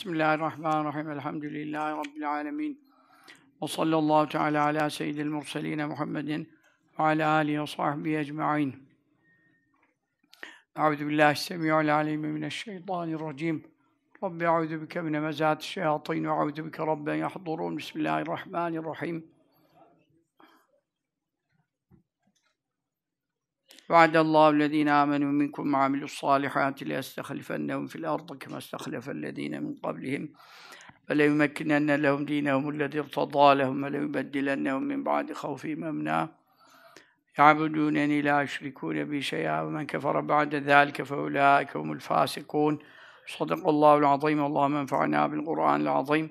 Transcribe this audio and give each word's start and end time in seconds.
Bismillahirrahmanirrahim. 0.00 1.10
Elhamdülillahi 1.10 1.96
Rabbil 1.96 2.30
alemin. 2.30 2.80
Ve 3.62 3.66
sallallahu 3.66 4.28
teala 4.28 4.64
ala 4.64 4.90
seyyidil 4.90 5.26
murseline 5.26 5.86
Muhammedin 5.86 6.52
ve 6.98 7.02
ala 7.02 7.30
alihi 7.30 7.62
ve 7.62 7.66
sahbihi 7.66 8.16
ecma'in. 8.16 8.74
Euzu 10.76 11.08
billahi 11.08 11.38
semi'ul 11.38 11.94
alim 11.94 12.20
mineşşeytanirracim. 12.20 13.64
Rabbi 14.24 14.44
euzu 14.44 14.82
bike 14.82 15.00
min 15.00 15.14
hemezatiş 15.14 15.70
şeyatin 15.70 16.24
ve 16.24 16.28
euzu 16.28 16.66
bike 16.66 16.86
rabben 16.86 17.14
yahdurun. 17.14 17.78
Bismillahirrahmanirrahim. 17.78 19.26
وعد 23.90 24.16
الله 24.16 24.48
الذين 24.50 24.88
آمنوا 24.88 25.32
منكم 25.32 25.74
وعملوا 25.74 26.04
الصالحات 26.04 26.82
ليستخلفنهم 26.82 27.86
في 27.86 27.96
الأرض 27.96 28.36
كما 28.36 28.58
استخلف 28.58 29.10
الذين 29.10 29.62
من 29.62 29.74
قبلهم. 29.74 30.28
وليمكنن 31.10 31.90
لهم 31.94 32.24
دينهم 32.24 32.68
الذي 32.68 32.98
ارتضى 32.98 33.54
لهم 33.54 33.82
وليبدلنهم 33.82 34.82
من 34.82 35.04
بعد 35.04 35.32
خوفهم 35.32 35.84
أمنا. 35.84 36.28
يعبدونني 37.38 38.22
لا 38.22 38.42
يشركون 38.42 39.04
بي 39.04 39.22
شيئا 39.22 39.60
ومن 39.60 39.86
كفر 39.86 40.20
بعد 40.20 40.54
ذلك 40.54 41.02
فأولئك 41.02 41.76
هم 41.76 41.92
الفاسقون. 41.92 42.78
صدق 43.26 43.68
الله 43.68 43.96
العظيم 43.96 44.44
اللهم 44.44 44.76
انفعنا 44.76 45.26
بالقرآن 45.26 45.80
العظيم. 45.80 46.30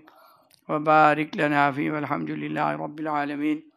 وبارك 0.69 1.37
لنا 1.37 1.71
فيه 1.71 1.91
والحمد 1.91 2.31
لله 2.31 2.75
رب 2.75 2.99
العالمين. 2.99 3.68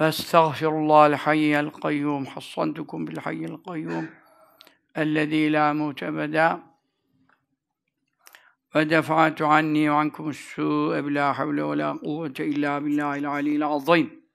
واستغفر 0.00 0.68
الله 0.68 1.06
الحي 1.06 1.60
القيوم 1.60 2.26
حصنتكم 2.26 3.04
بالحي 3.04 3.44
القيوم 3.44 4.08
الذي 4.98 5.48
لا 5.48 5.72
موت 5.72 6.02
أبدا. 6.02 6.62
ودفعت 8.74 9.42
عني 9.42 9.90
وعنكم 9.90 10.28
السوء 10.28 11.00
بلا 11.00 11.32
حول 11.32 11.60
ولا 11.60 11.92
قوة 11.92 12.34
إلا 12.40 12.78
بالله 12.78 13.16
العلي 13.16 13.56
العظيم. 13.56 14.25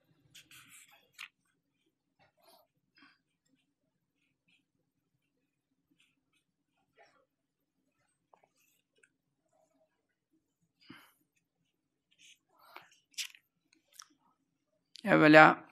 Evvela 15.04 15.64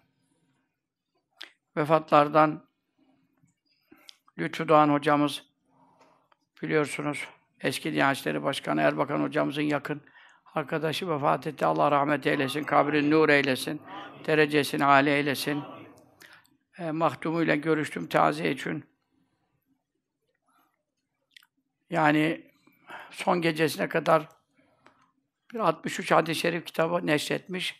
vefatlardan 1.78 2.66
Lütfü 4.38 4.68
Doğan 4.68 4.90
hocamız 4.90 5.44
biliyorsunuz 6.62 7.28
eski 7.62 7.94
Diyanet 7.94 8.18
İşleri 8.18 8.44
Başkanı 8.44 8.82
Erbakan 8.82 9.22
hocamızın 9.22 9.62
yakın 9.62 10.02
arkadaşı 10.56 11.10
vefat 11.10 11.48
etti. 11.48 11.66
Allah 11.66 11.92
rahmet 11.92 12.28
eylesin, 12.28 12.64
kabrini 12.64 13.12
nur 13.12 13.30
eylesin, 13.30 13.82
derecesini 14.26 14.86
âli 14.86 15.10
eylesin. 15.10 15.64
E, 16.78 16.92
mahdumuyla 16.92 17.56
görüştüm 17.56 18.08
taziye 18.08 18.52
için. 18.52 18.86
Yani 21.90 22.52
son 23.12 23.42
gecesine 23.42 23.90
kadar 23.90 24.30
bir 25.54 25.60
63 25.60 26.12
hadis-i 26.12 26.40
şerif 26.40 26.66
kitabı 26.66 27.08
neşretmiş. 27.08 27.79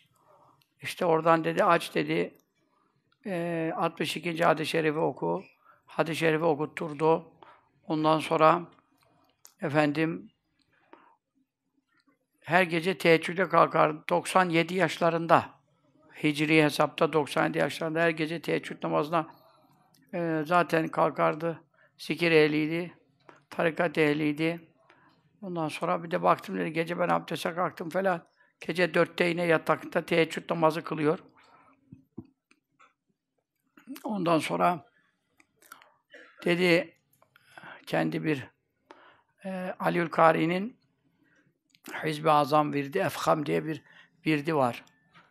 İşte 0.82 1.04
oradan 1.04 1.44
dedi, 1.44 1.64
aç 1.64 1.94
dedi, 1.94 2.34
e, 3.26 3.72
62. 3.76 4.44
hadis-i 4.44 4.70
şerifi 4.70 4.98
oku. 4.98 5.44
Hadis-i 5.86 6.18
şerifi 6.18 6.44
okutturdu. 6.44 7.32
Ondan 7.86 8.18
sonra 8.18 8.62
efendim 9.62 10.30
her 12.44 12.62
gece 12.62 12.98
teheccüde 12.98 13.48
kalkar. 13.48 14.08
97 14.08 14.74
yaşlarında. 14.74 15.50
Hicri 16.22 16.62
hesapta 16.62 17.12
97 17.12 17.58
yaşlarında 17.58 18.00
her 18.00 18.10
gece 18.10 18.42
teheccüd 18.42 18.84
namazına 18.84 19.26
e, 20.14 20.42
zaten 20.46 20.88
kalkardı. 20.88 21.62
Zikir 21.98 22.32
ehliydi. 22.32 22.94
Tarikat 23.50 23.98
ehliydi. 23.98 24.60
Ondan 25.42 25.68
sonra 25.68 26.02
bir 26.02 26.10
de 26.10 26.22
baktım 26.22 26.58
dedi, 26.58 26.72
gece 26.72 26.98
ben 26.98 27.08
abdeste 27.08 27.54
kalktım 27.54 27.88
falan. 27.88 28.29
Gece 28.60 28.94
dörtte 28.94 29.24
yine 29.24 29.44
yatakta 29.44 30.06
teheccüd 30.06 30.50
namazı 30.50 30.84
kılıyor. 30.84 31.18
Ondan 34.04 34.38
sonra 34.38 34.86
dedi 36.44 36.94
kendi 37.86 38.24
bir 38.24 38.46
e, 39.44 39.74
Aliül 39.78 40.08
Kari'nin 40.08 40.76
Hizb-i 42.04 42.30
Azam 42.30 42.72
virdi, 42.72 42.98
Efham 42.98 43.46
diye 43.46 43.64
bir 43.64 43.82
virdi 44.26 44.54
var. 44.54 44.84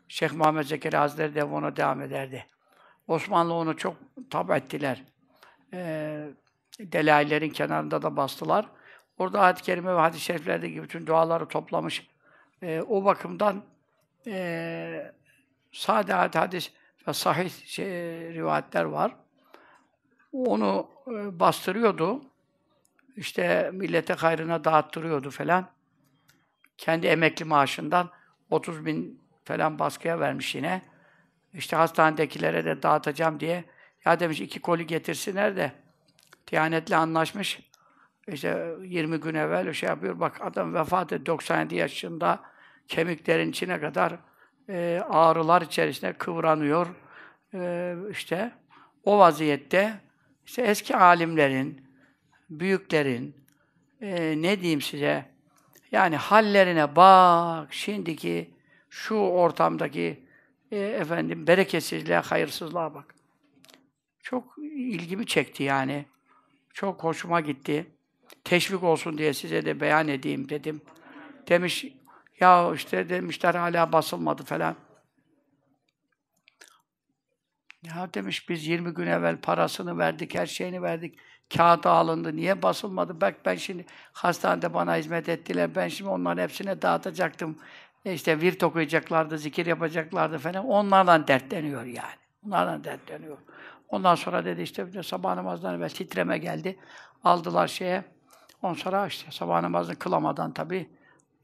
Şeyh 0.07 0.31
Muhammed 0.31 0.63
Zekeriya 0.63 1.01
Hazretleri 1.01 1.35
de 1.35 1.43
ona 1.43 1.75
devam 1.75 2.01
ederdi. 2.01 2.45
Osmanlı 3.07 3.53
onu 3.53 3.77
çok 3.77 3.97
tab 4.29 4.49
ettiler. 4.49 5.03
E, 5.73 6.29
Delaillerin 6.79 7.49
kenarında 7.49 8.01
da 8.01 8.17
bastılar. 8.17 8.65
Orada 9.17 9.39
ayet-i 9.39 9.61
kerime 9.63 9.95
ve 9.95 9.99
hadis-i 9.99 10.23
şeriflerdeki 10.23 10.83
bütün 10.83 11.07
duaları 11.07 11.47
toplamış. 11.47 12.07
E, 12.63 12.81
o 12.81 13.05
bakımdan 13.05 13.63
e, 14.27 15.11
sade 15.71 16.13
hadis 16.13 16.71
ve 17.07 17.13
sahih 17.13 17.65
şey, 17.65 17.87
rivayetler 18.33 18.83
var. 18.83 19.15
Onu 20.33 20.89
e, 21.07 21.39
bastırıyordu. 21.39 22.21
İşte 23.15 23.71
millete 23.73 24.13
hayrına 24.13 24.63
dağıttırıyordu 24.63 25.29
falan. 25.29 25.69
Kendi 26.77 27.07
emekli 27.07 27.45
maaşından 27.45 28.09
30 28.49 28.85
bin 28.85 29.21
falan 29.43 29.79
baskıya 29.79 30.19
vermiş 30.19 30.55
yine. 30.55 30.81
İşte 31.53 31.75
hastanedekilere 31.75 32.65
de 32.65 32.83
dağıtacağım 32.83 33.39
diye. 33.39 33.63
Ya 34.05 34.19
demiş 34.19 34.41
iki 34.41 34.59
koli 34.61 34.87
getirsinler 34.87 35.55
de 35.55 35.71
Diyanetle 36.51 36.95
anlaşmış. 36.95 37.68
İşte 38.33 38.75
20 38.83 39.17
gün 39.17 39.33
evvel 39.35 39.73
şey 39.73 39.89
yapıyor. 39.89 40.19
Bak 40.19 40.37
adam 40.41 40.73
vefat 40.73 41.13
etti 41.13 41.25
97 41.25 41.75
yaşında. 41.75 42.39
Kemiklerin 42.87 43.49
içine 43.49 43.79
kadar 43.79 44.19
e, 44.69 45.01
ağrılar 45.09 45.61
içerisinde 45.61 46.13
kıvranıyor. 46.13 46.87
E, 47.53 47.95
işte 48.11 48.51
o 49.03 49.19
vaziyette 49.19 50.01
işte 50.45 50.61
eski 50.61 50.95
alimlerin, 50.95 51.81
büyüklerin, 52.49 53.35
e, 54.01 54.41
ne 54.41 54.61
diyeyim 54.61 54.81
size, 54.81 55.25
yani 55.91 56.15
hallerine 56.15 56.95
bak, 56.95 57.73
şimdiki 57.73 58.49
şu 58.89 59.15
ortamdaki 59.15 60.23
e, 60.71 60.77
efendim 60.77 61.47
bereketsizliğe, 61.47 62.17
hayırsızlığa 62.17 62.93
bak. 62.93 63.15
Çok 64.23 64.55
ilgimi 64.57 65.25
çekti 65.25 65.63
yani. 65.63 66.05
Çok 66.73 67.03
hoşuma 67.03 67.41
gitti. 67.41 67.87
Teşvik 68.43 68.83
olsun 68.83 69.17
diye 69.17 69.33
size 69.33 69.65
de 69.65 69.81
beyan 69.81 70.07
edeyim 70.07 70.49
dedim. 70.49 70.81
Demiş, 71.49 71.85
ya 72.39 72.71
işte 72.75 73.09
demişler 73.09 73.55
hala 73.55 73.91
basılmadı 73.91 74.43
falan. 74.43 74.75
Ya 77.83 78.09
demiş 78.13 78.49
biz 78.49 78.67
20 78.67 78.93
gün 78.93 79.07
evvel 79.07 79.37
parasını 79.37 79.97
verdik, 79.97 80.35
her 80.35 80.45
şeyini 80.45 80.81
verdik. 80.81 81.19
Kağıda 81.57 81.91
alındı. 81.91 82.35
Niye 82.35 82.61
basılmadı? 82.61 83.21
Bak 83.21 83.35
ben 83.45 83.55
şimdi 83.55 83.85
hastanede 84.13 84.73
bana 84.73 84.95
hizmet 84.95 85.29
ettiler. 85.29 85.75
Ben 85.75 85.87
şimdi 85.87 86.09
onların 86.09 86.43
hepsine 86.43 86.81
dağıtacaktım. 86.81 87.57
E 88.05 88.13
işte 88.13 88.41
virt 88.41 88.63
okuyacaklardı, 88.63 89.37
zikir 89.37 89.65
yapacaklardı 89.65 90.37
falan. 90.37 90.65
Onlarla 90.65 91.27
dertleniyor 91.27 91.85
yani. 91.85 92.19
Onlarla 92.45 92.83
dertleniyor. 92.83 93.37
Ondan 93.87 94.15
sonra 94.15 94.45
dedi 94.45 94.61
işte 94.61 95.03
sabah 95.03 95.35
namazından 95.35 95.75
evvel 95.75 95.89
titreme 95.89 96.37
geldi. 96.37 96.79
Aldılar 97.23 97.67
şeye. 97.67 98.03
Ondan 98.61 98.75
sonra 98.75 99.07
işte 99.07 99.31
sabah 99.31 99.61
namazını 99.61 99.95
kılamadan 99.95 100.51
tabii 100.51 100.89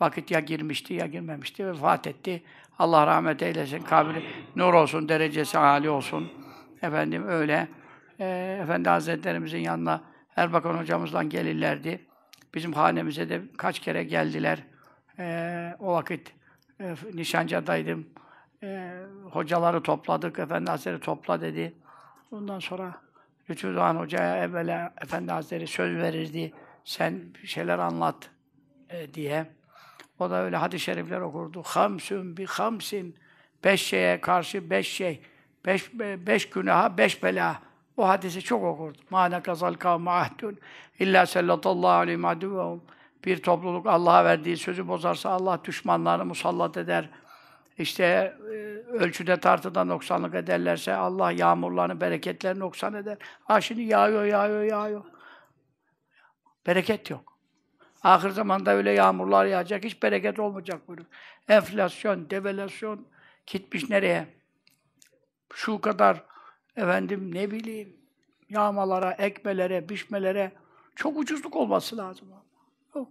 vakit 0.01 0.31
ya 0.31 0.39
girmişti 0.39 0.94
ya 0.94 1.06
girmemişti. 1.06 1.68
Vefat 1.68 2.07
etti. 2.07 2.44
Allah 2.80 3.07
rahmet 3.07 3.42
eylesin. 3.42 3.80
Kabri 3.80 4.24
nur 4.56 4.74
olsun, 4.74 5.10
derecesi 5.10 5.57
âli 5.57 5.89
olsun. 5.89 6.31
Efendim 6.81 7.28
öyle. 7.28 7.68
E, 8.19 8.60
Efendi 8.63 8.89
Hazretlerimizin 8.89 9.60
yanına 9.60 10.01
Erbakan 10.36 10.78
hocamızla 10.78 11.24
gelirlerdi. 11.24 12.06
Bizim 12.54 12.74
hanemize 12.74 13.30
de 13.30 13.42
kaç 13.57 13.80
kere 13.80 14.04
geldiler. 14.04 14.63
E, 15.19 15.75
o 15.80 15.94
vakit 15.94 16.34
e, 16.80 16.95
Nişancı'daydım. 17.13 18.10
E, 18.63 18.94
hocaları 19.31 19.84
topladık. 19.84 20.39
Efendi 20.39 20.69
Hazretleri 20.72 21.00
topla 21.00 21.42
dedi. 21.42 21.74
Ondan 22.31 22.60
sonra 22.60 22.94
Lütfü 23.50 23.75
Doğan 23.75 23.95
Hoca'ya 23.95 24.38
evvela 24.38 24.94
Efendi 25.01 25.31
Hazretleri 25.31 25.68
söz 25.68 25.98
verirdi. 25.98 26.54
Sen 26.86 27.34
bir 27.42 27.48
şeyler 27.48 27.80
anlat 27.80 28.30
e, 28.90 29.14
diye. 29.14 29.46
O 30.20 30.30
da 30.30 30.44
öyle 30.44 30.58
hadis-i 30.58 30.84
şerifler 30.84 31.22
okurdu. 31.22 31.62
Hamsün 31.66 32.38
bi 32.38 32.46
hamsin. 32.46 33.16
Beş 33.64 33.82
şeye 33.82 34.22
karşı 34.22 34.70
beş 34.70 34.88
şey. 34.88 35.22
Beş, 35.66 35.94
beş 36.00 36.50
günaha, 36.50 36.98
beş 36.98 37.24
bela. 37.24 37.62
O 37.98 38.08
hadisi 38.08 38.42
çok 38.42 38.64
okurdu. 38.64 38.98
Ma 39.10 39.26
nekazal 39.26 39.74
kavme 39.74 40.12
ahdun. 40.12 40.58
İlla 41.00 41.26
sallatallahu 41.26 41.88
aleyhim 41.88 42.26
aduvvehum. 42.26 42.84
Bir 43.26 43.44
topluluk 43.44 43.88
Allah'a 43.88 44.26
verdiği 44.26 44.58
sözü 44.58 44.88
bozarsa 44.88 45.30
Allah 45.30 45.60
düşmanlarını 45.64 46.26
musallat 46.26 46.78
eder. 46.78 47.10
İşte 47.78 48.04
e, 48.04 48.56
ölçüde 48.88 49.40
tartıda 49.40 49.84
noksanlık 49.84 50.36
ederlerse 50.36 50.94
Allah 50.94 51.32
yağmurlarını, 51.32 52.02
bereketlerini 52.02 52.60
noksan 52.60 52.94
eder. 52.94 53.18
Ha 53.44 53.62
şimdi 53.62 53.82
yağıyor, 53.82 54.26
yağıyor, 54.26 54.64
yağıyor. 54.64 55.04
Bereket 56.67 57.09
yok. 57.09 57.38
Ahir 58.03 58.29
zamanda 58.29 58.71
öyle 58.71 58.91
yağmurlar 58.91 59.45
yağacak, 59.45 59.83
hiç 59.83 60.03
bereket 60.03 60.39
olmayacak 60.39 60.88
buyuruyor. 60.88 61.09
Enflasyon, 61.47 62.29
devalüasyon 62.29 63.07
gitmiş 63.47 63.89
nereye? 63.89 64.27
Şu 65.53 65.81
kadar 65.81 66.23
efendim 66.75 67.35
ne 67.35 67.51
bileyim 67.51 67.97
yağmalara, 68.50 69.12
ekmelere, 69.12 69.89
biçmelere 69.89 70.51
çok 70.95 71.17
ucuzluk 71.17 71.56
olması 71.56 71.97
lazım. 71.97 72.27
Yok. 72.95 73.07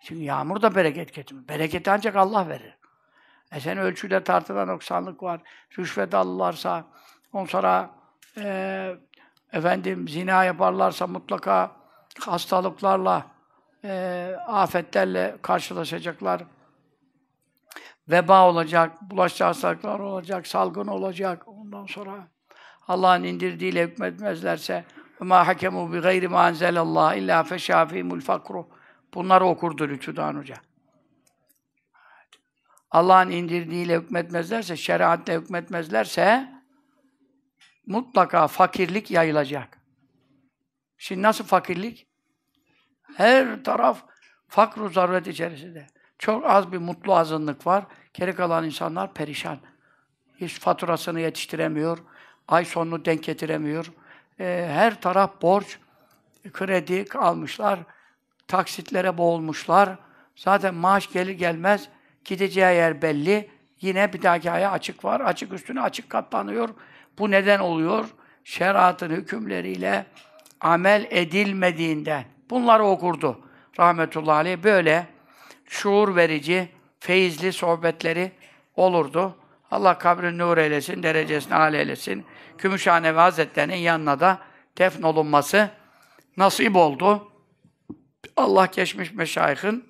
Çünkü 0.00 0.22
yağmur 0.22 0.62
da 0.62 0.74
bereket 0.74 1.14
getirmiyor. 1.14 1.48
Bereketi 1.48 1.90
ancak 1.90 2.16
Allah 2.16 2.48
verir. 2.48 2.76
E 3.52 3.60
sen 3.60 3.78
ölçüde 3.78 4.24
tartıda 4.24 4.64
noksanlık 4.64 5.22
var. 5.22 5.40
Rüşvet 5.78 6.14
alırlarsa, 6.14 6.84
ondan 7.32 7.46
sonra 7.46 7.90
e, 8.38 8.94
efendim 9.52 10.08
zina 10.08 10.44
yaparlarsa 10.44 11.06
mutlaka 11.06 11.85
hastalıklarla, 12.19 13.25
e, 13.83 14.35
afetlerle 14.47 15.37
karşılaşacaklar. 15.41 16.43
Veba 18.09 18.49
olacak, 18.49 19.01
bulaşıcı 19.01 19.43
hastalıklar 19.43 19.99
olacak, 19.99 20.47
salgın 20.47 20.87
olacak. 20.87 21.47
Ondan 21.47 21.85
sonra 21.85 22.27
Allah'ın 22.87 23.23
indirdiğiyle 23.23 23.83
hükmetmezlerse 23.83 24.85
وَمَا 25.21 25.39
حَكَمُوا 25.49 25.85
بِغَيْرِ 25.93 26.23
مَا 26.35 26.41
أَنْزَلَ 26.49 26.75
اللّٰهِ 26.85 27.09
اِلَّا 27.19 27.37
فَشَافِهِمُ 27.43 28.21
الْفَقْرُ 28.21 28.65
Bunları 29.13 29.45
okurdu 29.45 29.87
Lütfüdan 29.87 30.35
Hoca. 30.35 30.55
Allah'ın 32.91 33.29
indirdiğiyle 33.29 33.97
hükmetmezlerse, 33.97 34.77
şeriatle 34.77 35.35
hükmetmezlerse 35.35 36.51
mutlaka 37.85 38.47
fakirlik 38.47 39.11
yayılacak. 39.11 39.77
Şimdi 40.98 41.22
nasıl 41.22 41.44
fakirlik? 41.44 42.06
Her 43.16 43.64
taraf 43.64 44.02
fakru 44.48 44.88
zaruret 44.88 45.26
içerisinde. 45.26 45.86
Çok 46.18 46.46
az 46.46 46.72
bir 46.72 46.78
mutlu 46.78 47.14
azınlık 47.14 47.66
var. 47.66 47.84
Geri 48.14 48.34
kalan 48.34 48.64
insanlar 48.64 49.14
perişan. 49.14 49.58
Hiç 50.40 50.60
faturasını 50.60 51.20
yetiştiremiyor. 51.20 51.98
Ay 52.48 52.64
sonunu 52.64 53.04
denk 53.04 53.24
getiremiyor. 53.24 53.92
Ee, 54.40 54.68
her 54.72 55.00
taraf 55.00 55.42
borç, 55.42 55.78
kredi 56.52 57.04
almışlar. 57.18 57.80
Taksitlere 58.48 59.18
boğulmuşlar. 59.18 59.98
Zaten 60.36 60.74
maaş 60.74 61.12
gelir 61.12 61.32
gelmez 61.32 61.88
gideceği 62.24 62.76
yer 62.76 63.02
belli. 63.02 63.50
Yine 63.80 64.12
bir 64.12 64.22
dahaki 64.22 64.50
aya 64.50 64.70
açık 64.70 65.04
var. 65.04 65.20
Açık 65.20 65.52
üstüne 65.52 65.80
açık 65.80 66.10
katlanıyor. 66.10 66.68
Bu 67.18 67.30
neden 67.30 67.58
oluyor? 67.58 68.14
Şeriatın 68.44 69.10
hükümleriyle 69.10 70.06
amel 70.60 71.06
edilmediğinden. 71.10 72.24
Bunları 72.50 72.84
okurdu. 72.84 73.40
Rahmetullahi 73.78 74.36
aleyh 74.36 74.62
böyle 74.62 75.06
şuur 75.66 76.16
verici, 76.16 76.68
feyizli 77.00 77.52
sohbetleri 77.52 78.32
olurdu. 78.76 79.36
Allah 79.70 79.98
kabrini 79.98 80.38
nur 80.38 80.58
eylesin, 80.58 81.02
derecesini 81.02 81.54
âli 81.54 81.76
eylesin. 81.76 82.26
Gümüşhanevi 82.58 83.18
Hazretleri'nin 83.18 83.76
yanına 83.76 84.20
da 84.20 84.38
defnolunması 84.78 85.70
nasip 86.36 86.76
oldu. 86.76 87.32
Allah 88.36 88.66
geçmiş 88.66 89.12
meşayihin 89.12 89.84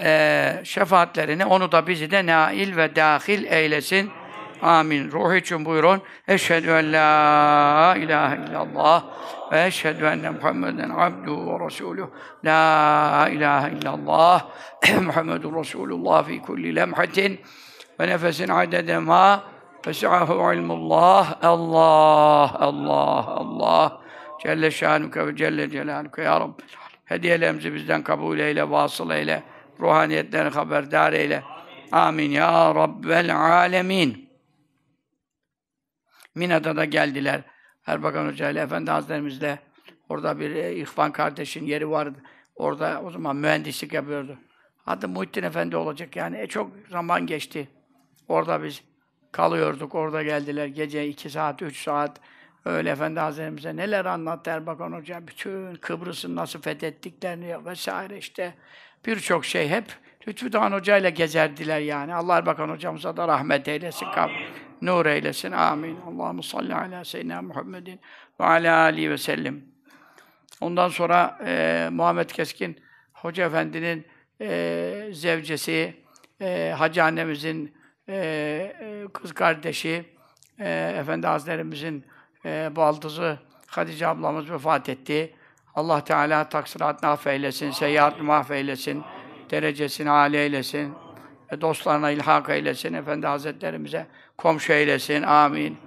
e, 0.00 0.60
şefaatlerini, 0.64 1.46
onu 1.46 1.72
da 1.72 1.86
bizi 1.86 2.10
de 2.10 2.26
nail 2.26 2.76
ve 2.76 2.96
dahil 2.96 3.44
eylesin. 3.44 4.10
Amin. 4.62 5.12
Ruh 5.12 5.34
için 5.34 5.64
buyurun. 5.64 6.02
Eşhedü 6.28 6.70
en 6.70 6.92
la 6.92 7.96
ilahe 7.96 8.36
illallah 8.36 9.04
ve 9.52 9.66
eşhedü 9.66 10.04
enne 10.04 10.30
Muhammeden 10.30 10.90
abduhu 10.90 11.60
ve 11.60 11.66
resuluhu. 11.66 12.10
La 12.44 13.28
ilahe 13.32 13.72
illallah 13.72 14.46
Muhammedun 15.02 15.60
Resulullah 15.60 16.24
fi 16.24 16.42
kulli 16.42 16.76
lemhatin 16.76 17.40
ve 18.00 18.08
nefesin 18.08 18.48
adede 18.48 18.98
ma 18.98 19.42
fes'ahu 19.82 20.52
ilmullah. 20.52 21.44
Allah, 21.44 22.54
Allah, 22.58 23.26
Allah. 23.26 24.00
Celle 24.42 24.70
şanuke 24.70 25.26
ve 25.26 25.36
celle 25.36 25.70
celaluke 25.70 26.22
ya 26.22 26.40
Rabbi. 26.40 26.62
Hediyelerimizi 27.04 27.74
bizden 27.74 28.02
kabul 28.02 28.38
eyle, 28.38 28.70
vasıl 28.70 29.10
eyle. 29.10 29.42
Ruhaniyetlerini 29.80 30.54
haberdar 30.54 31.12
eyle. 31.12 31.42
Amin 31.92 32.30
ya 32.30 32.74
Rabbel 32.74 33.36
alemin. 33.36 34.29
Mina'da 36.40 36.76
da 36.76 36.84
geldiler. 36.84 37.40
Erbakan 37.86 38.26
Hoca 38.26 38.50
ile 38.50 38.60
Efendi 38.60 38.90
Hazretlerimizle 38.90 39.58
orada 40.08 40.40
bir 40.40 40.50
e, 40.50 40.74
İhvan 40.74 41.12
kardeşin 41.12 41.66
yeri 41.66 41.90
vardı. 41.90 42.18
Orada 42.56 43.02
o 43.04 43.10
zaman 43.10 43.36
mühendislik 43.36 43.92
yapıyordu. 43.92 44.38
Adı 44.86 45.08
Muhittin 45.08 45.42
Efendi 45.42 45.76
olacak 45.76 46.16
yani. 46.16 46.38
E, 46.38 46.46
çok 46.46 46.72
zaman 46.90 47.26
geçti. 47.26 47.68
Orada 48.28 48.62
biz 48.62 48.82
kalıyorduk. 49.32 49.94
Orada 49.94 50.22
geldiler. 50.22 50.66
Gece 50.66 51.08
iki 51.08 51.30
saat, 51.30 51.62
üç 51.62 51.82
saat 51.82 52.20
öyle 52.64 52.90
Efendi 52.90 53.20
Hazretlerimize 53.20 53.76
neler 53.76 54.04
anlattı 54.04 54.50
Erbakan 54.50 54.92
Hoca. 54.92 55.26
Bütün 55.26 55.74
Kıbrıs'ın 55.74 56.36
nasıl 56.36 56.62
fethettiklerini 56.62 57.66
vesaire 57.66 58.18
işte 58.18 58.54
birçok 59.06 59.44
şey 59.44 59.68
hep 59.68 59.84
Lütfü 60.28 60.52
Doğan 60.52 60.72
Hoca 60.72 60.96
ile 60.96 61.10
gezerdiler 61.10 61.80
yani. 61.80 62.14
Allah 62.14 62.36
Erbakan 62.36 62.68
Hocamıza 62.68 63.16
da 63.16 63.28
rahmet 63.28 63.68
eylesin. 63.68 64.06
Kab 64.14 64.30
nur 64.82 65.06
eylesin. 65.06 65.52
Amin. 65.52 65.98
Allahu 66.06 66.42
salli 66.42 66.74
ala 66.74 67.04
seyyidina 67.04 67.42
Muhammedin 67.42 68.00
ve 68.40 68.44
ala 68.44 68.76
alihi 68.76 69.10
ve 69.10 69.18
sellem. 69.18 69.62
Ondan 70.60 70.88
sonra 70.88 71.38
e, 71.46 71.88
Muhammed 71.92 72.30
Keskin 72.30 72.76
Hoca 73.12 73.46
Efendi'nin 73.46 74.06
e, 74.40 75.08
zevcesi, 75.12 75.94
e, 76.40 76.74
Hacı 76.78 77.04
annemizin 77.04 77.74
e, 78.08 78.14
e, 78.80 79.06
kız 79.12 79.32
kardeşi, 79.32 80.04
e, 80.58 80.94
Efendi 80.98 81.26
Hazretlerimizin 81.26 82.04
e, 82.44 82.76
baldızı 82.76 83.38
Hatice 83.66 84.06
ablamız 84.06 84.50
vefat 84.50 84.88
etti. 84.88 85.34
Allah 85.74 86.04
Teala 86.04 86.48
taksiratını 86.48 87.10
affeylesin, 87.10 87.70
seyyiatını 87.70 88.24
mahveylesin, 88.24 89.02
derecesini 89.50 90.10
âli 90.10 90.36
eylesin, 90.36 90.94
e, 91.50 91.60
dostlarına 91.60 92.10
ilhak 92.10 92.48
eylesin, 92.48 92.94
Efendi 92.94 93.26
Hazretlerimize 93.26 94.06
komşu 94.40 94.72
eylesin, 94.72 95.22
amin. 95.22 95.78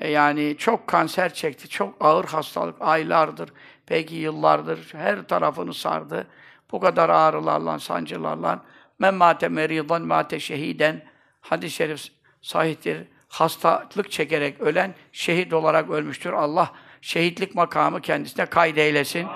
E, 0.00 0.10
yani 0.10 0.56
çok 0.58 0.86
kanser 0.86 1.34
çekti, 1.34 1.68
çok 1.68 1.94
ağır 2.00 2.24
hastalık, 2.24 2.76
aylardır, 2.80 3.50
belki 3.90 4.14
yıllardır 4.14 4.88
her 4.92 5.22
tarafını 5.22 5.74
sardı. 5.74 6.26
Bu 6.72 6.80
kadar 6.80 7.08
ağrılarla, 7.08 7.78
sancılarla, 7.78 8.64
men 8.98 9.14
mâte 9.14 9.48
meridan 9.48 10.02
mâte 10.02 10.40
şehiden, 10.40 11.04
hadis-i 11.40 11.74
şerif 11.74 12.08
sahihtir, 12.42 12.98
hastalık 13.28 14.10
çekerek 14.10 14.60
ölen, 14.60 14.94
şehit 15.12 15.52
olarak 15.52 15.90
ölmüştür. 15.90 16.32
Allah 16.32 16.72
şehitlik 17.00 17.54
makamı 17.54 18.00
kendisine 18.00 18.46
kaydeylesin. 18.46 19.26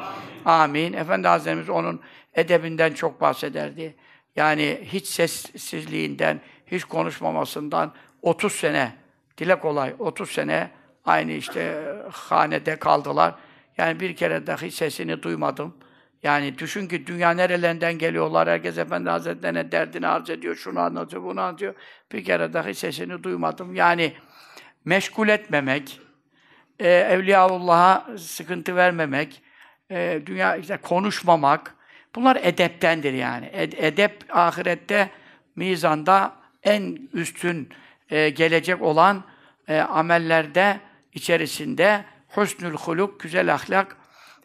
Amin. 0.44 0.92
Efendi 0.92 1.28
Hazretlerimiz 1.28 1.70
onun 1.70 2.00
edebinden 2.34 2.92
çok 2.92 3.20
bahsederdi. 3.20 3.96
Yani 4.36 4.80
hiç 4.84 5.06
sessizliğinden, 5.06 6.40
hiç 6.66 6.84
konuşmamasından 6.84 7.92
30 8.26 8.52
sene, 8.52 8.92
dile 9.38 9.58
kolay 9.58 9.94
30 9.98 10.30
sene 10.30 10.70
aynı 11.04 11.32
işte 11.32 11.84
hanede 12.12 12.76
kaldılar. 12.76 13.34
Yani 13.78 14.00
bir 14.00 14.16
kere 14.16 14.46
dahi 14.46 14.70
sesini 14.70 15.22
duymadım. 15.22 15.76
Yani 16.22 16.58
düşün 16.58 16.88
ki 16.88 17.06
dünya 17.06 17.30
nerelerinden 17.30 17.98
geliyorlar. 17.98 18.48
Herkes 18.48 18.78
Efendi 18.78 19.10
Hazretlerine 19.10 19.72
derdini 19.72 20.06
arz 20.06 20.30
ediyor, 20.30 20.54
şunu 20.54 20.80
anlatıyor, 20.80 21.22
bunu 21.22 21.40
anlatıyor. 21.40 21.74
Bir 22.12 22.24
kere 22.24 22.52
dahi 22.52 22.74
sesini 22.74 23.22
duymadım. 23.22 23.74
Yani 23.74 24.12
meşgul 24.84 25.28
etmemek, 25.28 26.00
e, 26.78 26.88
Evliyaullah'a 26.88 28.18
sıkıntı 28.18 28.76
vermemek, 28.76 29.42
e, 29.90 30.22
dünya 30.26 30.56
işte 30.56 30.76
konuşmamak, 30.76 31.74
bunlar 32.14 32.38
edeptendir 32.42 33.12
yani. 33.12 33.50
Ed, 33.52 33.72
edep 33.76 34.24
ahirette, 34.30 35.10
mizanda 35.56 36.36
en 36.62 36.98
üstün 37.12 37.68
e, 38.10 38.28
gelecek 38.28 38.82
olan 38.82 39.24
e, 39.68 39.78
amellerde 39.78 40.80
içerisinde 41.12 42.04
husnül 42.28 42.74
huluk, 42.74 43.20
güzel 43.20 43.54
ahlak, 43.54 43.96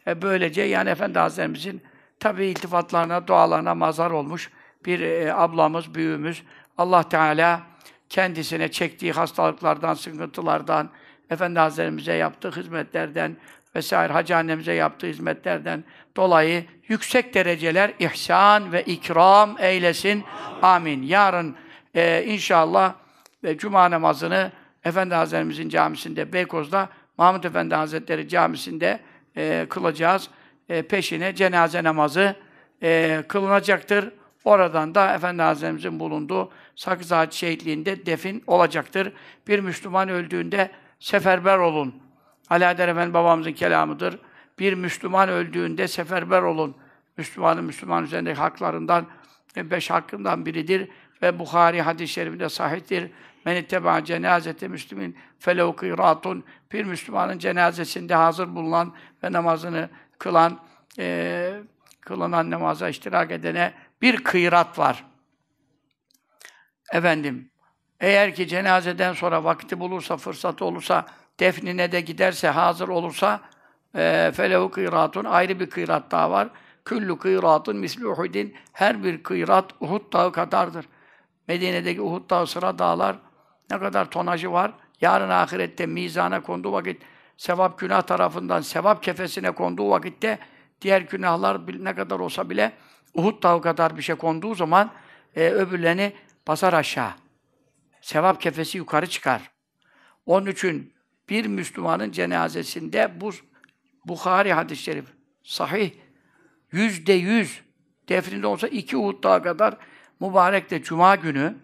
e, 0.06 0.22
böylece 0.22 0.62
yani 0.62 0.90
Efendi 0.90 1.18
Hazretlerimizin 1.18 1.82
tabi 2.20 2.46
iltifatlarına, 2.46 3.26
dualarına 3.26 3.74
mazhar 3.74 4.10
olmuş 4.10 4.50
bir 4.84 5.00
e, 5.00 5.34
ablamız, 5.34 5.94
büyüğümüz. 5.94 6.42
Allah 6.78 7.08
Teala 7.08 7.60
kendisine 8.08 8.70
çektiği 8.70 9.12
hastalıklardan, 9.12 9.94
sıkıntılardan, 9.94 10.90
Efendi 11.30 11.58
Hazretlerimize 11.58 12.12
yaptığı 12.12 12.50
hizmetlerden 12.50 13.36
vesaire 13.74 14.12
hacı 14.12 14.36
annemize 14.36 14.72
yaptığı 14.72 15.06
hizmetlerden 15.06 15.84
dolayı 16.16 16.64
yüksek 16.88 17.34
dereceler 17.34 17.92
ihsan 17.98 18.72
ve 18.72 18.82
ikram 18.82 19.56
eylesin. 19.58 20.24
Amin. 20.62 21.02
Yarın 21.02 21.56
e, 21.94 22.24
inşallah 22.26 22.94
e, 23.44 23.56
cuma 23.56 23.90
namazını 23.90 24.52
Efendi 24.84 25.14
Hazretlerimizin 25.14 25.68
camisinde 25.68 26.32
Beykoz'da 26.32 26.88
Mahmud 27.18 27.44
Efendi 27.44 27.74
Hazretleri 27.74 28.28
camisinde 28.28 29.00
e, 29.36 29.66
kılacağız. 29.70 30.30
E, 30.68 30.82
peşine 30.82 31.34
cenaze 31.34 31.84
namazı 31.84 32.36
e, 32.82 33.22
kılınacaktır. 33.28 34.12
Oradan 34.44 34.94
da 34.94 35.14
Efendi 35.14 35.42
Hazretlerimizin 35.42 36.00
bulunduğu 36.00 36.50
Sakız 36.76 37.12
Ağaç 37.12 37.34
şehitliğinde 37.34 38.06
defin 38.06 38.42
olacaktır. 38.46 39.12
Bir 39.48 39.58
Müslüman 39.58 40.08
öldüğünde 40.08 40.70
seferber 41.00 41.58
olun. 41.58 41.94
Alaeddin 42.50 42.88
Efendi 42.88 43.14
babamızın 43.14 43.52
kelamıdır. 43.52 44.18
Bir 44.58 44.74
Müslüman 44.74 45.28
öldüğünde 45.28 45.88
seferber 45.88 46.42
olun. 46.42 46.76
Müslümanın 47.16 47.64
Müslüman 47.64 48.04
üzerindeki 48.04 48.40
haklarından 48.40 49.06
e, 49.56 49.70
beş 49.70 49.90
hakkından 49.90 50.46
biridir 50.46 50.88
ve 51.22 51.38
Bukhari 51.38 51.82
hadis-i 51.82 52.12
şerifinde 52.12 52.48
sahihtir. 52.48 53.10
Men 53.44 53.56
itteba 53.56 54.04
cenazete 54.04 54.68
müslümin 54.68 55.16
felev 55.38 55.72
kıratun. 55.72 56.44
Bir 56.72 56.84
Müslümanın 56.84 57.38
cenazesinde 57.38 58.14
hazır 58.14 58.54
bulunan 58.54 58.94
ve 59.24 59.32
namazını 59.32 59.88
kılan, 60.18 60.60
e, 60.98 61.54
kılınan 62.00 62.50
namaza 62.50 62.88
iştirak 62.88 63.30
edene 63.30 63.72
bir 64.02 64.24
kıyrat 64.24 64.78
var. 64.78 65.04
Efendim, 66.92 67.50
eğer 68.00 68.34
ki 68.34 68.48
cenazeden 68.48 69.12
sonra 69.12 69.44
vakti 69.44 69.80
bulursa, 69.80 70.16
fırsatı 70.16 70.64
olursa, 70.64 71.06
defnine 71.40 71.92
de 71.92 72.00
giderse, 72.00 72.48
hazır 72.48 72.88
olursa, 72.88 73.40
e, 73.96 74.32
felehu 74.34 74.70
kıyratun, 74.70 75.24
ayrı 75.24 75.60
bir 75.60 75.70
kıyrat 75.70 76.10
daha 76.10 76.30
var. 76.30 76.48
Küllü 76.84 77.18
kıyratun 77.18 77.76
misli 77.76 78.06
Uhud'in, 78.06 78.56
her 78.72 79.04
bir 79.04 79.22
kıyrat 79.22 79.64
Uhud 79.80 80.12
dağı 80.12 80.32
kadardır. 80.32 80.88
Medine'deki 81.48 82.00
Uhud 82.00 82.30
dağı 82.30 82.46
sıra 82.46 82.78
dağlar, 82.78 83.16
ne 83.70 83.78
kadar 83.78 84.10
tonajı 84.10 84.52
var. 84.52 84.72
Yarın 85.00 85.30
ahirette 85.30 85.86
mizana 85.86 86.42
konduğu 86.42 86.72
vakit, 86.72 87.02
sevap 87.36 87.78
günah 87.78 88.02
tarafından 88.02 88.60
sevap 88.60 89.02
kefesine 89.02 89.50
konduğu 89.50 89.90
vakitte, 89.90 90.38
diğer 90.80 91.00
günahlar 91.00 91.60
ne 91.84 91.94
kadar 91.94 92.20
olsa 92.20 92.50
bile 92.50 92.72
Uhud 93.14 93.42
dağı 93.42 93.62
kadar 93.62 93.96
bir 93.96 94.02
şey 94.02 94.14
konduğu 94.14 94.54
zaman 94.54 94.90
e, 95.36 95.48
öbürlerini 95.48 96.12
basar 96.48 96.72
aşağı. 96.72 97.10
Sevap 98.00 98.40
kefesi 98.40 98.78
yukarı 98.78 99.06
çıkar. 99.06 99.50
Onun 100.26 100.46
için 100.46 100.92
bir 101.28 101.46
Müslümanın 101.46 102.12
cenazesinde 102.12 103.12
bu 103.20 103.30
Bukhari 104.04 104.52
hadis-i 104.52 104.82
şerif 104.82 105.04
sahih 105.42 105.90
yüzde 106.72 107.12
yüz 107.12 107.62
defninde 108.08 108.46
olsa 108.46 108.68
iki 108.68 108.96
Uhud 108.96 109.22
dağı 109.22 109.42
kadar 109.42 109.76
mübarek 110.20 110.70
de 110.70 110.82
Cuma 110.82 111.16
günü 111.16 111.54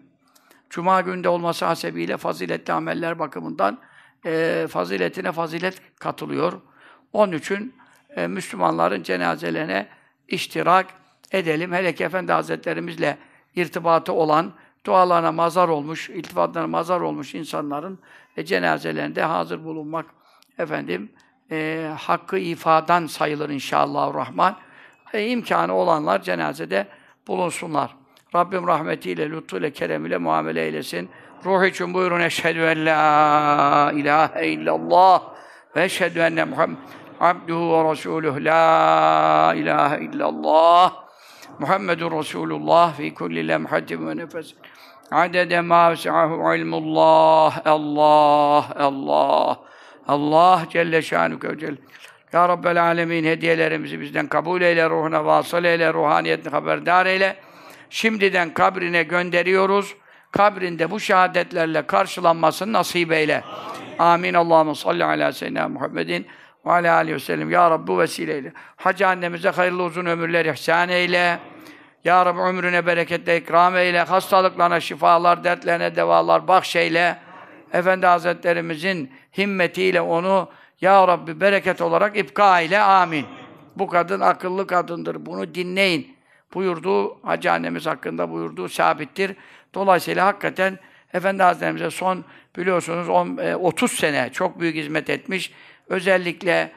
Cuma 0.69 1.01
günde 1.01 1.29
olması 1.29 1.65
hasebiyle 1.65 2.17
faziletli 2.17 2.73
ameller 2.73 3.19
bakımından 3.19 3.79
e, 4.25 4.67
faziletine 4.69 5.31
fazilet 5.31 5.81
katılıyor. 5.99 6.61
Onun 7.13 7.33
için 7.33 7.75
e, 8.15 8.27
Müslümanların 8.27 9.03
cenazelerine 9.03 9.87
iştirak 10.27 10.87
edelim. 11.31 11.73
Hele 11.73 11.95
ki 11.95 12.03
Efendi 12.03 12.31
Hazretlerimizle 12.31 13.17
irtibatı 13.55 14.13
olan, 14.13 14.53
dualarına 14.85 15.31
mazar 15.31 15.67
olmuş, 15.69 16.09
iltifatlarına 16.09 16.67
mazar 16.67 17.01
olmuş 17.01 17.35
insanların 17.35 17.99
e, 18.37 18.45
cenazelerinde 18.45 19.23
hazır 19.23 19.63
bulunmak 19.63 20.05
efendim 20.57 21.11
e, 21.51 21.89
hakkı 21.99 22.37
ifadan 22.37 23.05
sayılır 23.05 23.49
inşallah 23.49 24.13
rahman. 24.13 24.57
E, 25.13 25.27
imkanı 25.27 25.73
olanlar 25.73 26.21
cenazede 26.21 26.87
bulunsunlar. 27.27 27.98
Rabbim 28.35 28.67
rahmetiyle, 28.67 29.29
lütfuyla, 29.29 29.69
keremiyle 29.69 30.17
muamele 30.17 30.65
eylesin. 30.65 31.09
Ruh 31.45 31.65
için 31.65 31.93
buyurun 31.93 32.19
eşhedü 32.19 32.59
en 32.59 32.85
la 32.85 33.91
ilahe 33.95 34.47
illallah 34.47 35.21
ve 35.75 35.83
eşhedü 35.83 36.19
enne 36.19 36.43
Muhammed 36.43 36.77
abduhu 37.19 37.73
ve 37.73 37.91
resuluh 37.91 38.37
la 38.37 39.53
ilahe 39.55 40.03
illallah. 40.03 40.93
Muhammedun 41.59 42.19
Resulullah 42.19 42.93
fi 42.93 43.13
kulli 43.13 43.47
lemhatin 43.47 44.07
ve 44.07 44.17
nefes. 44.17 44.53
Adede 45.11 45.61
ma 45.61 45.91
vesahu 45.91 46.55
ilmullah. 46.55 47.65
Allah 47.65 48.65
Allah 48.75 49.59
Allah 50.07 50.63
Celle 50.69 51.01
şanuke 51.01 51.57
Celle. 51.59 51.77
Ya 52.33 52.49
Rabbel 52.49 52.83
Alemin 52.83 53.25
hediyelerimizi 53.25 54.01
bizden 54.01 54.27
kabul 54.27 54.61
eyle, 54.61 54.89
ruhuna 54.89 55.25
vasıl 55.25 55.63
eyle, 55.63 55.93
ruhaniyetini 55.93 56.51
haberdar 56.51 57.05
eyle. 57.05 57.35
Şimdiden 57.89 58.53
kabrine 58.53 59.03
gönderiyoruz. 59.03 59.95
Kabrinde 60.31 60.91
bu 60.91 60.99
şehadetlerle 60.99 61.87
karşılanmasını 61.87 62.73
nasip 62.73 63.11
eyle. 63.11 63.43
Amin. 63.99 64.33
Allahu 64.33 64.75
salli 64.75 65.05
ala 65.05 65.31
seyyidina 65.31 65.69
Muhammedin 65.69 66.27
ve 66.65 66.71
ala 66.71 66.95
aleyhi 66.95 67.15
ve 67.15 67.19
sellem. 67.19 67.51
Ya 67.51 67.71
Rabbi 67.71 67.87
bu 67.87 67.99
vesileyle. 67.99 68.53
Hacı 68.75 69.07
annemize 69.07 69.49
hayırlı 69.49 69.83
uzun 69.83 70.05
ömürler 70.05 70.45
ihsan 70.45 70.89
eyle. 70.89 71.39
Ya 72.03 72.25
Rabbi 72.25 72.39
ömrüne 72.39 72.85
bereketle 72.85 73.37
ikram 73.37 73.77
eyle. 73.77 74.01
Hastalıklarına 74.01 74.79
şifalar, 74.79 75.43
dertlerine 75.43 75.95
devalar 75.95 76.47
bahşeyle. 76.47 77.17
Efendi 77.73 78.05
Hazretlerimizin 78.05 79.11
himmetiyle 79.37 80.01
onu 80.01 80.49
Ya 80.81 81.07
Rabbi 81.07 81.41
bereket 81.41 81.81
olarak 81.81 82.17
ipka 82.17 82.61
ile 82.61 82.79
amin. 82.79 83.25
Bu 83.75 83.87
kadın 83.87 84.19
akıllı 84.19 84.67
kadındır. 84.67 85.25
Bunu 85.25 85.55
dinleyin. 85.55 86.18
Buyurduğu, 86.53 87.25
Hacı 87.25 87.51
annemiz 87.51 87.85
hakkında 87.85 88.31
buyurduğu 88.31 88.69
sabittir. 88.69 89.35
Dolayısıyla 89.73 90.25
hakikaten 90.25 90.79
Efendi 91.13 91.43
Hazretlerimize 91.43 91.91
son 91.91 92.25
biliyorsunuz 92.57 93.09
10, 93.09 93.37
30 93.59 93.93
e, 93.93 93.95
sene 93.95 94.29
çok 94.33 94.59
büyük 94.59 94.75
hizmet 94.75 95.09
etmiş. 95.09 95.51
Özellikle 95.87 96.71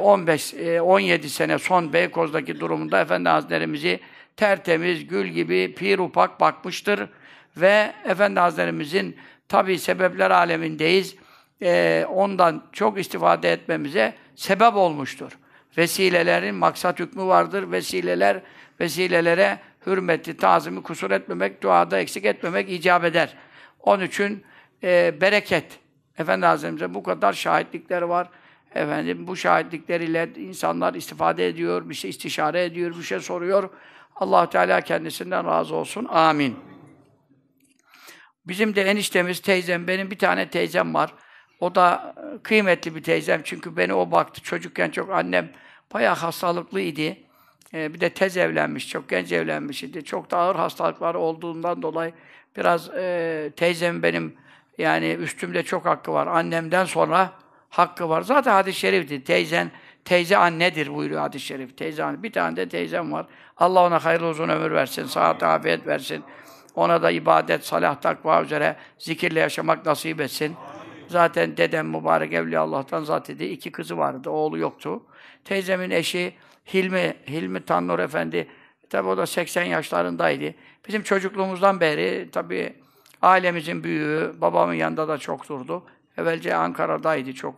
15 0.00 0.54
e, 0.54 0.80
17 0.80 1.26
e, 1.26 1.28
sene 1.28 1.58
son 1.58 1.92
Beykoz'daki 1.92 2.60
durumunda 2.60 3.00
Efendi 3.00 3.28
Hazretlerimizi 3.28 4.00
tertemiz, 4.36 5.06
gül 5.06 5.26
gibi 5.26 5.74
pir 5.74 5.98
upak 5.98 6.40
bakmıştır. 6.40 7.08
Ve 7.56 7.92
Efendi 8.04 8.40
Hazretlerimizin 8.40 9.16
tabi 9.48 9.78
sebepler 9.78 10.30
alemindeyiz. 10.30 11.16
ondan 12.08 12.64
çok 12.72 13.00
istifade 13.00 13.52
etmemize 13.52 14.14
sebep 14.36 14.74
olmuştur. 14.74 15.32
Vesilelerin 15.78 16.54
maksat 16.54 17.00
hükmü 17.00 17.22
vardır. 17.22 17.72
Vesileler, 17.72 18.40
vesilelere 18.80 19.58
hürmeti, 19.86 20.36
tazimi 20.36 20.82
kusur 20.82 21.10
etmemek, 21.10 21.62
duada 21.62 21.98
eksik 21.98 22.24
etmemek 22.24 22.70
icap 22.70 23.04
eder. 23.04 23.34
Onun 23.80 24.04
için 24.04 24.44
e, 24.82 25.20
bereket. 25.20 25.78
Efendi 26.18 26.46
Hazretimize 26.46 26.94
bu 26.94 27.02
kadar 27.02 27.32
şahitlikler 27.32 28.02
var. 28.02 28.28
Efendim 28.74 29.26
bu 29.26 29.36
şahitlikleriyle 29.36 30.28
insanlar 30.36 30.94
istifade 30.94 31.48
ediyor, 31.48 31.88
bir 31.88 31.94
şey 31.94 32.10
istişare 32.10 32.64
ediyor, 32.64 32.96
bir 32.98 33.02
şey 33.02 33.20
soruyor. 33.20 33.70
allah 34.16 34.50
Teala 34.50 34.80
kendisinden 34.80 35.46
razı 35.46 35.74
olsun. 35.74 36.04
Amin. 36.04 36.56
Bizim 38.46 38.76
de 38.76 38.82
eniştemiz, 38.82 39.40
teyzem, 39.40 39.88
benim 39.88 40.10
bir 40.10 40.18
tane 40.18 40.50
teyzem 40.50 40.94
var. 40.94 41.14
O 41.60 41.74
da 41.74 42.14
e, 42.16 42.42
kıymetli 42.42 42.94
bir 42.94 43.02
teyzem 43.02 43.40
çünkü 43.44 43.76
beni 43.76 43.94
o 43.94 44.10
baktı. 44.10 44.42
Çocukken 44.42 44.90
çok 44.90 45.10
annem 45.10 45.52
bayağı 45.94 46.14
hastalıklıydı. 46.14 47.27
Ee, 47.74 47.94
bir 47.94 48.00
de 48.00 48.10
tez 48.10 48.36
evlenmiş, 48.36 48.88
çok 48.88 49.08
genç 49.08 49.32
evlenmiş 49.32 49.82
idi. 49.82 50.04
Çok 50.04 50.30
da 50.30 50.38
ağır 50.38 50.56
hastalıkları 50.56 51.18
olduğundan 51.18 51.82
dolayı 51.82 52.12
biraz 52.56 52.90
e, 52.94 53.52
teyzem 53.56 54.02
benim 54.02 54.34
yani 54.78 55.06
üstümde 55.06 55.62
çok 55.62 55.86
hakkı 55.86 56.12
var. 56.12 56.26
Annemden 56.26 56.84
sonra 56.84 57.32
hakkı 57.70 58.08
var. 58.08 58.22
Zaten 58.22 58.52
hadis-i 58.52 58.78
şerifti. 58.78 59.24
Teyzen, 59.24 59.70
teyze 60.04 60.36
annedir 60.36 60.94
buyuruyor 60.94 61.20
hadis-i 61.20 61.46
şerif. 61.46 61.76
Teyze 61.76 62.04
anne. 62.04 62.22
Bir 62.22 62.32
tane 62.32 62.56
de 62.56 62.68
teyzem 62.68 63.12
var. 63.12 63.26
Allah 63.56 63.86
ona 63.86 64.04
hayırlı 64.04 64.28
uzun 64.28 64.48
ömür 64.48 64.70
versin, 64.70 65.04
sıhhat, 65.04 65.42
afiyet 65.42 65.86
versin. 65.86 66.24
Ona 66.74 67.02
da 67.02 67.10
ibadet, 67.10 67.66
salah, 67.66 68.00
takva 68.00 68.42
üzere 68.42 68.76
zikirle 68.98 69.40
yaşamak 69.40 69.86
nasip 69.86 70.20
etsin. 70.20 70.56
Zaten 71.08 71.56
dedem 71.56 71.88
mübarek 71.88 72.32
evliya 72.32 72.60
Allah'tan 72.60 73.04
zat 73.04 73.30
idi. 73.30 73.44
İki 73.44 73.72
kızı 73.72 73.98
vardı, 73.98 74.30
oğlu 74.30 74.58
yoktu. 74.58 75.02
Teyzemin 75.44 75.90
eşi 75.90 76.34
Hilmi, 76.74 77.14
Hilmi 77.28 77.64
Tannur 77.64 77.98
Efendi, 77.98 78.48
tabi 78.90 79.08
o 79.08 79.16
da 79.16 79.26
80 79.26 79.64
yaşlarındaydı. 79.64 80.54
Bizim 80.88 81.02
çocukluğumuzdan 81.02 81.80
beri 81.80 82.28
tabi 82.32 82.74
ailemizin 83.22 83.84
büyüğü, 83.84 84.34
babamın 84.40 84.74
yanında 84.74 85.08
da 85.08 85.18
çok 85.18 85.48
durdu. 85.48 85.82
Evvelce 86.18 86.54
Ankara'daydı 86.54 87.32
çok. 87.32 87.54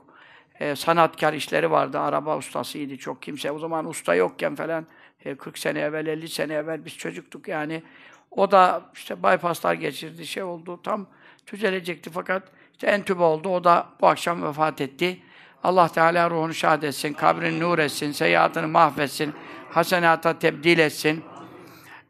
E, 0.61 0.77
sanatkar 0.77 1.33
işleri 1.33 1.71
vardı, 1.71 1.99
araba 1.99 2.37
ustasıydı 2.37 2.97
çok 2.97 3.23
kimse. 3.23 3.51
O 3.51 3.59
zaman 3.59 3.89
usta 3.89 4.15
yokken 4.15 4.55
falan, 4.55 4.87
e, 5.25 5.35
40 5.35 5.59
sene 5.59 5.81
evvel, 5.81 6.07
50 6.07 6.29
sene 6.29 6.55
evvel 6.55 6.85
biz 6.85 6.97
çocuktuk 6.97 7.49
yani. 7.49 7.83
O 8.31 8.51
da 8.51 8.83
işte 8.95 9.23
bypasslar 9.23 9.75
geçirdi, 9.75 10.27
şey 10.27 10.43
oldu, 10.43 10.81
tam 10.83 11.07
düzelecekti 11.53 12.11
fakat 12.11 12.43
işte 12.73 12.87
entübe 12.87 13.23
oldu. 13.23 13.49
O 13.49 13.65
da 13.65 13.89
bu 14.01 14.07
akşam 14.07 14.43
vefat 14.43 14.81
etti. 14.81 15.21
Allah 15.65 15.89
Teala 15.89 16.31
ruhunu 16.31 16.55
şad 16.55 16.83
etsin, 16.83 17.13
kabrini 17.13 17.61
nur 17.61 17.79
etsin, 17.79 18.13
seyyiatını 18.13 18.69
mahvetsin, 18.69 19.35
hasenata 19.71 20.39
tebdil 20.39 20.79
etsin. 20.79 21.25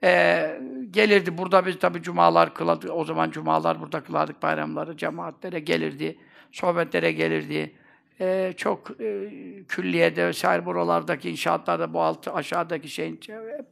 Ee, 0.05 0.61
gelirdi 0.91 1.39
burada 1.39 1.67
biz 1.67 1.79
tabi 1.79 2.03
cumalar 2.03 2.55
kıladık. 2.55 2.91
O 2.95 3.05
zaman 3.05 3.31
cumalar 3.31 3.81
burada 3.81 4.01
kıladık 4.01 4.43
bayramları. 4.43 4.97
Cemaatlere 4.97 5.61
gelirdi. 5.61 6.19
Sohbetlere 6.53 7.13
gelirdi. 7.13 7.75
Ee, 8.21 8.55
çok 8.57 9.01
e, 9.01 9.29
külliyede 9.69 10.27
vesaire 10.27 10.67
buralardaki 10.67 11.31
inşaatlarda 11.31 11.93
bu 11.93 12.01
altı 12.01 12.35
aşağıdaki 12.35 12.89
şeyin 12.89 13.21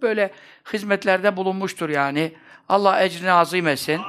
böyle 0.02 0.30
hizmetlerde 0.72 1.36
bulunmuştur 1.36 1.88
yani. 1.88 2.32
Allah 2.68 3.04
ecrini 3.04 3.32
azim 3.32 3.68
etsin. 3.68 4.00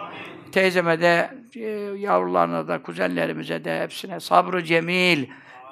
Teyzeme 0.51 1.01
de, 1.01 1.29
e, 1.55 1.61
yavrularına 1.97 2.67
da, 2.67 2.81
kuzenlerimize 2.81 3.63
de 3.63 3.81
hepsine 3.81 4.19
sabrı 4.19 4.63
cemil, 4.63 5.25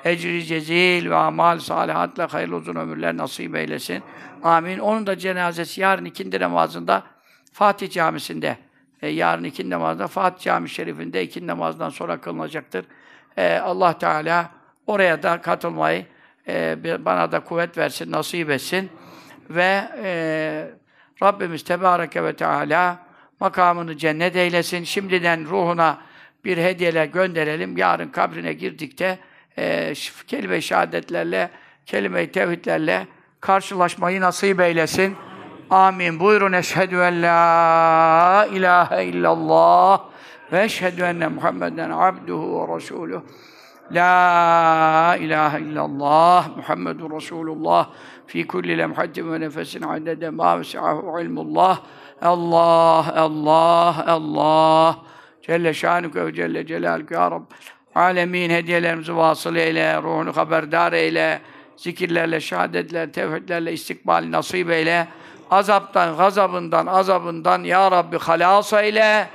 ecri 0.06 0.46
cezil 0.46 1.10
ve 1.10 1.16
amal 1.16 1.60
salihatla 1.60 2.34
hayırlı 2.34 2.56
uzun 2.56 2.75
ömürler 2.75 3.18
nasip 3.18 3.56
eylesin. 3.56 4.04
Amin. 4.44 4.80
Onun 4.80 5.08
da 5.08 5.18
cenazesi 5.18 5.82
yarın 5.82 6.06
ikindi 6.06 6.39
namazında 6.39 7.04
Fatih 7.54 7.89
Camisi'nde, 7.89 8.58
e, 9.01 9.08
yarın 9.08 9.44
ikindi 9.44 9.70
namazında 9.70 10.08
Fatih 10.08 10.44
Cami 10.44 10.70
Şerif'inde 10.70 11.24
ikindi 11.24 11.48
namazdan 11.48 11.89
sonra 11.89 12.22
kılınacaktır. 12.22 12.86
E, 13.38 13.58
Allah 13.58 13.98
Teala 13.98 14.51
oraya 14.88 15.24
da 15.24 15.42
katılmayı 15.42 16.06
e, 16.48 16.77
bana 17.06 17.32
da 17.32 17.39
kuvvet 17.39 17.77
versin, 17.77 18.12
nasip 18.12 18.50
etsin. 18.50 18.89
Ve 19.50 19.84
e, 20.04 20.68
Rabbimiz 21.24 21.63
Tebareke 21.63 22.24
ve 22.24 22.36
Teala 22.36 23.00
makamını 23.39 23.98
cennet 23.98 24.36
eylesin. 24.36 24.84
Şimdiden 24.84 25.46
ruhuna 25.46 26.01
bir 26.46 26.58
hediyeler 26.58 27.06
gönderelim. 27.06 27.77
Yarın 27.77 28.10
kabrine 28.10 28.54
girdikte 28.54 29.20
e, 29.57 29.93
kelime-i 30.27 30.61
şehadetlerle, 30.61 31.49
kelime-i 31.85 32.31
tevhidlerle 32.31 33.07
karşılaşmayı 33.41 34.21
nasip 34.21 34.59
eylesin. 34.59 35.15
Amin. 35.69 36.19
Buyurun. 36.19 36.53
Eşhedü 36.53 36.95
en 36.95 37.21
la 37.21 38.47
ilahe 38.53 39.05
illallah 39.05 40.01
ve 40.51 40.63
eşhedü 40.63 41.01
enne 41.01 41.27
Muhammeden 41.27 41.89
abduhu 41.89 42.71
ve 42.71 42.75
resuluhu. 42.75 43.23
La 43.91 45.17
ilahe 45.19 45.61
illallah 45.61 46.57
Muhammedun 46.57 47.15
Resulullah 47.15 47.89
fi 48.27 48.47
kulli 48.47 48.77
lemhatin 48.77 49.33
ve 49.33 49.39
nefesin 49.39 49.81
adede 49.81 50.29
ma 50.29 50.59
vesi'ahu 50.59 51.19
ilmullah. 51.21 51.79
Allah, 52.21 53.05
Allah, 53.15 54.05
Allah. 54.07 54.97
Celle 55.41 55.73
şanuke 55.73 56.25
ve 56.25 56.33
celle 56.33 56.65
celaluke 56.65 57.15
ya 57.15 57.31
Rabbi. 57.31 57.76
Alemin 57.98 58.50
hediyelerimizi 58.50 59.16
vasıl 59.16 59.56
eyle, 59.56 59.98
ruhunu 59.98 60.38
haberdar 60.38 60.94
eyle, 60.94 61.42
zikirlerle, 61.77 62.42
şehadetlerle, 62.42 63.12
tevhidlerle 63.12 63.74
istikbal 63.74 64.32
nasip 64.32 64.70
eyle. 64.70 65.08
Azaptan, 65.51 66.18
gazabından, 66.18 66.86
azabından 66.86 67.63
ya 67.63 67.92
Rabbi 67.92 68.18
halas 68.18 68.74
eyle 68.74 69.27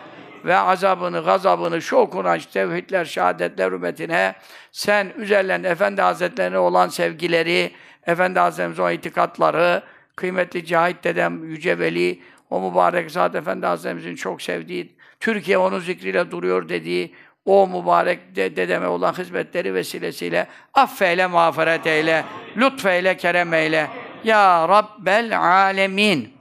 ve 0.44 0.56
azabını, 0.56 1.20
gazabını, 1.20 1.82
şokuna, 1.82 2.38
tevhidler, 2.38 3.04
şehadetler 3.04 3.72
hürmetine 3.72 4.34
sen 4.72 5.12
üzerlerinde 5.16 5.68
Efendi 5.68 6.02
Hazretlerine 6.02 6.58
olan 6.58 6.88
sevgileri, 6.88 7.70
Efendi 8.06 8.38
Hazretlerimize 8.38 8.82
o 8.82 8.90
itikatları, 8.90 9.82
kıymetli 10.16 10.66
Cahit 10.66 11.04
dedem, 11.04 11.44
Yüce 11.44 11.78
Veli, 11.78 12.20
o 12.50 12.60
mübarek 12.60 13.10
Zat 13.10 13.34
Efendi 13.34 13.66
Hazretlerimizin 13.66 14.14
çok 14.14 14.42
sevdiği, 14.42 14.96
Türkiye 15.20 15.58
onun 15.58 15.78
zikriyle 15.78 16.30
duruyor 16.30 16.68
dediği, 16.68 17.14
o 17.44 17.68
mübarek 17.68 18.36
de, 18.36 18.56
dedeme 18.56 18.86
olan 18.86 19.12
hizmetleri 19.12 19.74
vesilesiyle 19.74 20.46
affeyle, 20.74 21.26
mağfiret 21.26 21.86
eyle, 21.86 22.24
lütfeyle, 22.56 23.16
kerem 23.16 23.54
eyle. 23.54 23.90
Ya 24.24 24.68
Rabbel 24.68 25.38
alemin. 25.38 26.32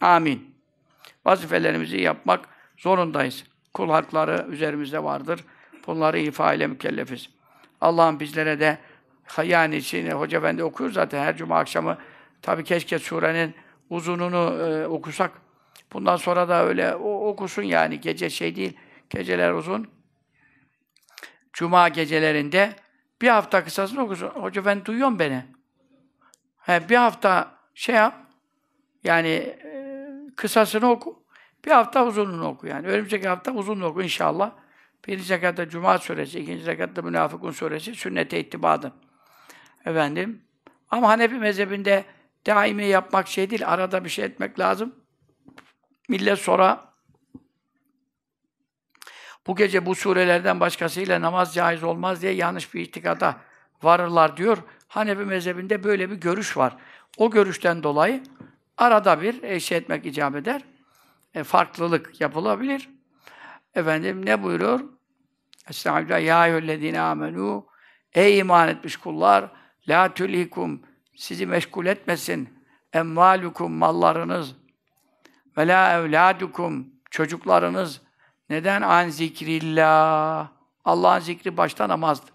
Amin. 0.00 0.54
Vazifelerimizi 1.24 2.00
yapmak 2.00 2.48
zorundayız. 2.76 3.44
Kul 3.74 3.90
hakları 3.90 4.46
üzerimizde 4.50 5.04
vardır. 5.04 5.44
Bunları 5.86 6.18
ifa 6.18 6.54
ile 6.54 6.66
mükellefiz. 6.66 7.30
Allah'ım 7.80 8.20
bizlere 8.20 8.60
de 8.60 8.78
yani 9.44 9.82
şimdi 9.82 10.12
Hoca 10.12 10.38
Efendi 10.38 10.64
okuyor 10.64 10.90
zaten 10.90 11.24
her 11.24 11.36
cuma 11.36 11.58
akşamı. 11.58 11.98
Tabii 12.42 12.64
keşke 12.64 12.98
surenin 12.98 13.54
uzununu 13.90 14.68
e, 14.68 14.86
okusak. 14.86 15.30
Bundan 15.92 16.16
sonra 16.16 16.48
da 16.48 16.64
öyle 16.66 16.94
o, 16.94 17.28
okusun 17.28 17.62
yani. 17.62 18.00
Gece 18.00 18.30
şey 18.30 18.56
değil. 18.56 18.76
Geceler 19.10 19.52
uzun. 19.52 19.88
Cuma 21.52 21.88
gecelerinde 21.88 22.76
bir 23.22 23.28
hafta 23.28 23.64
kısasını 23.64 24.02
okusun. 24.02 24.28
Hoca 24.28 24.64
ben 24.64 24.84
duyuyorum 24.84 25.18
beni. 25.18 25.44
He, 26.56 26.88
bir 26.88 26.96
hafta 26.96 27.58
şey 27.74 27.94
yap. 27.94 28.14
Yani 29.04 29.28
e, 29.28 30.08
kısasını 30.36 30.90
oku. 30.90 31.22
Bir 31.64 31.70
hafta 31.70 32.06
uzununu 32.06 32.48
oku 32.48 32.66
yani. 32.66 32.86
Önümüzdeki 32.86 33.28
hafta 33.28 33.52
uzununu 33.52 33.86
oku 33.86 34.02
inşallah. 34.02 34.52
Birinci 35.06 35.34
rekatta 35.34 35.68
Cuma 35.68 35.98
suresi, 35.98 36.40
ikinci 36.40 36.66
rekatta 36.66 37.02
Münafıkun 37.02 37.50
suresi, 37.50 37.94
sünnete 37.94 38.40
ittibadı. 38.40 38.92
Efendim. 39.86 40.44
Ama 40.90 41.08
Hanefi 41.08 41.34
mezhebinde 41.34 42.04
daimi 42.46 42.84
yapmak 42.86 43.28
şey 43.28 43.50
değil, 43.50 43.68
arada 43.68 44.04
bir 44.04 44.10
şey 44.10 44.24
etmek 44.24 44.58
lazım. 44.58 44.94
Millet 46.08 46.38
sonra 46.38 46.91
bu 49.46 49.56
gece 49.56 49.86
bu 49.86 49.94
surelerden 49.94 50.60
başkasıyla 50.60 51.20
namaz 51.20 51.54
caiz 51.54 51.82
olmaz 51.82 52.22
diye 52.22 52.32
yanlış 52.32 52.74
bir 52.74 52.80
itikada 52.80 53.36
varırlar 53.82 54.36
diyor. 54.36 54.58
Hanefi 54.88 55.24
mezhebinde 55.24 55.84
böyle 55.84 56.10
bir 56.10 56.16
görüş 56.16 56.56
var. 56.56 56.76
O 57.16 57.30
görüşten 57.30 57.82
dolayı 57.82 58.22
arada 58.78 59.22
bir 59.22 59.60
şey 59.60 59.78
etmek 59.78 60.06
icap 60.06 60.36
eder. 60.36 60.62
E, 61.34 61.44
farklılık 61.44 62.20
yapılabilir. 62.20 62.88
Efendim 63.74 64.26
ne 64.26 64.42
buyuruyor? 64.42 64.80
Estağfirullah. 65.70 66.22
Ya 66.22 66.46
eyyühellezine 66.46 67.00
amenu 67.00 67.66
Ey 68.14 68.38
iman 68.38 68.68
etmiş 68.68 68.96
kullar 68.96 69.50
la 69.88 70.14
tülhikum 70.14 70.82
sizi 71.16 71.46
meşgul 71.46 71.86
etmesin 71.86 72.48
emvalukum 72.92 73.72
mallarınız 73.72 74.56
ve 75.56 75.68
la 75.68 75.98
evladukum 75.98 76.86
çocuklarınız 77.10 78.00
neden 78.52 78.82
an 78.82 79.08
zikrillah 79.08 80.48
Allah'ın 80.84 81.20
zikri 81.20 81.56
başta 81.56 81.88
namazdır. 81.88 82.30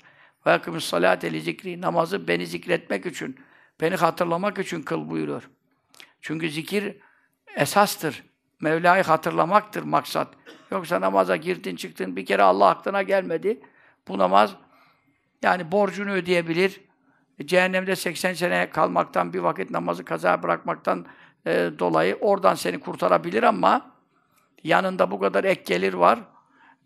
Ve 0.46 0.52
yakımız 0.52 0.84
salate 0.84 1.34
li 1.34 1.42
zikri 1.42 1.82
namazı 1.82 2.28
beni 2.28 2.48
zikretmek 2.48 3.06
için, 3.06 3.40
beni 3.82 3.96
hatırlamak 3.96 4.60
için 4.60 4.82
kıl 4.82 5.10
buyuruyor. 5.10 5.50
Çünkü 6.22 6.50
zikir 6.50 6.98
esastır. 7.56 8.24
Mevla'yı 8.62 9.04
hatırlamaktır 9.04 9.84
maksat. 9.84 10.28
Yoksa 10.72 11.02
namaza 11.02 11.36
girdin 11.36 11.76
çıktın 11.76 12.16
bir 12.16 12.26
kere 12.26 12.44
Allah 12.44 12.70
aklına 12.70 13.02
gelmedi. 13.02 13.62
Bu 14.08 14.18
namaz 14.18 14.56
yani 15.44 15.72
borcunu 15.72 16.12
ödeyebilir. 16.12 16.82
Cehennemde 17.46 17.96
80 17.96 18.34
sene 18.34 18.70
kalmaktan, 18.70 19.34
bir 19.34 19.40
vakit 19.40 19.70
namazı 19.70 20.06
kaza 20.06 20.44
bırakmaktan 20.44 21.06
e, 21.46 21.72
dolayı 21.80 22.16
oradan 22.16 22.56
seni 22.56 22.80
kurtarabilir 22.80 23.44
ama 23.44 23.97
yanında 24.64 25.12
bu 25.12 25.20
kadar 25.20 25.44
ek 25.44 25.64
gelir 25.66 25.94
var. 25.94 26.20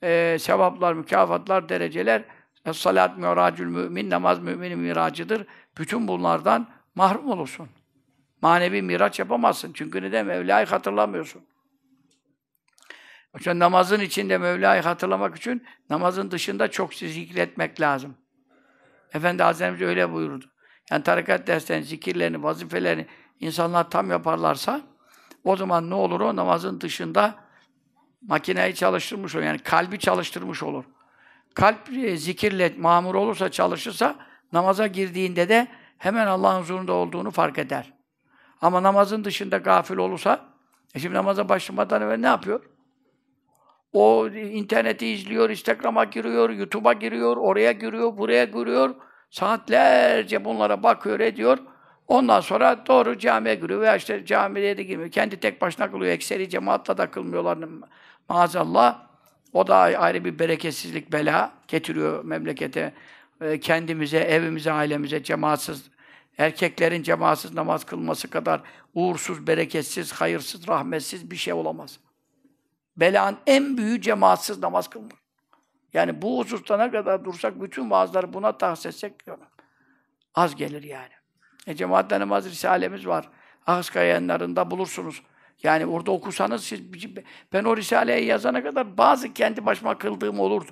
E, 0.04 0.38
sevaplar, 0.40 0.94
mükafatlar, 0.94 1.70
dereceler. 1.70 2.24
Salat 2.74 3.18
miracül 3.18 3.68
mümin, 3.68 4.10
namaz 4.10 4.40
müminin 4.40 4.80
miracıdır. 4.80 5.46
Bütün 5.78 6.08
bunlardan 6.08 6.68
mahrum 6.96 7.30
olursun. 7.30 7.70
Manevi 8.42 8.82
miraç 8.82 9.20
yapamazsın. 9.20 9.74
Çünkü 9.74 10.02
neden? 10.02 10.26
Mevla'yı 10.26 10.66
hatırlamıyorsun. 10.66 11.42
O 13.34 13.60
namazın 13.60 14.00
içinde 14.00 14.38
Mevla'yı 14.38 14.82
hatırlamak 14.82 15.38
için 15.38 15.64
namazın 15.90 16.32
dışında 16.32 16.72
çok 16.72 16.94
zikretmek 16.94 17.82
lazım. 17.82 18.16
Efendi 19.14 19.44
Hazretlerimiz 19.44 19.82
öyle 19.82 20.12
buyurdu. 20.12 20.46
Yani 20.92 21.04
tarikat 21.04 21.48
derslerini, 21.48 21.86
zikirlerini, 21.86 22.44
vazifelerini 22.44 23.06
insanlar 23.40 23.90
tam 23.90 24.10
yaparlarsa 24.10 24.82
o 25.44 25.56
zaman 25.56 25.90
ne 25.90 25.94
olur 25.94 26.22
o 26.22 26.36
namazın 26.36 26.82
dışında 26.82 27.36
makineyi 28.28 28.76
çalıştırmış 28.76 29.36
olur. 29.36 29.44
Yani 29.44 29.60
kalbi 29.60 30.00
çalıştırmış 30.00 30.64
olur. 30.64 30.84
Kalp 31.54 31.90
e, 31.98 32.18
zikirle 32.18 32.74
mamur 32.78 33.16
olursa, 33.16 33.52
çalışırsa 33.52 34.16
namaza 34.54 34.88
girdiğinde 34.88 35.50
de 35.50 35.68
hemen 35.98 36.28
Allah'ın 36.28 36.62
huzurunda 36.62 36.94
olduğunu 36.94 37.32
fark 37.32 37.58
eder. 37.58 37.94
Ama 38.62 38.84
namazın 38.84 39.24
dışında 39.24 39.58
gafil 39.58 39.98
olursa 39.98 40.46
e 40.96 41.00
şimdi 41.00 41.16
namaza 41.16 41.50
başlamadan 41.50 42.02
evvel 42.02 42.18
ne 42.18 42.28
yapıyor? 42.28 42.62
O 43.94 44.28
interneti 44.30 45.08
izliyor, 45.08 45.50
Instagram'a 45.50 46.04
giriyor, 46.04 46.50
YouTube'a 46.50 46.94
giriyor, 46.94 47.38
oraya 47.38 47.72
giriyor, 47.72 48.18
buraya 48.18 48.46
giriyor. 48.46 48.96
Saatlerce 49.30 50.46
bunlara 50.46 50.84
bakıyor, 50.84 51.20
ediyor. 51.20 51.58
Ondan 52.08 52.40
sonra 52.40 52.86
doğru 52.88 53.18
camiye 53.18 53.56
giriyor 53.56 53.82
veya 53.82 53.96
işte 53.96 54.26
camiye 54.26 54.78
de 54.78 54.84
girmiyor. 54.84 55.12
Kendi 55.12 55.40
tek 55.40 55.62
başına 55.62 55.92
kılıyor. 55.92 56.12
Ekseri 56.12 56.50
cemaatla 56.50 56.98
da 56.98 57.12
kılmıyorlar 57.12 57.58
maazallah. 58.30 59.08
O 59.54 59.68
da 59.68 59.76
ayrı 59.76 60.26
bir 60.26 60.40
bereketsizlik, 60.40 61.12
bela 61.12 61.52
getiriyor 61.68 62.26
memlekete. 62.26 62.94
e, 63.42 63.60
kendimize, 63.60 64.18
evimize, 64.18 64.72
ailemize 64.72 65.24
cemaatsız, 65.24 65.90
erkeklerin 66.38 67.04
cemaatsız 67.04 67.54
namaz 67.54 67.84
kılması 67.84 68.30
kadar 68.30 68.62
uğursuz, 68.94 69.48
bereketsiz, 69.48 70.12
hayırsız, 70.12 70.68
rahmetsiz 70.68 71.32
bir 71.32 71.36
şey 71.36 71.54
olamaz. 71.54 72.00
Belanın 72.98 73.38
en 73.48 73.78
büyüğü 73.78 74.02
cemaatsız 74.02 74.60
namaz 74.60 74.90
kılmak. 74.90 75.22
Yani 75.94 76.22
bu 76.22 76.40
hususta 76.40 76.78
ne 76.78 76.92
kadar 76.92 77.26
dursak, 77.26 77.62
bütün 77.62 77.90
vaazları 77.90 78.34
buna 78.34 78.58
tahsis 78.58 78.86
etsek 78.86 79.14
az 80.36 80.56
gelir 80.56 80.84
yani. 80.84 81.14
E, 81.68 81.76
cemaatle 81.76 82.20
namaz 82.20 82.46
risalemiz 82.46 83.08
var. 83.08 83.30
Ahıska 83.68 84.04
yayınlarında 84.04 84.72
bulursunuz. 84.72 85.24
Yani 85.64 85.86
orada 85.86 86.12
okusanız 86.12 86.64
siz, 86.64 86.82
ben 87.54 87.64
o 87.64 87.78
risaleyi 87.78 88.26
yazana 88.26 88.64
kadar 88.64 88.98
bazı 88.98 89.34
kendi 89.34 89.66
başıma 89.66 89.98
kıldığım 89.98 90.40
olurdu. 90.40 90.72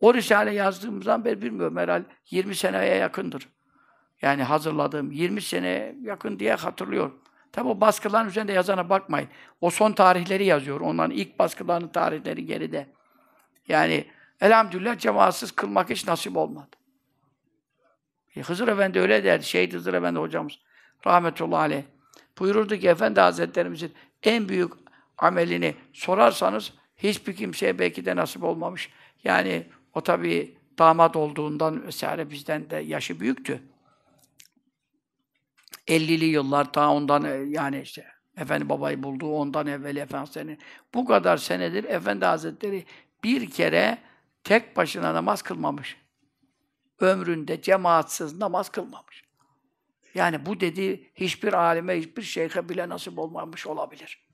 O 0.00 0.14
risale 0.14 0.54
yazdığımızdan 0.54 1.24
beri 1.24 1.42
bilmiyorum 1.42 1.76
herhalde 1.76 2.06
20 2.30 2.54
seneye 2.54 2.96
yakındır. 2.96 3.48
Yani 4.22 4.42
hazırladığım 4.42 5.10
20 5.10 5.42
sene 5.42 5.94
yakın 6.02 6.38
diye 6.38 6.54
hatırlıyorum. 6.54 7.22
Tabi 7.52 7.68
o 7.68 7.80
baskıların 7.80 8.28
üzerinde 8.28 8.52
yazana 8.52 8.90
bakmayın. 8.90 9.28
O 9.60 9.70
son 9.70 9.92
tarihleri 9.92 10.44
yazıyor. 10.44 10.80
Onların 10.80 11.10
ilk 11.10 11.38
baskılarının 11.38 11.88
tarihleri 11.88 12.46
geride. 12.46 12.86
Yani 13.68 14.04
elhamdülillah 14.40 14.98
cemaatsız 14.98 15.52
kılmak 15.52 15.90
hiç 15.90 16.06
nasip 16.06 16.36
olmadı. 16.36 16.76
E, 18.36 18.40
Hızır 18.40 18.68
Efendi 18.68 19.00
öyle 19.00 19.24
derdi. 19.24 19.44
Şehit 19.44 19.74
Hızır 19.74 19.94
Efendi 19.94 20.18
hocamız. 20.18 20.58
Rahmetullahi 21.06 21.60
aleyh. 21.60 21.82
Buyururdu 22.38 22.76
ki 22.76 22.88
Efendi 22.88 23.20
Hazretlerimizin 23.20 23.92
en 24.22 24.48
büyük 24.48 24.72
amelini 25.18 25.74
sorarsanız 25.92 26.72
hiçbir 26.96 27.36
kimseye 27.36 27.78
belki 27.78 28.04
de 28.04 28.16
nasip 28.16 28.42
olmamış. 28.42 28.90
Yani 29.24 29.66
o 29.94 30.00
tabii 30.00 30.56
damat 30.78 31.16
olduğundan 31.16 31.86
vesaire 31.86 32.30
bizden 32.30 32.70
de 32.70 32.76
yaşı 32.76 33.20
büyüktü. 33.20 33.62
50'li 35.88 36.24
yıllar 36.24 36.72
ta 36.72 36.90
ondan 36.90 37.24
e, 37.24 37.30
yani 37.30 37.80
işte 37.80 38.06
Efendi 38.36 38.68
babayı 38.68 39.02
bulduğu 39.02 39.32
ondan 39.32 39.66
evvel 39.66 39.96
Efendi 39.96 40.58
bu 40.94 41.04
kadar 41.04 41.36
senedir 41.36 41.84
Efendi 41.84 42.24
Hazretleri 42.24 42.84
bir 43.24 43.50
kere 43.50 43.98
tek 44.44 44.76
başına 44.76 45.14
namaz 45.14 45.42
kılmamış. 45.42 45.96
Ömründe 47.00 47.62
cemaatsız 47.62 48.38
namaz 48.38 48.68
kılmamış. 48.68 49.24
Yani 50.14 50.46
bu 50.46 50.60
dedi 50.60 51.10
hiçbir 51.14 51.52
alime, 51.52 51.98
hiçbir 51.98 52.22
şeyhe 52.22 52.68
bile 52.68 52.88
nasip 52.88 53.18
olmamış 53.18 53.66
olabilir. 53.66 54.26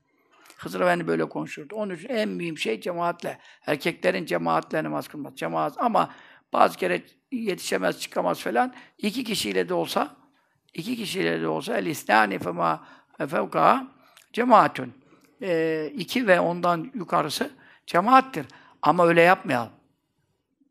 Hızır 0.57 0.81
Efendi 0.81 1.07
böyle 1.07 1.29
konuşurdu. 1.29 1.75
Onun 1.75 1.95
için 1.95 2.09
en 2.09 2.29
mühim 2.29 2.57
şey 2.57 2.81
cemaatle. 2.81 3.39
Erkeklerin 3.65 4.25
cemaatle 4.25 4.83
namaz 4.83 5.07
kılması. 5.07 5.35
Cemaat 5.35 5.73
ama 5.77 6.13
bazı 6.53 6.77
kere 6.77 7.01
yetişemez, 7.31 7.99
çıkamaz 7.99 8.39
falan. 8.39 8.73
İki 8.97 9.23
kişiyle 9.23 9.69
de 9.69 9.73
olsa 9.73 10.15
iki 10.73 10.95
kişiyle 10.95 11.41
de 11.41 11.47
olsa 11.47 11.77
el 11.77 11.85
isnani 11.85 12.39
fema 12.39 12.87
fevka 13.17 13.87
cemaatün. 14.33 14.93
E, 15.41 15.91
iki 15.95 16.27
ve 16.27 16.39
ondan 16.39 16.91
yukarısı 16.93 17.51
cemaattir. 17.87 18.45
Ama 18.81 19.07
öyle 19.07 19.21
yapmayalım. 19.21 19.71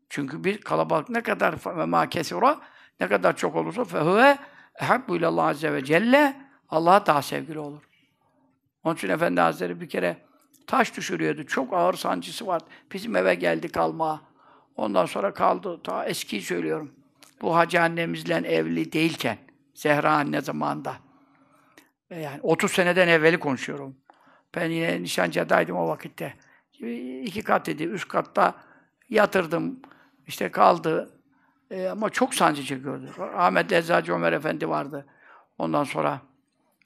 Çünkü 0.09 0.43
bir 0.43 0.61
kalabalık 0.61 1.09
ne 1.09 1.23
kadar 1.23 1.55
ve 1.77 1.85
ma 1.85 2.09
kesura 2.09 2.59
ne 2.99 3.07
kadar 3.07 3.37
çok 3.37 3.55
olursa 3.55 3.83
fehuve 3.83 4.37
Ehabbu 4.79 5.15
ilallah 5.15 5.47
azze 5.47 5.73
ve 5.73 5.83
celle 5.83 6.35
Allah'a 6.69 7.05
daha 7.05 7.21
sevgili 7.21 7.59
olur. 7.59 7.83
Onun 8.83 8.95
için 8.95 9.09
Efendi 9.09 9.41
Hazretleri 9.41 9.81
bir 9.81 9.89
kere 9.89 10.17
taş 10.67 10.97
düşürüyordu. 10.97 11.45
Çok 11.45 11.73
ağır 11.73 11.93
sancısı 11.93 12.47
var. 12.47 12.61
Bizim 12.93 13.15
eve 13.15 13.35
geldi 13.35 13.69
kalma. 13.71 14.21
Ondan 14.75 15.05
sonra 15.05 15.33
kaldı. 15.33 15.83
Ta 15.83 16.05
eskiyi 16.05 16.41
söylüyorum. 16.41 16.91
Bu 17.41 17.55
hacı 17.55 17.81
annemizle 17.81 18.35
evli 18.35 18.91
değilken 18.91 19.37
Zehra 19.73 20.11
anne 20.11 20.41
zamanında. 20.41 20.95
Yani 22.09 22.39
30 22.41 22.71
seneden 22.71 23.07
evveli 23.07 23.39
konuşuyorum. 23.39 23.95
Ben 24.55 24.69
yine 24.69 25.03
Nişancı'daydım 25.03 25.77
o 25.77 25.87
vakitte. 25.87 26.33
İki 27.23 27.41
kat 27.41 27.65
dedi. 27.65 27.83
Üst 27.83 28.07
katta 28.07 28.55
yatırdım. 29.09 29.79
İşte 30.27 30.51
kaldı. 30.51 31.18
E, 31.71 31.87
ama 31.87 32.09
çok 32.09 32.33
sancı 32.33 32.63
çekiyordu. 32.63 33.05
Ahmet 33.35 33.71
Eczacı 33.71 34.13
Ömer 34.13 34.33
Efendi 34.33 34.69
vardı. 34.69 35.05
Ondan 35.57 35.83
sonra 35.83 36.21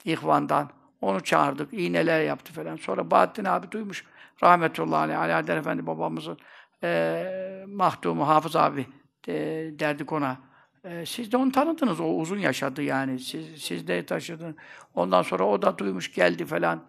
İhvan'dan. 0.05 0.69
Onu 1.01 1.23
çağırdık. 1.23 1.73
iğneler 1.73 2.21
yaptı 2.21 2.53
falan. 2.53 2.75
Sonra 2.75 3.11
Bahattin 3.11 3.45
abi 3.45 3.71
duymuş. 3.71 4.05
Rahmetullahi 4.43 4.99
aleyh. 4.99 5.19
Ali 5.19 5.33
Adel 5.33 5.57
Efendi 5.57 5.87
babamızın 5.87 6.37
e, 6.83 7.65
mahdumu 7.67 8.27
Hafız 8.27 8.55
abi 8.55 8.87
e, 9.27 9.33
derdik 9.79 10.11
ona. 10.11 10.37
E, 10.83 11.05
siz 11.05 11.31
de 11.31 11.37
onu 11.37 11.51
tanıdınız. 11.51 11.99
O 11.99 12.05
uzun 12.05 12.37
yaşadı 12.37 12.81
yani. 12.81 13.19
Siz, 13.19 13.61
siz 13.61 13.87
de 13.87 14.05
taşıdınız. 14.05 14.55
Ondan 14.95 15.21
sonra 15.21 15.47
o 15.47 15.61
da 15.61 15.77
duymuş 15.77 16.13
geldi 16.13 16.45
falan. 16.45 16.83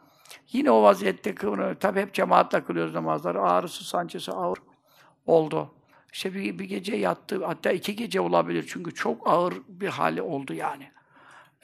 Yine 0.52 0.70
o 0.70 0.82
vaziyette 0.82 1.34
kıvranıyor. 1.34 1.74
Tabi 1.74 2.00
hep 2.00 2.14
cemaatle 2.14 2.64
kılıyoruz 2.64 2.94
namazları. 2.94 3.42
Ağrısı, 3.42 3.84
sancısı 3.84 4.32
ağır 4.32 4.58
oldu. 5.26 5.74
İşte 6.14 6.34
bir, 6.34 6.58
bir 6.58 6.64
gece 6.64 6.96
yattı, 6.96 7.46
hatta 7.46 7.72
iki 7.72 7.96
gece 7.96 8.20
olabilir 8.20 8.64
çünkü 8.68 8.94
çok 8.94 9.28
ağır 9.28 9.54
bir 9.68 9.88
hali 9.88 10.22
oldu 10.22 10.54
yani. 10.54 10.90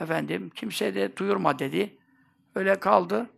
Efendim, 0.01 0.51
kimse 0.55 0.95
de 0.95 1.17
duyurma 1.17 1.59
dedi. 1.59 1.99
Öyle 2.55 2.81
kaldı. 2.81 3.31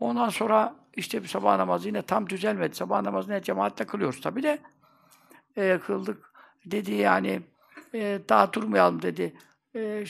Ondan 0.00 0.28
sonra 0.28 0.76
işte 0.96 1.22
bir 1.22 1.28
sabah 1.28 1.56
namazı 1.56 1.88
yine 1.88 2.02
tam 2.02 2.28
düzelmedi. 2.28 2.74
Sabah 2.74 3.02
namazını 3.02 3.42
cemaatle 3.42 3.86
kılıyoruz 3.86 4.20
tabi 4.20 4.42
de. 4.42 4.58
E, 5.56 5.78
kıldık. 5.78 6.32
Dedi 6.66 6.92
yani, 6.92 7.42
e, 7.94 8.20
daha 8.28 8.52
durmayalım 8.52 9.02
dedi. 9.02 9.34
E, 9.76 10.04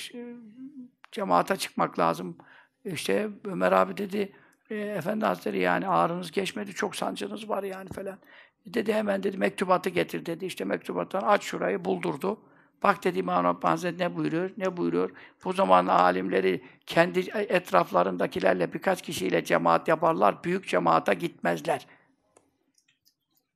cemaate 1.12 1.56
çıkmak 1.56 1.98
lazım. 1.98 2.38
İşte 2.84 3.28
Ömer 3.44 3.72
abi 3.72 3.96
dedi, 3.96 4.32
e, 4.70 4.76
Efendi 4.76 5.24
Hazretleri 5.24 5.58
yani 5.58 5.88
ağrınız 5.88 6.30
geçmedi, 6.30 6.72
çok 6.72 6.96
sancınız 6.96 7.48
var 7.48 7.62
yani 7.62 7.88
falan. 7.88 8.18
Dedi 8.66 8.92
hemen 8.92 9.22
dedi 9.22 9.38
mektubatı 9.38 9.90
getir 9.90 10.26
dedi. 10.26 10.46
İşte 10.46 10.64
mektubattan 10.64 11.22
aç 11.22 11.42
şurayı 11.42 11.84
buldurdu. 11.84 12.40
Bak 12.82 13.04
dedi 13.04 13.18
İmam 13.18 13.44
Rabbani 13.44 13.98
ne 13.98 14.16
buyuruyor? 14.16 14.50
Ne 14.56 14.76
buyuruyor? 14.76 15.10
Bu 15.44 15.52
zaman 15.52 15.86
alimleri 15.86 16.64
kendi 16.86 17.20
etraflarındakilerle 17.30 18.72
birkaç 18.72 19.02
kişiyle 19.02 19.44
cemaat 19.44 19.88
yaparlar. 19.88 20.44
Büyük 20.44 20.68
cemaata 20.68 21.12
gitmezler. 21.12 21.86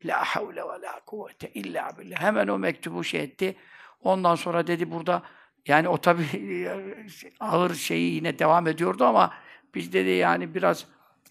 La 0.04 0.24
havle 0.24 0.62
ve 0.62 0.82
la 0.82 1.00
kuvvete 1.06 1.50
illa 1.50 1.90
billah. 1.98 2.20
Hemen 2.20 2.48
o 2.48 2.58
mektubu 2.58 3.04
şey 3.04 3.22
etti. 3.22 3.56
Ondan 4.02 4.34
sonra 4.34 4.66
dedi 4.66 4.90
burada 4.90 5.22
yani 5.66 5.88
o 5.88 5.98
tabi 5.98 6.24
ağır 7.40 7.74
şeyi 7.74 8.14
yine 8.14 8.38
devam 8.38 8.66
ediyordu 8.66 9.04
ama 9.04 9.34
biz 9.74 9.92
dedi 9.92 10.10
yani 10.10 10.54
biraz 10.54 10.86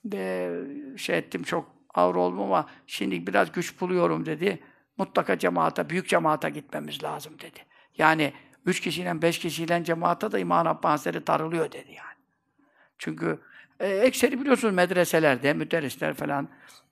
de, 0.06 0.52
şey 0.98 1.18
ettim 1.18 1.44
çok 1.44 1.77
ağır 1.94 2.16
oldum 2.16 2.42
ama 2.42 2.70
şimdi 2.88 3.28
biraz 3.28 3.52
güç 3.52 3.82
buluyorum 3.82 4.26
dedi. 4.26 4.64
Mutlaka 4.98 5.40
cemaata, 5.40 5.90
büyük 5.90 6.10
cemaata 6.10 6.50
gitmemiz 6.50 7.04
lazım 7.04 7.34
dedi. 7.40 7.60
Yani 7.98 8.34
üç 8.66 8.80
kişiyle, 8.80 9.22
beş 9.22 9.40
kişiyle 9.40 9.84
cemaata 9.84 10.32
da 10.32 10.40
İmam 10.40 10.66
Rabbani 10.66 11.28
darılıyor 11.28 11.72
dedi 11.72 11.92
yani. 11.92 12.18
Çünkü 12.98 13.40
e, 13.80 13.88
ekseri 13.88 14.42
biliyorsunuz 14.42 14.74
medreselerde, 14.74 15.54
müderrisler 15.54 16.14
falan, 16.14 16.50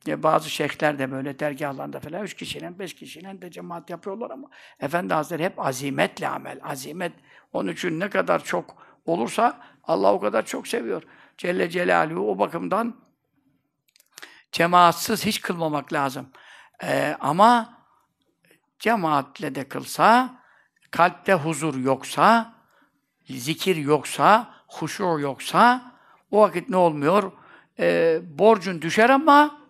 e, 0.07 0.23
bazı 0.23 0.49
şeyhler 0.49 0.99
de 0.99 1.11
böyle 1.11 1.39
dergahlarında 1.39 1.99
falan 1.99 2.23
üç 2.23 2.33
kişiyle, 2.33 2.79
beş 2.79 2.93
kişiyle 2.93 3.41
de 3.41 3.51
cemaat 3.51 3.89
yapıyorlar 3.89 4.31
ama 4.31 4.49
Efendi 4.79 5.13
Hazretleri 5.13 5.43
hep 5.43 5.59
azimetle 5.59 6.27
amel, 6.27 6.59
azimet. 6.63 7.13
Onun 7.53 7.71
için 7.71 7.99
ne 7.99 8.09
kadar 8.09 8.43
çok 8.43 8.75
olursa 9.05 9.59
Allah 9.83 10.13
o 10.13 10.19
kadar 10.19 10.45
çok 10.45 10.67
seviyor. 10.67 11.03
Celle 11.37 11.69
Celaluhu 11.69 12.31
o 12.31 12.39
bakımdan 12.39 12.95
cemaatsız 14.51 15.25
hiç 15.25 15.41
kılmamak 15.41 15.93
lazım. 15.93 16.29
Ee, 16.83 17.17
ama 17.19 17.79
cemaatle 18.79 19.55
de 19.55 19.67
kılsa, 19.67 20.41
kalpte 20.91 21.33
huzur 21.33 21.75
yoksa, 21.75 22.55
zikir 23.29 23.75
yoksa, 23.75 24.53
huşu 24.67 25.03
yoksa, 25.19 25.91
o 26.31 26.41
vakit 26.41 26.69
ne 26.69 26.77
olmuyor? 26.77 27.31
Ee, 27.79 28.19
borcun 28.23 28.81
düşer 28.81 29.09
ama 29.09 29.61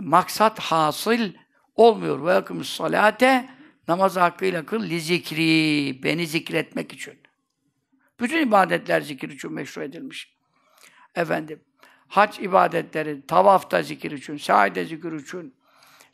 maksat 0.00 0.60
hasıl 0.60 1.30
olmuyor. 1.74 2.26
Ve 2.26 2.32
yakımız 2.32 2.66
salate 2.66 3.48
namaz 3.88 4.16
hakkıyla 4.16 4.66
kıl 4.66 4.82
li 4.82 5.00
zikri 5.00 6.00
beni 6.02 6.26
zikretmek 6.26 6.92
için. 6.92 7.22
Bütün 8.20 8.46
ibadetler 8.46 9.00
zikir 9.00 9.30
için 9.30 9.52
meşru 9.52 9.82
edilmiş. 9.82 10.36
Efendim 11.14 11.64
hac 12.12 12.40
ibadetleri, 12.40 13.26
tavafta 13.26 13.82
zikir 13.82 14.10
için, 14.10 14.36
saide 14.36 14.84
zikir 14.84 15.12
için, 15.12 15.54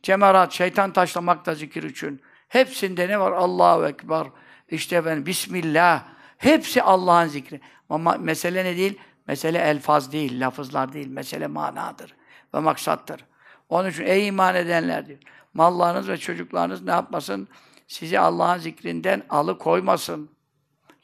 cemarat, 0.02 0.52
şeytan 0.52 0.92
taşlamakta 0.92 1.54
zikir 1.54 1.82
için, 1.82 2.20
hepsinde 2.48 3.08
ne 3.08 3.20
var? 3.20 3.32
Allahu 3.32 3.86
Ekber, 3.86 4.26
işte 4.68 5.04
ben 5.04 5.26
Bismillah, 5.26 6.04
hepsi 6.38 6.82
Allah'ın 6.82 7.28
zikri. 7.28 7.60
Ama 7.90 8.16
mesele 8.20 8.64
ne 8.64 8.76
değil? 8.76 8.98
Mesele 9.26 9.58
elfaz 9.58 10.12
değil, 10.12 10.40
lafızlar 10.40 10.92
değil, 10.92 11.08
mesele 11.08 11.46
manadır 11.46 12.14
ve 12.54 12.58
maksattır. 12.58 13.24
Onun 13.68 13.90
için 13.90 14.04
ey 14.06 14.26
iman 14.26 14.54
edenler 14.54 15.06
diyor, 15.06 15.18
mallarınız 15.54 16.08
ve 16.08 16.18
çocuklarınız 16.18 16.82
ne 16.82 16.90
yapmasın? 16.90 17.48
sizi 17.88 18.20
Allah'ın 18.20 18.58
zikrinden 18.58 19.22
alıkoymasın. 19.30 20.30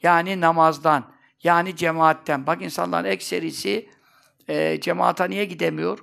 Yani 0.03 0.41
namazdan, 0.41 1.03
yani 1.43 1.75
cemaatten. 1.75 2.47
Bak 2.47 2.61
insanların 2.61 3.05
ekserisi 3.05 3.89
e, 4.47 4.79
cemaata 4.79 5.25
niye 5.25 5.45
gidemiyor? 5.45 5.99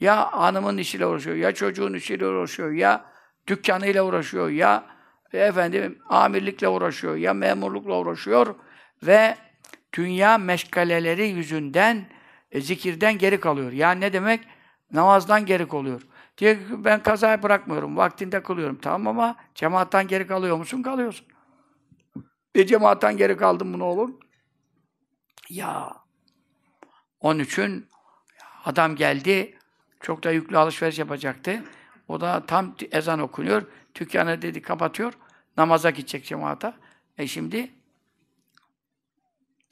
Ya 0.00 0.32
hanımın 0.32 0.78
işiyle 0.78 1.06
uğraşıyor, 1.06 1.36
ya 1.36 1.54
çocuğun 1.54 1.94
işiyle 1.94 2.26
uğraşıyor, 2.26 2.72
ya 2.72 3.04
dükkanıyla 3.46 4.02
uğraşıyor, 4.02 4.48
ya 4.48 4.84
efendim 5.32 5.98
amirlikle 6.08 6.68
uğraşıyor, 6.68 7.16
ya 7.16 7.34
memurlukla 7.34 7.98
uğraşıyor 7.98 8.54
ve 9.02 9.36
dünya 9.96 10.38
meşgaleleri 10.38 11.28
yüzünden 11.28 12.06
e, 12.52 12.60
zikirden 12.60 13.18
geri 13.18 13.40
kalıyor. 13.40 13.72
Yani 13.72 14.00
ne 14.00 14.12
demek? 14.12 14.40
Namazdan 14.92 15.46
geri 15.46 15.68
kalıyor. 15.68 16.02
Diyor 16.38 16.54
ki 16.54 16.60
ben 16.84 17.02
kazayı 17.02 17.42
bırakmıyorum, 17.42 17.96
vaktinde 17.96 18.42
kılıyorum. 18.42 18.78
Tamam 18.82 19.06
ama 19.06 19.36
cemaattan 19.54 20.08
geri 20.08 20.26
kalıyor 20.26 20.56
musun? 20.56 20.82
Kalıyorsun. 20.82 21.26
Bir 22.54 22.66
cemaattan 22.66 23.16
geri 23.16 23.36
kaldım 23.36 23.68
mı 23.68 23.78
ne 23.78 23.84
olur? 23.84 24.10
Ya 25.50 25.96
onun 27.20 27.40
için 27.40 27.88
adam 28.64 28.96
geldi, 28.96 29.58
çok 30.00 30.24
da 30.24 30.30
yüklü 30.30 30.58
alışveriş 30.58 30.98
yapacaktı. 30.98 31.64
O 32.08 32.20
da 32.20 32.46
tam 32.46 32.76
ezan 32.92 33.20
okunuyor. 33.20 33.62
Dükkanı 33.94 34.42
dedi 34.42 34.62
kapatıyor. 34.62 35.12
Namaza 35.56 35.90
gidecek 35.90 36.24
cemaata. 36.24 36.74
E 37.18 37.26
şimdi 37.26 37.70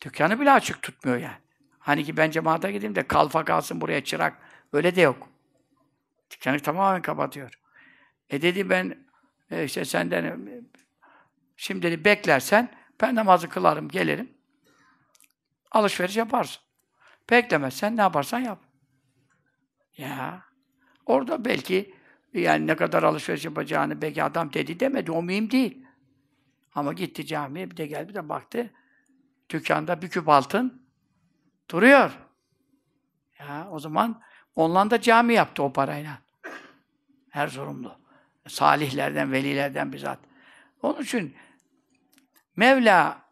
dükkanı 0.04 0.40
bile 0.40 0.52
açık 0.52 0.82
tutmuyor 0.82 1.18
yani. 1.18 1.38
Hani 1.78 2.04
ki 2.04 2.16
ben 2.16 2.30
cemaata 2.30 2.70
gideyim 2.70 2.94
de 2.94 3.06
kalfa 3.06 3.44
kalsın 3.44 3.80
buraya 3.80 4.04
çırak. 4.04 4.38
Öyle 4.72 4.96
de 4.96 5.00
yok. 5.00 5.28
Dükkanı 6.30 6.60
tamamen 6.60 7.02
kapatıyor. 7.02 7.58
E 8.30 8.42
dedi 8.42 8.70
ben 8.70 9.06
e 9.50 9.64
işte 9.64 9.84
senden 9.84 10.40
şimdi 11.56 11.82
dedi 11.82 12.04
beklersen 12.04 12.70
ben 13.00 13.14
namazı 13.14 13.48
kılarım, 13.48 13.88
gelirim. 13.88 14.30
Alışveriş 15.70 16.16
yaparsın. 16.16 16.65
Beklemezsen 17.30 17.96
ne 17.96 18.00
yaparsan 18.00 18.38
yap. 18.38 18.58
Ya. 19.96 20.44
Orada 21.06 21.44
belki 21.44 21.94
yani 22.34 22.66
ne 22.66 22.76
kadar 22.76 23.02
alışveriş 23.02 23.44
yapacağını 23.44 24.02
belki 24.02 24.22
adam 24.22 24.52
dedi 24.52 24.80
demedi. 24.80 25.12
O 25.12 25.22
mühim 25.22 25.50
değil. 25.50 25.86
Ama 26.74 26.92
gitti 26.92 27.26
camiye 27.26 27.70
bir 27.70 27.76
de 27.76 27.86
geldi 27.86 28.08
bir 28.08 28.14
de 28.14 28.28
baktı. 28.28 28.70
Dükkanda 29.50 30.02
bir 30.02 30.08
küp 30.08 30.28
altın 30.28 30.82
duruyor. 31.70 32.18
Ya 33.38 33.68
o 33.70 33.78
zaman 33.78 34.22
ondan 34.56 34.90
da 34.90 35.00
cami 35.00 35.34
yaptı 35.34 35.62
o 35.62 35.72
parayla. 35.72 36.18
Her 37.30 37.48
sorumlu. 37.48 37.98
Salihlerden, 38.48 39.32
velilerden 39.32 39.92
bizzat. 39.92 40.18
Onun 40.82 41.02
için 41.02 41.36
Mevla 42.56 43.22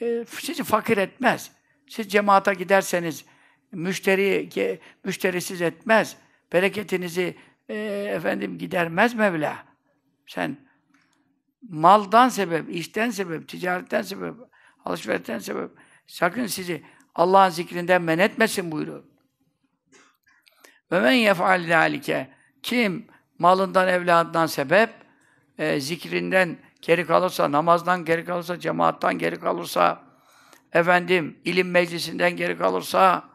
e, 0.00 0.24
sizi 0.28 0.64
fakir 0.64 0.96
etmez. 0.96 1.52
Siz 1.88 2.08
cemaata 2.08 2.52
giderseniz 2.52 3.24
müşteri 3.72 4.78
müşterisiz 5.04 5.62
etmez. 5.62 6.16
Bereketinizi 6.52 7.36
e, 7.68 7.74
efendim 8.14 8.58
gidermez 8.58 9.14
Mevla. 9.14 9.64
Sen 10.26 10.56
maldan 11.68 12.28
sebep, 12.28 12.70
işten 12.70 13.10
sebep, 13.10 13.48
ticaretten 13.48 14.02
sebep, 14.02 14.34
alışverişten 14.84 15.38
sebep 15.38 15.70
sakın 16.06 16.46
sizi 16.46 16.82
Allah'ın 17.14 17.50
zikrinden 17.50 18.02
men 18.02 18.18
etmesin 18.18 18.72
buyuruyor. 18.72 19.04
Ve 20.92 21.00
men 21.00 21.12
yef'al 21.12 21.66
zâlike 21.68 22.28
kim 22.62 23.06
malından, 23.38 23.88
evladından 23.88 24.46
sebep 24.46 24.90
e, 25.58 25.80
zikrinden 25.80 26.58
geri 26.82 27.06
kalırsa, 27.06 27.52
namazdan 27.52 28.04
geri 28.04 28.24
kalırsa, 28.24 28.60
cemaattan 28.60 29.18
geri 29.18 29.40
kalırsa, 29.40 30.04
efendim 30.72 31.38
ilim 31.44 31.70
meclisinden 31.70 32.36
geri 32.36 32.58
kalırsa, 32.58 33.28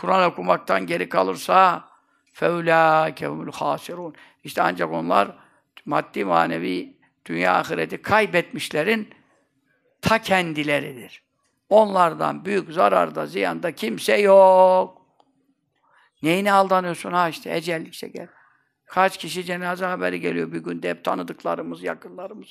Kur'an 0.00 0.30
okumaktan 0.30 0.86
geri 0.86 1.08
kalırsa 1.08 1.88
feulâke 2.32 3.26
humul 3.26 3.52
hâsirûn. 3.52 4.14
İşte 4.44 4.62
ancak 4.62 4.92
onlar 4.92 5.36
maddi 5.84 6.24
manevi 6.24 6.96
dünya 7.26 7.58
ahireti 7.58 8.02
kaybetmişlerin 8.02 9.10
ta 10.02 10.18
kendileridir. 10.18 11.22
Onlardan 11.68 12.44
büyük 12.44 12.72
zararda, 12.72 13.26
ziyanda 13.26 13.72
kimse 13.72 14.16
yok. 14.16 15.06
Neyine 16.22 16.52
aldanıyorsun? 16.52 17.12
Ha 17.12 17.28
işte 17.28 17.56
ecel 17.56 17.86
işte 17.86 18.08
gel. 18.08 18.28
Kaç 18.86 19.18
kişi 19.18 19.44
cenaze 19.44 19.86
haberi 19.86 20.20
geliyor 20.20 20.52
bir 20.52 20.58
günde 20.58 20.90
hep 20.90 21.04
tanıdıklarımız, 21.04 21.82
yakınlarımız, 21.82 22.48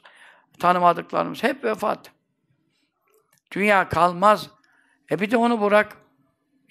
tanımadıklarımız 0.60 1.44
hep 1.44 1.64
vefat. 1.64 2.12
Dünya 3.52 3.90
kalmaz. 3.90 4.50
E 5.12 5.20
bir 5.20 5.32
de 5.32 5.38
onu 5.38 5.62
bırak. 5.62 5.98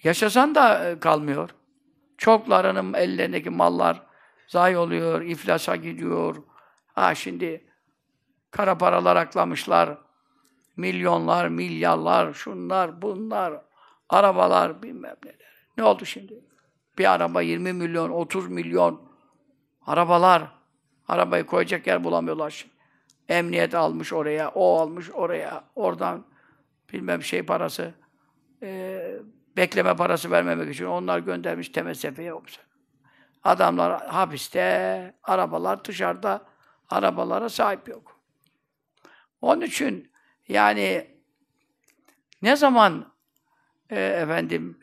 Yaşasan 0.04 0.54
da 0.54 0.90
e, 0.90 1.00
kalmıyor. 1.00 1.50
Çoklarının 2.18 2.94
ellerindeki 2.94 3.50
mallar 3.50 4.02
zayi 4.46 4.76
oluyor, 4.78 5.22
iflasa 5.22 5.76
gidiyor. 5.76 6.36
Ha 6.94 7.14
şimdi 7.14 7.66
kara 8.50 8.78
paralar 8.78 9.16
aklamışlar. 9.16 9.98
Milyonlar, 10.76 11.48
milyarlar, 11.48 12.32
şunlar, 12.32 13.02
bunlar, 13.02 13.62
arabalar 14.08 14.82
bilmem 14.82 15.16
neler. 15.24 15.52
Ne 15.76 15.84
oldu 15.84 16.04
şimdi? 16.04 16.44
Bir 16.98 17.12
araba 17.12 17.42
20 17.42 17.72
milyon, 17.72 18.10
30 18.10 18.48
milyon 18.48 19.02
arabalar. 19.86 20.42
Arabayı 21.08 21.46
koyacak 21.46 21.86
yer 21.86 22.04
bulamıyorlar 22.04 22.50
şimdi. 22.50 22.74
Emniyet 23.28 23.74
almış 23.74 24.12
oraya, 24.12 24.48
o 24.48 24.78
almış 24.78 25.10
oraya, 25.10 25.64
oradan 25.74 26.24
bilmem 26.92 27.22
şey 27.22 27.42
parası, 27.42 27.94
e, 28.62 29.00
bekleme 29.58 29.96
parası 29.96 30.30
vermemek 30.30 30.74
için 30.74 30.84
onlar 30.84 31.18
göndermiş 31.18 31.68
TMSF'ye. 31.68 32.32
Adamlar 33.44 34.06
hapiste, 34.06 35.14
arabalar 35.22 35.84
dışarıda, 35.84 36.46
arabalara 36.88 37.48
sahip 37.48 37.88
yok. 37.88 38.20
Onun 39.40 39.60
için 39.60 40.12
yani 40.48 41.06
ne 42.42 42.56
zaman 42.56 43.12
e, 43.90 44.00
efendim 44.00 44.78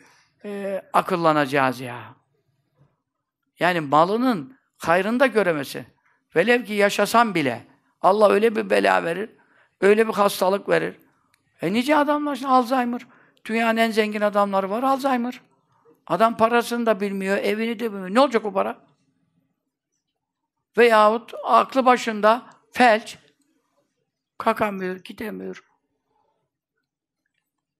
e, 0.45 0.81
akıllanacağız 0.93 1.79
ya? 1.79 2.15
Yani 3.59 3.79
malının 3.79 4.57
hayrını 4.77 5.19
da 5.19 5.27
göremesi. 5.27 5.85
Velev 6.35 6.63
ki 6.63 6.73
yaşasan 6.73 7.35
bile 7.35 7.67
Allah 8.01 8.29
öyle 8.29 8.55
bir 8.55 8.69
bela 8.69 9.03
verir, 9.03 9.29
öyle 9.81 10.07
bir 10.07 10.13
hastalık 10.13 10.69
verir. 10.69 10.95
E 11.61 11.73
nice 11.73 11.97
adamlar 11.97 12.35
şimdi 12.35 12.51
Alzheimer. 12.51 13.01
Dünyanın 13.45 13.77
en 13.77 13.91
zengin 13.91 14.21
adamları 14.21 14.69
var 14.69 14.83
Alzheimer. 14.83 15.41
Adam 16.07 16.37
parasını 16.37 16.85
da 16.85 16.99
bilmiyor, 16.99 17.37
evini 17.37 17.79
de 17.79 17.91
bilmiyor. 17.91 18.13
Ne 18.13 18.19
olacak 18.19 18.45
o 18.45 18.53
para? 18.53 18.85
Veyahut 20.77 21.33
aklı 21.43 21.85
başında 21.85 22.45
felç. 22.71 23.17
Kakamıyor, 24.37 24.95
gidemiyor. 24.95 25.63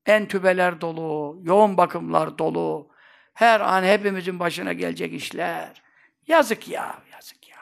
Entübeler 0.05 0.81
dolu, 0.81 1.39
yoğun 1.43 1.77
bakımlar 1.77 2.37
dolu. 2.37 2.89
Her 3.33 3.59
an 3.59 3.83
hepimizin 3.83 4.39
başına 4.39 4.73
gelecek 4.73 5.13
işler. 5.13 5.81
Yazık 6.27 6.67
ya, 6.67 7.01
yazık 7.13 7.49
ya. 7.49 7.57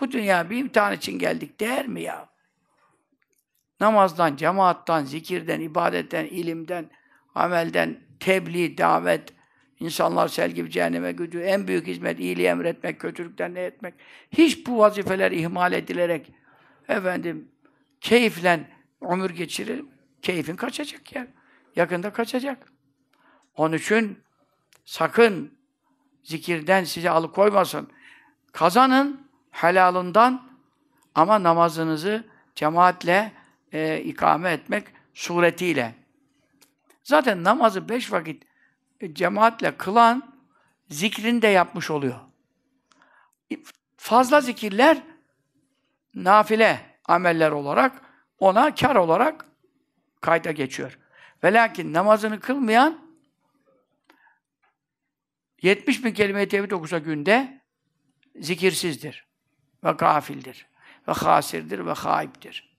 Bu 0.00 0.12
dünya 0.12 0.50
bir 0.50 0.56
imtihan 0.56 0.92
için 0.92 1.18
geldik 1.18 1.60
değer 1.60 1.86
mi 1.86 2.02
ya? 2.02 2.28
Namazdan, 3.80 4.36
cemaattan, 4.36 5.04
zikirden, 5.04 5.60
ibadetten, 5.60 6.24
ilimden, 6.24 6.90
amelden, 7.36 8.00
tebliğ, 8.20 8.78
davet, 8.78 9.32
insanlar 9.80 10.28
sel 10.28 10.50
gibi 10.50 10.70
cehenneme 10.70 11.12
gidiyor. 11.12 11.44
En 11.44 11.68
büyük 11.68 11.86
hizmet, 11.86 12.20
iyiliği 12.20 12.46
emretmek, 12.46 13.00
kötülükten 13.00 13.54
ne 13.54 13.60
etmek. 13.60 13.94
Hiç 14.32 14.66
bu 14.66 14.78
vazifeler 14.78 15.32
ihmal 15.32 15.72
edilerek, 15.72 16.32
efendim, 16.88 17.48
keyiflen 18.00 18.68
ömür 19.00 19.30
geçirir. 19.30 19.84
Keyfin 20.22 20.56
kaçacak 20.56 21.12
ya. 21.14 21.26
Yakında 21.76 22.12
kaçacak. 22.12 22.72
Onun 23.56 23.76
için 23.76 24.18
sakın 24.84 25.52
zikirden 26.22 26.84
sizi 26.84 27.10
alıkoymasın. 27.10 27.88
Kazanın 28.52 29.26
helalından 29.50 30.50
ama 31.14 31.42
namazınızı 31.42 32.24
cemaatle 32.54 33.32
e, 33.72 34.00
ikame 34.00 34.52
etmek 34.52 34.84
suretiyle. 35.14 36.05
Zaten 37.06 37.44
namazı 37.44 37.88
beş 37.88 38.12
vakit 38.12 38.44
e, 39.00 39.14
cemaatle 39.14 39.76
kılan 39.76 40.34
zikrini 40.90 41.42
de 41.42 41.46
yapmış 41.46 41.90
oluyor. 41.90 42.20
Fazla 43.96 44.40
zikirler 44.40 45.02
nafile 46.14 46.98
ameller 47.04 47.50
olarak 47.50 48.02
ona 48.38 48.74
kar 48.74 48.96
olarak 48.96 49.46
kayda 50.20 50.52
geçiyor. 50.52 50.98
Ve 51.44 51.52
lakin 51.52 51.92
namazını 51.92 52.40
kılmayan 52.40 52.98
70 55.62 56.04
bin 56.04 56.12
kelime-i 56.12 56.48
tevhid 56.48 56.70
okusa 56.70 56.98
günde 56.98 57.60
zikirsizdir 58.40 59.26
ve 59.84 59.90
gafildir. 59.90 60.66
ve 61.08 61.12
hasirdir 61.12 61.86
ve 61.86 61.92
haiptir. 61.92 62.76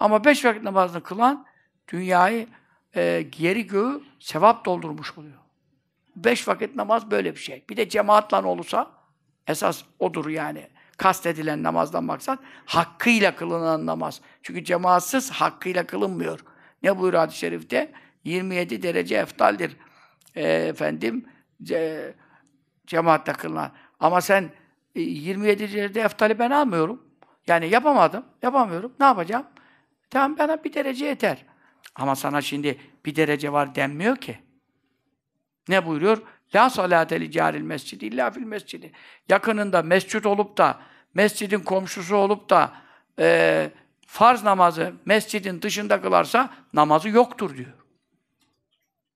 Ama 0.00 0.24
beş 0.24 0.44
vakit 0.44 0.62
namazını 0.62 1.02
kılan 1.02 1.46
dünyayı, 1.88 2.48
e, 2.96 3.22
geri 3.22 3.66
göğü 3.66 4.00
sevap 4.18 4.64
doldurmuş 4.64 5.18
oluyor. 5.18 5.38
Beş 6.16 6.48
vakit 6.48 6.76
namaz 6.76 7.10
böyle 7.10 7.34
bir 7.34 7.40
şey. 7.40 7.64
Bir 7.68 7.76
de 7.76 7.88
cemaatla 7.88 8.46
olursa 8.46 8.90
esas 9.46 9.82
odur 9.98 10.26
yani. 10.28 10.68
Kastedilen 10.96 11.62
namazdan 11.62 12.04
maksat 12.04 12.38
hakkıyla 12.66 13.36
kılınan 13.36 13.86
namaz. 13.86 14.20
Çünkü 14.42 14.64
cemaatsız 14.64 15.30
hakkıyla 15.30 15.86
kılınmıyor. 15.86 16.44
Ne 16.82 16.98
buyuruyor 16.98 17.20
hadis-i 17.20 17.38
şerifte? 17.38 17.92
27 18.24 18.82
derece 18.82 19.16
eftaldir. 19.16 19.76
E, 20.34 20.48
efendim 20.52 21.24
ce, 21.62 22.14
cemaatle 22.86 23.32
kılınan. 23.32 23.72
Ama 24.00 24.20
sen 24.20 24.50
e, 24.94 25.00
27 25.00 25.72
derece 25.74 26.00
eftali 26.00 26.38
ben 26.38 26.50
almıyorum. 26.50 27.02
Yani 27.46 27.68
yapamadım, 27.68 28.24
yapamıyorum. 28.42 28.92
Ne 29.00 29.06
yapacağım? 29.06 29.46
Tamam 30.10 30.38
bana 30.38 30.64
bir 30.64 30.72
derece 30.72 31.04
yeter. 31.06 31.44
Ama 31.94 32.16
sana 32.16 32.42
şimdi 32.42 32.78
bir 33.04 33.16
derece 33.16 33.52
var 33.52 33.74
denmiyor 33.74 34.16
ki. 34.16 34.38
Ne 35.68 35.86
buyuruyor? 35.86 36.22
La 36.54 36.70
salate 36.70 37.20
li 37.20 37.30
caril 37.30 37.62
mescidi 37.62 38.06
illa 38.06 38.30
fil 38.30 38.42
mescidi. 38.42 38.92
Yakınında 39.28 39.82
mescit 39.82 40.26
olup 40.26 40.56
da, 40.56 40.80
mescidin 41.14 41.60
komşusu 41.60 42.16
olup 42.16 42.50
da 42.50 42.72
e, 43.18 43.70
farz 44.06 44.42
namazı 44.42 44.92
mescidin 45.04 45.62
dışında 45.62 46.02
kılarsa 46.02 46.54
namazı 46.72 47.08
yoktur 47.08 47.56
diyor. 47.56 47.72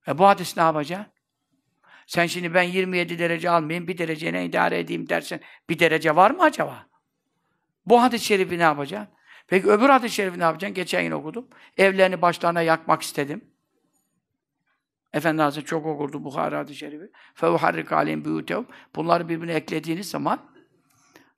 E 0.08 0.18
bu 0.18 0.26
hadis 0.26 0.56
ne 0.56 0.62
yapacaksın? 0.62 1.06
Sen 2.06 2.26
şimdi 2.26 2.54
ben 2.54 2.62
27 2.62 3.18
derece 3.18 3.50
almayayım, 3.50 3.88
bir 3.88 3.98
derecene 3.98 4.44
idare 4.44 4.78
edeyim 4.78 5.08
dersen 5.08 5.40
bir 5.68 5.78
derece 5.78 6.16
var 6.16 6.30
mı 6.30 6.42
acaba? 6.42 6.86
Bu 7.86 8.02
hadis-i 8.02 8.24
şerifi 8.24 8.58
ne 8.58 8.62
yapacaksın? 8.62 9.14
Peki 9.53 9.67
öbür 9.67 9.89
hadis-i 9.89 10.15
şerifi 10.15 10.39
ne 10.39 10.43
yapacaksın? 10.43 10.75
Geçen 10.75 11.03
gün 11.03 11.11
okudum. 11.11 11.47
Evlerini 11.77 12.21
başlarına 12.21 12.61
yakmak 12.61 13.01
istedim. 13.01 13.41
Efendi 15.13 15.41
Hazretleri 15.41 15.65
çok 15.65 15.85
okurdu 15.85 16.23
Bukhara 16.23 16.59
hadis-i 16.59 16.79
şerifi. 16.79 17.11
فَوْحَرِّكَ 17.35 17.85
عَلَيْهِمْ 17.85 18.23
بُيُوتَهُمْ 18.23 18.65
Bunları 18.95 19.29
birbirine 19.29 19.53
eklediğiniz 19.53 20.09
zaman 20.09 20.39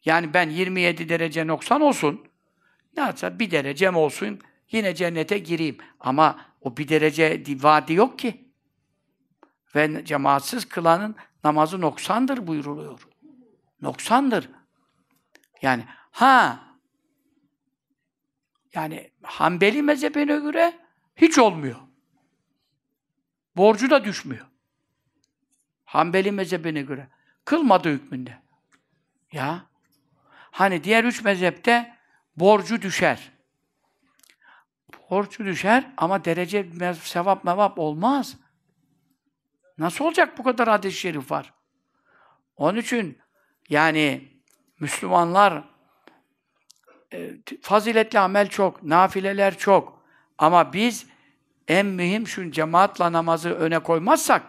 yani 0.06 0.34
ben 0.34 0.50
27 0.50 1.10
derece 1.10 1.48
noksan 1.48 1.82
olsun, 1.82 2.28
ne 2.98 3.04
yapsa 3.04 3.40
bir 3.40 3.52
derecem 3.52 3.96
olsun, 3.96 4.40
yine 4.72 4.96
cennete 4.96 5.38
gireyim. 5.38 5.78
Ama 6.00 6.46
o 6.62 6.78
bir 6.78 6.88
derece 6.88 7.44
vadi 7.62 7.94
yok 7.94 8.20
ki. 8.20 8.52
Ve 9.76 10.06
cemaatsiz 10.06 10.70
kılanın 10.70 11.16
namazı 11.44 11.82
noksandır 11.82 12.48
buyuruluyor. 12.48 13.08
Noksandır. 13.82 14.50
Yani 15.62 15.86
ha 16.12 16.60
yani 18.77 19.11
Hanbeli 19.23 19.83
mezhebine 19.83 20.37
göre 20.37 20.79
hiç 21.17 21.39
olmuyor. 21.39 21.77
Borcu 23.57 23.91
da 23.91 24.05
düşmüyor. 24.05 24.47
Hanbeli 25.85 26.33
mezhebine 26.33 26.83
göre. 26.83 27.09
Kılmadı 27.45 27.89
hükmünde. 27.89 28.39
Ya. 29.33 29.67
Hani 30.51 30.85
diğer 30.85 31.05
üç 31.05 31.25
mezhepte 31.25 31.97
borcu 32.37 32.83
düşer. 32.83 33.33
Borcu 35.11 35.45
düşer 35.45 35.93
ama 35.97 36.25
derece 36.25 36.71
sevap 37.03 37.45
mevap 37.45 37.79
olmaz. 37.79 38.37
Nasıl 39.79 40.05
olacak 40.05 40.39
bu 40.39 40.43
kadar 40.43 40.69
hadis-i 40.69 40.99
şerif 40.99 41.31
var? 41.31 41.55
Onun 42.57 42.79
için 42.79 43.19
yani 43.69 44.29
Müslümanlar 44.81 45.76
faziletli 47.61 48.19
amel 48.19 48.49
çok, 48.49 48.83
nafileler 48.83 49.59
çok. 49.59 50.03
Ama 50.39 50.73
biz 50.73 51.07
en 51.69 51.87
mühim 51.87 52.29
şu 52.29 52.51
cemaatla 52.51 53.13
namazı 53.13 53.51
öne 53.51 53.79
koymazsak 53.79 54.43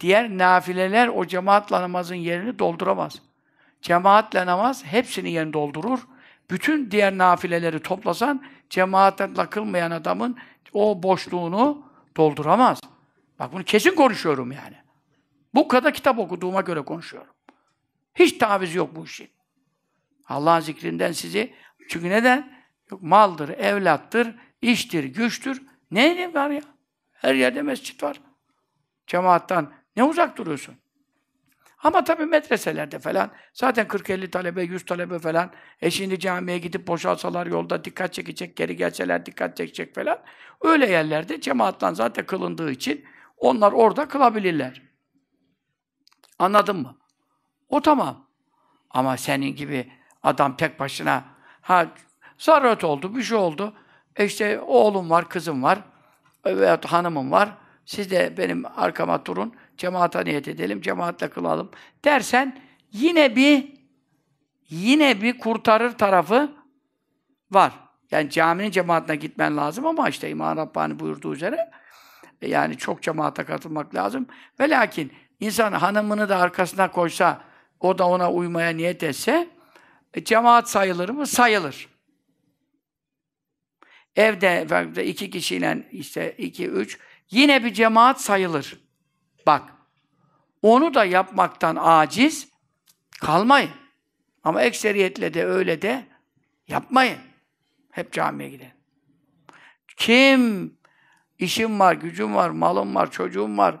diğer 0.00 0.38
nafileler 0.38 1.08
o 1.08 1.26
cemaatla 1.26 1.82
namazın 1.82 2.14
yerini 2.14 2.58
dolduramaz. 2.58 3.22
Cemaatle 3.82 4.46
namaz 4.46 4.84
hepsini 4.84 5.30
yerini 5.30 5.52
doldurur. 5.52 5.98
Bütün 6.50 6.90
diğer 6.90 7.18
nafileleri 7.18 7.80
toplasan 7.80 8.42
cemaatle 8.70 9.46
kılmayan 9.46 9.90
adamın 9.90 10.36
o 10.72 11.02
boşluğunu 11.02 11.82
dolduramaz. 12.16 12.80
Bak 13.38 13.52
bunu 13.52 13.64
kesin 13.64 13.94
konuşuyorum 13.94 14.52
yani. 14.52 14.76
Bu 15.54 15.68
kadar 15.68 15.94
kitap 15.94 16.18
okuduğuma 16.18 16.60
göre 16.60 16.80
konuşuyorum. 16.80 17.32
Hiç 18.14 18.38
taviz 18.38 18.74
yok 18.74 18.96
bu 18.96 19.04
işin. 19.04 19.28
Allah'ın 20.28 20.60
zikrinden 20.60 21.12
sizi 21.12 21.54
çünkü 21.88 22.10
neden? 22.10 22.56
Yok 22.90 23.02
maldır, 23.02 23.48
evlattır, 23.48 24.34
iştir, 24.62 25.04
güçtür. 25.04 25.62
Ne 25.90 26.34
var 26.34 26.50
ya? 26.50 26.60
Her 27.12 27.34
yerde 27.34 27.62
mescit 27.62 28.02
var. 28.02 28.20
Cemaattan 29.06 29.72
ne 29.96 30.04
uzak 30.04 30.38
duruyorsun? 30.38 30.74
Ama 31.78 32.04
tabii 32.04 32.26
medreselerde 32.26 32.98
falan 32.98 33.30
zaten 33.52 33.86
40-50 33.86 34.30
talebe, 34.30 34.62
100 34.62 34.84
talebe 34.84 35.18
falan 35.18 35.50
e 35.80 35.90
şimdi 35.90 36.18
camiye 36.18 36.58
gidip 36.58 36.86
boşalsalar 36.86 37.46
yolda 37.46 37.84
dikkat 37.84 38.12
çekecek, 38.12 38.56
geri 38.56 38.76
gelseler 38.76 39.26
dikkat 39.26 39.56
çekecek 39.56 39.94
falan. 39.94 40.18
Öyle 40.62 40.90
yerlerde 40.90 41.40
cemaattan 41.40 41.94
zaten 41.94 42.26
kılındığı 42.26 42.70
için 42.70 43.04
onlar 43.36 43.72
orada 43.72 44.08
kılabilirler. 44.08 44.82
Anladın 46.38 46.76
mı? 46.76 46.98
O 47.68 47.82
tamam. 47.82 48.26
Ama 48.90 49.16
senin 49.16 49.56
gibi 49.56 49.92
adam 50.22 50.56
tek 50.56 50.80
başına 50.80 51.24
ha 51.66 51.86
zaruret 52.38 52.84
oldu, 52.84 53.16
bir 53.16 53.22
şey 53.22 53.38
oldu. 53.38 53.72
E 54.16 54.24
işte 54.24 54.60
oğlum 54.60 55.10
var, 55.10 55.28
kızım 55.28 55.62
var 55.62 55.78
veya 56.46 56.80
hanımım 56.86 57.30
var. 57.32 57.50
Siz 57.84 58.10
de 58.10 58.34
benim 58.38 58.64
arkama 58.76 59.26
durun. 59.26 59.54
Cemaata 59.76 60.20
niyet 60.20 60.48
edelim, 60.48 60.80
cemaatle 60.80 61.30
kılalım 61.30 61.70
dersen 62.04 62.58
yine 62.92 63.36
bir 63.36 63.72
yine 64.68 65.22
bir 65.22 65.38
kurtarır 65.38 65.92
tarafı 65.92 66.52
var. 67.50 67.72
Yani 68.10 68.30
caminin 68.30 68.70
cemaatine 68.70 69.16
gitmen 69.16 69.56
lazım 69.56 69.86
ama 69.86 70.08
işte 70.08 70.30
İmam 70.30 70.56
Rabbani 70.56 70.98
buyurduğu 70.98 71.34
üzere 71.34 71.70
e, 72.42 72.48
yani 72.48 72.76
çok 72.76 73.02
cemaate 73.02 73.44
katılmak 73.44 73.94
lazım. 73.94 74.26
Ve 74.60 74.70
lakin 74.70 75.12
insan 75.40 75.72
hanımını 75.72 76.28
da 76.28 76.36
arkasına 76.38 76.90
koysa, 76.90 77.40
o 77.80 77.98
da 77.98 78.08
ona 78.08 78.32
uymaya 78.32 78.70
niyet 78.70 79.02
etse, 79.02 79.55
e, 80.16 80.24
cemaat 80.24 80.70
sayılır 80.70 81.08
mı? 81.08 81.26
Sayılır. 81.26 81.88
Evde 84.16 85.04
iki 85.06 85.30
kişiyle 85.30 85.88
işte 85.92 86.34
iki, 86.38 86.68
üç, 86.68 86.98
yine 87.30 87.64
bir 87.64 87.74
cemaat 87.74 88.20
sayılır. 88.20 88.80
Bak, 89.46 89.62
onu 90.62 90.94
da 90.94 91.04
yapmaktan 91.04 91.76
aciz 91.80 92.48
kalmayın. 93.20 93.70
Ama 94.44 94.62
ekseriyetle 94.62 95.34
de 95.34 95.44
öyle 95.44 95.82
de 95.82 96.06
yapmayın. 96.68 97.18
Hep 97.90 98.12
camiye 98.12 98.50
gidin. 98.50 98.70
Kim 99.96 100.72
işim 101.38 101.80
var, 101.80 101.94
gücüm 101.94 102.34
var, 102.34 102.50
malım 102.50 102.94
var, 102.94 103.10
çocuğum 103.10 103.58
var, 103.58 103.76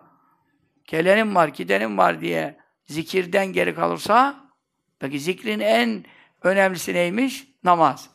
gelenim 0.84 1.34
var, 1.34 1.48
gidenim 1.48 1.98
var 1.98 2.20
diye 2.20 2.58
zikirden 2.86 3.46
geri 3.46 3.74
kalırsa, 3.74 4.50
peki 4.98 5.20
zikrin 5.20 5.60
en 5.60 6.04
önemlisi 6.46 6.94
neymiş? 6.94 7.48
Namaz. 7.64 8.10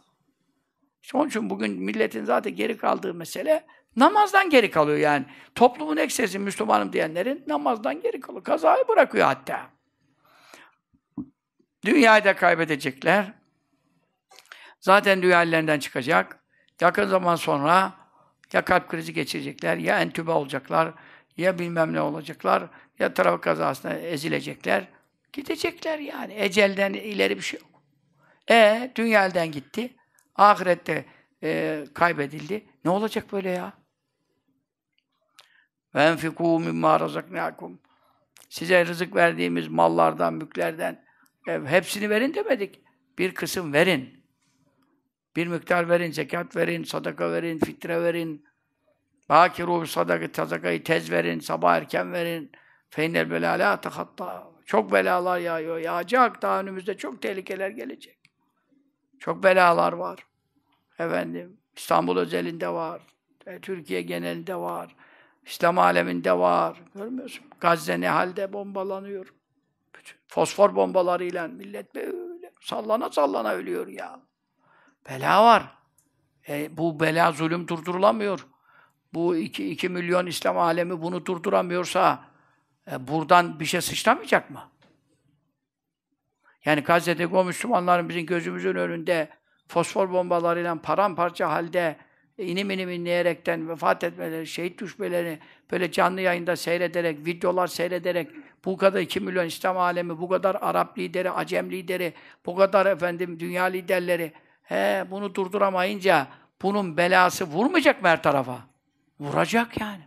İşte 1.03 1.17
onun 1.17 1.27
için 1.27 1.49
bugün 1.49 1.71
milletin 1.71 2.25
zaten 2.25 2.55
geri 2.55 2.77
kaldığı 2.77 3.13
mesele 3.13 3.65
namazdan 3.95 4.49
geri 4.49 4.71
kalıyor 4.71 4.97
yani. 4.97 5.25
Toplumun 5.55 5.97
eksesi 5.97 6.39
Müslümanım 6.39 6.93
diyenlerin 6.93 7.43
namazdan 7.47 8.01
geri 8.01 8.19
kalıyor. 8.19 8.43
Kazayı 8.43 8.87
bırakıyor 8.87 9.25
hatta. 9.25 9.69
Dünyayı 11.85 12.23
da 12.23 12.35
kaybedecekler. 12.35 13.33
Zaten 14.79 15.21
dünya 15.21 15.79
çıkacak. 15.79 16.39
Yakın 16.81 17.07
zaman 17.07 17.35
sonra 17.35 17.93
ya 18.53 18.65
kalp 18.65 18.89
krizi 18.89 19.13
geçirecekler, 19.13 19.77
ya 19.77 20.01
entübe 20.01 20.31
olacaklar, 20.31 20.93
ya 21.37 21.59
bilmem 21.59 21.93
ne 21.93 22.01
olacaklar, 22.01 22.63
ya 22.99 23.13
trafik 23.13 23.43
kazasına 23.43 23.93
ezilecekler. 23.93 24.87
Gidecekler 25.33 25.99
yani. 25.99 26.33
Ecelden 26.33 26.93
ileri 26.93 27.37
bir 27.37 27.41
şey 27.41 27.59
yok. 27.59 27.70
E 28.49 28.91
dünya 28.95 29.27
gitti. 29.27 29.95
Ahirette 30.35 31.05
e, 31.43 31.83
kaybedildi. 31.93 32.65
Ne 32.85 32.91
olacak 32.91 33.33
böyle 33.33 33.49
ya? 33.49 33.73
Ve 35.95 35.99
enfikû 35.99 36.63
mimmâ 36.63 36.99
razaknâkum. 36.99 37.79
Size 38.49 38.85
rızık 38.85 39.15
verdiğimiz 39.15 39.67
mallardan, 39.67 40.33
mülklerden 40.33 41.05
e, 41.47 41.59
hepsini 41.65 42.09
verin 42.09 42.33
demedik. 42.33 42.81
Bir 43.17 43.35
kısım 43.35 43.73
verin. 43.73 44.23
Bir 45.35 45.47
miktar 45.47 45.89
verin, 45.89 46.11
zekat 46.11 46.55
verin, 46.55 46.83
sadaka 46.83 47.31
verin, 47.31 47.59
fitre 47.59 48.03
verin. 48.03 48.45
Bakiru 49.29 49.87
sadaka, 49.87 50.27
sadakayı 50.33 50.83
tez 50.83 51.11
verin, 51.11 51.39
sabah 51.39 51.75
erken 51.75 52.13
verin. 52.13 52.51
Feynel 52.89 53.31
belâlâ 53.31 53.81
tehattâ. 53.81 54.51
Çok 54.65 54.91
belalar 54.91 55.39
yağıyor, 55.39 55.77
yağacak. 55.77 56.41
Daha 56.41 56.59
önümüzde 56.59 56.97
çok 56.97 57.21
tehlikeler 57.21 57.69
gelecek. 57.69 58.20
Çok 59.21 59.43
belalar 59.43 59.93
var. 59.93 60.25
Efendim, 60.99 61.57
İstanbul 61.77 62.17
özelinde 62.17 62.69
var. 62.69 63.01
E, 63.47 63.59
Türkiye 63.59 64.01
genelinde 64.01 64.55
var. 64.55 64.95
İslam 65.45 65.77
aleminde 65.77 66.37
var. 66.37 66.81
Görmüyorsun. 66.95 67.45
Gazze 67.59 68.01
ne 68.01 68.09
halde 68.09 68.53
bombalanıyor. 68.53 69.33
Fosfor 70.27 70.75
bombalarıyla 70.75 71.47
millet 71.47 71.95
böyle 71.95 72.51
sallana 72.61 73.09
sallana 73.09 73.51
ölüyor 73.51 73.87
ya. 73.87 74.19
Bela 75.09 75.43
var. 75.43 75.77
E, 76.49 76.77
bu 76.77 76.99
bela 76.99 77.31
zulüm 77.31 77.67
durdurulamıyor. 77.67 78.47
Bu 79.13 79.35
iki, 79.35 79.71
iki 79.71 79.89
milyon 79.89 80.25
İslam 80.25 80.57
alemi 80.57 81.01
bunu 81.01 81.25
durduramıyorsa 81.25 82.23
e, 82.91 83.07
buradan 83.07 83.59
bir 83.59 83.65
şey 83.65 83.81
sıçramayacak 83.81 84.49
mı? 84.49 84.70
Yani 86.65 86.81
Gazze'deki 86.81 87.35
o 87.35 87.43
Müslümanların 87.43 88.09
bizim 88.09 88.25
gözümüzün 88.25 88.75
önünde 88.75 89.29
fosfor 89.67 90.11
bombalarıyla 90.11 90.81
paramparça 90.81 91.49
halde 91.49 91.95
e, 92.37 92.45
inim 92.45 92.71
inim 92.71 92.89
inleyerekten 92.89 93.69
vefat 93.69 94.03
etmeleri, 94.03 94.47
şehit 94.47 94.81
düşmelerini 94.81 95.39
böyle 95.71 95.91
canlı 95.91 96.21
yayında 96.21 96.55
seyrederek, 96.55 97.25
videolar 97.25 97.67
seyrederek 97.67 98.29
bu 98.65 98.77
kadar 98.77 98.99
iki 98.99 99.19
milyon 99.19 99.45
İslam 99.45 99.77
alemi, 99.77 100.19
bu 100.19 100.29
kadar 100.29 100.57
Arap 100.61 100.97
lideri, 100.97 101.31
Acem 101.31 101.71
lideri, 101.71 102.13
bu 102.45 102.55
kadar 102.55 102.85
efendim 102.85 103.39
dünya 103.39 103.63
liderleri 103.63 104.33
he, 104.63 105.05
bunu 105.11 105.35
durduramayınca 105.35 106.27
bunun 106.61 106.97
belası 106.97 107.45
vurmayacak 107.45 108.01
mı 108.01 108.07
her 108.07 108.23
tarafa? 108.23 108.59
Vuracak 109.19 109.81
yani. 109.81 110.03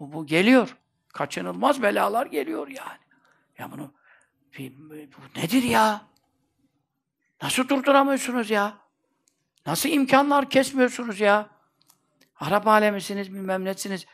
Bu, 0.00 0.12
bu 0.12 0.26
geliyor. 0.26 0.76
Kaçınılmaz 1.12 1.82
belalar 1.82 2.26
geliyor 2.26 2.68
yani. 2.68 2.98
Ya 3.58 3.72
bunu 3.72 3.92
bu 4.58 5.40
nedir 5.40 5.62
ya? 5.62 6.02
Nasıl 7.42 7.68
durduramıyorsunuz 7.68 8.50
ya? 8.50 8.78
Nasıl 9.66 9.88
imkanlar 9.88 10.50
kesmiyorsunuz 10.50 11.20
ya? 11.20 11.48
Arap 12.40 12.66
alemisiniz, 12.66 13.34
bilmem 13.34 13.64
nesiniz. 13.64 14.06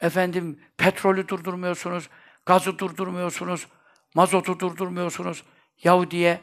Efendim, 0.00 0.60
petrolü 0.76 1.28
durdurmuyorsunuz, 1.28 2.08
gazı 2.46 2.78
durdurmuyorsunuz, 2.78 3.66
mazotu 4.14 4.60
durdurmuyorsunuz. 4.60 5.44
Yahudi'ye 5.84 6.40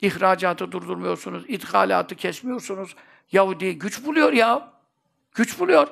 ihracatı 0.00 0.72
durdurmuyorsunuz, 0.72 1.44
ithalatı 1.48 2.14
kesmiyorsunuz. 2.14 2.96
Yahudi 3.32 3.78
güç 3.78 4.04
buluyor 4.04 4.32
ya. 4.32 4.72
Güç 5.34 5.60
buluyor. 5.60 5.88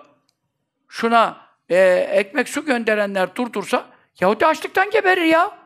Şuna 0.89 1.41
e, 1.69 1.77
ekmek 2.11 2.49
su 2.49 2.65
gönderenler 2.65 3.37
durdursa 3.37 3.87
Yahudi 4.21 4.47
açlıktan 4.47 4.91
geberir 4.91 5.25
ya. 5.25 5.64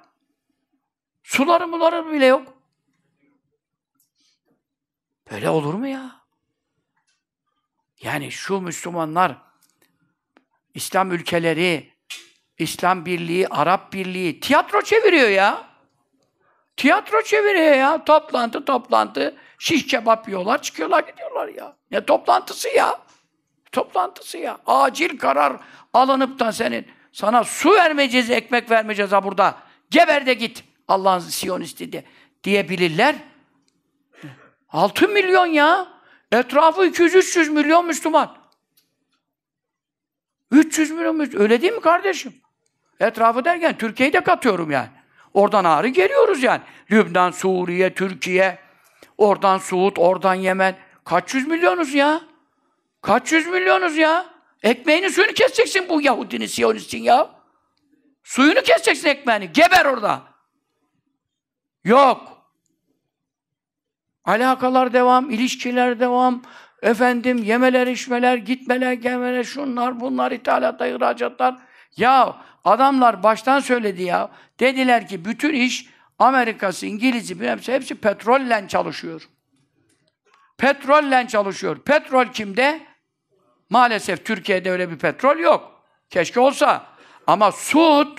Suları 1.29 1.69
muları 1.69 2.13
bile 2.13 2.27
yok. 2.27 2.55
Böyle 5.31 5.51
olur 5.51 5.75
mu 5.75 5.89
ya? 5.89 6.11
Yani 8.03 8.33
şu 8.33 8.61
Müslümanlar 8.61 9.37
İslam 10.75 11.13
ülkeleri, 11.13 11.93
İslam 12.59 13.07
Birliği, 13.07 13.49
Arap 13.49 13.93
Birliği 13.93 14.41
tiyatro 14.41 14.83
çeviriyor 14.83 15.29
ya. 15.29 15.69
Tiyatro 16.77 17.23
çeviriyor 17.23 17.75
ya. 17.77 18.05
Toplantı, 18.05 18.65
toplantı. 18.65 19.37
Şiş 19.59 19.87
kebap 19.87 20.29
yiyorlar, 20.29 20.63
çıkıyorlar, 20.63 21.05
gidiyorlar 21.05 21.49
ya. 21.49 21.77
Ne 21.91 22.05
toplantısı 22.05 22.69
ya? 22.69 23.01
Toplantısı 23.73 24.39
ya. 24.39 24.59
Acil 24.67 25.19
karar 25.19 25.57
alınıp 25.93 26.39
da 26.39 26.53
senin 26.53 26.87
sana 27.13 27.45
su 27.45 27.71
vermeyeceğiz, 27.71 28.31
ekmek 28.31 28.71
vermeyeceğiz 28.71 29.13
ha 29.13 29.25
burada. 29.25 29.59
Geber 29.91 30.27
de 30.27 30.35
git. 30.35 30.68
Allah'ın 30.89 31.19
Siyonisti 31.19 31.93
de 31.93 32.05
diyebilirler. 32.45 33.17
6 34.69 35.09
milyon 35.09 35.47
ya. 35.47 35.89
Etrafı 36.33 36.87
200-300 36.87 37.51
milyon 37.51 37.87
Müslüman. 37.87 38.37
300 40.51 40.91
milyon 40.91 41.17
Müslüman. 41.17 41.43
Öyle 41.43 41.63
değil 41.63 41.73
mi 41.73 41.81
kardeşim? 41.81 42.35
Etrafı 43.01 43.45
derken 43.45 43.79
Türkiye'yi 43.79 44.13
de 44.13 44.21
katıyorum 44.21 44.71
yani. 44.71 44.89
Oradan 45.35 45.65
ağrı 45.65 45.89
geliyoruz 45.89 46.43
yani. 46.43 46.61
Lübnan, 46.91 47.31
Suriye, 47.31 47.95
Türkiye, 47.95 48.59
oradan 49.19 49.59
Suud, 49.59 49.97
oradan 49.97 50.35
Yemen. 50.35 50.77
Kaç 51.05 51.35
yüz 51.35 51.47
milyonuz 51.47 51.95
ya? 51.95 52.21
Kaç 53.03 53.33
yüz 53.33 53.47
milyonuz 53.47 53.97
ya? 53.97 54.27
Ekmeğini 54.63 55.11
suyunu 55.11 55.33
keseceksin 55.33 55.89
bu 55.89 56.03
Yahudinin, 56.03 56.47
Siyonistin 56.47 57.03
ya. 57.03 57.31
Suyunu 58.23 58.63
keseceksin 58.63 59.09
ekmeğini. 59.09 59.53
Geber 59.53 59.85
orada. 59.85 60.23
Yok. 61.85 62.39
Alakalar 64.25 64.93
devam, 64.93 65.31
ilişkiler 65.31 66.01
devam. 66.01 66.43
Efendim 66.83 67.43
yemeler, 67.43 67.87
içmeler, 67.87 68.37
gitmeler, 68.37 68.93
gelmeler, 68.93 69.45
şunlar, 69.45 70.01
bunlar, 70.01 70.33
ithalatlar, 70.33 70.89
ihracatlar. 70.89 71.57
Ya 71.97 72.37
adamlar 72.65 73.23
baştan 73.23 73.61
söyledi 73.61 74.03
ya. 74.03 74.31
Dediler 74.61 75.09
ki 75.09 75.25
bütün 75.25 75.55
iş 75.55 75.87
Amerika'sı, 76.19 76.87
İngiliz'i, 76.87 77.41
hepsi, 77.41 77.73
hepsi 77.73 77.95
petrolle 77.95 78.69
çalışıyor. 78.69 79.29
Petrolle 80.59 81.29
çalışıyor. 81.29 81.79
Petrol 81.79 82.27
kimde? 82.27 82.87
Maalesef 83.71 84.25
Türkiye'de 84.25 84.71
öyle 84.71 84.91
bir 84.91 84.99
petrol 84.99 85.39
yok. 85.39 85.83
Keşke 86.11 86.41
olsa. 86.41 86.87
Ama 87.27 87.53
Suud, 87.53 88.19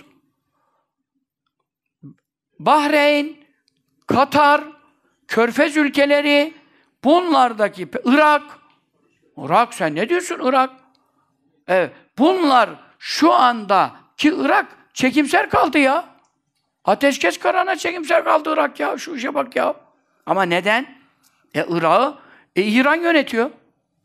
Bahreyn, 2.60 3.39
Katar, 4.10 4.62
Körfez 5.28 5.78
ülkeleri, 5.78 6.54
bunlardaki 7.04 7.88
Irak, 8.06 8.42
Irak 9.38 9.74
sen 9.74 9.96
ne 9.96 10.10
diyorsun 10.10 10.40
Irak? 10.44 10.70
Evet, 11.68 11.92
bunlar 12.18 12.70
şu 13.00 13.34
anda 13.34 13.92
ki 14.18 14.34
Irak 14.38 14.66
çekimser 14.94 15.50
kaldı 15.50 15.80
ya. 15.80 16.06
Ateşkes 16.86 17.38
kararına 17.38 17.76
çekimser 17.76 18.24
kaldı 18.24 18.54
Irak 18.54 18.80
ya. 18.80 18.98
Şu 18.98 19.16
işe 19.16 19.34
bak 19.34 19.56
ya. 19.56 19.76
Ama 20.26 20.44
neden? 20.44 20.86
E 21.54 21.66
Irak'ı 21.70 22.18
e, 22.56 22.64
İran 22.64 22.96
yönetiyor. 22.96 23.50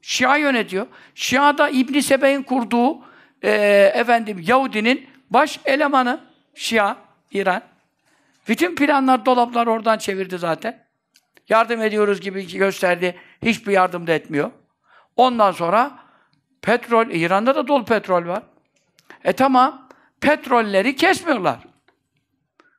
Şia 0.03 0.37
yönetiyor. 0.37 0.87
Şia 1.15 1.59
da 1.59 1.69
İbn 1.69 2.01
Sebe'nin 2.01 2.43
kurduğu 2.43 2.99
e, 3.43 3.51
efendim 3.95 4.45
Yahudinin 4.47 5.07
baş 5.31 5.61
elemanı 5.65 6.21
Şia, 6.55 6.97
İran. 7.31 7.74
Bütün 8.49 8.75
planlar, 8.75 9.27
dolaplar 9.27 9.67
oradan 9.67 9.99
çevirdi 9.99 10.39
zaten. 10.39 10.85
Yardım 11.49 11.83
ediyoruz 11.83 12.21
gibi 12.21 12.57
gösterdi. 12.59 13.19
Hiçbir 13.43 13.73
yardım 13.73 14.07
da 14.07 14.13
etmiyor. 14.13 14.51
Ondan 15.17 15.53
sonra 15.53 15.99
petrol, 16.63 17.07
İran'da 17.07 17.55
da 17.55 17.69
dolu 17.69 17.85
petrol 17.85 18.27
var. 18.27 18.43
E 19.25 19.33
tamam, 19.33 19.89
petrolleri 20.21 20.97
kesmiyorlar. 20.97 21.59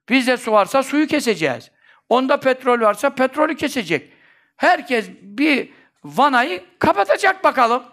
Bizde 0.09 0.37
su 0.37 0.51
varsa 0.51 0.83
suyu 0.83 1.07
keseceğiz. 1.07 1.71
Onda 2.09 2.39
petrol 2.39 2.81
varsa 2.81 3.09
petrolü 3.09 3.55
kesecek. 3.55 4.13
Herkes 4.57 5.09
bir 5.21 5.69
vanayı 6.03 6.63
kapatacak 6.79 7.43
bakalım. 7.43 7.83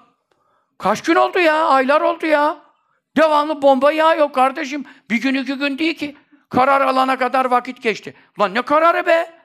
Kaç 0.79 1.03
gün 1.03 1.15
oldu 1.15 1.39
ya? 1.39 1.67
Aylar 1.67 2.01
oldu 2.01 2.27
ya. 2.27 2.59
Devamlı 3.17 3.63
bomba 3.63 3.93
yağıyor 3.93 4.33
kardeşim. 4.33 4.85
Bir 5.11 5.21
gün 5.21 5.35
iki 5.35 5.55
gün 5.55 5.79
değil 5.79 5.95
ki. 5.95 6.17
Karar 6.53 6.81
alana 6.81 7.19
kadar 7.19 7.45
vakit 7.45 7.83
geçti. 7.83 8.15
Ulan 8.39 8.55
ne 8.55 8.63
kararı 8.63 9.07
be? 9.07 9.43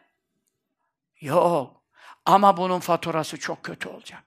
Yok. 1.21 1.83
Ama 2.25 2.57
bunun 2.57 2.79
faturası 2.79 3.39
çok 3.39 3.63
kötü 3.63 3.89
olacak. 3.89 4.23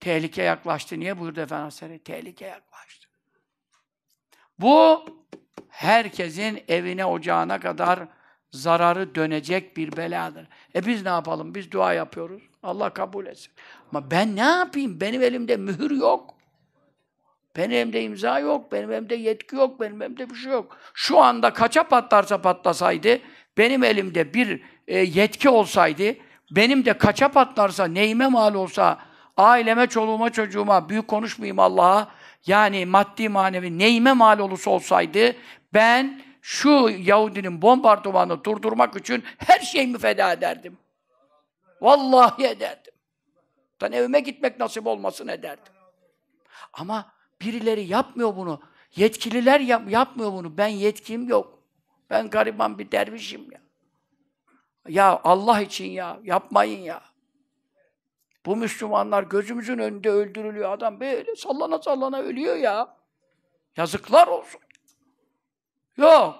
Tehlike 0.00 0.42
yaklaştı. 0.42 1.00
Niye 1.00 1.18
buyurdu 1.18 1.40
Efendimiz 1.40 2.02
Tehlike 2.04 2.46
yaklaştı. 2.46 3.08
Bu 4.58 5.04
herkesin 5.68 6.64
evine, 6.68 7.04
ocağına 7.04 7.60
kadar 7.60 8.08
zararı 8.50 9.14
dönecek 9.14 9.76
bir 9.76 9.96
beladır. 9.96 10.48
E 10.74 10.86
biz 10.86 11.02
ne 11.02 11.08
yapalım? 11.08 11.54
Biz 11.54 11.72
dua 11.72 11.92
yapıyoruz. 11.92 12.42
Allah 12.62 12.90
kabul 12.90 13.26
etsin. 13.26 13.52
Ama 13.90 14.10
ben 14.10 14.36
ne 14.36 14.40
yapayım? 14.40 15.00
Benim 15.00 15.22
elimde 15.22 15.56
mühür 15.56 15.90
yok. 15.90 16.37
Benim 17.58 17.72
elimde 17.72 18.02
imza 18.02 18.38
yok, 18.38 18.72
benim 18.72 18.92
elimde 18.92 19.14
yetki 19.14 19.56
yok, 19.56 19.80
benim 19.80 20.02
elimde 20.02 20.30
bir 20.30 20.34
şey 20.34 20.52
yok. 20.52 20.76
Şu 20.94 21.18
anda 21.18 21.52
kaça 21.52 21.82
patlarsa 21.82 22.42
patlasaydı, 22.42 23.18
benim 23.58 23.84
elimde 23.84 24.34
bir 24.34 24.62
e, 24.88 24.98
yetki 24.98 25.48
olsaydı, 25.48 26.14
benim 26.50 26.84
de 26.84 26.98
kaça 26.98 27.28
patlarsa, 27.28 27.84
neyime 27.84 28.26
mal 28.26 28.54
olsa, 28.54 28.98
aileme, 29.36 29.86
çoluğuma, 29.86 30.30
çocuğuma, 30.30 30.88
büyük 30.88 31.08
konuşmayayım 31.08 31.58
Allah'a, 31.58 32.08
yani 32.46 32.86
maddi 32.86 33.28
manevi 33.28 33.78
neyime 33.78 34.12
mal 34.12 34.38
olursa 34.38 34.70
olsaydı, 34.70 35.36
ben 35.74 36.22
şu 36.42 36.90
Yahudinin 36.98 37.62
bombardımanı 37.62 38.44
durdurmak 38.44 38.96
için 38.96 39.24
her 39.38 39.60
şeyimi 39.60 39.98
feda 39.98 40.32
ederdim. 40.32 40.78
Vallahi 41.80 42.46
ederdim. 42.46 42.92
Ben 43.82 43.92
evime 43.92 44.20
gitmek 44.20 44.60
nasip 44.60 44.86
olmasın 44.86 45.28
ederdim. 45.28 45.72
Ama 46.72 47.17
birileri 47.40 47.84
yapmıyor 47.84 48.36
bunu. 48.36 48.60
Yetkililer 48.96 49.60
yap, 49.60 49.90
yapmıyor 49.90 50.32
bunu. 50.32 50.58
Ben 50.58 50.68
yetkim 50.68 51.28
yok. 51.28 51.62
Ben 52.10 52.30
gariban 52.30 52.78
bir 52.78 52.92
dervişim 52.92 53.52
ya. 53.52 53.60
Ya 54.88 55.20
Allah 55.24 55.60
için 55.60 55.86
ya, 55.90 56.20
yapmayın 56.24 56.80
ya. 56.80 57.02
Bu 58.46 58.56
Müslümanlar 58.56 59.22
gözümüzün 59.22 59.78
önünde 59.78 60.10
öldürülüyor. 60.10 60.72
Adam 60.72 61.00
böyle 61.00 61.36
sallana 61.36 61.78
sallana 61.78 62.18
ölüyor 62.18 62.56
ya. 62.56 62.96
Yazıklar 63.76 64.26
olsun. 64.26 64.60
Yok. 65.96 66.34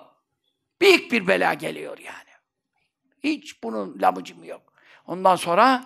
Büyük 0.80 1.12
bir 1.12 1.26
bela 1.26 1.54
geliyor 1.54 1.98
yani. 1.98 2.28
Hiç 3.24 3.62
bunun 3.62 3.98
lamıcımı 4.02 4.46
yok. 4.46 4.72
Ondan 5.06 5.36
sonra 5.36 5.84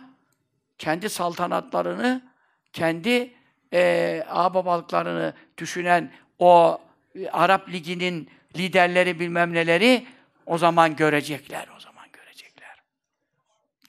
kendi 0.78 1.10
saltanatlarını, 1.10 2.32
kendi 2.72 3.34
e, 3.72 4.24
ağababalıklarını 4.28 5.34
düşünen 5.58 6.12
o 6.38 6.80
e, 7.14 7.28
Arap 7.28 7.68
Ligi'nin 7.68 8.30
liderleri 8.56 9.20
bilmem 9.20 9.54
neleri 9.54 10.06
o 10.46 10.58
zaman 10.58 10.96
görecekler, 10.96 11.68
o 11.76 11.80
zaman 11.80 12.06
görecekler. 12.12 12.82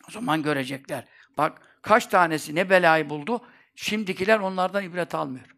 O 0.08 0.12
zaman 0.12 0.44
görecekler. 0.44 1.04
Bak 1.38 1.62
kaç 1.82 2.06
tanesi 2.06 2.56
ne 2.56 2.70
belayı 2.70 3.10
buldu, 3.10 3.42
şimdikiler 3.76 4.40
onlardan 4.40 4.84
ibret 4.84 5.16
almıyor. 5.16 5.56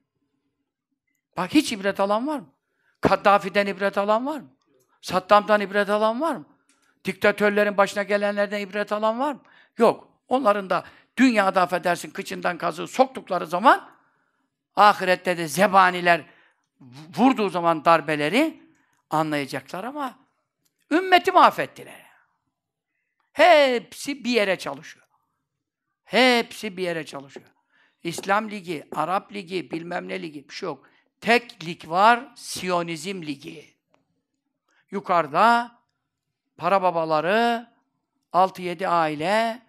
Bak 1.37 1.53
hiç 1.53 1.71
ibret 1.71 1.99
alan 1.99 2.27
var 2.27 2.39
mı? 2.39 2.49
Kaddafi'den 3.01 3.67
ibret 3.67 3.97
alan 3.97 4.25
var 4.25 4.39
mı? 4.39 4.49
Saddam'dan 5.01 5.61
ibret 5.61 5.89
alan 5.89 6.21
var 6.21 6.35
mı? 6.35 6.45
Diktatörlerin 7.05 7.77
başına 7.77 8.03
gelenlerden 8.03 8.59
ibret 8.59 8.91
alan 8.91 9.19
var 9.19 9.33
mı? 9.33 9.41
Yok. 9.77 10.07
Onların 10.27 10.69
da 10.69 10.83
dünyada 11.17 11.61
affedersin 11.61 12.11
kıçından 12.11 12.57
kazığı 12.57 12.87
soktukları 12.87 13.47
zaman 13.47 13.89
ahirette 14.75 15.37
de 15.37 15.47
zebaniler 15.47 16.25
vurduğu 17.17 17.49
zaman 17.49 17.85
darbeleri 17.85 18.63
anlayacaklar 19.09 19.83
ama 19.83 20.19
ümmeti 20.91 21.31
mahvettiler. 21.31 22.05
Hepsi 23.33 24.23
bir 24.23 24.29
yere 24.29 24.57
çalışıyor. 24.57 25.05
Hepsi 26.03 26.77
bir 26.77 26.83
yere 26.83 27.05
çalışıyor. 27.05 27.47
İslam 28.03 28.51
Ligi, 28.51 28.83
Arap 28.95 29.33
Ligi, 29.33 29.71
bilmem 29.71 30.07
ne 30.07 30.21
ligi 30.21 30.49
bir 30.49 30.53
şey 30.53 30.67
yok. 30.67 30.89
Tek 31.21 31.65
lig 31.65 31.89
var, 31.89 32.33
Siyonizm 32.35 33.21
Ligi. 33.21 33.75
Yukarıda 34.91 35.79
para 36.57 36.81
babaları, 36.81 37.67
6-7 38.33 38.87
aile, 38.87 39.61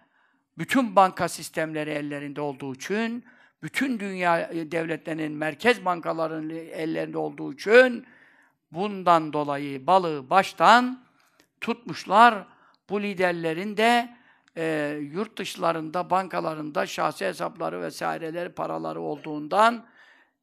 bütün 0.57 0.95
banka 0.95 1.29
sistemleri 1.29 1.89
ellerinde 1.89 2.41
olduğu 2.41 2.75
için, 2.75 3.25
bütün 3.63 3.99
dünya 3.99 4.49
devletlerinin 4.53 5.31
merkez 5.31 5.85
bankalarının 5.85 6.49
ellerinde 6.49 7.17
olduğu 7.17 7.53
için 7.53 8.05
bundan 8.71 9.33
dolayı 9.33 9.87
balığı 9.87 10.29
baştan 10.29 11.03
tutmuşlar. 11.61 12.45
Bu 12.89 13.01
liderlerin 13.01 13.77
de 13.77 14.17
e, 14.57 14.97
yurt 15.11 15.37
dışlarında, 15.37 16.09
bankalarında 16.09 16.85
şahsi 16.85 17.25
hesapları 17.25 17.81
vesaireleri, 17.81 18.49
paraları 18.49 19.01
olduğundan 19.01 19.85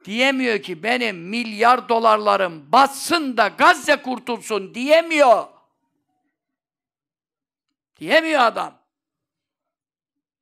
diyemiyor 0.05 0.59
ki 0.59 0.83
benim 0.83 1.29
milyar 1.29 1.89
dolarlarım 1.89 2.73
batsın 2.73 3.37
da 3.37 3.49
Gazze 3.49 3.97
kurtulsun 3.97 4.75
diyemiyor. 4.75 5.45
Diyemiyor 8.01 8.41
adam. 8.41 8.79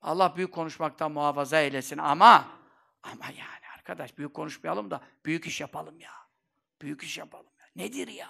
Allah 0.03 0.37
büyük 0.37 0.53
konuşmaktan 0.53 1.13
muhafaza 1.13 1.61
eylesin 1.61 1.99
ama 1.99 2.62
ama 3.03 3.27
yani 3.27 3.67
arkadaş 3.77 4.19
büyük 4.19 4.35
konuşmayalım 4.35 4.91
da 4.91 5.01
büyük 5.27 5.47
iş 5.47 5.61
yapalım 5.61 6.01
ya. 6.01 6.13
Büyük 6.83 7.03
iş 7.03 7.19
yapalım 7.19 7.53
ya. 7.61 7.67
Nedir 7.77 8.09
ya? 8.09 8.29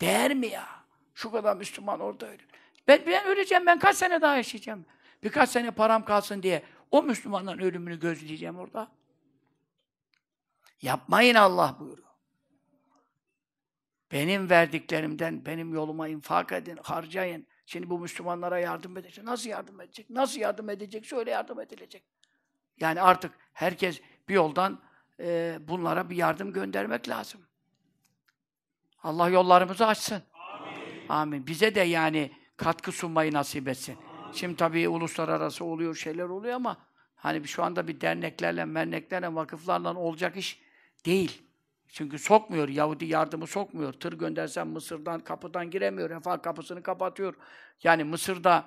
Değer 0.00 0.34
mi 0.34 0.46
ya? 0.46 0.68
Şu 1.14 1.30
kadar 1.30 1.56
Müslüman 1.56 2.00
orada 2.00 2.26
öyle. 2.26 2.42
Ben, 2.88 3.02
ben 3.06 3.26
öleceğim, 3.26 3.66
ben 3.66 3.78
kaç 3.78 3.96
sene 3.96 4.20
daha 4.20 4.36
yaşayacağım? 4.36 4.86
Birkaç 5.22 5.50
sene 5.50 5.70
param 5.70 6.04
kalsın 6.04 6.42
diye 6.42 6.62
o 6.90 7.02
Müslümanların 7.02 7.58
ölümünü 7.58 8.00
gözleyeceğim 8.00 8.58
orada. 8.58 8.88
Yapmayın 10.82 11.34
Allah 11.34 11.76
buyuruyor. 11.80 12.08
Benim 14.12 14.50
verdiklerimden 14.50 15.46
benim 15.46 15.74
yoluma 15.74 16.08
infak 16.08 16.52
edin, 16.52 16.78
harcayın. 16.82 17.46
Şimdi 17.66 17.90
bu 17.90 17.98
Müslümanlara 17.98 18.58
yardım 18.58 18.96
edecek. 18.96 19.24
Nasıl 19.24 19.50
yardım 19.50 19.80
edecek? 19.80 20.10
Nasıl 20.10 20.40
yardım 20.40 20.70
edecek? 20.70 21.04
Şöyle 21.04 21.30
yardım 21.30 21.60
edilecek. 21.60 22.04
Yani 22.80 23.02
artık 23.02 23.32
herkes 23.52 24.00
bir 24.32 24.36
yoldan 24.36 24.78
e, 25.20 25.58
bunlara 25.68 26.10
bir 26.10 26.16
yardım 26.16 26.52
göndermek 26.52 27.08
lazım. 27.08 27.40
Allah 29.02 29.28
yollarımızı 29.28 29.86
açsın. 29.86 30.22
Amin. 30.32 31.08
Amin. 31.08 31.46
Bize 31.46 31.74
de 31.74 31.80
yani 31.80 32.32
katkı 32.56 32.92
sunmayı 32.92 33.32
nasip 33.32 33.68
etsin. 33.68 33.96
Şimdi 34.32 34.56
tabii 34.56 34.88
uluslararası 34.88 35.64
oluyor, 35.64 35.94
şeyler 35.94 36.24
oluyor 36.24 36.54
ama 36.54 36.76
hani 37.16 37.48
şu 37.48 37.62
anda 37.62 37.88
bir 37.88 38.00
derneklerle, 38.00 38.64
merneklerle, 38.64 39.34
vakıflarla 39.34 39.94
olacak 39.94 40.36
iş 40.36 40.60
değil. 41.06 41.42
Çünkü 41.88 42.18
sokmuyor, 42.18 42.68
Yahudi 42.68 43.04
yardımı 43.04 43.46
sokmuyor. 43.46 43.92
Tır 43.92 44.12
göndersen 44.12 44.66
Mısır'dan, 44.66 45.20
kapıdan 45.20 45.70
giremiyor. 45.70 46.10
Refah 46.10 46.42
kapısını 46.42 46.82
kapatıyor. 46.82 47.34
Yani 47.82 48.04
Mısır'da, 48.04 48.64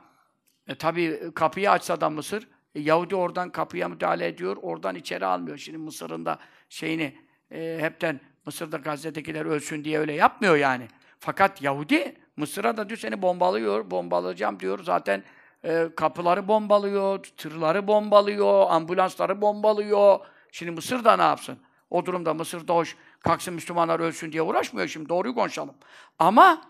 e, 0.68 0.76
tabii 0.76 1.32
kapıyı 1.36 1.72
açsa 1.72 2.01
da 2.01 2.09
Mısır, 2.09 2.47
e, 2.76 2.80
Yahudi 2.80 3.15
oradan 3.15 3.49
kapıya 3.49 3.89
müdahale 3.89 4.28
ediyor, 4.28 4.57
oradan 4.61 4.95
içeri 4.95 5.26
almıyor. 5.26 5.57
Şimdi 5.57 5.78
Mısır'ın 5.78 6.26
da 6.26 6.39
şeyini 6.69 7.15
e, 7.51 7.78
hepten 7.82 8.19
Mısır'da 8.45 8.78
Gazze'dekiler 8.78 9.45
ölsün 9.45 9.84
diye 9.84 9.99
öyle 9.99 10.13
yapmıyor 10.13 10.55
yani. 10.55 10.88
Fakat 11.19 11.61
Yahudi 11.61 12.15
Mısır'a 12.38 12.78
da 12.78 12.89
diyor 12.89 12.97
seni 12.97 13.21
bombalıyor, 13.21 13.91
bombalayacağım 13.91 14.59
diyor. 14.59 14.80
Zaten 14.84 15.23
e, 15.63 15.89
kapıları 15.95 16.47
bombalıyor, 16.47 17.23
tırları 17.23 17.88
bombalıyor, 17.88 18.65
ambulansları 18.69 19.41
bombalıyor. 19.41 20.19
Şimdi 20.51 20.71
Mısır 20.71 21.03
da 21.03 21.15
ne 21.17 21.23
yapsın? 21.23 21.57
O 21.89 22.05
durumda 22.05 22.34
Mısır'da 22.34 22.76
hoş, 22.76 22.95
kalksın 23.19 23.53
Müslümanlar 23.53 23.99
ölsün 23.99 24.32
diye 24.32 24.41
uğraşmıyor 24.41 24.88
şimdi, 24.88 25.09
doğruyu 25.09 25.36
konuşalım. 25.36 25.76
Ama 26.19 26.61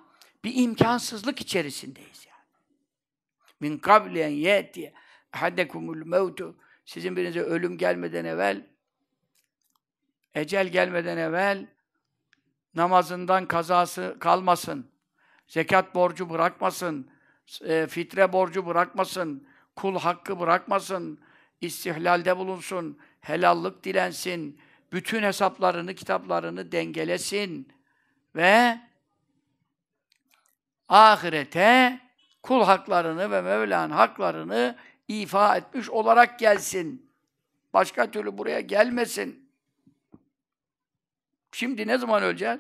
bir 0.43 0.51
imkansızlık 0.55 1.41
içerisindeyiz 1.41 2.25
yani. 2.25 2.35
Min 3.59 3.77
kablen 3.77 4.29
yeti 4.29 4.93
haddekumul 5.35 6.05
mevtu 6.05 6.55
sizin 6.85 7.15
birinize 7.15 7.41
ölüm 7.41 7.77
gelmeden 7.77 8.25
evvel 8.25 8.67
ecel 10.35 10.67
gelmeden 10.67 11.17
evvel 11.17 11.67
namazından 12.75 13.45
kazası 13.45 14.17
kalmasın. 14.19 14.91
Zekat 15.47 15.95
borcu 15.95 16.29
bırakmasın. 16.29 17.09
E, 17.61 17.87
fitre 17.87 18.33
borcu 18.33 18.65
bırakmasın. 18.65 19.47
Kul 19.75 19.99
hakkı 19.99 20.39
bırakmasın. 20.39 21.19
istihlalde 21.61 22.37
bulunsun. 22.37 22.99
Helallık 23.21 23.83
dilensin 23.83 24.59
bütün 24.91 25.23
hesaplarını, 25.23 25.95
kitaplarını 25.95 26.71
dengelesin 26.71 27.73
ve 28.35 28.79
ahirete 30.89 31.99
kul 32.43 32.63
haklarını 32.63 33.31
ve 33.31 33.41
Mevla'nın 33.41 33.93
haklarını 33.93 34.75
ifa 35.07 35.57
etmiş 35.57 35.89
olarak 35.89 36.39
gelsin. 36.39 37.11
Başka 37.73 38.11
türlü 38.11 38.37
buraya 38.37 38.59
gelmesin. 38.59 39.49
Şimdi 41.51 41.87
ne 41.87 41.97
zaman 41.97 42.23
öleceğiz? 42.23 42.59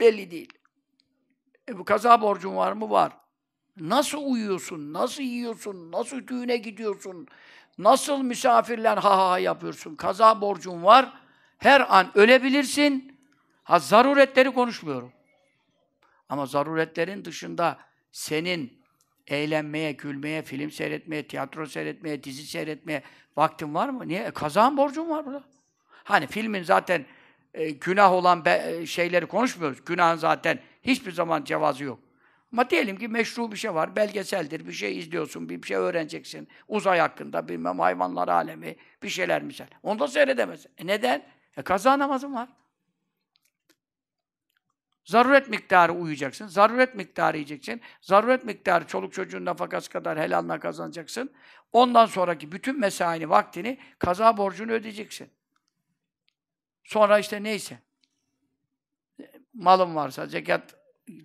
Belli 0.00 0.30
değil. 0.30 0.52
E 1.68 1.78
bu 1.78 1.84
kaza 1.84 2.22
borcun 2.22 2.56
var 2.56 2.72
mı? 2.72 2.90
Var. 2.90 3.12
Nasıl 3.76 4.22
uyuyorsun? 4.24 4.92
Nasıl 4.92 5.22
yiyorsun? 5.22 5.92
Nasıl 5.92 6.26
düğüne 6.26 6.56
gidiyorsun? 6.56 7.28
Nasıl 7.78 8.22
misafirler 8.22 8.96
ha 8.96 9.30
ha 9.30 9.38
yapıyorsun? 9.38 9.96
Kaza 9.96 10.40
borcun 10.40 10.84
var. 10.84 11.12
Her 11.58 11.96
an 11.96 12.10
ölebilirsin. 12.14 13.20
Ha 13.62 13.78
zaruretleri 13.78 14.54
konuşmuyorum. 14.54 15.12
Ama 16.28 16.46
zaruretlerin 16.46 17.24
dışında 17.24 17.78
senin 18.12 18.79
eğlenmeye, 19.30 19.92
gülmeye, 19.92 20.42
film 20.42 20.70
seyretmeye, 20.70 21.26
tiyatro 21.26 21.66
seyretmeye, 21.66 22.24
dizi 22.24 22.42
seyretmeye 22.42 23.02
vaktin 23.36 23.74
var 23.74 23.88
mı? 23.88 24.08
Niye? 24.08 24.22
E, 24.24 24.30
kazan 24.30 24.76
borcun 24.76 25.10
var 25.10 25.26
burada. 25.26 25.42
Hani 26.04 26.26
filmin 26.26 26.62
zaten 26.62 27.04
e, 27.54 27.70
günah 27.70 28.12
olan 28.12 28.44
be, 28.44 28.64
e, 28.66 28.86
şeyleri 28.86 29.26
konuşmuyoruz. 29.26 29.84
Günahın 29.84 30.16
zaten 30.16 30.58
hiçbir 30.82 31.12
zaman 31.12 31.44
cevazı 31.44 31.84
yok. 31.84 31.98
Ama 32.52 32.70
diyelim 32.70 32.96
ki 32.96 33.08
meşru 33.08 33.52
bir 33.52 33.56
şey 33.56 33.74
var, 33.74 33.96
belgeseldir, 33.96 34.66
bir 34.66 34.72
şey 34.72 34.98
izliyorsun, 34.98 35.48
bir 35.48 35.62
şey 35.62 35.76
öğreneceksin. 35.76 36.48
Uzay 36.68 36.98
hakkında, 36.98 37.48
bilmem 37.48 37.78
hayvanlar 37.78 38.28
alemi, 38.28 38.76
bir 39.02 39.08
şeyler 39.08 39.42
misal. 39.42 39.66
Onu 39.82 39.98
da 39.98 40.08
seyredemezsin. 40.08 40.70
E 40.78 40.86
neden? 40.86 41.22
E 41.56 41.62
kaza 41.62 41.98
namazın 41.98 42.34
var. 42.34 42.48
Zaruret 45.10 45.48
miktarı 45.48 45.92
uyuyacaksın. 45.92 46.46
Zaruret 46.46 46.94
miktarı 46.94 47.36
yiyeceksin. 47.36 47.80
Zaruret 48.00 48.44
miktarı 48.44 48.86
çoluk 48.86 49.12
çocuğun 49.12 49.44
nafakası 49.44 49.90
kadar 49.90 50.18
helalına 50.18 50.60
kazanacaksın. 50.60 51.30
Ondan 51.72 52.06
sonraki 52.06 52.52
bütün 52.52 52.80
mesaini, 52.80 53.30
vaktini, 53.30 53.78
kaza 53.98 54.36
borcunu 54.36 54.72
ödeyeceksin. 54.72 55.30
Sonra 56.84 57.18
işte 57.18 57.42
neyse. 57.42 57.78
Malın 59.54 59.94
varsa 59.94 60.26
zekat 60.26 60.74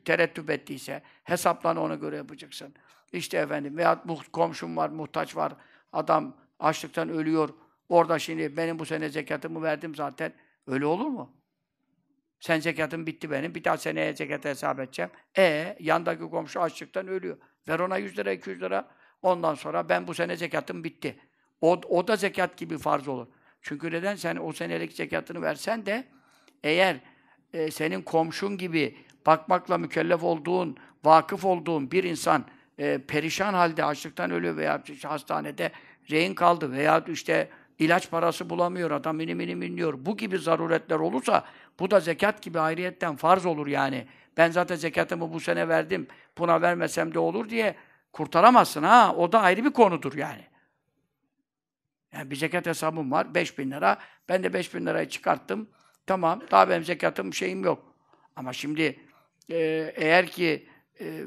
tereddüt 0.06 0.50
ettiyse 0.50 1.02
hesaplarını 1.24 1.82
ona 1.82 1.96
göre 1.96 2.16
yapacaksın. 2.16 2.74
İşte 3.14 3.38
efendim 3.38 3.78
veya 3.78 4.04
komşum 4.32 4.78
var, 4.78 4.90
muhtaç 4.90 5.36
var. 5.36 5.54
Adam 5.94 6.38
açlıktan 6.60 7.10
ölüyor. 7.10 7.50
Orada 7.90 8.20
şimdi 8.20 8.58
benim 8.58 8.80
bu 8.80 8.86
sene 8.86 9.10
zekatımı 9.10 9.62
verdim 9.62 9.96
zaten. 9.96 10.34
Öyle 10.68 10.86
olur 10.86 11.08
mu? 11.08 11.45
Sen 12.46 12.60
zekatın 12.60 13.08
bitti 13.08 13.32
benim. 13.32 13.56
Bir 13.56 13.64
daha 13.64 13.78
seneye 13.78 14.16
zekat 14.16 14.46
hesap 14.46 14.80
edeceğim. 14.80 15.12
E 15.38 15.76
yandaki 15.80 16.30
komşu 16.30 16.62
açlıktan 16.62 17.08
ölüyor. 17.08 17.38
Ver 17.68 17.80
ona 17.80 17.98
100 17.98 18.18
lira, 18.18 18.32
200 18.32 18.62
lira. 18.62 18.88
Ondan 19.22 19.56
sonra 19.56 19.90
ben 19.90 20.08
bu 20.08 20.14
sene 20.14 20.38
zekatım 20.38 20.84
bitti. 20.84 21.16
O, 21.62 21.82
o 21.90 22.08
da 22.08 22.16
zekat 22.16 22.58
gibi 22.58 22.78
farz 22.78 23.08
olur. 23.08 23.28
Çünkü 23.62 23.92
neden? 23.92 24.16
Sen 24.16 24.36
o 24.36 24.54
senelik 24.54 24.94
zekatını 24.94 25.42
versen 25.42 25.86
de 25.86 26.04
eğer 26.64 26.98
e, 27.54 27.72
senin 27.72 28.02
komşun 28.02 28.58
gibi 28.58 28.98
bakmakla 29.26 29.78
mükellef 29.78 30.24
olduğun, 30.24 30.78
vakıf 31.04 31.46
olduğun 31.46 31.92
bir 31.92 32.04
insan 32.04 32.46
e, 32.78 32.98
perişan 33.08 33.54
halde 33.54 33.86
açlıktan 33.86 34.32
ölüyor 34.32 34.58
veya 34.58 34.84
hastanede 35.04 35.72
rehin 36.12 36.34
kaldı 36.34 36.72
veya 36.72 37.06
işte 37.08 37.50
ilaç 37.80 38.12
parası 38.12 38.50
bulamıyor, 38.50 38.92
adam 38.92 39.20
inim 39.20 39.40
inim 39.40 39.62
inliyor. 39.62 39.94
Bu 39.98 40.18
gibi 40.18 40.38
zaruretler 40.38 41.00
olursa 41.00 41.46
bu 41.80 41.92
da 41.92 42.00
zekat 42.00 42.42
gibi 42.42 42.60
ayrıyetten 42.60 43.16
farz 43.16 43.46
olur 43.46 43.68
yani. 43.68 44.08
Ben 44.38 44.52
zaten 44.52 44.76
zekatımı 44.76 45.34
bu 45.34 45.40
sene 45.40 45.68
verdim, 45.68 46.08
buna 46.38 46.62
vermesem 46.62 47.14
de 47.14 47.20
olur 47.20 47.50
diye 47.50 47.76
kurtaramazsın 48.14 48.84
ha. 48.84 49.16
O 49.18 49.32
da 49.32 49.42
ayrı 49.42 49.66
bir 49.66 49.72
konudur 49.72 50.14
yani. 50.14 50.44
Yani 52.14 52.32
bir 52.32 52.36
zekat 52.36 52.66
hesabım 52.66 53.12
var, 53.12 53.36
5000 53.36 53.72
lira. 53.72 53.98
Ben 54.30 54.44
de 54.44 54.54
5000 54.54 54.86
lirayı 54.86 55.10
çıkarttım. 55.10 55.70
Tamam, 56.08 56.42
daha 56.52 56.70
benim 56.70 56.84
zekatım 56.84 57.34
şeyim 57.34 57.64
yok. 57.64 57.96
Ama 58.36 58.54
şimdi 58.54 59.00
e, 59.50 59.58
eğer 59.96 60.28
ki 60.28 60.70
e, 61.00 61.24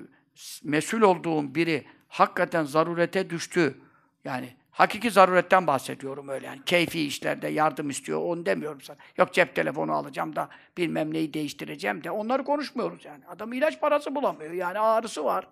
mesul 0.65 1.01
olduğum 1.01 1.55
biri 1.55 1.85
hakikaten 2.09 2.65
zarurete 2.65 3.31
düştü, 3.31 3.79
yani 4.25 4.57
hakiki 4.79 5.11
zaruretten 5.11 5.67
bahsediyorum 5.67 6.29
öyle 6.29 6.47
yani. 6.47 6.61
Keyfi 6.67 7.07
işlerde 7.07 7.49
yardım 7.49 7.91
istiyor, 7.91 8.21
onu 8.23 8.47
demiyorum 8.47 8.81
sana. 8.81 8.97
Yok 9.17 9.33
cep 9.33 9.55
telefonu 9.55 9.93
alacağım 9.93 10.37
da 10.37 10.49
bilmem 10.77 11.15
neyi 11.15 11.35
değiştireceğim 11.35 12.05
de 12.05 12.11
onları 12.11 12.45
konuşmuyoruz 12.45 13.05
yani. 13.05 13.27
Adam 13.29 13.53
ilaç 13.53 13.81
parası 13.81 14.15
bulamıyor 14.15 14.53
yani 14.53 14.79
ağrısı 14.79 15.25
var. 15.25 15.47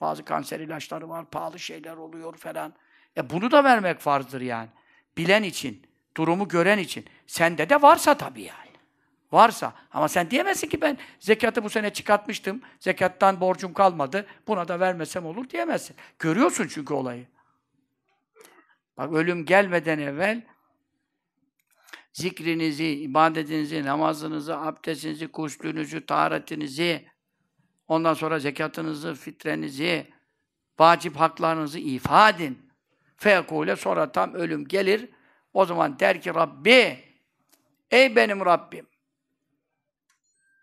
Bazı 0.00 0.24
kanser 0.24 0.60
ilaçları 0.60 1.08
var, 1.08 1.24
pahalı 1.24 1.58
şeyler 1.58 1.96
oluyor 1.96 2.36
falan. 2.36 2.72
E 3.16 3.30
bunu 3.30 3.50
da 3.50 3.64
vermek 3.64 3.98
farzdır 4.00 4.40
yani. 4.40 4.68
Bilen 5.16 5.42
için, 5.42 5.82
durumu 6.16 6.48
gören 6.48 6.78
için. 6.78 7.04
Sende 7.26 7.68
de 7.68 7.82
varsa 7.82 8.14
tabii 8.14 8.42
yani. 8.42 8.68
Varsa. 9.32 9.72
Ama 9.92 10.08
sen 10.08 10.30
diyemezsin 10.30 10.68
ki 10.68 10.80
ben 10.80 10.98
zekatı 11.20 11.64
bu 11.64 11.70
sene 11.70 11.92
çıkartmıştım. 11.92 12.60
Zekattan 12.80 13.40
borcum 13.40 13.72
kalmadı. 13.72 14.26
Buna 14.46 14.68
da 14.68 14.80
vermesem 14.80 15.26
olur 15.26 15.50
diyemezsin. 15.50 15.96
Görüyorsun 16.18 16.66
çünkü 16.68 16.94
olayı. 16.94 17.26
Bak 18.98 19.12
ölüm 19.12 19.44
gelmeden 19.44 19.98
evvel 19.98 20.42
zikrinizi, 22.12 22.86
ibadetinizi, 22.86 23.84
namazınızı, 23.84 24.58
abdestinizi, 24.58 25.28
kuslünüzü, 25.28 26.06
taharetinizi, 26.06 27.08
ondan 27.88 28.14
sonra 28.14 28.38
zekatınızı, 28.38 29.14
fitrenizi, 29.14 30.06
vacip 30.78 31.16
haklarınızı 31.16 31.78
ifa 31.78 32.30
edin. 32.30 32.70
Fekule 33.16 33.76
sonra 33.76 34.12
tam 34.12 34.34
ölüm 34.34 34.68
gelir. 34.68 35.08
O 35.52 35.64
zaman 35.64 35.98
der 35.98 36.20
ki 36.20 36.34
Rabbi, 36.34 37.04
ey 37.90 38.16
benim 38.16 38.44
Rabbim. 38.44 38.86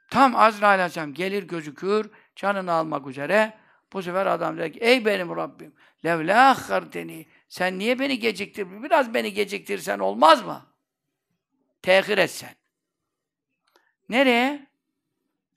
Tam 0.09 0.35
Azrail 0.35 0.73
Aleyhisselam 0.73 1.13
gelir 1.13 1.43
gözükür, 1.43 2.09
canını 2.35 2.71
almak 2.71 3.07
üzere. 3.07 3.57
Bu 3.93 4.01
sefer 4.01 4.25
adam 4.25 4.57
der 4.57 4.73
ki, 4.73 4.79
ey 4.79 5.05
benim 5.05 5.35
Rabbim, 5.35 5.73
levla 6.05 6.49
akharteni, 6.49 7.25
sen 7.47 7.79
niye 7.79 7.99
beni 7.99 8.19
geciktir? 8.19 8.83
Biraz 8.83 9.13
beni 9.13 9.33
geciktirsen 9.33 9.99
olmaz 9.99 10.45
mı? 10.45 10.65
Tehir 11.81 12.17
etsen. 12.17 12.55
Nereye? 14.09 14.67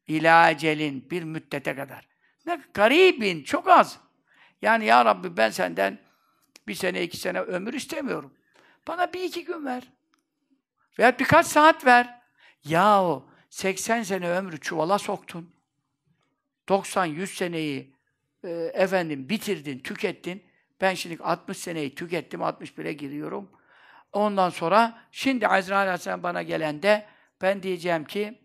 İlâ 0.07 0.51
ecelin, 0.51 1.11
bir 1.11 1.23
müddete 1.23 1.77
kadar. 1.77 2.09
Ne 2.47 2.61
garibin, 2.75 3.43
çok 3.43 3.69
az. 3.69 4.01
Yani 4.63 4.85
ya 4.85 5.05
Rabbi 5.05 5.37
ben 5.37 5.51
senden 5.51 5.99
bir 6.69 6.75
sene, 6.75 7.03
iki 7.03 7.17
sene 7.17 7.41
ömür 7.41 7.75
istemiyorum. 7.75 8.35
Bana 8.89 9.13
bir 9.13 9.23
iki 9.23 9.45
gün 9.45 9.65
ver. 9.65 9.93
Veya 10.99 11.19
birkaç 11.19 11.47
saat 11.47 11.87
ver. 11.87 12.21
Yahu 12.65 13.31
80 13.51 14.03
sene 14.03 14.31
ömrü 14.31 14.61
çuvala 14.61 14.99
soktun. 14.99 15.55
90-100 16.69 17.27
seneyi 17.27 17.95
e, 18.45 18.49
efendim 18.75 19.29
bitirdin, 19.29 19.79
tükettin. 19.79 20.48
Ben 20.81 20.95
şimdi 20.95 21.23
60 21.23 21.59
seneyi 21.59 21.95
tükettim, 21.95 22.41
61'e 22.41 22.93
giriyorum. 22.93 23.51
Ondan 24.13 24.51
sonra 24.51 24.99
şimdi 25.13 25.49
Azrail 25.49 25.81
Aleyhisselam 25.81 26.23
bana 26.23 26.43
gelende 26.43 27.07
ben 27.43 27.63
diyeceğim 27.63 28.05
ki 28.05 28.41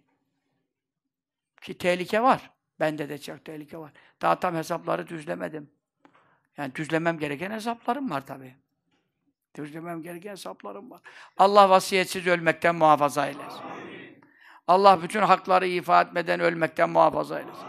ki 1.61 1.77
tehlike 1.77 2.21
var. 2.21 2.51
Bende 2.79 3.09
de 3.09 3.17
çok 3.17 3.45
tehlike 3.45 3.77
var. 3.77 3.91
Daha 4.21 4.39
tam 4.39 4.55
hesapları 4.55 5.07
düzlemedim. 5.07 5.69
Yani 6.57 6.75
düzlemem 6.75 7.19
gereken 7.19 7.51
hesaplarım 7.51 8.09
var 8.09 8.25
tabii. 8.25 8.55
Düzlemem 9.55 10.01
gereken 10.01 10.31
hesaplarım 10.31 10.91
var. 10.91 11.01
Allah 11.37 11.69
vasiyetsiz 11.69 12.27
ölmekten 12.27 12.75
muhafaza 12.75 13.27
eylesin. 13.27 13.61
Allah 14.67 15.03
bütün 15.03 15.21
hakları 15.21 15.67
ifa 15.67 16.01
etmeden 16.01 16.39
ölmekten 16.39 16.89
muhafaza 16.89 17.39
eylesin. 17.39 17.65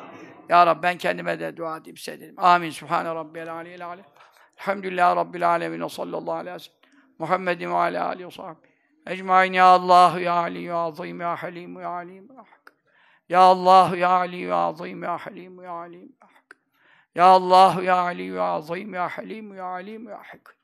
Ya 0.49 0.67
Rabbi 0.67 0.83
ben 0.83 0.99
kendime 0.99 1.41
de 1.41 1.57
dua 1.57 1.77
edeyim, 1.77 1.97
sedelim. 1.97 2.35
Amin. 2.39 2.71
Sübhane 2.71 3.15
Rabbiyel 3.15 3.53
aliyyil 3.53 3.87
alem. 3.87 4.05
Elhamdülillah 4.65 5.17
Rabbil 5.17 5.49
alemin 5.49 5.81
ve 5.81 5.89
sallallahu 5.89 6.33
aleyhi 6.33 6.55
ve 6.55 6.59
sellem. 6.59 6.79
Muhammedin 7.19 7.71
ve 7.71 7.75
ala 7.75 8.07
alihi 8.07 8.27
ve 8.27 8.31
sahbihi. 8.31 8.73
Ecmain 9.07 9.53
ya 9.53 9.65
Allah 9.65 10.21
ya 10.21 10.33
Ali 10.33 10.63
ya 10.63 10.77
Azim 10.77 11.21
ya 11.21 11.37
Halim 11.37 11.81
ya 11.81 11.89
Alim 11.89 12.29
ya 12.33 12.39
Hak. 12.39 12.75
Ya 13.29 13.41
Allah 13.41 13.97
ya 13.97 14.09
Ali 14.11 14.41
ya 14.41 14.57
Azim 14.57 15.03
ya 15.03 15.19
Halim 15.19 15.63
ya 15.63 15.71
Alim 15.71 16.09
ya 16.19 16.27
Hak. 16.27 16.57
Ya 17.15 17.25
Allah 17.25 17.83
ya 17.83 17.97
Ali 17.97 18.27
ya 18.27 18.43
Azim 18.43 18.95
ya 18.95 19.09
Halim 19.09 19.55
ya 19.55 19.65
Alim 19.65 20.09
ya 20.09 20.19
Hak. 20.19 20.57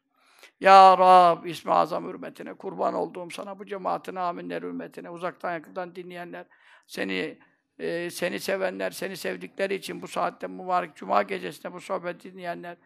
Ya 0.61 0.99
Rab, 0.99 1.45
İsmi 1.45 1.73
Azam 1.73 2.09
hürmetine, 2.09 2.55
kurban 2.55 2.95
olduğum 2.95 3.31
sana, 3.31 3.59
bu 3.59 3.67
cemaatin 3.67 4.15
aminler 4.15 4.63
hürmetine, 4.63 5.11
uzaktan 5.11 5.53
yakından 5.53 5.95
dinleyenler, 5.95 6.47
seni 6.87 7.39
e, 7.79 8.11
seni 8.11 8.41
sevenler, 8.41 8.91
seni 8.91 9.17
sevdikleri 9.17 9.75
için 9.75 10.03
bu 10.03 10.09
saatte 10.09 10.47
mübarek 10.47 10.97
Cuma 10.97 11.23
gecesinde 11.23 11.73
bu 11.73 11.81
sohbeti 11.81 12.33
dinleyenler, 12.33 12.77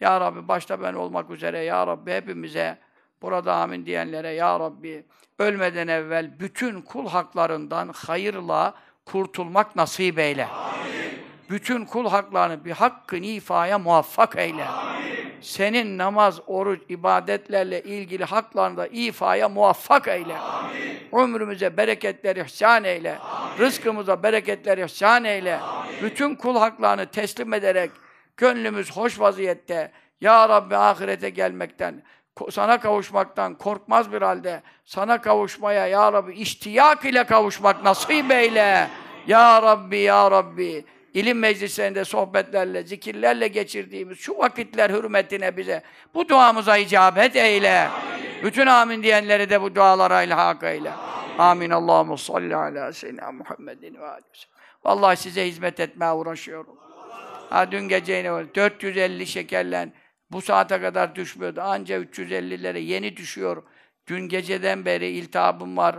Ya 0.00 0.20
Rabbi 0.20 0.48
başta 0.48 0.82
ben 0.82 0.94
olmak 0.94 1.30
üzere, 1.30 1.58
Ya 1.58 1.86
Rabbi 1.86 2.12
hepimize, 2.12 2.78
burada 3.22 3.54
amin 3.54 3.86
diyenlere, 3.86 4.28
Ya 4.28 4.60
Rabbi 4.60 5.04
ölmeden 5.38 5.88
evvel 5.88 6.40
bütün 6.40 6.80
kul 6.82 7.08
haklarından 7.08 7.88
hayırla 7.88 8.74
kurtulmak 9.04 9.76
nasip 9.76 10.18
eyle. 10.18 10.48
Bütün 11.50 11.84
kul 11.84 12.08
haklarını 12.08 12.64
bir 12.64 12.70
hakkın 12.70 13.22
ifaya 13.22 13.78
muvaffak 13.78 14.36
eyle. 14.36 14.66
Senin 15.40 15.98
namaz, 15.98 16.40
oruç, 16.46 16.80
ibadetlerle 16.88 17.82
ilgili 17.82 18.24
haklarını 18.24 18.76
da 18.76 18.86
ifaya 18.86 19.48
muvaffak 19.48 20.08
eyle. 20.08 20.36
Ömrümüze 21.12 21.76
bereketler 21.76 22.36
ihsan 22.36 22.84
eyle. 22.84 23.18
Rızkımıza 23.58 24.22
bereketler 24.22 24.78
ihsan 24.78 25.24
eyle. 25.24 25.60
Bütün 26.02 26.34
kul 26.34 26.56
haklarını 26.56 27.06
teslim 27.06 27.52
ederek 27.52 27.90
gönlümüz 28.36 28.96
hoş 28.96 29.20
vaziyette 29.20 29.92
Ya 30.20 30.48
Rabbi 30.48 30.76
ahirete 30.76 31.30
gelmekten, 31.30 32.02
sana 32.50 32.80
kavuşmaktan 32.80 33.54
korkmaz 33.54 34.12
bir 34.12 34.22
halde 34.22 34.62
sana 34.84 35.20
kavuşmaya 35.20 35.86
Ya 35.86 36.12
Rabbi 36.12 36.32
iştiyak 36.32 37.04
ile 37.04 37.24
kavuşmak 37.24 37.84
nasip 37.84 38.30
eyle. 38.30 38.88
Ya 39.26 39.62
Rabbi, 39.62 39.98
Ya 39.98 40.30
Rabbi 40.30 40.84
ilim 41.14 41.38
meclislerinde 41.38 42.04
sohbetlerle, 42.04 42.82
zikirlerle 42.82 43.48
geçirdiğimiz 43.48 44.18
şu 44.18 44.38
vakitler 44.38 44.90
hürmetine 44.90 45.56
bize 45.56 45.82
bu 46.14 46.28
duamıza 46.28 46.76
icabet 46.76 47.36
eyle. 47.36 47.88
Bütün 48.44 48.66
amin 48.66 49.02
diyenleri 49.02 49.50
de 49.50 49.62
bu 49.62 49.74
dualara 49.74 50.22
ilhak 50.22 50.62
eyle. 50.62 50.90
Amin. 51.38 51.70
Allahu 51.70 52.18
salli 52.18 52.56
ala 52.56 52.92
seyyidina 52.92 53.32
Muhammedin 53.32 53.94
ve 53.94 54.06
aleyhi. 54.06 54.46
Vallahi 54.84 55.16
size 55.16 55.46
hizmet 55.48 55.80
etmeye 55.80 56.12
uğraşıyorum. 56.12 56.83
Ha 57.50 57.72
dün 57.72 57.88
gece 57.88 58.12
yine 58.12 58.32
var. 58.32 58.54
450 58.54 59.26
şekerlen 59.26 59.92
bu 60.30 60.40
saate 60.42 60.80
kadar 60.80 61.14
düşmüyordu. 61.14 61.60
Anca 61.60 62.00
350'lere 62.00 62.78
yeni 62.78 63.16
düşüyor. 63.16 63.62
Dün 64.06 64.28
geceden 64.28 64.84
beri 64.84 65.06
iltihabım 65.06 65.76
var, 65.76 65.96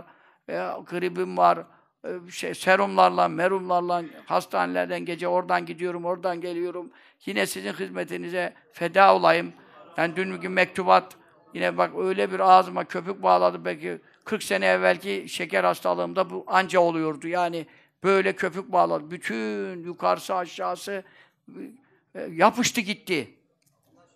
e, 0.48 0.52
gribim 0.90 1.36
var, 1.36 1.58
e, 2.04 2.30
şey, 2.30 2.54
serumlarla, 2.54 3.28
merumlarla 3.28 4.02
hastanelerden 4.26 5.04
gece 5.04 5.28
oradan 5.28 5.66
gidiyorum, 5.66 6.04
oradan 6.04 6.40
geliyorum. 6.40 6.90
Yine 7.26 7.46
sizin 7.46 7.72
hizmetinize 7.72 8.54
feda 8.72 9.14
olayım. 9.14 9.52
Yani 9.96 10.16
dün 10.16 10.40
gün 10.40 10.52
mektubat, 10.52 11.16
yine 11.54 11.78
bak 11.78 11.90
öyle 11.98 12.32
bir 12.32 12.40
ağzıma 12.40 12.84
köpük 12.84 13.22
bağladı 13.22 13.64
belki 13.64 13.98
40 14.24 14.42
sene 14.42 14.66
evvelki 14.66 15.24
şeker 15.28 15.64
hastalığımda 15.64 16.30
bu 16.30 16.44
anca 16.46 16.80
oluyordu. 16.80 17.28
Yani 17.28 17.66
Böyle 18.04 18.32
köpük 18.32 18.72
bağladı. 18.72 19.10
Bütün 19.10 19.84
yukarısı 19.84 20.34
aşağısı 20.34 21.04
yapıştı 22.30 22.80
gitti. 22.80 23.34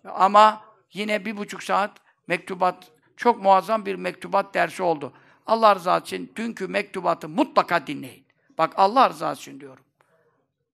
Ama 0.05 0.63
yine 0.93 1.25
bir 1.25 1.37
buçuk 1.37 1.63
saat 1.63 1.97
mektubat, 2.27 2.91
çok 3.17 3.41
muazzam 3.43 3.85
bir 3.85 3.95
mektubat 3.95 4.53
dersi 4.53 4.83
oldu. 4.83 5.13
Allah 5.47 5.75
rızası 5.75 6.05
için 6.05 6.31
dünkü 6.35 6.67
mektubatı 6.67 7.29
mutlaka 7.29 7.87
dinleyin. 7.87 8.25
Bak 8.57 8.73
Allah 8.77 9.09
rızası 9.09 9.41
için 9.41 9.59
diyorum. 9.59 9.83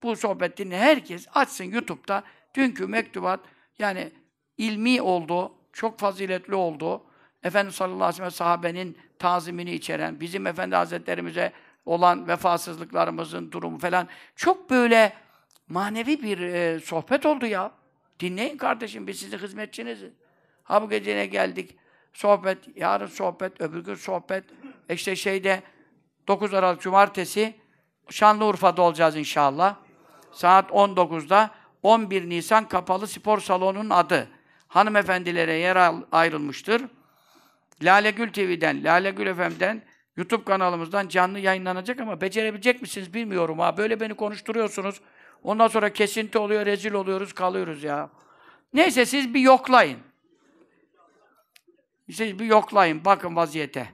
Bu 0.02 0.16
sohbet 0.16 0.56
dinle 0.58 0.78
herkes 0.78 1.26
açsın 1.34 1.64
YouTube'da 1.64 2.22
dünkü 2.54 2.86
mektubat 2.86 3.40
yani 3.78 4.12
ilmi 4.58 5.02
oldu, 5.02 5.52
çok 5.72 5.98
faziletli 5.98 6.54
oldu. 6.54 7.02
Efendimiz 7.42 7.74
sallallahu 7.74 8.04
aleyhi 8.04 8.10
ve 8.10 8.16
sellem 8.16 8.30
sahabenin 8.30 8.98
tazimini 9.18 9.72
içeren, 9.72 10.20
bizim 10.20 10.46
Efendi 10.46 10.76
Hazretlerimize 10.76 11.52
olan 11.86 12.28
vefasızlıklarımızın 12.28 13.52
durumu 13.52 13.78
falan 13.78 14.08
çok 14.36 14.70
böyle 14.70 15.12
manevi 15.68 16.22
bir 16.22 16.38
e, 16.38 16.80
sohbet 16.80 17.26
oldu 17.26 17.46
ya. 17.46 17.72
Dinleyin 18.20 18.56
kardeşim, 18.56 19.06
biz 19.06 19.20
sizin 19.20 19.38
hizmetçiniziz. 19.38 20.12
Ha 20.64 20.82
bu 20.82 20.90
gecene 20.90 21.26
geldik, 21.26 21.76
sohbet, 22.12 22.58
yarın 22.76 23.06
sohbet, 23.06 23.60
öbür 23.60 23.84
gün 23.84 23.94
sohbet. 23.94 24.44
E 24.88 24.94
İşte 24.94 25.16
şeyde 25.16 25.62
9 26.28 26.54
Aralık 26.54 26.80
Cumartesi 26.80 27.54
Şanlıurfa'da 28.10 28.82
olacağız 28.82 29.16
inşallah. 29.16 29.76
Saat 30.32 30.70
19'da 30.70 31.50
11 31.82 32.28
Nisan 32.28 32.68
Kapalı 32.68 33.06
Spor 33.06 33.40
Salonu'nun 33.40 33.90
adı. 33.90 34.28
Hanımefendilere 34.68 35.54
yer 35.54 35.94
ayrılmıştır. 36.12 36.82
Lale 37.82 38.10
Gül 38.10 38.32
TV'den, 38.32 38.84
Lale 38.84 39.10
Gül 39.10 39.34
FM'den, 39.34 39.82
YouTube 40.16 40.44
kanalımızdan 40.44 41.08
canlı 41.08 41.38
yayınlanacak 41.38 42.00
ama 42.00 42.20
becerebilecek 42.20 42.82
misiniz 42.82 43.14
bilmiyorum 43.14 43.58
ha. 43.58 43.76
Böyle 43.76 44.00
beni 44.00 44.14
konuşturuyorsunuz. 44.14 45.00
Ondan 45.42 45.68
sonra 45.68 45.92
kesinti 45.92 46.38
oluyor, 46.38 46.66
rezil 46.66 46.92
oluyoruz, 46.92 47.32
kalıyoruz 47.32 47.84
ya. 47.84 48.10
Neyse 48.72 49.06
siz 49.06 49.34
bir 49.34 49.40
yoklayın. 49.40 49.98
Siz 52.10 52.38
bir 52.38 52.44
yoklayın, 52.44 53.04
bakın 53.04 53.36
vaziyete. 53.36 53.88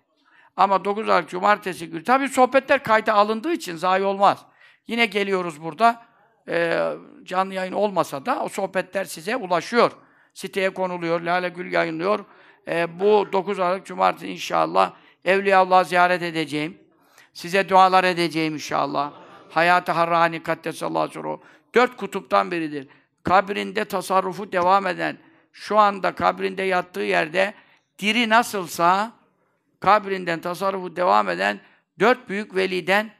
Ama 0.56 0.84
9 0.84 1.08
Aralık 1.08 1.28
Cumartesi 1.28 1.90
günü, 1.90 2.04
tabii 2.04 2.28
sohbetler 2.28 2.82
kayda 2.82 3.14
alındığı 3.14 3.52
için 3.52 3.76
zayi 3.76 4.04
olmaz. 4.04 4.44
Yine 4.86 5.06
geliyoruz 5.06 5.62
burada, 5.62 6.02
e, 6.48 6.90
canlı 7.24 7.54
yayın 7.54 7.72
olmasa 7.72 8.26
da 8.26 8.44
o 8.44 8.48
sohbetler 8.48 9.04
size 9.04 9.36
ulaşıyor. 9.36 9.92
Siteye 10.34 10.70
konuluyor, 10.70 11.20
Lale 11.20 11.48
Gül 11.48 11.72
yayınlıyor. 11.72 12.24
E, 12.68 13.00
bu 13.00 13.32
9 13.32 13.60
Aralık 13.60 13.86
Cumartesi 13.86 14.28
inşallah 14.28 14.92
Evliyaullah 15.24 15.84
ziyaret 15.84 16.22
edeceğim. 16.22 16.78
Size 17.32 17.68
dualar 17.68 18.04
edeceğim 18.04 18.54
inşallah. 18.54 19.23
Hayat-ı 19.54 19.92
Harrani 19.92 20.42
Kaddesallahu 20.42 21.20
aleyhi 21.20 21.40
Dört 21.74 21.96
kutuptan 21.96 22.50
biridir. 22.50 22.88
Kabrinde 23.22 23.84
tasarrufu 23.84 24.52
devam 24.52 24.86
eden, 24.86 25.18
şu 25.52 25.78
anda 25.78 26.14
kabrinde 26.14 26.62
yattığı 26.62 27.00
yerde 27.00 27.54
diri 27.98 28.28
nasılsa 28.28 29.12
kabrinden 29.80 30.40
tasarrufu 30.40 30.96
devam 30.96 31.28
eden 31.28 31.60
dört 32.00 32.28
büyük 32.28 32.54
veliden 32.54 33.10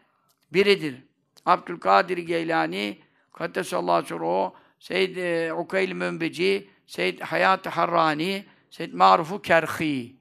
biridir. 0.53 1.03
Abdülkadir 1.47 2.19
Geylani, 2.19 2.99
Kaddesallahu 3.33 4.15
aleyhi 4.15 4.53
Seyyid 4.79 5.17
e, 5.17 5.53
Ukeyl 5.53 5.93
Mümbeci, 5.93 6.71
Seyyid 6.87 7.21
Hayat-ı 7.21 7.69
Harrani, 7.69 8.45
Seyyid 8.71 8.95
Marufu 8.95 9.43
Kerhi. 9.43 10.17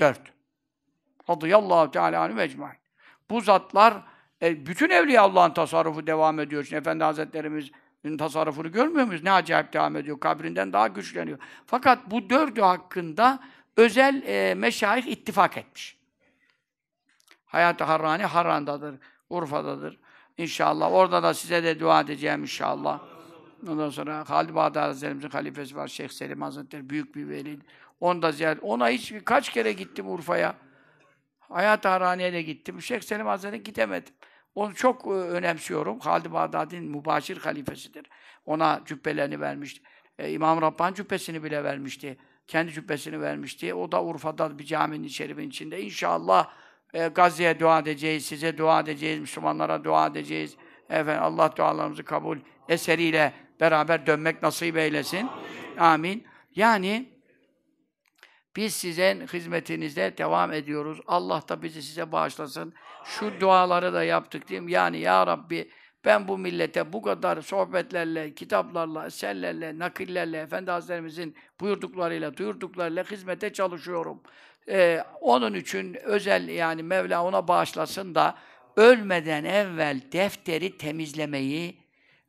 Dört. 0.00 0.20
Radıyallahu 1.30 1.90
teala 1.90 2.22
anhu 2.22 2.40
ecmaîn. 2.40 2.78
Bu 3.30 3.40
zatlar 3.40 4.13
e, 4.44 4.66
bütün 4.66 4.90
Evliya 4.90 5.22
Allah'ın 5.22 5.52
tasarrufu 5.52 6.06
devam 6.06 6.40
ediyor. 6.40 6.64
Şimdi 6.64 6.80
Efendi 6.80 7.04
Hazretlerimizin 7.04 8.16
tasarrufunu 8.18 8.72
görmüyor 8.72 9.06
muyuz? 9.06 9.22
Ne 9.22 9.32
acayip 9.32 9.72
devam 9.72 9.96
ediyor. 9.96 10.20
Kabrinden 10.20 10.72
daha 10.72 10.88
güçleniyor. 10.88 11.38
Fakat 11.66 12.10
bu 12.10 12.30
dördü 12.30 12.60
hakkında 12.60 13.38
özel 13.76 14.22
e, 14.26 14.54
meşayih 14.54 15.06
ittifak 15.06 15.56
etmiş. 15.56 15.98
Hayat-ı 17.46 17.84
Harrani 17.84 18.24
Harran'dadır, 18.24 18.94
Urfa'dadır. 19.30 19.98
İnşallah. 20.38 20.92
Orada 20.92 21.22
da 21.22 21.34
size 21.34 21.64
de 21.64 21.80
dua 21.80 22.00
edeceğim 22.00 22.42
inşallah. 22.42 23.00
Ondan 23.68 23.90
sonra 23.90 24.24
Halid 24.30 24.54
Bağdat 24.54 24.82
Hazretlerimizin 24.82 25.28
halifesi 25.28 25.76
var. 25.76 25.88
Şeyh 25.88 26.08
Selim 26.08 26.42
Hazretleri 26.42 26.90
büyük 26.90 27.14
bir 27.14 27.28
veli. 27.28 27.58
Onu 28.00 28.22
da 28.22 28.32
ziyaret. 28.32 28.58
Ona 28.62 28.88
hiç 28.88 29.14
kaç 29.24 29.48
kere 29.48 29.72
gittim 29.72 30.08
Urfa'ya. 30.08 30.54
Hayat 31.40 31.84
Harani'ye 31.84 32.32
de 32.32 32.42
gittim. 32.42 32.82
Şeyh 32.82 33.00
Selim 33.00 33.26
Hazretleri 33.26 33.62
gidemedim. 33.62 34.14
Onu 34.54 34.74
çok 34.74 35.06
önemsiyorum. 35.06 35.98
Halid 35.98 36.32
Bağdadi'nin 36.32 36.90
mübaşir 36.90 37.36
halifesidir. 37.36 38.06
Ona 38.46 38.82
cübbelerini 38.86 39.40
vermişti. 39.40 39.82
E, 40.18 40.32
İmam 40.32 40.62
Rabbani 40.62 40.94
cübbesini 40.94 41.44
bile 41.44 41.64
vermişti. 41.64 42.18
Kendi 42.46 42.72
cübbesini 42.72 43.20
vermişti. 43.20 43.74
O 43.74 43.92
da 43.92 44.04
Urfa'da 44.04 44.58
bir 44.58 44.64
caminin 44.64 45.08
şerifin 45.08 45.48
içinde. 45.48 45.82
İnşallah 45.82 46.50
e, 46.94 47.08
Gazze'ye 47.08 47.60
dua 47.60 47.78
edeceğiz, 47.78 48.26
size 48.26 48.58
dua 48.58 48.80
edeceğiz, 48.80 49.20
Müslümanlara 49.20 49.84
dua 49.84 50.06
edeceğiz. 50.06 50.56
Efendim 50.90 51.22
Allah 51.22 51.56
dualarımızı 51.56 52.04
kabul 52.04 52.38
eseriyle 52.68 53.32
beraber 53.60 54.06
dönmek 54.06 54.42
nasip 54.42 54.76
eylesin. 54.76 55.28
Amin. 55.78 56.24
Yani 56.54 57.13
biz 58.56 58.74
sizin 58.74 59.26
hizmetinizde 59.26 60.18
devam 60.18 60.52
ediyoruz. 60.52 61.00
Allah 61.06 61.42
da 61.48 61.62
bizi 61.62 61.82
size 61.82 62.12
bağışlasın. 62.12 62.74
Şu 63.04 63.40
duaları 63.40 63.92
da 63.92 64.04
yaptık 64.04 64.48
diyeyim. 64.48 64.68
Yani 64.68 64.98
ya 64.98 65.26
Rabbi 65.26 65.70
ben 66.04 66.28
bu 66.28 66.38
millete 66.38 66.92
bu 66.92 67.02
kadar 67.02 67.42
sohbetlerle, 67.42 68.34
kitaplarla, 68.34 69.06
eserlerle, 69.06 69.78
nakillerle, 69.78 70.38
Efendi 70.38 70.70
Hazretlerimizin 70.70 71.36
buyurduklarıyla, 71.60 72.36
duyurduklarıyla 72.36 73.04
hizmete 73.04 73.52
çalışıyorum. 73.52 74.22
Ee, 74.68 75.04
onun 75.20 75.54
için 75.54 75.94
özel 76.02 76.48
yani 76.48 76.82
Mevla 76.82 77.24
ona 77.24 77.48
bağışlasın 77.48 78.14
da 78.14 78.34
ölmeden 78.76 79.44
evvel 79.44 80.00
defteri 80.12 80.78
temizlemeyi 80.78 81.76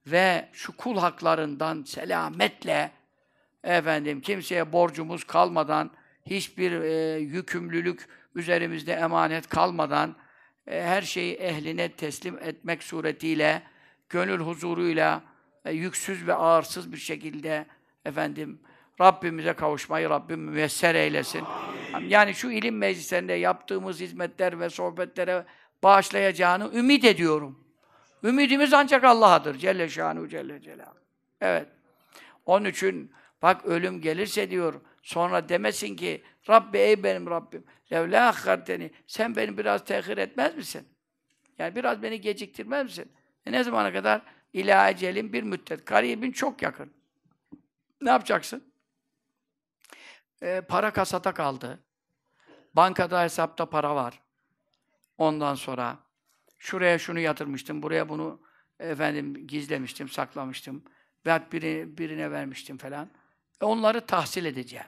ve 0.08 0.50
şu 0.54 0.78
kul 0.78 0.98
haklarından 0.98 1.84
selametle 1.84 2.92
efendim 3.64 4.22
kimseye 4.22 4.74
borcumuz 4.74 5.24
kalmadan 5.24 5.92
hiçbir 6.26 6.72
e, 6.72 7.20
yükümlülük 7.20 8.08
üzerimizde 8.36 8.94
emanet 8.94 9.48
kalmadan 9.48 10.16
e, 10.68 10.84
her 10.84 11.02
şeyi 11.02 11.34
ehline 11.34 11.92
teslim 11.92 12.38
etmek 12.38 12.84
suretiyle 12.84 13.64
gönül 14.10 14.40
huzuruyla 14.40 15.24
e, 15.66 15.72
yüksüz 15.72 16.28
ve 16.28 16.34
ağırsız 16.34 16.92
bir 16.92 16.98
şekilde 16.98 17.66
efendim 18.06 18.60
Rabbimize 19.02 19.54
kavuşmayı 19.54 20.10
Rabbim 20.10 20.40
müyesser 20.40 20.96
eylesin. 20.96 21.44
Amin. 21.94 22.10
Yani 22.10 22.36
şu 22.36 22.52
ilim 22.52 22.78
meclislerinde 22.78 23.34
yaptığımız 23.34 24.00
hizmetler 24.00 24.60
ve 24.60 24.70
sohbetlere 24.70 25.46
bağışlayacağını 25.84 26.72
ümit 26.74 27.06
ediyorum. 27.06 27.60
Ümidimiz 28.24 28.74
ancak 28.74 29.04
Allah'adır. 29.04 29.58
Celle 29.58 29.90
şanu 29.90 30.28
celle 30.28 30.62
celaluhu. 30.62 30.96
Evet. 31.42 31.68
Onun 32.46 32.66
için 32.66 33.12
bak 33.42 33.66
ölüm 33.66 34.02
gelirse 34.02 34.50
diyor, 34.50 34.82
sonra 35.06 35.50
demesin 35.50 35.96
ki 35.96 36.24
Rabbi 36.50 36.78
ey 36.78 37.04
benim 37.04 37.30
Rabbim, 37.30 37.64
levla 37.92 38.28
akharteni, 38.28 38.92
sen 39.08 39.36
beni 39.36 39.58
biraz 39.58 39.86
tehir 39.86 40.18
etmez 40.18 40.56
misin? 40.56 40.88
Yani 41.58 41.76
biraz 41.76 42.04
beni 42.04 42.22
geciktirmez 42.22 42.84
misin? 42.84 43.12
E 43.46 43.52
ne 43.52 43.64
zamana 43.64 43.94
kadar? 43.94 44.22
İlâ 44.54 44.90
ecelin 44.90 45.34
bir 45.34 45.44
müddet. 45.44 45.86
Karibin 45.86 46.32
çok 46.32 46.62
yakın. 46.62 46.94
Ne 48.02 48.10
yapacaksın? 48.10 48.74
E, 50.42 50.62
para 50.62 50.94
kasada 50.94 51.34
kaldı. 51.34 51.80
Bankada 52.74 53.24
hesapta 53.24 53.70
para 53.70 53.96
var. 53.96 54.22
Ondan 55.18 55.56
sonra 55.56 56.00
şuraya 56.60 57.00
şunu 57.00 57.20
yatırmıştım, 57.20 57.84
buraya 57.84 58.10
bunu 58.10 58.42
efendim 58.80 59.48
gizlemiştim, 59.48 60.10
saklamıştım. 60.10 60.84
Veyahut 61.26 61.54
biri, 61.54 61.98
birine 61.98 62.32
vermiştim 62.32 62.78
falan. 62.78 63.10
E, 63.62 63.66
onları 63.66 64.06
tahsil 64.06 64.46
edeceğim. 64.46 64.86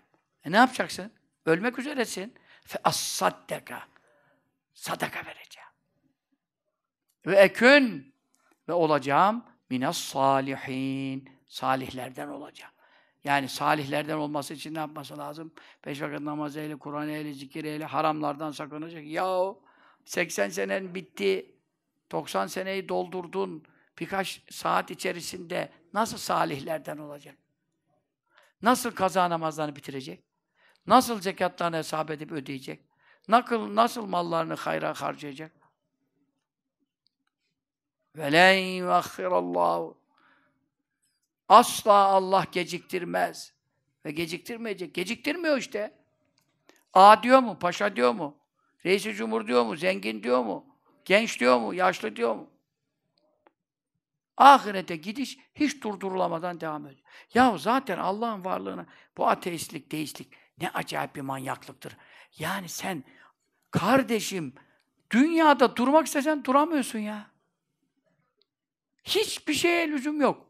E 0.48 0.52
ne 0.52 0.58
yapacaksın? 0.58 1.12
Ölmek 1.46 1.80
üzeresin. 1.80 2.34
Fe 2.66 2.80
as-saddaka. 2.84 3.84
Sadaka 4.74 5.20
vereceğim. 5.26 5.70
Ve 7.26 7.36
ekün 7.36 8.14
ve 8.70 8.74
olacağım 8.74 9.46
minas 9.70 9.98
salihin. 9.98 11.30
Salihlerden 11.48 12.28
olacağım. 12.28 12.72
Yani 13.24 13.50
salihlerden 13.50 14.18
olması 14.18 14.54
için 14.54 14.74
ne 14.74 14.80
yapması 14.80 15.18
lazım? 15.18 15.52
Beş 15.86 16.02
vakit 16.02 16.20
namaz 16.20 16.58
eyle, 16.58 16.76
Kur'an 16.76 17.10
eyle, 17.10 17.34
zikir 17.34 17.64
eyle, 17.64 17.86
haramlardan 17.86 18.52
sakınacak. 18.52 19.06
Yahu 19.06 19.64
80 20.06 20.50
senen 20.50 20.96
bitti, 20.96 21.56
90 22.12 22.48
seneyi 22.48 22.90
doldurdun, 22.90 23.64
birkaç 24.00 24.42
saat 24.54 24.92
içerisinde 24.92 25.72
nasıl 25.94 26.18
salihlerden 26.18 26.98
olacak? 26.98 27.36
Nasıl 28.62 28.92
kaza 28.92 29.30
namazlarını 29.30 29.76
bitirecek? 29.76 30.27
Nasıl 30.88 31.22
zekatlarını 31.22 31.78
hesap 31.78 32.12
edip 32.12 32.32
ödeyecek? 32.32 32.80
Nasıl, 33.28 33.76
nasıl 33.76 34.06
mallarını 34.06 34.54
hayra 34.54 34.94
harcayacak? 34.94 35.52
Ve 38.16 38.32
len 38.32 38.58
yuakhirallahu. 38.58 39.98
Asla 41.50 41.94
Allah 41.94 42.46
geciktirmez. 42.52 43.54
Ve 44.06 44.12
geciktirmeyecek. 44.12 44.94
Geciktirmiyor 44.94 45.58
işte. 45.58 45.94
A 46.94 47.24
diyor 47.24 47.40
mu? 47.40 47.60
Paşa 47.60 47.96
diyor 47.96 48.12
mu? 48.12 48.38
Reis-i 48.86 49.14
Cumhur 49.14 49.48
diyor 49.48 49.66
mu? 49.66 49.76
Zengin 49.76 50.24
diyor 50.24 50.44
mu? 50.44 50.66
Genç 51.06 51.40
diyor 51.40 51.60
mu? 51.60 51.74
Yaşlı 51.74 52.16
diyor 52.16 52.36
mu? 52.36 52.50
Ahirete 54.38 54.96
gidiş 54.96 55.38
hiç 55.56 55.84
durdurulamadan 55.84 56.62
devam 56.62 56.86
ediyor. 56.86 57.02
Ya 57.34 57.58
zaten 57.58 57.98
Allah'ın 57.98 58.46
varlığına 58.46 58.86
bu 59.18 59.28
ateistlik, 59.28 59.92
deistlik 59.92 60.34
ne 60.62 60.70
acayip 60.70 61.16
bir 61.16 61.22
manyaklıktır. 61.22 61.98
Yani 62.38 62.70
sen 62.70 63.04
kardeşim 63.72 64.54
dünyada 65.12 65.76
durmak 65.76 66.06
istesen 66.06 66.44
duramıyorsun 66.44 67.00
ya. 67.00 67.28
Hiçbir 69.04 69.54
şeye 69.54 69.90
lüzum 69.90 70.22
yok. 70.22 70.48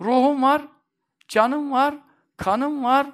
Ruhum 0.00 0.42
var, 0.42 0.62
canım 1.28 1.72
var, 1.72 1.94
kanım 2.36 2.84
var. 2.84 3.06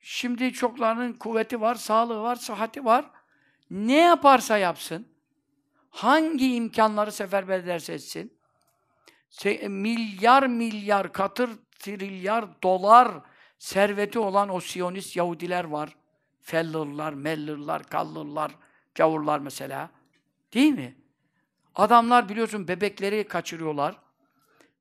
Şimdi 0.00 0.52
çoklarının 0.52 1.12
kuvveti 1.12 1.60
var, 1.60 1.74
sağlığı 1.74 2.22
var, 2.22 2.36
sıhhati 2.36 2.84
var. 2.84 3.10
Ne 3.70 3.96
yaparsa 3.96 4.58
yapsın, 4.58 5.08
hangi 5.90 6.54
imkanları 6.54 7.12
seferber 7.12 7.58
ederse 7.58 7.92
etsin, 7.92 8.38
milyar 9.68 10.46
milyar, 10.46 11.12
katır 11.12 11.50
trilyar 11.78 12.62
dolar 12.62 13.08
serveti 13.62 14.18
olan 14.18 14.48
o 14.48 14.60
Siyonist 14.60 15.16
Yahudiler 15.16 15.64
var. 15.64 15.96
Fellırlar, 16.40 17.12
Mellırlar, 17.12 17.82
Kallırlar, 17.82 18.52
Cavurlar 18.94 19.38
mesela. 19.38 19.90
Değil 20.54 20.72
mi? 20.72 20.94
Adamlar 21.74 22.28
biliyorsun 22.28 22.68
bebekleri 22.68 23.28
kaçırıyorlar. 23.28 23.96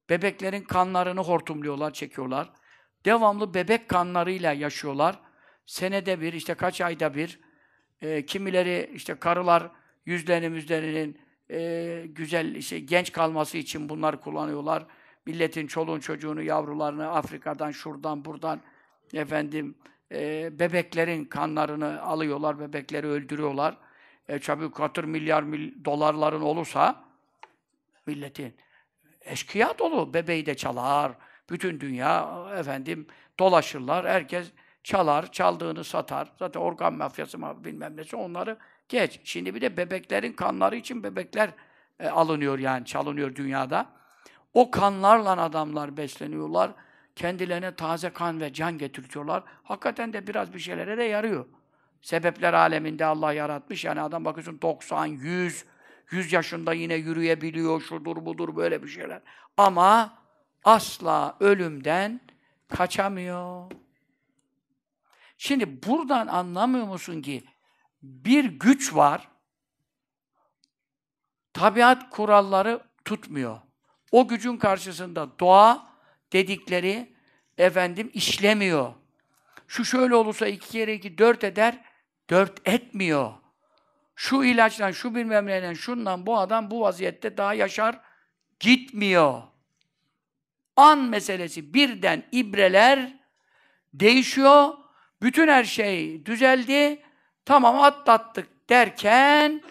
Bebeklerin 0.10 0.64
kanlarını 0.64 1.22
hortumluyorlar, 1.22 1.94
çekiyorlar. 1.94 2.50
Devamlı 3.06 3.54
bebek 3.54 3.90
kanlarıyla 3.90 4.54
yaşıyorlar. 4.54 5.20
Senede 5.66 6.22
bir, 6.22 6.34
işte 6.34 6.54
kaç 6.54 6.82
ayda 6.82 7.16
bir. 7.16 7.40
E, 8.02 8.26
kimileri 8.26 8.92
işte 8.94 9.16
karılar 9.16 9.72
yüzlerini 10.06 10.50
müzlerinin 10.50 11.20
e, 11.52 12.04
güzel, 12.08 12.56
işte 12.56 12.80
genç 12.80 13.12
kalması 13.12 13.58
için 13.58 13.90
bunları 13.90 14.20
kullanıyorlar. 14.22 14.86
Milletin 15.26 15.68
çoluğun 15.68 16.00
çocuğunu, 16.00 16.42
yavrularını 16.42 17.12
Afrika'dan, 17.12 17.72
şuradan, 17.72 18.26
buradan 18.26 18.62
efendim 19.14 19.76
e, 20.12 20.50
bebeklerin 20.60 21.26
kanlarını 21.26 22.02
alıyorlar, 22.02 22.60
bebekleri 22.60 23.08
öldürüyorlar. 23.08 23.78
E, 24.28 24.40
tabii 24.40 24.72
katır 24.72 25.04
milyar 25.04 25.44
mil, 25.44 25.86
dolarların 25.86 26.42
olursa 26.42 27.04
milletin 28.06 28.56
eşkıya 29.22 29.80
dolu. 29.80 30.14
Bebeği 30.14 30.46
de 30.46 30.56
çalar. 30.56 31.12
Bütün 31.50 31.80
dünya 31.80 32.46
efendim 32.58 33.08
dolaşırlar. 33.40 34.08
Herkes 34.08 34.52
çalar, 34.84 35.32
çaldığını 35.32 35.84
satar. 35.84 36.32
Zaten 36.40 36.60
organ 36.60 36.94
mafyası 36.94 37.38
mı 37.38 37.56
bilmem 37.64 37.98
nesi 37.98 38.16
onları 38.16 38.58
geç. 38.90 39.20
Şimdi 39.24 39.56
bir 39.56 39.62
de 39.62 39.78
bebeklerin 39.78 40.34
kanları 40.34 40.76
için 40.76 41.04
bebekler 41.04 41.50
e, 42.00 42.10
alınıyor 42.10 42.60
yani 42.60 42.86
çalınıyor 42.86 43.36
dünyada. 43.36 43.86
O 44.54 44.72
kanlarla 44.72 45.42
adamlar 45.42 45.98
besleniyorlar. 45.98 46.72
Kendilerine 47.22 47.76
taze 47.76 48.10
kan 48.10 48.42
ve 48.42 48.54
can 48.54 48.78
getirtiyorlar. 48.78 49.44
Hakikaten 49.64 50.14
de 50.14 50.28
biraz 50.28 50.54
bir 50.54 50.60
şeylere 50.60 50.98
de 50.98 51.04
yarıyor. 51.04 51.46
Sebepler 52.02 52.54
aleminde 52.54 53.06
Allah 53.06 53.34
yaratmış. 53.34 53.86
Yani 53.86 54.02
adam 54.02 54.26
bakıyorsun 54.26 54.62
90, 54.62 55.06
100, 55.06 55.66
100 56.12 56.34
yaşında 56.34 56.74
yine 56.74 56.94
yürüyebiliyor, 56.96 57.82
şudur 57.82 58.26
budur 58.26 58.56
böyle 58.56 58.84
bir 58.84 58.88
şeyler. 58.88 59.22
Ama 59.58 60.18
asla 60.64 61.38
ölümden 61.40 62.22
kaçamıyor. 62.68 63.72
Şimdi 65.38 65.84
buradan 65.84 66.28
anlamıyor 66.28 66.88
musun 66.88 67.22
ki 67.22 67.44
bir 68.04 68.46
güç 68.46 68.96
var, 68.96 69.28
tabiat 71.54 72.10
kuralları 72.10 72.82
tutmuyor. 73.06 73.60
O 74.12 74.28
gücün 74.28 74.58
karşısında 74.58 75.40
doğa 75.40 75.91
dedikleri 76.34 77.14
efendim 77.58 78.12
işlemiyor. 78.14 78.94
Şu 79.68 79.86
şöyle 79.86 80.16
olursa 80.16 80.48
iki 80.48 80.70
kere 80.70 80.94
iki 80.94 81.18
dört 81.18 81.44
eder, 81.44 81.78
dört 82.30 82.68
etmiyor. 82.68 83.34
Şu 84.16 84.44
ilaçla, 84.44 84.94
şu 84.94 85.16
bilmem 85.16 85.46
neyle, 85.46 85.76
şundan 85.76 86.26
bu 86.26 86.38
adam 86.38 86.72
bu 86.72 86.82
vaziyette 86.82 87.38
daha 87.38 87.54
yaşar, 87.54 88.00
gitmiyor. 88.60 89.42
An 90.76 91.00
meselesi 91.00 91.74
birden 91.74 92.24
ibreler 92.32 93.14
değişiyor, 93.94 94.74
bütün 95.22 95.48
her 95.48 95.64
şey 95.64 96.26
düzeldi, 96.26 97.02
tamam 97.46 97.80
atlattık 97.80 98.70
derken 98.70 99.62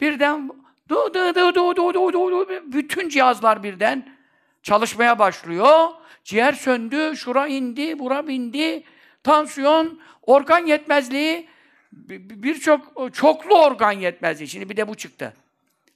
birden 0.00 0.48
du, 0.88 1.14
du, 1.14 1.34
du, 1.34 1.54
du, 1.54 1.76
du, 1.76 1.94
du, 1.94 2.12
du, 2.12 2.48
bütün 2.72 3.08
cihazlar 3.08 3.62
birden 3.62 4.16
çalışmaya 4.62 5.18
başlıyor. 5.18 5.88
Ciğer 6.24 6.52
söndü, 6.52 7.16
şura 7.16 7.46
indi, 7.46 7.98
bura 7.98 8.26
bindi, 8.26 8.84
tansiyon, 9.22 10.00
organ 10.22 10.66
yetmezliği, 10.66 11.48
birçok 11.92 13.14
çoklu 13.14 13.64
organ 13.64 13.92
yetmezliği. 13.92 14.48
Şimdi 14.48 14.68
bir 14.68 14.76
de 14.76 14.88
bu 14.88 14.94
çıktı. 14.94 15.34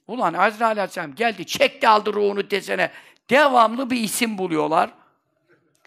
Ulan 0.07 0.33
Azrail 0.33 0.71
Aleyhisselam 0.71 1.15
geldi, 1.15 1.45
çekti 1.45 1.87
aldı 1.87 2.13
ruhunu 2.13 2.51
desene. 2.51 2.91
Devamlı 3.29 3.89
bir 3.89 3.99
isim 3.99 4.37
buluyorlar. 4.37 4.89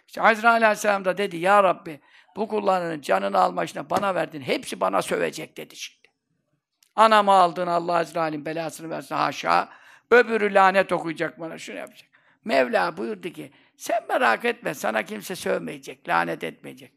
İşte 0.06 0.22
Azrail 0.22 0.64
Aleyhisselam 0.64 1.04
da 1.04 1.18
dedi, 1.18 1.36
Ya 1.36 1.62
Rabbi, 1.62 2.00
bu 2.36 2.48
kullarının 2.48 3.00
canını 3.00 3.38
alma 3.38 3.64
işine 3.64 3.90
bana 3.90 4.14
verdin, 4.14 4.40
hepsi 4.40 4.80
bana 4.80 5.02
sövecek 5.02 5.56
dedi 5.56 5.76
şimdi. 5.76 6.08
Anamı 6.96 7.32
aldın, 7.32 7.66
Allah 7.66 7.96
Azrail'in 7.96 8.46
belasını 8.46 8.90
versin, 8.90 9.14
haşa. 9.14 9.68
Öbürü 10.10 10.54
lanet 10.54 10.92
okuyacak 10.92 11.40
bana, 11.40 11.58
şunu 11.58 11.76
yapacak. 11.76 12.10
Mevla 12.44 12.96
buyurdu 12.96 13.28
ki, 13.28 13.52
sen 13.82 14.06
merak 14.08 14.44
etme, 14.44 14.74
sana 14.74 15.02
kimse 15.02 15.36
sövmeyecek, 15.36 16.08
lanet 16.08 16.44
etmeyecek. 16.44 16.92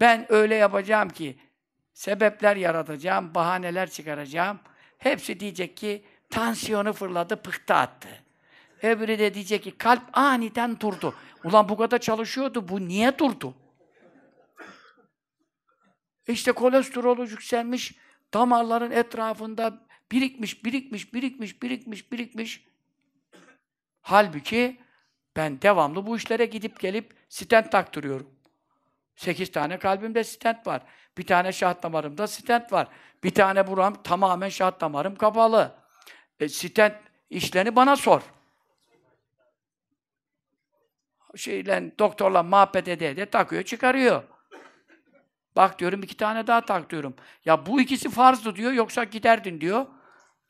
Ben 0.00 0.32
öyle 0.32 0.54
yapacağım 0.54 1.08
ki, 1.08 1.38
sebepler 1.92 2.56
yaratacağım, 2.56 3.34
bahaneler 3.34 3.90
çıkaracağım. 3.90 4.60
Hepsi 4.98 5.40
diyecek 5.40 5.76
ki, 5.76 6.04
tansiyonu 6.30 6.92
fırladı, 6.92 7.42
pıhtı 7.42 7.74
attı. 7.74 8.08
Öbürü 8.82 9.18
de 9.18 9.34
diyecek 9.34 9.62
ki, 9.62 9.78
kalp 9.78 10.02
aniden 10.12 10.80
durdu. 10.80 11.14
Ulan 11.44 11.68
bu 11.68 11.76
kadar 11.76 11.98
çalışıyordu, 11.98 12.68
bu 12.68 12.88
niye 12.88 13.18
durdu? 13.18 13.54
İşte 16.28 16.52
kolesterolü 16.52 17.30
yükselmiş, 17.30 17.94
damarların 18.34 18.90
etrafında 18.90 19.86
birikmiş, 20.12 20.64
birikmiş, 20.64 21.14
birikmiş, 21.14 21.62
birikmiş, 21.62 22.12
birikmiş. 22.12 22.64
Halbuki 24.00 24.85
ben 25.36 25.62
devamlı 25.62 26.06
bu 26.06 26.16
işlere 26.16 26.46
gidip 26.46 26.80
gelip 26.80 27.12
stent 27.28 27.72
taktırıyorum. 27.72 28.30
Sekiz 29.16 29.52
tane 29.52 29.78
kalbimde 29.78 30.24
stent 30.24 30.66
var. 30.66 30.82
Bir 31.18 31.26
tane 31.26 31.52
şah 31.52 31.82
damarımda 31.82 32.26
stent 32.26 32.72
var. 32.72 32.88
Bir 33.24 33.34
tane 33.34 33.66
buram 33.66 34.02
tamamen 34.02 34.48
şah 34.48 34.80
damarım 34.80 35.16
kapalı. 35.16 35.74
E, 36.40 36.48
stent 36.48 36.94
işlerini 37.30 37.76
bana 37.76 37.96
sor. 37.96 38.22
Şeyle, 41.36 41.92
doktorla 41.98 42.42
muhabbet 42.42 42.88
ede 42.88 43.10
ede 43.10 43.26
takıyor, 43.26 43.62
çıkarıyor. 43.62 44.22
Bak 45.56 45.78
diyorum 45.78 46.02
iki 46.02 46.16
tane 46.16 46.46
daha 46.46 46.60
tak. 46.60 46.92
Ya 47.44 47.66
bu 47.66 47.80
ikisi 47.80 48.10
farzdı 48.10 48.56
diyor 48.56 48.72
yoksa 48.72 49.04
giderdin 49.04 49.60
diyor. 49.60 49.86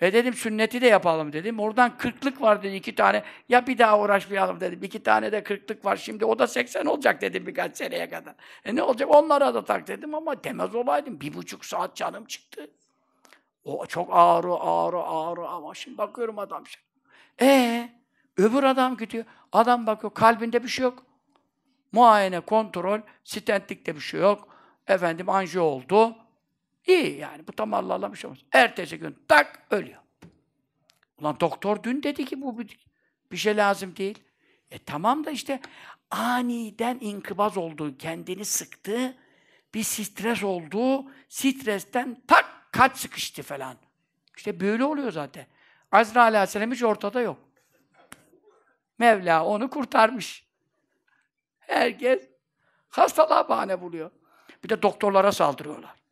E 0.01 0.13
dedim 0.13 0.35
sünneti 0.35 0.81
de 0.81 0.87
yapalım 0.87 1.33
dedim. 1.33 1.61
Oradan 1.61 1.99
kırklık 1.99 2.43
var 2.43 2.63
dedi 2.63 2.75
iki 2.77 2.95
tane. 2.95 3.23
Ya 3.49 3.67
bir 3.67 3.79
daha 3.79 4.01
uğraşmayalım 4.01 4.61
dedim. 4.61 4.83
İki 4.83 5.03
tane 5.03 5.33
de 5.33 5.43
kırklık 5.43 5.85
var. 5.85 5.97
Şimdi 5.97 6.25
o 6.25 6.39
da 6.39 6.47
seksen 6.47 6.85
olacak 6.85 7.21
dedim 7.21 7.47
birkaç 7.47 7.77
seneye 7.77 8.09
kadar. 8.09 8.35
E 8.65 8.75
ne 8.75 8.83
olacak? 8.83 9.15
Onlara 9.15 9.55
da 9.55 9.65
tak 9.65 9.89
dedim 9.89 10.15
ama 10.15 10.45
demez 10.45 10.75
olaydım. 10.75 11.21
Bir 11.21 11.35
buçuk 11.35 11.65
saat 11.65 11.97
canım 11.97 12.25
çıktı. 12.25 12.71
O 13.65 13.87
çok 13.87 14.09
ağrı, 14.13 14.55
ağrı, 14.55 15.03
ağrı 15.03 15.49
ama 15.49 15.75
şimdi 15.75 15.99
bakıyorum 15.99 16.39
adam 16.39 16.65
şey. 16.67 16.83
E 17.41 17.89
öbür 18.37 18.63
adam 18.63 18.97
gidiyor. 18.97 19.25
Adam 19.53 19.87
bakıyor 19.87 20.15
kalbinde 20.15 20.63
bir 20.63 20.69
şey 20.69 20.83
yok. 20.83 21.03
Muayene, 21.93 22.41
kontrol, 22.41 23.01
stentlikte 23.25 23.95
bir 23.95 24.01
şey 24.01 24.21
yok. 24.21 24.49
Efendim 24.87 25.29
anji 25.29 25.61
oldu. 25.61 26.17
İyi 26.87 27.19
yani 27.19 27.49
bu 27.49 27.53
tam 27.53 27.75
Allah'la 27.75 28.13
bir 28.13 28.19
şey 28.19 28.29
olmaz. 28.29 28.43
Ertesi 28.53 28.99
gün 28.99 29.19
tak 29.29 29.67
ölüyor. 29.71 30.01
Ulan 31.19 31.41
doktor 31.41 31.83
dün 31.83 32.03
dedi 32.03 32.25
ki 32.25 32.43
bu 32.43 32.59
bir, 33.31 33.37
şey 33.37 33.57
lazım 33.57 33.97
değil. 33.97 34.19
E 34.71 34.79
tamam 34.79 35.25
da 35.25 35.31
işte 35.31 35.61
aniden 36.11 36.99
inkıbaz 37.01 37.57
oldu, 37.57 37.99
kendini 37.99 38.45
sıktı, 38.45 39.17
bir 39.75 39.83
stres 39.83 40.45
oldu, 40.45 41.11
stresten 41.29 42.23
tak 42.27 42.69
kalp 42.73 42.99
sıkıştı 42.99 43.43
falan. 43.43 43.77
İşte 44.37 44.61
böyle 44.61 44.85
oluyor 44.85 45.13
zaten. 45.13 45.47
Azrail 45.93 46.29
aleyhisselam 46.29 46.73
hiç 46.73 46.83
ortada 46.83 47.21
yok. 47.21 47.39
Mevla 48.99 49.45
onu 49.45 49.71
kurtarmış. 49.71 50.47
Herkes 51.59 52.29
hastalığa 52.89 53.49
bahane 53.49 53.81
buluyor. 53.81 54.11
Bir 54.65 54.69
de 54.69 54.83
doktorlara 54.83 55.33
saldırıyorlar. 55.33 56.06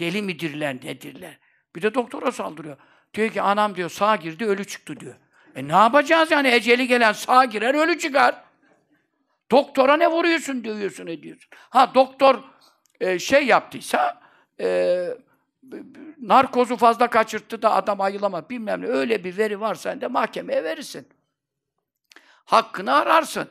Deli 0.00 0.22
midirler, 0.22 0.74
nedirler? 0.74 1.38
Bir 1.76 1.82
de 1.82 1.94
doktora 1.94 2.32
saldırıyor. 2.32 2.76
Diyor 3.14 3.30
ki 3.30 3.42
anam 3.42 3.76
diyor 3.76 3.90
sağ 3.90 4.16
girdi 4.16 4.44
ölü 4.44 4.64
çıktı 4.64 5.00
diyor. 5.00 5.14
E 5.54 5.68
ne 5.68 5.72
yapacağız 5.72 6.30
yani 6.30 6.48
eceli 6.48 6.86
gelen 6.86 7.12
sağ 7.12 7.44
girer 7.44 7.74
ölü 7.74 7.98
çıkar. 7.98 8.44
Doktora 9.50 9.96
ne 9.96 10.10
vuruyorsun 10.10 10.64
dövüyorsun 10.64 11.06
ediyorsun. 11.06 11.48
Ha 11.52 11.94
doktor 11.94 12.42
e, 13.00 13.18
şey 13.18 13.46
yaptıysa 13.46 14.20
e, 14.60 15.08
narkozu 16.18 16.76
fazla 16.76 17.10
kaçırttı 17.10 17.62
da 17.62 17.74
adam 17.74 18.00
ayılamadı 18.00 18.48
bilmem 18.48 18.82
ne 18.82 18.86
öyle 18.86 19.24
bir 19.24 19.36
veri 19.38 19.60
var 19.60 19.74
sen 19.74 20.00
de 20.00 20.06
mahkemeye 20.06 20.64
verirsin. 20.64 21.08
Hakkını 22.44 22.94
ararsın. 22.94 23.48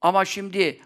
Ama 0.00 0.24
şimdi 0.24 0.80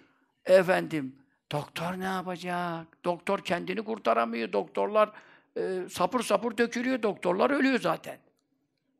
efendim 0.44 1.21
doktor 1.52 2.00
ne 2.00 2.04
yapacak? 2.04 3.04
Doktor 3.04 3.38
kendini 3.38 3.84
kurtaramıyor. 3.84 4.52
Doktorlar 4.52 5.10
e, 5.56 5.88
sapır 5.90 6.22
sapır 6.22 6.58
dökülüyor. 6.58 7.02
Doktorlar 7.02 7.50
ölüyor 7.50 7.80
zaten. 7.80 8.18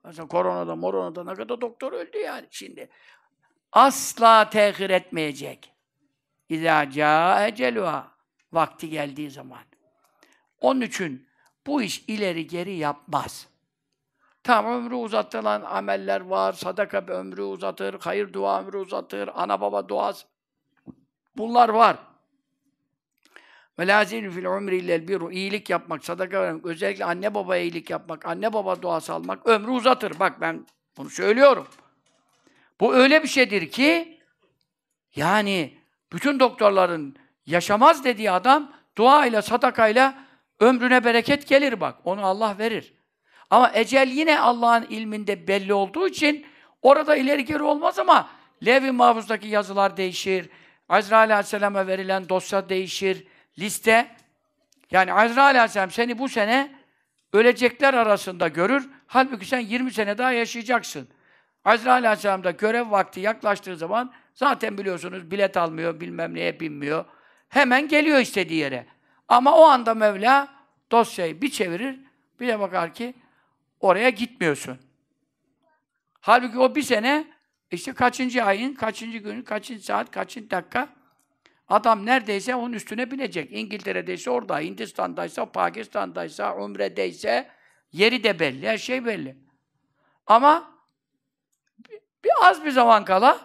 Mesela 0.05 0.29
koronada, 0.29 0.77
moronada 0.77 1.25
ne 1.25 1.35
kadar 1.35 1.61
doktor 1.61 1.93
öldü 1.93 2.19
yani 2.19 2.47
şimdi. 2.51 2.89
Asla 3.73 4.51
tehir 4.51 4.91
etmeyecek. 4.91 5.73
İzâ 6.49 6.91
câ 6.91 7.47
eceluha. 7.47 8.13
Vakti 8.53 8.91
geldiği 8.91 9.31
zaman. 9.31 9.63
Onun 10.61 10.81
için 10.81 11.29
bu 11.67 11.83
iş 11.83 12.05
ileri 12.09 12.47
geri 12.47 12.73
yapmaz. 12.73 13.49
Tamam 14.45 14.73
ömrü 14.73 14.95
uzatılan 14.95 15.63
ameller 15.63 16.21
var, 16.21 16.53
sadaka 16.53 16.99
ömrü 16.99 17.43
uzatır, 17.43 18.01
hayır 18.01 18.33
dua 18.33 18.61
ömrü 18.61 18.77
uzatır, 18.77 19.31
ana 19.35 19.61
baba 19.61 19.89
duası. 19.89 20.27
Bunlar 21.37 21.69
var. 21.69 21.97
Ve 23.79 23.87
lazim 23.87 24.31
fil 24.31 24.45
umri 24.45 24.77
illel 24.77 25.09
biru. 25.09 25.33
İyilik 25.33 25.71
yapmak, 25.71 26.05
sadaka 26.05 26.43
vermek, 26.43 26.67
özellikle 26.67 27.05
anne 27.05 27.35
babaya 27.35 27.63
iyilik 27.63 27.91
yapmak, 27.91 28.27
anne 28.27 28.53
baba 28.53 28.83
duası 28.83 29.13
almak 29.13 29.47
ömrü 29.47 29.71
uzatır. 29.71 30.21
Bak 30.21 30.41
ben 30.41 30.67
bunu 30.97 31.11
söylüyorum. 31.11 31.67
Bu 32.81 32.95
öyle 32.95 33.23
bir 33.23 33.29
şeydir 33.29 33.71
ki 33.71 34.19
yani 35.17 35.79
bütün 36.13 36.41
doktorların 36.41 37.17
yaşamaz 37.47 38.05
dediği 38.05 38.31
adam 38.31 38.73
dua 38.97 39.27
ile 39.27 39.43
sadakayla 39.43 40.15
ömrüne 40.61 41.05
bereket 41.05 41.49
gelir 41.49 41.81
bak. 41.81 41.97
Onu 42.05 42.27
Allah 42.27 42.59
verir. 42.59 42.95
Ama 43.51 43.71
ecel 43.75 44.09
yine 44.09 44.41
Allah'ın 44.41 44.87
ilminde 44.91 45.49
belli 45.49 45.75
olduğu 45.75 46.09
için 46.09 46.47
orada 46.83 47.17
ileri 47.17 47.45
geri 47.45 47.63
olmaz 47.63 47.99
ama 47.99 48.31
Levi 48.67 48.91
Mahfuz'daki 48.91 49.49
yazılar 49.49 49.97
değişir. 49.97 50.49
Azrail 50.89 51.33
Aleyhisselam'a 51.33 51.87
verilen 51.87 52.29
dosya 52.29 52.69
değişir. 52.69 53.27
Liste 53.59 54.17
yani 54.91 55.13
Azrail 55.13 55.47
Aleyhisselam 55.47 55.91
seni 55.91 56.19
bu 56.19 56.29
sene 56.29 56.73
ölecekler 57.33 57.95
arasında 57.95 58.49
görür. 58.49 58.91
Halbuki 59.07 59.47
sen 59.47 59.61
20 59.61 59.93
sene 59.93 60.19
daha 60.19 60.33
yaşayacaksın. 60.33 61.09
Azrail 61.65 62.05
Aleyhisselam 62.07 62.45
da 62.45 62.51
görev 62.51 62.91
vakti 62.91 63.21
yaklaştığı 63.21 63.77
zaman 63.77 64.13
zaten 64.35 64.79
biliyorsunuz 64.79 65.31
bilet 65.31 65.57
almıyor, 65.57 66.01
bilmem 66.01 66.35
neye 66.35 66.61
binmiyor. 66.61 67.05
Hemen 67.49 67.89
geliyor 67.89 68.19
istediği 68.19 68.59
yere. 68.59 68.87
Ama 69.29 69.59
o 69.59 69.63
anda 69.63 69.95
Mevla 69.95 70.49
dosyayı 70.91 71.43
bir 71.43 71.51
çevirir, 71.51 72.01
bir 72.41 72.49
de 72.49 72.61
bakar 72.61 72.95
ki 72.95 73.15
oraya 73.81 74.11
gitmiyorsun. 74.11 74.79
Halbuki 76.21 76.59
o 76.59 76.75
bir 76.75 76.83
sene 76.83 77.25
işte 77.71 77.93
kaçıncı 77.93 78.45
ayın, 78.45 78.75
kaçıncı 78.75 79.19
günün, 79.19 79.43
kaçıncı 79.43 79.85
saat, 79.85 80.11
kaçıncı 80.11 80.51
dakika 80.51 80.89
adam 81.73 82.07
neredeyse 82.07 82.55
onun 82.55 82.73
üstüne 82.73 83.11
binecek. 83.11 83.53
İngiltere'deyse 83.53 84.31
orada, 84.31 84.59
Hindistan'daysa, 84.59 85.53
Pakistan'daysa, 85.53 86.57
Umre'deyse 86.57 87.51
yeri 87.93 88.25
de 88.25 88.41
belli, 88.41 88.69
her 88.69 88.79
şey 88.79 89.05
belli. 89.05 89.37
Ama 90.27 90.73
bir 92.25 92.31
az 92.43 92.65
bir 92.65 92.71
zaman 92.71 93.05
kala 93.05 93.41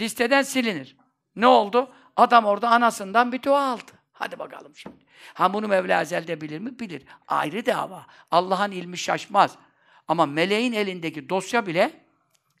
listeden 0.00 0.42
silinir. 0.42 0.96
Ne 1.36 1.46
oldu? 1.46 1.94
Adam 2.16 2.44
orada 2.44 2.68
anasından 2.68 3.32
bir 3.32 3.42
dua 3.42 3.72
aldı. 3.72 3.92
Hadi 4.12 4.38
bakalım 4.38 4.76
şimdi. 4.76 5.04
Ha 5.34 5.54
bunu 5.54 5.68
Mevla 5.68 6.02
Ezel'de 6.02 6.40
bilir 6.40 6.58
mi? 6.58 6.78
Bilir. 6.78 7.02
Ayrı 7.28 7.66
dava. 7.66 8.06
Allah'ın 8.30 8.70
ilmi 8.70 8.98
şaşmaz. 8.98 9.56
Ama 10.08 10.26
meleğin 10.26 10.72
elindeki 10.72 11.28
dosya 11.28 11.66
bile 11.66 12.04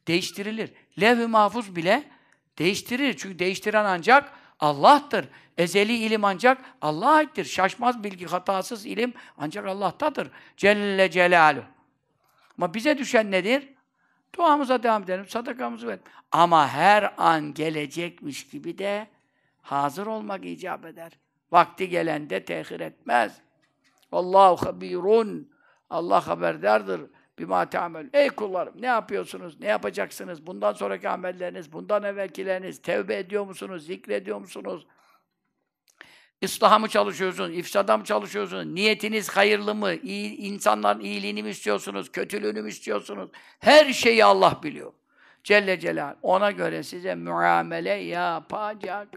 değiştirilir. 0.08 0.72
Levh-i 1.00 1.26
mahfuz 1.26 1.76
bile 1.76 2.10
değiştirilir. 2.58 3.16
Çünkü 3.16 3.38
değiştiren 3.38 3.84
ancak 3.84 4.41
Allah'tır. 4.62 5.28
Ezeli 5.58 5.92
ilim 5.92 6.24
ancak 6.24 6.58
Allah'a 6.80 7.14
aittir. 7.14 7.44
Şaşmaz 7.44 8.04
bilgi, 8.04 8.26
hatasız 8.26 8.86
ilim 8.86 9.14
ancak 9.38 9.66
Allah'tadır. 9.66 10.30
Celle 10.56 11.10
Celaluhu. 11.10 11.64
Ama 12.58 12.74
bize 12.74 12.98
düşen 12.98 13.30
nedir? 13.30 13.68
Duamıza 14.36 14.82
devam 14.82 15.02
edelim, 15.02 15.28
sadakamızı 15.28 15.86
verelim. 15.86 16.04
Ama 16.32 16.68
her 16.68 17.14
an 17.16 17.54
gelecekmiş 17.54 18.48
gibi 18.48 18.78
de 18.78 19.08
hazır 19.62 20.06
olmak 20.06 20.44
icap 20.44 20.84
eder. 20.84 21.12
Vakti 21.52 21.88
gelende 21.88 22.44
tehir 22.44 22.80
etmez. 22.80 23.40
Allahu 24.12 24.66
habirun. 24.66 25.52
Allah 25.90 26.26
haberdardır. 26.26 27.00
Bima 27.38 27.70
te'amel. 27.70 28.10
Ey 28.12 28.28
kullarım 28.28 28.74
ne 28.82 28.86
yapıyorsunuz? 28.86 29.60
Ne 29.60 29.66
yapacaksınız? 29.66 30.46
Bundan 30.46 30.72
sonraki 30.72 31.08
amelleriniz, 31.08 31.72
bundan 31.72 32.02
evvelkileriniz, 32.02 32.82
tevbe 32.82 33.18
ediyor 33.18 33.44
musunuz? 33.44 33.86
Zikrediyor 33.86 34.38
musunuz? 34.38 34.86
İslaha 36.40 36.78
mı 36.78 36.88
çalışıyorsunuz? 36.88 37.56
İfsada 37.56 37.96
mı 37.96 38.04
çalışıyorsunuz? 38.04 38.66
Niyetiniz 38.66 39.28
hayırlı 39.28 39.74
mı? 39.74 39.94
İyi, 39.94 40.36
insanların 40.36 41.00
iyiliğini 41.00 41.42
mi 41.42 41.50
istiyorsunuz? 41.50 42.12
Kötülüğünü 42.12 42.62
mü 42.62 42.68
istiyorsunuz? 42.68 43.30
Her 43.60 43.92
şeyi 43.92 44.24
Allah 44.24 44.60
biliyor. 44.62 44.92
Celle 45.44 45.80
Celal. 45.80 46.14
Ona 46.22 46.50
göre 46.50 46.82
size 46.82 47.14
muamele 47.14 47.90
yapacak. 47.90 49.08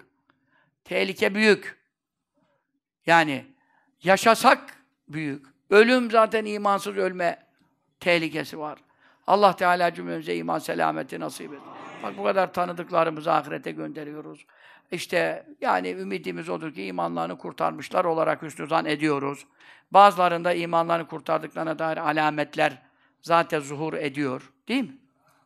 Tehlike 0.83 1.35
büyük. 1.35 1.77
Yani 3.05 3.45
yaşasak 4.03 4.83
büyük. 5.09 5.45
Ölüm 5.69 6.11
zaten 6.11 6.45
imansız 6.45 6.97
ölme 6.97 7.44
tehlikesi 7.99 8.59
var. 8.59 8.79
Allah 9.27 9.55
Teala 9.55 9.93
cümlemize 9.93 10.35
iman 10.35 10.59
selameti 10.59 11.19
nasip 11.19 11.53
etsin. 11.53 11.67
Bak 12.03 12.17
bu 12.17 12.23
kadar 12.23 12.53
tanıdıklarımızı 12.53 13.33
ahirete 13.33 13.71
gönderiyoruz. 13.71 14.45
İşte 14.91 15.45
yani 15.61 15.89
ümidimiz 15.89 16.49
odur 16.49 16.73
ki 16.73 16.85
imanlarını 16.85 17.37
kurtarmışlar 17.37 18.05
olarak 18.05 18.41
hüsnü 18.41 18.67
zan 18.67 18.85
ediyoruz. 18.85 19.45
Bazılarında 19.91 20.53
imanlarını 20.53 21.07
kurtardıklarına 21.07 21.79
dair 21.79 21.97
alametler 21.97 22.81
zaten 23.21 23.59
zuhur 23.59 23.93
ediyor. 23.93 24.51
Değil 24.67 24.83
mi? 24.83 24.97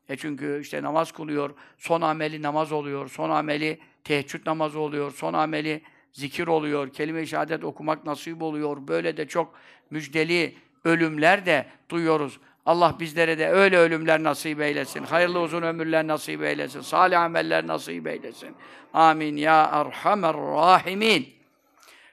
E 0.09 0.17
çünkü 0.17 0.59
işte 0.61 0.83
namaz 0.83 1.11
kılıyor, 1.11 1.53
son 1.77 2.01
ameli 2.01 2.41
namaz 2.41 2.71
oluyor, 2.71 3.09
son 3.09 3.29
ameli 3.29 3.79
teheccüd 4.03 4.47
namazı 4.47 4.79
oluyor, 4.79 5.11
son 5.11 5.33
ameli 5.33 5.81
zikir 6.13 6.47
oluyor, 6.47 6.93
kelime-i 6.93 7.27
şehadet 7.27 7.63
okumak 7.63 8.05
nasip 8.05 8.41
oluyor. 8.41 8.87
Böyle 8.87 9.17
de 9.17 9.27
çok 9.27 9.53
müjdeli 9.89 10.55
ölümler 10.83 11.45
de 11.45 11.65
duyuyoruz. 11.89 12.39
Allah 12.65 12.95
bizlere 12.99 13.37
de 13.37 13.49
öyle 13.49 13.77
ölümler 13.77 14.23
nasip 14.23 14.61
eylesin. 14.61 15.03
Hayırlı 15.03 15.39
uzun 15.39 15.61
ömürler 15.61 16.07
nasip 16.07 16.43
eylesin. 16.43 16.81
Salih 16.81 17.21
ameller 17.21 17.67
nasip 17.67 18.07
eylesin. 18.07 18.55
Amin 18.93 19.37
ya 19.37 19.69
erhamer 19.73 20.33
rahimin. 20.33 21.33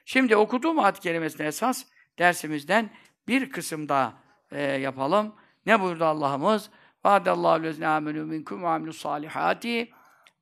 Şimdi 0.05 0.35
okuduğum 0.35 0.79
ayet 0.79 0.99
kelimesine 0.99 1.47
esas 1.47 1.85
dersimizden 2.19 2.89
bir 3.27 3.49
kısım 3.49 3.89
daha 3.89 4.13
e, 4.51 4.61
yapalım. 4.61 5.35
Ne 5.65 5.81
buyurdu 5.81 6.05
Allah'ımız? 6.05 6.69
Vaadallahu 7.05 7.63
lezine 7.63 7.87
amenü 7.87 8.23
minkum 8.23 8.63
ve 8.63 8.67
amilus 8.67 9.01
salihati. 9.01 9.91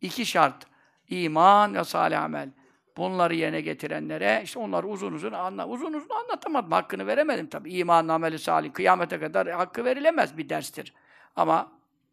İki 0.02 0.26
şart. 0.26 0.66
iman 1.10 1.76
ve 1.76 1.84
salih 1.84 2.24
amel 2.24 2.50
Bunları 2.97 3.35
yerine 3.35 3.61
getirenlere, 3.61 4.41
işte 4.45 4.59
onları 4.59 4.87
uzun 4.89 5.13
uzun 5.13 5.33
anla, 5.33 5.69
uzun 5.69 5.93
uzun 5.93 6.09
anlatamadım. 6.09 6.73
Hakkını 6.73 7.07
veremedim 7.07 7.47
tabii. 7.47 7.73
İman, 7.73 8.09
ameli 8.09 8.39
salih, 8.39 8.73
kıyamete 8.73 9.21
kadar 9.21 9.49
hakkı 9.49 9.85
verilemez 9.85 10.39
bir 10.39 10.49
derstir. 10.49 10.95
Ama 11.37 11.73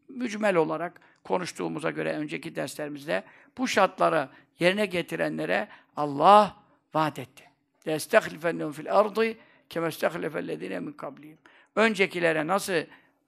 mücmel 0.10 0.56
olarak 0.56 1.02
konuştuğumuza 1.24 1.92
göre 1.92 2.14
önceki 2.14 2.56
derslerimizde 2.56 3.24
bu 3.58 3.68
şartları 3.68 4.30
yerine 4.60 4.86
getirenlere 4.86 5.68
Allah 5.96 6.56
vaat 6.94 7.20
etti. 7.20 7.44
لَاَسْتَخْلِفَنَّهُمْ 7.86 8.74
fil 8.74 9.00
ardı 9.00 9.26
كَمَا 9.70 9.88
اسْتَخْلِفَ 9.88 10.32
الَّذ۪ينَ 10.32 10.80
min 10.80 10.92
قَبْلِهِمْ 10.92 11.36
Öncekilere 11.76 12.48
nasıl 12.48 12.74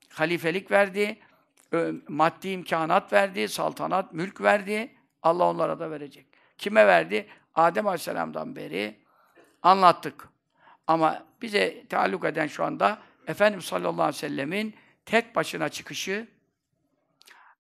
halifelik 0.09 0.71
verdi, 0.71 1.17
maddi 2.07 2.49
imkanat 2.49 3.13
verdi, 3.13 3.47
saltanat, 3.47 4.13
mülk 4.13 4.41
verdi, 4.41 4.91
Allah 5.23 5.49
onlara 5.49 5.80
da 5.80 5.91
verecek. 5.91 6.25
Kime 6.57 6.88
verdi? 6.88 7.27
Adem 7.55 7.86
Aleyhisselam'dan 7.86 8.57
beri 8.57 8.98
anlattık. 9.62 10.28
Ama 10.86 11.26
bize 11.42 11.86
taalluk 11.88 12.24
eden 12.24 12.46
şu 12.46 12.64
anda 12.64 12.98
Efendimiz 13.26 13.64
sallallahu 13.64 14.02
aleyhi 14.02 14.16
ve 14.16 14.28
sellemin 14.28 14.74
tek 15.07 15.36
başına 15.36 15.68
çıkışı, 15.68 16.26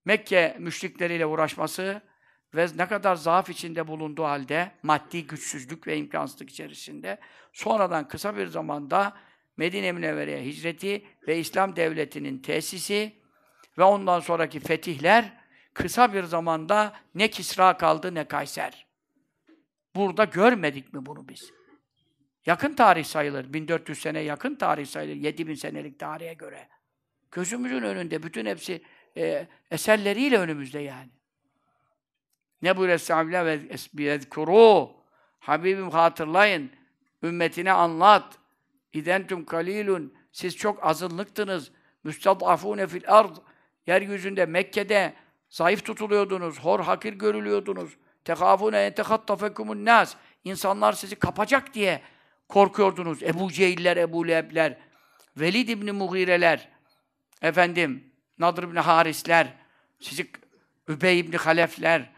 Mekke 0.04 0.56
müşrikleriyle 0.58 1.26
uğraşması 1.26 2.02
ve 2.54 2.66
ne 2.76 2.88
kadar 2.88 3.16
zaaf 3.16 3.50
içinde 3.50 3.88
bulunduğu 3.88 4.24
halde, 4.24 4.70
maddi 4.82 5.26
güçsüzlük 5.26 5.86
ve 5.86 5.96
imkansızlık 5.96 6.50
içerisinde, 6.50 7.18
sonradan 7.52 8.08
kısa 8.08 8.36
bir 8.36 8.46
zamanda 8.46 9.16
Medine 9.56 9.92
Münevvere'ye 9.92 10.44
hicreti 10.44 11.06
ve 11.28 11.38
İslam 11.38 11.76
devletinin 11.76 12.38
tesisi 12.38 13.12
ve 13.78 13.82
ondan 13.82 14.20
sonraki 14.20 14.60
fetihler, 14.60 15.32
kısa 15.74 16.12
bir 16.12 16.22
zamanda 16.22 16.92
ne 17.14 17.30
Kisra 17.30 17.76
kaldı 17.76 18.14
ne 18.14 18.24
Kayser. 18.24 18.83
Burada 19.96 20.24
görmedik 20.24 20.94
mi 20.94 21.06
bunu 21.06 21.28
biz? 21.28 21.52
Yakın 22.46 22.74
tarih 22.74 23.04
sayılır. 23.04 23.52
1400 23.52 23.98
sene 23.98 24.20
yakın 24.20 24.54
tarih 24.54 24.86
sayılır. 24.86 25.14
7000 25.14 25.54
senelik 25.54 25.98
tarihe 25.98 26.34
göre. 26.34 26.68
Gözümüzün 27.30 27.82
önünde. 27.82 28.22
Bütün 28.22 28.46
hepsi 28.46 28.82
e, 29.16 29.48
eserleriyle 29.70 30.38
önümüzde 30.38 30.80
yani. 30.80 31.10
Ne 32.62 32.76
buyuruyor 32.76 32.94
Estağfirullah 32.94 33.44
ve 33.44 33.60
esbiyezkuru. 33.68 34.90
Habibim 35.38 35.90
hatırlayın. 35.90 36.70
Ümmetine 37.22 37.72
anlat. 37.72 38.38
İdentum 38.92 39.44
kalilun. 39.44 40.14
Siz 40.32 40.56
çok 40.56 40.86
azınlıktınız. 40.86 41.70
Müstadafune 42.04 42.86
fil 42.86 43.02
ard. 43.06 43.36
Yeryüzünde, 43.86 44.46
Mekke'de 44.46 45.14
zayıf 45.48 45.84
tutuluyordunuz. 45.84 46.58
Hor 46.58 46.80
hakir 46.80 47.12
görülüyordunuz. 47.12 47.96
Tekafune 48.24 48.78
entehattafekumun 48.86 49.84
nas. 49.84 50.16
İnsanlar 50.44 50.92
sizi 50.92 51.16
kapacak 51.16 51.74
diye 51.74 52.02
korkuyordunuz. 52.48 53.22
Ebu 53.22 53.52
Cehiller, 53.52 53.96
Ebu 53.96 54.28
Leheb'ler, 54.28 54.78
Velid 55.36 55.68
İbni 55.68 55.92
Mughireler, 55.92 56.68
efendim, 57.42 58.12
Nadr 58.38 58.62
İbni 58.62 58.80
Harisler, 58.80 59.46
sizi 60.00 60.30
Übey 60.88 61.18
İbni 61.18 61.36
Halefler, 61.36 62.10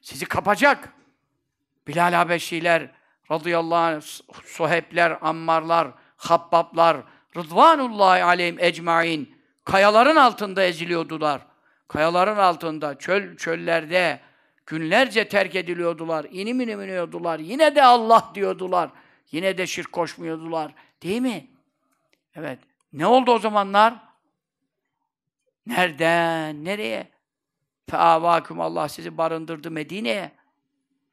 sizi 0.00 0.24
kapacak. 0.26 0.92
Bilal 1.88 2.12
Habeşiler, 2.12 2.90
radıyallahu 3.30 3.78
anh, 3.78 4.02
Suhebler, 4.44 5.18
Ammarlar, 5.20 5.88
Habbablar, 6.16 6.96
Rıdvanullahi 7.36 8.24
aleyhim 8.24 8.58
ecmain, 8.58 9.38
kayaların 9.64 10.16
altında 10.16 10.62
eziliyordular. 10.62 11.46
Kayaların 11.88 12.36
altında, 12.36 12.98
çöl 12.98 13.36
çöllerde, 13.36 14.20
günlerce 14.66 15.28
terk 15.28 15.54
ediliyordular, 15.54 16.26
inim 16.30 16.60
inim 16.60 16.82
iniyordular, 16.82 17.38
yine 17.38 17.76
de 17.76 17.82
Allah 17.82 18.30
diyordular. 18.34 18.90
Yine 19.32 19.58
de 19.58 19.66
şirk 19.66 19.92
koşmuyordular. 19.92 20.74
Değil 21.02 21.20
mi? 21.20 21.46
Evet. 22.34 22.58
Ne 22.92 23.06
oldu 23.06 23.32
o 23.32 23.38
zamanlar? 23.38 23.94
Nereden? 25.66 26.64
Nereye? 26.64 27.08
Feavâküm 27.90 28.60
Allah 28.60 28.88
sizi 28.88 29.18
barındırdı 29.18 29.70
Medine'ye. 29.70 30.32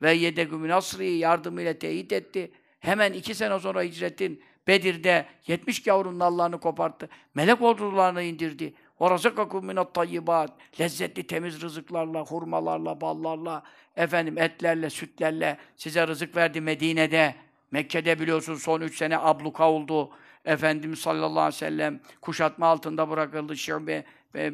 Ve 0.02 0.14
yedegümü 0.14 0.68
nasri 0.68 1.12
yardımıyla 1.12 1.74
teyit 1.74 2.12
etti. 2.12 2.52
Hemen 2.80 3.14
iki 3.14 3.36
sene 3.36 3.60
sonra 3.60 3.82
hicretin 3.82 4.43
Bedir'de 4.68 5.26
70 5.47 5.88
yavrunun 5.88 6.20
Allah'ını 6.20 6.60
koparttı. 6.60 7.10
Melek 7.36 7.62
ordularını 7.62 8.24
indirdi. 8.24 8.74
وَرَزَقَكُمْ 9.01 9.62
مِنَ 9.70 9.78
الطَّيِّبَاتِ 9.84 10.49
Lezzetli 10.80 11.26
temiz 11.26 11.61
rızıklarla, 11.61 12.20
hurmalarla, 12.20 13.01
ballarla, 13.01 13.62
efendim 13.97 14.38
etlerle, 14.38 14.90
sütlerle 14.90 15.59
size 15.76 16.07
rızık 16.07 16.36
verdi 16.36 16.61
Medine'de. 16.61 17.34
Mekke'de 17.70 18.20
biliyorsunuz 18.20 18.62
son 18.62 18.80
üç 18.80 18.99
sene 18.99 19.18
abluka 19.18 19.70
oldu. 19.70 20.11
Efendimiz 20.45 20.99
sallallahu 20.99 21.40
aleyhi 21.40 21.55
ve 21.55 21.59
sellem 21.59 22.01
kuşatma 22.20 22.66
altında 22.66 23.11
bırakıldı. 23.11 23.57
Şirbe 23.57 24.05
ve 24.34 24.53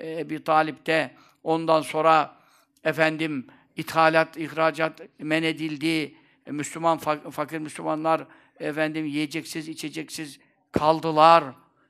e, 0.00 0.20
Ebi 0.20 0.44
Talip'te. 0.44 1.10
Ondan 1.44 1.82
sonra 1.82 2.36
efendim 2.84 3.46
ithalat, 3.76 4.36
ihracat 4.36 5.00
men 5.18 5.42
edildi. 5.42 6.14
E, 6.46 6.50
Müslüman, 6.50 6.98
fakir 7.30 7.58
Müslümanlar 7.58 8.26
efendim 8.60 9.06
yiyeceksiz, 9.06 9.68
içeceksiz 9.68 10.38
kaldılar. 10.72 11.44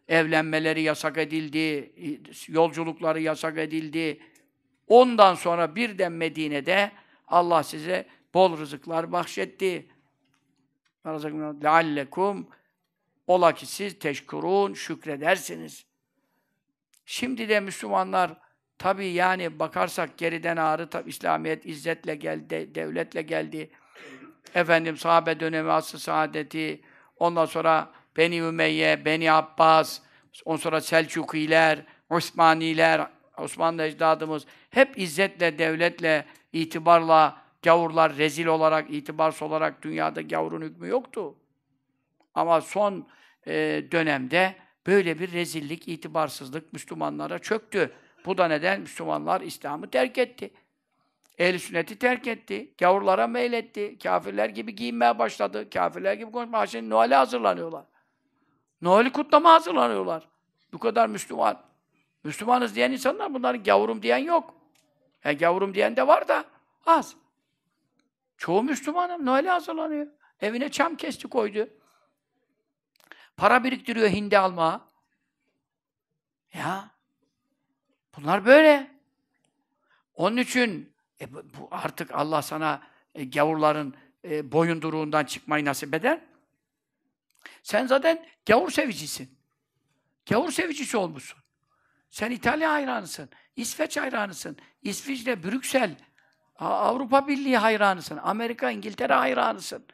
evlenmeleri 0.08 0.82
yasak 0.82 1.18
edildi, 1.18 1.94
yolculukları 2.48 3.22
yasak 3.22 3.58
edildi. 3.58 4.20
Ondan 4.88 5.36
sonra 5.36 5.76
birden 5.76 6.12
Medine'de 6.12 6.92
Allah 7.28 7.64
size 7.64 8.08
bol 8.34 8.58
rızıklar 8.58 9.12
bahşetti. 9.12 9.90
Leallekum 11.64 12.48
ola 13.28 13.54
ki 13.54 13.66
siz 13.66 14.00
teşkurun, 14.00 14.74
şükredersiniz. 14.74 15.86
Şimdi 17.06 17.50
de 17.50 17.60
Müslümanlar 17.60 18.38
tabii 18.78 19.08
yani 19.08 19.60
bakarsak 19.60 20.18
geriden 20.18 20.58
ağrı 20.58 20.90
tabi 20.90 21.10
İslamiyet 21.10 21.66
izzetle 21.66 22.16
geldi, 22.16 22.76
devletle 22.76 23.22
geldi. 23.22 23.70
Efendim 24.56 24.98
sahabe 24.98 25.40
dönemi 25.40 25.72
asr 25.72 25.98
saadeti, 25.98 26.82
ondan 27.20 27.46
sonra 27.46 27.94
Beni 28.18 28.38
Ümeyye, 28.38 29.06
Beni 29.06 29.32
Abbas, 29.32 30.00
ondan 30.46 30.58
sonra 30.58 30.82
Selçukiler, 30.82 31.80
Osmaniler, 32.10 33.08
Osmanlı 33.38 33.84
ecdadımız 33.84 34.46
hep 34.70 34.98
izzetle, 34.98 35.60
devletle, 35.60 36.26
itibarla 36.54 37.38
gavurlar 37.64 38.18
rezil 38.18 38.46
olarak, 38.46 38.90
itibarsız 38.90 39.42
olarak 39.42 39.82
dünyada 39.82 40.22
gavurun 40.22 40.62
hükmü 40.62 40.88
yoktu. 40.88 41.36
Ama 42.36 42.62
son 42.62 43.08
e, 43.48 43.84
dönemde 43.92 44.56
böyle 44.88 45.20
bir 45.20 45.32
rezillik, 45.32 45.88
itibarsızlık 45.88 46.74
Müslümanlara 46.74 47.40
çöktü. 47.40 47.92
Bu 48.26 48.38
da 48.38 48.48
neden? 48.48 48.82
Müslümanlar 48.82 49.42
İslam'ı 49.42 49.90
terk 49.90 50.18
etti. 50.18 50.52
Ehl-i 51.38 51.60
sünneti 51.60 52.00
terk 52.00 52.28
etti. 52.28 52.72
Gavurlara 52.78 53.28
meyletti. 53.28 53.98
Kafirler 54.04 54.50
gibi 54.50 54.76
giyinmeye 54.76 55.20
başladı. 55.20 55.70
Kafirler 55.70 56.14
gibi 56.14 56.32
konuşmaya 56.32 56.68
Şimdi 56.68 56.90
Noel'e 56.90 57.16
hazırlanıyorlar. 57.16 57.86
Noel'i 58.82 59.12
kutlama 59.12 59.54
hazırlanıyorlar. 59.54 60.28
Bu 60.74 60.80
kadar 60.80 61.08
Müslüman. 61.08 61.62
Müslümanız 62.24 62.76
diyen 62.76 62.92
insanlar 62.92 63.34
bunların 63.34 63.64
gavurum 63.64 64.02
diyen 64.02 64.18
yok. 64.18 64.54
Yani 65.24 65.38
gavurum 65.38 65.74
diyen 65.74 65.96
de 65.96 66.08
var 66.08 66.28
da 66.28 66.46
az. 66.86 67.16
Çoğu 68.38 68.64
Müslümanım. 68.64 69.26
Noel'e 69.26 69.50
hazırlanıyor. 69.50 70.08
Evine 70.42 70.72
çam 70.72 70.96
kesti 70.96 71.28
koydu. 71.28 71.70
Para 73.38 73.64
biriktiriyor 73.64 74.10
hindi 74.10 74.40
alma. 74.40 74.88
Ya. 76.54 76.92
Bunlar 78.18 78.46
böyle. 78.46 78.96
Onun 80.16 80.38
için 80.38 80.94
e, 81.22 81.34
bu 81.34 81.68
artık 81.72 82.12
Allah 82.12 82.42
sana 82.42 82.82
e, 83.16 83.26
gavurların 83.26 83.96
e, 84.24 84.52
boyunduruğundan 84.52 85.26
çıkmayı 85.26 85.66
nasip 85.66 85.94
eder. 85.94 86.22
Sen 87.64 87.88
zaten 87.88 88.26
gavur 88.46 88.72
sevicisin. 88.72 89.38
Gavur 90.30 90.52
sevicisi 90.52 90.98
olmuşsun. 90.98 91.40
Sen 92.10 92.32
İtalya 92.32 92.72
hayranısın. 92.72 93.30
İsveç 93.56 93.98
hayranısın. 93.98 94.58
İsviçre, 94.82 95.44
Brüksel, 95.44 95.96
Avrupa 96.60 97.28
Birliği 97.28 97.58
hayranısın. 97.58 98.20
Amerika, 98.24 98.72
İngiltere 98.72 99.14
hayranısın. 99.14 99.86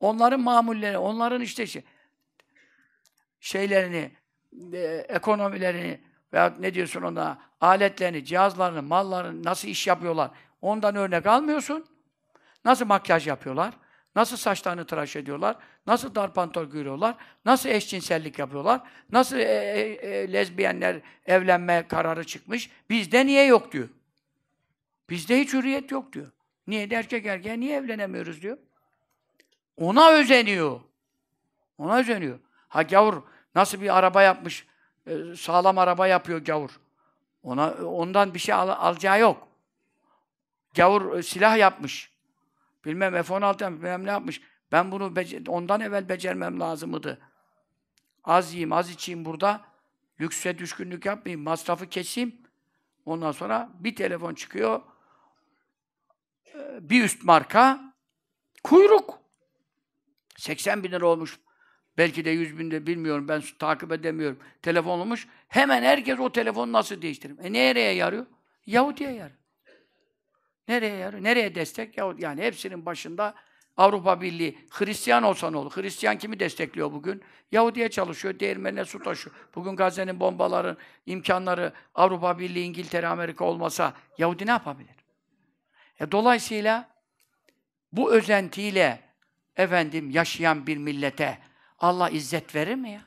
Onların 0.00 0.40
mamulleri, 0.40 0.98
onların 0.98 1.40
işte 1.40 1.66
şey, 1.66 1.84
şeylerini, 3.40 4.10
e, 4.72 4.78
ekonomilerini 5.08 6.00
veya 6.32 6.54
ne 6.58 6.74
diyorsun 6.74 7.02
ona, 7.02 7.38
aletlerini, 7.60 8.24
cihazlarını, 8.24 8.82
mallarını 8.82 9.44
nasıl 9.44 9.68
iş 9.68 9.86
yapıyorlar? 9.86 10.30
Ondan 10.62 10.96
örnek 10.96 11.26
almıyorsun. 11.26 11.86
Nasıl 12.64 12.86
makyaj 12.86 13.26
yapıyorlar? 13.26 13.74
Nasıl 14.16 14.36
saçlarını 14.36 14.86
tıraş 14.86 15.16
ediyorlar? 15.16 15.56
Nasıl 15.86 16.14
dar 16.14 16.34
pantol 16.34 16.70
giyiyorlar? 16.70 17.14
Nasıl 17.44 17.68
eşcinsellik 17.68 18.38
yapıyorlar? 18.38 18.80
Nasıl 19.12 19.36
e, 19.36 19.42
e, 19.42 19.80
e, 19.80 20.32
lezbiyenler 20.32 21.00
evlenme 21.26 21.88
kararı 21.88 22.24
çıkmış? 22.24 22.70
Bizde 22.90 23.26
niye 23.26 23.44
yok 23.44 23.72
diyor. 23.72 23.88
Bizde 25.10 25.40
hiç 25.40 25.52
hürriyet 25.52 25.90
yok 25.90 26.12
diyor. 26.12 26.30
Niye 26.66 26.90
de 26.90 26.94
erkek 26.94 27.26
erkeğe 27.26 27.60
niye 27.60 27.76
evlenemiyoruz 27.76 28.42
diyor. 28.42 28.58
Ona 29.76 30.10
özeniyor. 30.10 30.80
Ona 31.78 31.98
özeniyor. 31.98 32.38
Ha 32.68 32.82
gavur 32.82 33.22
nasıl 33.54 33.80
bir 33.80 33.98
araba 33.98 34.22
yapmış, 34.22 34.66
e, 35.06 35.36
sağlam 35.36 35.78
araba 35.78 36.06
yapıyor 36.06 36.38
gavur. 36.38 36.80
Ona 37.42 37.72
ondan 37.72 38.34
bir 38.34 38.38
şey 38.38 38.54
al, 38.54 38.68
alacağı 38.68 39.20
yok. 39.20 39.48
Gavur 40.74 41.18
e, 41.18 41.22
silah 41.22 41.58
yapmış. 41.58 42.09
Bilmem 42.84 43.22
F-16 43.22 43.76
bilmem 43.76 44.06
ne 44.06 44.10
yapmış. 44.10 44.40
Ben 44.72 44.92
bunu 44.92 45.14
ondan 45.48 45.80
evvel 45.80 46.08
becermem 46.08 46.60
lazımdı. 46.60 47.20
Az 48.24 48.52
yiyeyim, 48.52 48.72
az 48.72 48.90
içeyim 48.90 49.24
burada. 49.24 49.64
Lükse 50.20 50.58
düşkünlük 50.58 51.06
yapmayayım, 51.06 51.42
masrafı 51.42 51.88
keseyim. 51.88 52.42
Ondan 53.04 53.32
sonra 53.32 53.70
bir 53.74 53.96
telefon 53.96 54.34
çıkıyor. 54.34 54.82
Bir 56.80 57.04
üst 57.04 57.24
marka 57.24 57.94
kuyruk. 58.64 59.18
80 60.36 60.84
bin 60.84 60.92
lira 60.92 61.06
olmuş 61.06 61.38
Belki 62.00 62.24
de 62.24 62.30
yüz 62.30 62.58
binde 62.58 62.86
bilmiyorum, 62.86 63.28
ben 63.28 63.42
takip 63.58 63.92
edemiyorum. 63.92 64.38
Telefon 64.62 64.98
olmuş. 65.00 65.28
Hemen 65.48 65.82
herkes 65.82 66.20
o 66.20 66.32
telefonu 66.32 66.72
nasıl 66.72 67.02
değiştirir? 67.02 67.38
E 67.38 67.52
nereye 67.52 67.94
yarıyor? 67.94 68.26
Yahudi'ye 68.66 69.10
yarıyor. 69.10 69.39
Nereye 70.70 70.96
yarıyor? 70.96 71.24
Nereye 71.24 71.54
destek? 71.54 71.98
Yahudi. 71.98 72.22
Yani 72.22 72.42
hepsinin 72.42 72.86
başında 72.86 73.34
Avrupa 73.76 74.20
Birliği. 74.20 74.58
Hristiyan 74.70 75.22
olsa 75.22 75.50
ne 75.50 75.56
olur? 75.56 75.72
Hristiyan 75.76 76.18
kimi 76.18 76.40
destekliyor 76.40 76.92
bugün? 76.92 77.22
Yahudi'ye 77.52 77.90
çalışıyor, 77.90 78.40
değirmenine 78.40 78.84
su 78.84 79.02
taşıyor. 79.02 79.36
Bugün 79.54 79.76
Gazze'nin 79.76 80.20
bombaların 80.20 80.76
imkanları 81.06 81.72
Avrupa 81.94 82.38
Birliği, 82.38 82.64
İngiltere, 82.64 83.06
Amerika 83.06 83.44
olmasa 83.44 83.94
Yahudi 84.18 84.46
ne 84.46 84.50
yapabilir? 84.50 84.96
E, 86.00 86.12
dolayısıyla 86.12 86.88
bu 87.92 88.12
özentiyle 88.12 89.00
efendim 89.56 90.10
yaşayan 90.10 90.66
bir 90.66 90.76
millete 90.76 91.38
Allah 91.78 92.10
izzet 92.10 92.54
verir 92.54 92.74
mi 92.74 92.90
ya? 92.90 93.02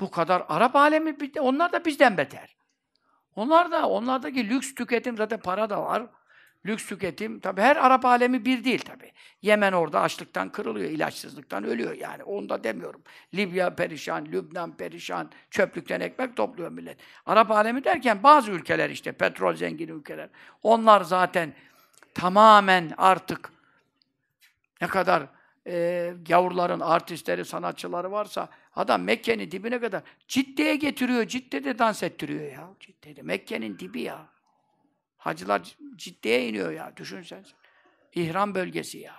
Bu 0.00 0.10
kadar 0.10 0.44
Arap 0.48 0.76
alemi, 0.76 1.16
onlar 1.40 1.72
da 1.72 1.84
bizden 1.84 2.16
beter. 2.16 2.55
Onlar 3.36 3.72
da, 3.72 3.88
onlardaki 3.88 4.48
lüks 4.48 4.74
tüketim 4.74 5.16
zaten 5.16 5.40
para 5.40 5.70
da 5.70 5.82
var. 5.82 6.06
Lüks 6.66 6.86
tüketim, 6.86 7.40
tabi 7.40 7.60
her 7.60 7.76
Arap 7.76 8.04
alemi 8.04 8.44
bir 8.44 8.64
değil 8.64 8.78
tabi. 8.78 9.12
Yemen 9.42 9.72
orada 9.72 10.00
açlıktan 10.00 10.48
kırılıyor, 10.48 10.90
ilaçsızlıktan 10.90 11.64
ölüyor 11.64 11.92
yani. 11.92 12.22
Onu 12.22 12.48
da 12.48 12.64
demiyorum. 12.64 13.02
Libya 13.34 13.74
perişan, 13.74 14.26
Lübnan 14.26 14.76
perişan, 14.76 15.30
çöplükten 15.50 16.00
ekmek 16.00 16.36
topluyor 16.36 16.70
millet. 16.70 16.98
Arap 17.26 17.50
alemi 17.50 17.84
derken 17.84 18.22
bazı 18.22 18.50
ülkeler 18.50 18.90
işte, 18.90 19.12
petrol 19.12 19.54
zengin 19.54 19.88
ülkeler. 19.88 20.28
Onlar 20.62 21.00
zaten 21.00 21.52
tamamen 22.14 22.92
artık 22.96 23.52
ne 24.80 24.86
kadar 24.86 25.22
e, 25.66 26.14
gavurların, 26.28 26.80
artistleri, 26.80 27.44
sanatçıları 27.44 28.10
varsa 28.10 28.48
adam 28.76 29.02
Mekke'nin 29.02 29.50
dibine 29.50 29.80
kadar 29.80 30.02
Cidde'ye 30.28 30.76
getiriyor. 30.76 31.26
Cidde'de 31.26 31.78
dans 31.78 32.02
ettiriyor 32.02 32.52
ya. 32.52 32.70
Cidde'de. 32.80 33.22
Mekke'nin 33.22 33.78
dibi 33.78 34.00
ya. 34.00 34.28
Hacılar 35.16 35.76
Cidde'ye 35.96 36.48
iniyor 36.48 36.72
ya. 36.72 36.96
Düşün 36.96 37.22
sen. 37.22 37.44
İhram 38.14 38.54
bölgesi 38.54 38.98
ya. 38.98 39.16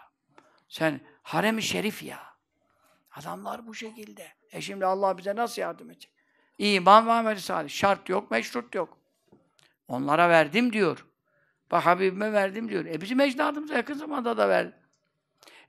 Sen 0.70 1.02
harem-i 1.24 1.62
şerif 1.62 2.04
ya. 2.04 2.20
Adamlar 3.12 3.68
bu 3.68 3.74
şekilde. 3.74 4.28
E 4.52 4.62
şimdi 4.62 4.86
Allah 4.86 5.18
bize 5.18 5.36
nasıl 5.36 5.62
yardım 5.62 5.92
edecek? 5.92 6.12
İman 6.58 7.08
ve 7.08 7.12
amel 7.12 7.38
salih. 7.38 7.70
Şart 7.70 8.10
yok, 8.10 8.32
meşrut 8.32 8.76
yok. 8.76 8.98
Onlara 9.88 10.30
verdim 10.30 10.74
diyor. 10.74 11.06
Bak 11.72 11.86
Habibime 11.86 12.34
verdim 12.34 12.70
diyor. 12.70 12.86
E 12.86 13.02
bizim 13.02 13.20
ecdadımıza 13.20 13.74
yakın 13.74 13.94
zamanda 13.94 14.38
da 14.38 14.50
verdi. 14.50 14.76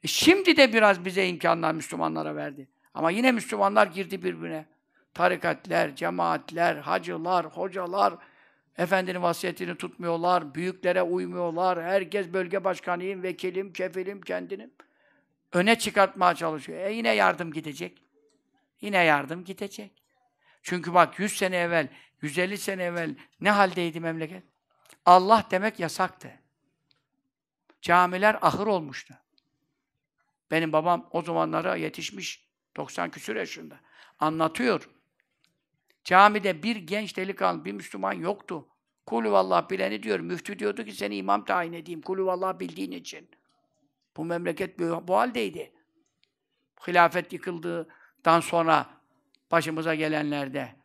E 0.02 0.06
şimdi 0.06 0.56
de 0.56 0.73
biraz 0.73 1.05
bize 1.05 1.28
imkanlar 1.28 1.74
Müslümanlara 1.74 2.36
verdi. 2.36 2.69
Ama 2.94 3.10
yine 3.10 3.32
Müslümanlar 3.32 3.86
girdi 3.86 4.23
birbirine. 4.23 4.66
Tarikatler, 5.15 5.97
cemaatler, 5.97 6.77
hacılar, 6.77 7.47
hocalar, 7.47 8.15
efendinin 8.78 9.23
vasiyetini 9.23 9.74
tutmuyorlar, 9.74 10.55
büyüklere 10.55 11.02
uymuyorlar. 11.02 11.82
Herkes 11.82 12.32
bölge 12.32 12.65
başkanıyım, 12.65 13.23
vekilim, 13.23 13.73
kefilim, 13.73 14.20
kendinim. 14.20 14.70
Öne 15.52 15.78
çıkartmaya 15.78 16.35
çalışıyor. 16.35 16.81
E 16.81 16.93
yine 16.93 17.15
yardım 17.15 17.52
gidecek. 17.52 18.02
Yine 18.81 19.05
yardım 19.05 19.44
gidecek. 19.44 20.02
Çünkü 20.62 20.94
bak 20.94 21.19
100 21.19 21.36
sene 21.36 21.56
evvel, 21.56 21.89
150 22.23 22.59
sene 22.59 22.82
evvel 22.82 23.16
ne 23.40 23.51
haldeydi 23.51 24.01
memleket? 24.01 24.43
Allah 25.06 25.44
demek 25.51 25.81
yasaktı. 25.81 26.32
Camiler 27.82 28.39
ahır 28.40 28.66
olmuştu. 28.66 29.15
Benim 30.51 30.73
babam 30.73 31.09
o 31.10 31.23
zamanlara 31.23 31.77
yetişmiş. 31.77 32.48
90 32.78 33.10
küsur 33.10 33.36
yaşında. 33.36 33.80
Anlatıyor. 34.18 34.88
Camide 36.05 36.62
bir 36.62 36.76
genç 36.76 37.16
delikanlı, 37.16 37.64
bir 37.64 37.72
Müslüman 37.72 38.12
yoktu. 38.12 38.68
Kulü 39.06 39.30
vallah 39.30 39.70
bileni 39.70 40.02
diyor. 40.02 40.20
Müftü 40.20 40.59
diyordu 40.59 40.84
ki 40.84 40.92
seni 40.92 41.16
imam 41.16 41.44
tayin 41.44 41.72
edeyim. 41.72 42.02
Kulü 42.02 42.24
vallah 42.24 42.59
bildiğin 42.60 42.92
için. 42.92 43.28
Bu 44.16 44.24
memleket 44.24 44.78
bu, 44.78 45.09
bu 45.09 45.16
haldeydi. 45.16 45.72
Hilafet 46.86 47.32
yıkıldıktan 47.32 48.40
sonra 48.40 48.86
başımıza 49.50 49.94
gelenlerde. 49.94 50.76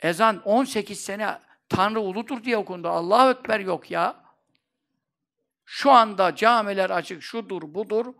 Ezan 0.00 0.42
18 0.44 1.00
sene 1.00 1.38
Tanrı 1.68 2.00
uludur 2.00 2.44
diye 2.44 2.56
okundu. 2.56 2.88
Allahu 2.88 3.30
Ekber 3.30 3.60
yok 3.60 3.90
ya. 3.90 4.24
Şu 5.64 5.90
anda 5.90 6.36
camiler 6.36 6.90
açık, 6.90 7.22
şudur, 7.22 7.62
budur. 7.74 8.14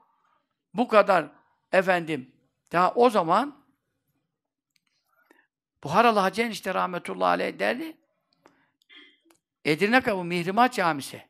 Bu 0.75 0.89
kadar 0.89 1.27
efendim. 1.73 2.32
Daha 2.73 2.93
o 2.95 3.11
zaman 3.11 3.63
Buharalı 5.85 6.19
Hacı 6.19 6.43
işte 6.43 6.75
rahmetullahi 6.75 7.29
aleyh 7.29 7.59
derdi. 7.59 7.97
Edirne 9.65 10.01
Kapı 10.01 10.25
Mihrimah 10.25 10.71
Camisi. 10.71 11.27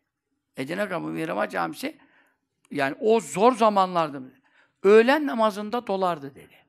Edirne 0.56 0.88
Kapı 0.88 1.06
Mihrimah 1.06 1.48
Camisi 1.48 1.98
yani 2.70 2.96
o 3.00 3.20
zor 3.20 3.52
zamanlarda 3.52 4.20
öğlen 4.82 5.26
namazında 5.26 5.86
dolardı 5.86 6.34
dedi. 6.34 6.62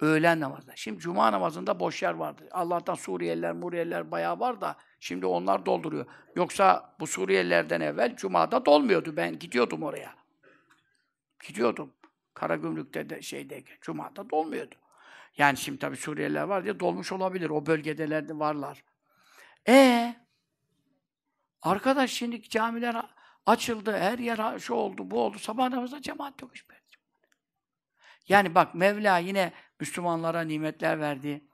Öğlen 0.00 0.40
namazında. 0.40 0.76
Şimdi 0.76 1.00
cuma 1.00 1.32
namazında 1.32 1.80
boş 1.80 2.02
yer 2.02 2.14
vardı. 2.14 2.48
Allah'tan 2.50 2.94
Suriyeliler, 2.94 3.52
Muriyeliler 3.52 4.10
bayağı 4.10 4.40
var 4.40 4.60
da 4.60 4.76
şimdi 5.00 5.26
onlar 5.26 5.66
dolduruyor. 5.66 6.06
Yoksa 6.36 6.94
bu 7.00 7.06
Suriyelilerden 7.06 7.80
evvel 7.80 8.16
cumada 8.16 8.66
dolmuyordu. 8.66 9.16
Ben 9.16 9.38
gidiyordum 9.38 9.82
oraya. 9.82 10.14
Gidiyordum. 11.46 11.92
Karagümrük'te 12.34 13.10
de 13.10 13.22
şeydeyken. 13.22 13.76
Cuma'da 13.80 14.30
dolmuyordu. 14.30 14.74
Yani 15.38 15.56
şimdi 15.56 15.78
tabii 15.78 15.96
Suriyeliler 15.96 16.42
var 16.42 16.64
diye 16.64 16.80
dolmuş 16.80 17.12
olabilir. 17.12 17.50
O 17.50 17.66
bölgedelerde 17.66 18.38
varlar. 18.38 18.84
E 19.68 20.14
Arkadaş 21.62 22.10
şimdi 22.10 22.42
camiler 22.42 22.96
açıldı, 23.46 23.98
her 23.98 24.18
yer 24.18 24.58
şu 24.58 24.74
oldu, 24.74 25.10
bu 25.10 25.20
oldu. 25.20 25.38
Sabah 25.38 25.68
namazda 25.68 26.02
cemaat 26.02 26.42
yok 26.42 26.50
hiçbir. 26.54 26.84
Yani 28.28 28.54
bak 28.54 28.74
Mevla 28.74 29.18
yine 29.18 29.52
Müslümanlara 29.80 30.40
nimetler 30.40 31.00
verdi. 31.00 31.44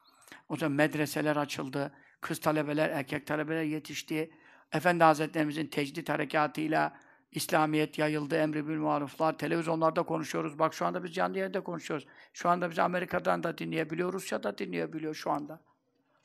O 0.49 0.57
zaman 0.57 0.73
medreseler 0.73 1.37
açıldı. 1.37 1.95
Kız 2.21 2.41
talebeler, 2.41 2.89
erkek 2.89 3.27
talebeler 3.27 3.63
yetişti. 3.63 4.31
Efendi 4.73 5.05
Hazretlerimizin 5.05 5.67
tecdit 5.67 6.09
harekatıyla 6.09 7.01
İslamiyet 7.33 7.99
yayıldı, 7.99 8.37
emri 8.37 8.69
bil 8.69 8.77
maruflar. 8.77 9.39
Televizyonlarda 9.39 10.03
konuşuyoruz. 10.03 10.59
Bak 10.59 10.75
şu 10.75 10.87
anda 10.87 11.05
biz 11.05 11.15
canlı 11.15 11.39
yayında 11.39 11.61
konuşuyoruz. 11.61 12.07
Şu 12.33 12.49
anda 12.49 12.71
biz 12.71 12.79
Amerika'dan 12.79 13.43
da 13.43 13.59
dinleyebiliyor, 13.59 14.13
Rusya 14.13 14.43
da 14.43 14.59
dinleyebiliyor 14.59 15.15
şu 15.15 15.31
anda. 15.31 15.61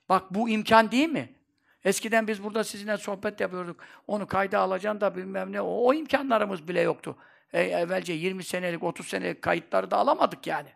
Bak 0.10 0.34
bu 0.34 0.49
imkan 0.49 0.91
değil 0.91 1.10
mi? 1.10 1.36
Eskiden 1.84 2.27
biz 2.27 2.44
burada 2.44 2.64
sizinle 2.64 2.98
sohbet 2.98 3.40
yapıyorduk. 3.40 3.80
Onu 4.07 4.27
kayda 4.27 4.60
alacaksın 4.60 5.02
da 5.02 5.15
bilmem 5.15 5.52
ne. 5.52 5.61
O, 5.61 5.88
o 5.88 5.94
imkanlarımız 5.94 6.68
bile 6.68 6.82
yoktu. 6.82 7.18
E, 7.53 7.61
evvelce 7.61 8.14
20 8.14 8.44
senelik, 8.44 8.84
30 8.84 9.07
senelik 9.07 9.41
kayıtları 9.41 9.91
da 9.91 9.98
alamadık 9.98 10.48
yani. 10.48 10.69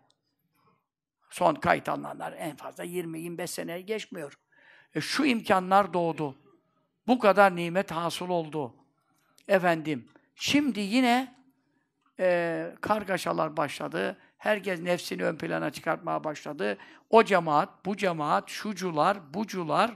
Son 1.30 1.54
kayıt 1.54 1.88
alınanlar 1.88 2.34
en 2.38 2.56
fazla 2.56 2.84
20-25 2.84 3.46
seneye 3.46 3.80
geçmiyor. 3.80 4.38
E, 4.94 5.00
şu 5.00 5.24
imkanlar 5.24 5.94
doğdu. 5.94 6.36
Bu 7.06 7.18
kadar 7.18 7.56
nimet 7.56 7.90
hasıl 7.90 8.28
oldu. 8.28 8.74
Efendim, 9.48 10.08
Şimdi 10.34 10.80
yine 10.80 11.34
e, 12.20 12.66
kargaşalar 12.80 13.56
başladı. 13.56 14.16
Herkes 14.38 14.80
nefsini 14.80 15.24
ön 15.24 15.36
plana 15.36 15.70
çıkartmaya 15.70 16.24
başladı. 16.24 16.78
O 17.10 17.24
cemaat, 17.24 17.86
bu 17.86 17.96
cemaat, 17.96 18.48
şucular, 18.48 19.34
bucular, 19.34 19.90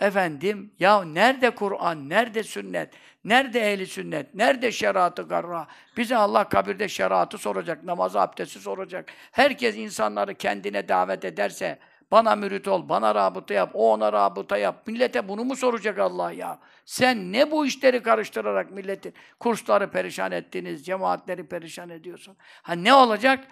efendim, 0.00 0.74
ya 0.78 1.04
nerede 1.04 1.50
Kur'an, 1.50 2.08
nerede 2.08 2.42
sünnet, 2.42 2.94
nerede 3.24 3.72
ehli 3.72 3.86
sünnet, 3.86 4.34
nerede 4.34 4.72
şeriatı 4.72 5.22
garra? 5.22 5.66
Bize 5.96 6.16
Allah 6.16 6.48
kabirde 6.48 6.88
şeriatı 6.88 7.38
soracak, 7.38 7.84
namazı, 7.84 8.20
abdesti 8.20 8.60
soracak. 8.60 9.08
Herkes 9.32 9.76
insanları 9.76 10.34
kendine 10.34 10.88
davet 10.88 11.24
ederse, 11.24 11.78
bana 12.14 12.36
mürit 12.36 12.68
ol, 12.68 12.88
bana 12.88 13.14
rabıta 13.14 13.54
yap, 13.54 13.70
o 13.74 13.92
ona 13.92 14.12
rabıta 14.12 14.56
yap. 14.56 14.86
Millete 14.86 15.28
bunu 15.28 15.44
mu 15.44 15.56
soracak 15.56 15.98
Allah 15.98 16.32
ya? 16.32 16.58
Sen 16.84 17.32
ne 17.32 17.50
bu 17.50 17.66
işleri 17.66 18.02
karıştırarak 18.02 18.70
milletin 18.70 19.14
kursları 19.40 19.90
perişan 19.90 20.32
ettiniz, 20.32 20.86
cemaatleri 20.86 21.46
perişan 21.46 21.90
ediyorsun? 21.90 22.36
Ha 22.62 22.72
ne 22.72 22.94
olacak? 22.94 23.48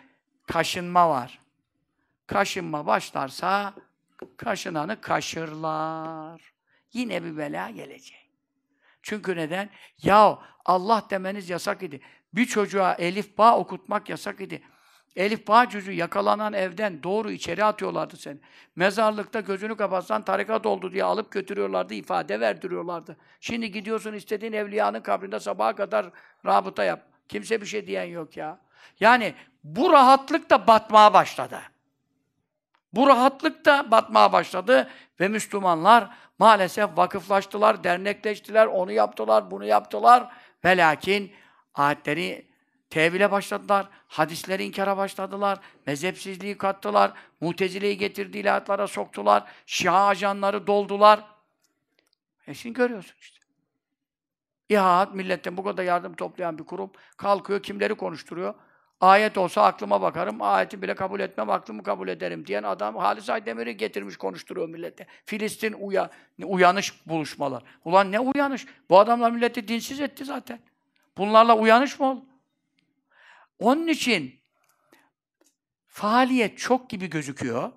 Kaşınma 0.47 1.11
var. 1.11 1.39
Kaşınma 2.27 2.87
başlarsa 2.87 3.75
kaşınanı 4.37 5.01
kaşırlar. 5.01 6.53
Yine 6.93 7.25
bir 7.25 7.37
bela 7.37 7.71
gelecek. 7.71 8.31
Çünkü 9.03 9.37
neden? 9.37 9.71
Ya 10.03 10.39
Allah 10.65 11.07
demeniz 11.11 11.51
yasak 11.51 11.83
idi. 11.83 12.01
Bir 12.33 12.47
çocuğa 12.47 12.95
elif 12.95 13.39
ba 13.39 13.59
okutmak 13.59 14.09
yasak 14.09 14.41
idi. 14.41 14.63
Elif 15.17 15.49
bağ 15.49 15.67
yakalanan 15.91 16.53
evden 16.53 17.03
doğru 17.03 17.31
içeri 17.31 17.65
atıyorlardı 17.65 18.17
seni. 18.17 18.39
Mezarlıkta 18.77 19.41
gözünü 19.41 19.77
kapatsan 19.77 20.23
tarikat 20.23 20.67
oldu 20.67 20.93
diye 20.93 21.05
alıp 21.05 21.33
götürüyorlardı, 21.33 21.95
ifade 21.95 22.41
verdiriyorlardı. 22.41 23.17
Şimdi 23.41 23.73
gidiyorsun 23.73 24.13
istediğin 24.13 24.53
evliyanın 24.53 25.01
kabrinde 25.01 25.41
sabaha 25.41 25.75
kadar 25.77 26.11
rabıta 26.47 26.85
yap. 26.85 27.03
Kimse 27.29 27.61
bir 27.61 27.67
şey 27.67 27.87
diyen 27.87 28.05
yok 28.05 28.37
ya. 28.37 28.59
Yani 29.01 29.35
bu 29.65 29.93
rahatlık 29.93 30.51
da 30.51 30.67
batmaya 30.67 31.15
başladı. 31.15 31.61
Bu 32.93 33.07
rahatlık 33.07 33.65
da 33.65 33.91
batmaya 33.91 34.33
başladı 34.33 34.91
ve 35.21 35.29
Müslümanlar 35.29 36.11
maalesef 36.39 36.97
vakıflaştılar, 36.97 37.85
dernekleştiler, 37.85 38.67
onu 38.67 38.93
yaptılar, 38.93 39.51
bunu 39.51 39.65
yaptılar. 39.65 40.33
Ve 40.65 40.77
lakin 40.77 41.33
ayetleri 41.75 42.52
tevhile 42.93 43.31
başladılar, 43.31 43.87
hadisleri 44.09 44.65
inkara 44.65 44.97
başladılar, 44.97 45.59
mezhepsizliği 45.87 46.59
kattılar, 46.59 47.13
mutezileyi 47.41 47.99
getirdiği 47.99 48.39
ilahiyatlara 48.39 48.87
soktular, 48.87 49.45
şia 49.67 50.07
ajanları 50.07 50.67
doldular. 50.67 51.21
E 52.47 52.55
şimdi 52.55 52.75
görüyorsun 52.75 53.15
işte. 53.21 53.39
İHAAT, 54.69 55.15
milletten 55.15 55.57
bu 55.57 55.65
kadar 55.65 55.85
yardım 55.85 56.15
toplayan 56.15 56.59
bir 56.59 56.65
kurum 56.65 56.91
kalkıyor, 57.17 57.63
kimleri 57.63 57.95
konuşturuyor? 57.95 58.55
Ayet 59.01 59.39
olsa 59.39 59.63
aklıma 59.63 60.01
bakarım, 60.01 60.43
ayeti 60.43 60.83
bile 60.83 60.95
kabul 60.95 61.21
etmem, 61.21 61.51
aklımı 61.51 61.83
kabul 61.83 62.09
ederim 62.09 62.47
diyen 62.47 62.63
adam 62.63 62.97
Halis 62.97 63.31
Aydemir'i 63.31 63.77
getirmiş 63.77 64.17
konuşturuyor 64.17 64.69
millete. 64.69 65.07
Filistin 65.25 65.73
uya, 65.73 66.11
uyanış 66.45 67.07
buluşmalar. 67.07 67.63
Ulan 67.85 68.13
ne 68.13 68.21
uyanış? 68.21 68.67
Bu 68.91 68.99
adamlar 68.99 69.31
milleti 69.31 69.69
dinsiz 69.69 70.01
etti 70.01 70.25
zaten. 70.25 70.59
Bunlarla 71.17 71.57
uyanış 71.57 72.01
mı 72.01 72.07
oldu? 72.07 72.32
Onun 73.63 73.89
için 73.89 74.41
faaliyet 75.87 76.59
çok 76.59 76.91
gibi 76.91 77.11
gözüküyor. 77.11 77.73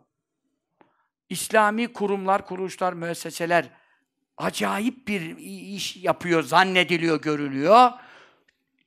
İslami 1.30 1.94
kurumlar, 1.94 2.46
kuruluşlar, 2.46 2.94
müesseseler 2.94 3.70
acayip 4.38 5.08
bir 5.08 5.38
iş 5.76 5.96
yapıyor, 5.96 6.44
zannediliyor, 6.44 7.22
görülüyor. 7.22 7.92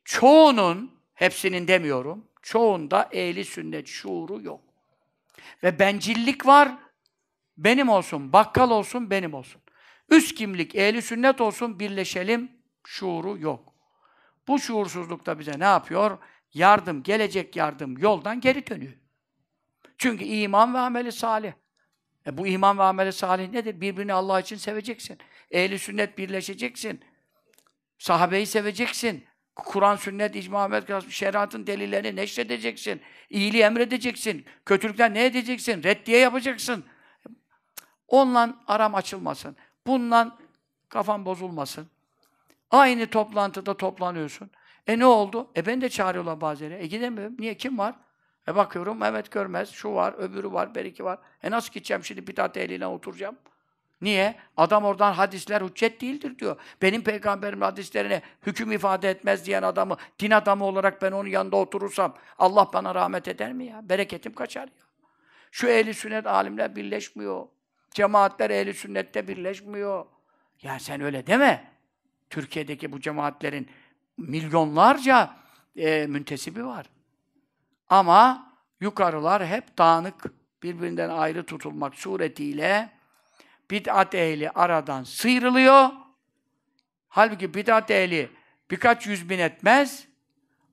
Çoğunun, 0.05 1.01
hepsinin 1.15 1.69
demiyorum, 1.69 2.29
çoğunda 2.43 3.09
ehli 3.13 3.45
sünnet 3.45 3.87
şuuru 3.87 4.43
yok. 4.43 4.61
Ve 5.63 5.79
bencillik 5.79 6.47
var, 6.47 6.77
benim 7.57 7.89
olsun, 7.89 8.33
bakkal 8.33 8.71
olsun, 8.71 9.11
benim 9.11 9.35
olsun. 9.35 9.63
Üst 10.11 10.35
kimlik, 10.35 10.75
ehli 10.75 11.03
sünnet 11.03 11.41
olsun, 11.41 11.81
birleşelim, 11.81 12.53
şuuru 12.87 13.39
yok. 13.39 13.75
Bu 14.49 14.59
şuursuzluk 14.59 15.39
bize 15.39 15.59
ne 15.59 15.65
yapıyor? 15.65 16.19
Yardım, 16.55 17.03
gelecek 17.03 17.57
yardım 17.57 17.99
yoldan 17.99 18.41
geri 18.41 18.67
dönüyor. 18.67 18.93
Çünkü 19.99 20.25
iman 20.25 20.75
ve 20.75 20.79
ameli 20.79 21.13
salih. 21.13 21.53
E 22.27 22.39
bu 22.39 22.47
iman 22.47 22.79
ve 22.79 22.83
ameli 22.83 23.13
salih 23.13 23.51
nedir? 23.51 23.81
Birbirini 23.81 24.13
Allah 24.13 24.41
için 24.41 24.57
seveceksin. 24.57 25.19
Ehli 25.51 25.79
sünnet 25.79 26.19
birleşeceksin. 26.19 27.05
Sahabeyi 27.99 28.47
seveceksin. 28.47 29.25
Kur'an, 29.57 29.97
sünnet, 29.97 30.37
icma, 30.37 30.63
Ahmet, 30.63 31.11
şeriatın 31.11 31.67
delillerini 31.67 32.17
neşredeceksin. 32.17 33.01
İyiliği 33.31 33.63
emredeceksin. 33.63 34.47
Kötülükten 34.67 35.15
ne 35.15 35.25
edeceksin? 35.25 35.83
Reddiye 35.83 36.19
yapacaksın. 36.19 36.85
Onunla 38.09 38.65
aram 38.67 38.95
açılmasın. 38.95 39.57
Bununla 39.87 40.39
kafan 40.89 41.25
bozulmasın. 41.25 41.91
Aynı 42.71 43.07
toplantıda 43.07 43.77
toplanıyorsun. 43.77 44.51
E 44.89 44.99
ne 44.99 45.07
oldu? 45.07 45.51
E 45.57 45.67
ben 45.67 45.81
de 45.81 45.89
çağırıyorlar 45.89 46.41
bazen. 46.41 46.71
E 46.71 46.87
gidemiyorum. 46.87 47.37
Niye? 47.39 47.57
Kim 47.57 47.79
var? 47.79 47.95
E 48.49 48.55
bakıyorum 48.55 48.99
Mehmet 48.99 49.31
Görmez, 49.31 49.71
şu 49.71 49.95
var, 49.95 50.15
öbürü 50.19 50.53
var, 50.53 50.75
beriki 50.75 51.05
var. 51.05 51.19
E 51.43 51.51
nasıl 51.51 51.73
gideceğim 51.73 52.05
şimdi 52.05 52.27
bidat 52.27 52.57
ehline 52.57 52.87
oturacağım? 52.87 53.37
Niye? 54.01 54.35
Adam 54.57 54.85
oradan 54.85 55.13
hadisler 55.13 55.63
hüccet 55.63 56.01
değildir 56.01 56.39
diyor. 56.39 56.57
Benim 56.83 57.03
peygamberim 57.05 57.61
hadislerine 57.61 58.23
hüküm 58.47 58.73
ifade 58.73 59.11
etmez 59.11 59.47
diyen 59.47 59.63
adamı, 59.63 59.97
din 60.21 60.31
adamı 60.31 60.65
olarak 60.65 61.03
ben 61.03 61.13
onun 61.13 61.29
yanında 61.29 61.57
oturursam 61.57 62.15
Allah 62.39 62.71
bana 62.73 62.95
rahmet 62.95 63.29
eder 63.29 63.53
mi 63.53 63.65
ya? 63.65 63.89
Bereketim 63.89 64.33
kaçar 64.33 64.65
ya. 64.65 64.85
Şu 65.51 65.67
ehli 65.67 65.95
sünnet 65.95 66.27
alimler 66.27 66.77
birleşmiyor. 66.77 67.47
Cemaatler 67.91 68.51
ehli 68.51 68.75
sünnette 68.75 69.29
birleşmiyor. 69.29 70.07
Ya 70.63 70.79
sen 70.79 71.01
öyle 71.01 71.27
deme. 71.27 71.65
Türkiye'deki 72.31 72.93
bu 72.93 73.01
cemaatlerin 73.01 73.69
milyonlarca 74.19 75.37
e, 75.77 76.07
müntesibi 76.07 76.67
var. 76.67 76.87
Ama 77.89 78.53
yukarılar 78.81 79.47
hep 79.47 79.79
dağınık, 79.79 80.25
birbirinden 80.63 81.09
ayrı 81.09 81.47
tutulmak 81.47 81.95
suretiyle 81.95 82.91
bid'at 83.71 84.15
ehli 84.15 84.51
aradan 84.51 85.03
sıyrılıyor. 85.03 85.89
Halbuki 87.09 87.55
bid'at 87.55 87.91
ehli 87.91 88.31
birkaç 88.71 89.07
yüz 89.07 89.31
bin 89.31 89.39
etmez. 89.39 90.09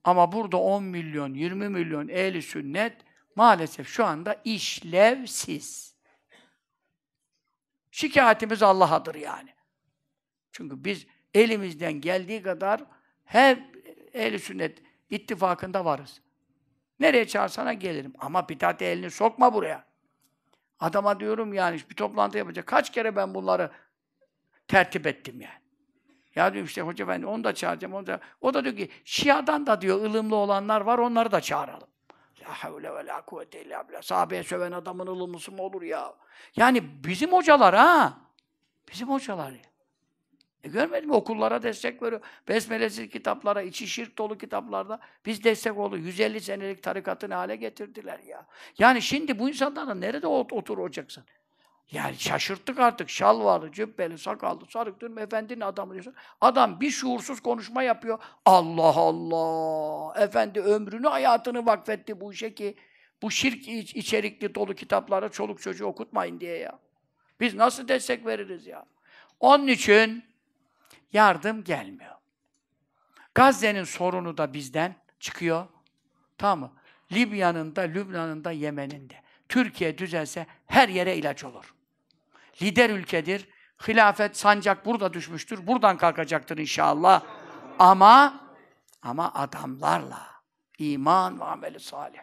Ama 0.03 0.31
burada 0.31 0.57
10 0.57 0.83
milyon, 0.83 1.33
20 1.33 1.69
milyon 1.69 2.07
ehli 2.07 2.41
sünnet 2.41 2.97
maalesef 3.35 3.87
şu 3.87 4.05
anda 4.05 4.41
işlevsiz. 4.43 5.95
Şikayetimiz 7.91 8.63
Allah'adır 8.63 9.15
yani. 9.15 9.49
Çünkü 10.51 10.83
biz 10.83 11.07
elimizden 11.33 11.93
geldiği 11.93 12.43
kadar 12.43 12.83
her 13.25 13.57
ehli 14.13 14.39
sünnet 14.39 14.81
ittifakında 15.09 15.85
varız. 15.85 16.21
Nereye 16.99 17.27
çağırsana 17.27 17.73
gelirim. 17.73 18.13
Ama 18.19 18.49
bidat 18.49 18.81
elini 18.81 19.11
sokma 19.11 19.53
buraya. 19.53 19.85
Adama 20.79 21.19
diyorum 21.19 21.53
yani 21.53 21.79
bir 21.89 21.95
toplantı 21.95 22.37
yapacak. 22.37 22.67
Kaç 22.67 22.91
kere 22.91 23.15
ben 23.15 23.33
bunları 23.33 23.71
tertip 24.67 25.07
ettim 25.07 25.41
yani. 25.41 25.65
Ya 26.35 26.53
diyorum 26.53 26.65
işte 26.67 26.81
hoca 26.81 27.07
ben 27.07 27.21
onu 27.21 27.43
da 27.43 27.53
çağıracağım. 27.55 27.93
Onu 27.93 28.07
da. 28.07 28.19
O 28.41 28.53
da 28.53 28.63
diyor 28.63 28.77
ki 28.77 28.89
Şia'dan 29.05 29.65
da 29.65 29.81
diyor 29.81 29.97
ılımlı 29.97 30.35
olanlar 30.35 30.81
var 30.81 30.97
onları 30.97 31.31
da 31.31 31.41
çağıralım. 31.41 31.87
La 32.41 32.63
havle 32.63 32.95
ve 32.95 33.05
la 33.05 33.21
kuvvete 33.21 33.65
illa 33.65 33.89
billah. 33.89 34.01
Sahabeye 34.01 34.43
söven 34.43 34.71
adamın 34.71 35.07
ılımlısı 35.07 35.51
mı 35.51 35.61
olur 35.61 35.81
ya? 35.81 36.13
Yani 36.55 37.03
bizim 37.03 37.31
hocalar 37.31 37.75
ha. 37.75 38.17
Bizim 38.91 39.09
hocalar 39.09 39.51
ya. 39.51 39.74
E 40.65 40.67
görmedin 40.67 41.09
mi? 41.09 41.15
Okullara 41.15 41.63
destek 41.63 42.03
veriyor. 42.03 42.21
Besmelesiz 42.47 43.09
kitaplara, 43.09 43.61
içi 43.61 43.87
şirk 43.87 44.17
dolu 44.17 44.37
kitaplarda 44.37 44.99
biz 45.25 45.43
destek 45.43 45.77
oldu. 45.77 45.97
150 45.97 46.41
senelik 46.41 46.83
tarikatını 46.83 47.33
hale 47.33 47.55
getirdiler 47.55 48.19
ya. 48.19 48.45
Yani 48.79 49.01
şimdi 49.01 49.39
bu 49.39 49.49
insanlara 49.49 49.93
nerede 49.93 50.27
otur 50.27 50.77
olacaksın? 50.77 51.23
Yani 51.91 52.15
şaşırttık 52.15 52.79
artık. 52.79 53.09
Şal 53.09 53.43
vardı, 53.43 53.69
cübbeli, 53.71 54.17
sakallı, 54.17 54.65
sarık 54.65 55.01
dönüm 55.01 55.17
efendinin 55.17 55.61
adamı 55.61 55.93
diyorsun. 55.93 56.15
Adam 56.41 56.81
bir 56.81 56.89
şuursuz 56.89 57.39
konuşma 57.39 57.83
yapıyor. 57.83 58.19
Allah 58.45 58.95
Allah! 58.95 60.21
Efendi 60.23 60.59
ömrünü, 60.59 61.07
hayatını 61.07 61.65
vakfetti 61.65 62.21
bu 62.21 62.33
işe 62.33 62.53
ki 62.53 62.75
bu 63.21 63.31
şirk 63.31 63.67
içerikli 63.95 64.55
dolu 64.55 64.73
kitaplara 64.73 65.29
çoluk 65.29 65.61
çocuğu 65.61 65.85
okutmayın 65.85 66.39
diye 66.39 66.57
ya. 66.57 66.79
Biz 67.39 67.55
nasıl 67.55 67.87
destek 67.87 68.25
veririz 68.25 68.67
ya? 68.67 68.85
Onun 69.39 69.67
için 69.67 70.23
yardım 71.15 71.63
gelmiyor. 71.63 72.15
Gazze'nin 73.35 73.83
sorunu 73.83 74.37
da 74.37 74.53
bizden 74.53 74.95
çıkıyor. 75.19 75.67
Tamam 76.37 76.59
mı? 76.59 76.71
Libya'nın 77.11 77.75
da, 77.75 77.81
Lübnan'ın 77.81 78.43
da, 78.43 78.51
Yemen'in 78.51 79.09
de. 79.09 79.21
Türkiye 79.49 79.97
düzelse 79.97 80.47
her 80.65 80.89
yere 80.89 81.15
ilaç 81.17 81.43
olur. 81.43 81.73
Lider 82.61 82.89
ülkedir. 82.89 83.47
Hilafet, 83.87 84.37
sancak 84.37 84.85
burada 84.85 85.13
düşmüştür. 85.13 85.67
Buradan 85.67 85.97
kalkacaktır 85.97 86.57
inşallah. 86.57 87.21
Ama 87.79 88.39
ama 89.01 89.33
adamlarla 89.33 90.27
iman 90.77 91.39
ve 91.39 91.43
ameli 91.43 91.79
salih. 91.79 92.19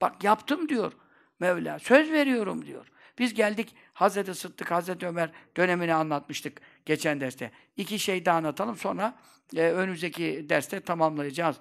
Bak 0.00 0.24
yaptım 0.24 0.68
diyor 0.68 0.92
Mevla. 1.40 1.78
Söz 1.78 2.12
veriyorum 2.12 2.66
diyor. 2.66 2.86
Biz 3.18 3.34
geldik 3.34 3.74
Hazreti 4.02 4.34
Sıddık, 4.34 4.70
Hazreti 4.70 5.06
Ömer 5.06 5.30
dönemini 5.56 5.94
anlatmıştık 5.94 6.60
geçen 6.86 7.20
derste. 7.20 7.50
İki 7.76 7.98
şey 7.98 8.24
daha 8.24 8.36
anlatalım 8.36 8.76
sonra 8.76 9.18
e, 9.56 9.62
önümüzdeki 9.62 10.46
derste 10.48 10.80
tamamlayacağız. 10.80 11.56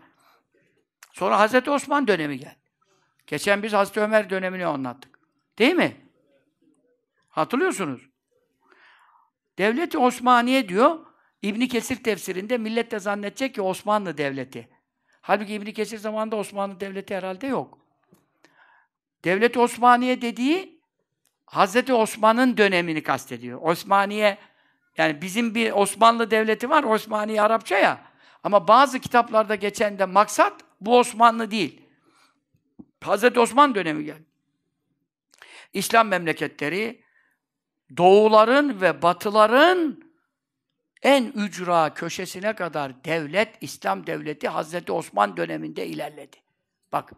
Sonra 1.14 1.40
Hazreti 1.40 1.72
Osman 1.72 2.08
dönemi 2.08 2.40
geldi. 2.40 2.56
Geçen 3.28 3.64
biz 3.64 3.74
Hazreti 3.74 4.00
Ömer 4.00 4.30
dönemini 4.30 4.66
anlattık. 4.66 5.20
Değil 5.60 5.74
mi? 5.74 5.98
Hatırlıyorsunuz. 7.30 8.10
Devleti 9.58 9.98
Osmaniye 9.98 10.70
diyor, 10.70 11.00
İbni 11.42 11.68
Kesir 11.68 12.04
tefsirinde 12.04 12.58
millet 12.58 12.92
de 12.92 13.00
zannedecek 13.00 13.56
ki 13.56 13.62
Osmanlı 13.62 14.18
Devleti. 14.18 14.70
Halbuki 15.22 15.54
İbni 15.54 15.74
Kesir 15.74 15.98
zamanında 15.98 16.36
Osmanlı 16.36 16.80
Devleti 16.80 17.16
herhalde 17.16 17.48
yok. 17.48 17.78
Devlet 19.24 19.58
Osmaniye 19.58 20.22
dediği 20.22 20.81
Hazreti 21.52 21.94
Osman'ın 21.94 22.58
dönemini 22.58 23.04
kastediyor. 23.04 23.60
Osmaniye 23.62 24.38
yani 24.98 25.22
bizim 25.22 25.56
bir 25.56 25.72
Osmanlı 25.72 26.32
devleti 26.32 26.70
var, 26.70 26.84
Osmaniye 26.84 27.42
Arapça 27.42 27.78
ya. 27.78 28.02
Ama 28.44 28.68
bazı 28.68 29.00
kitaplarda 29.00 29.56
geçen 29.56 30.00
de 30.00 30.06
maksat 30.06 30.54
bu 30.82 30.98
Osmanlı 31.00 31.52
değil. 31.52 31.82
Hazreti 33.04 33.40
Osman 33.40 33.76
dönemi 33.76 34.06
geldi. 34.06 34.26
İslam 35.74 36.08
memleketleri 36.08 37.04
doğuların 37.98 38.82
ve 38.82 39.02
batıların 39.02 40.04
en 41.02 41.24
ücra 41.24 41.94
köşesine 41.94 42.56
kadar 42.56 43.04
devlet, 43.04 43.64
İslam 43.64 44.08
devleti 44.08 44.48
Hazreti 44.48 44.92
Osman 44.92 45.38
döneminde 45.38 45.88
ilerledi. 45.88 46.38
Bak. 46.92 47.12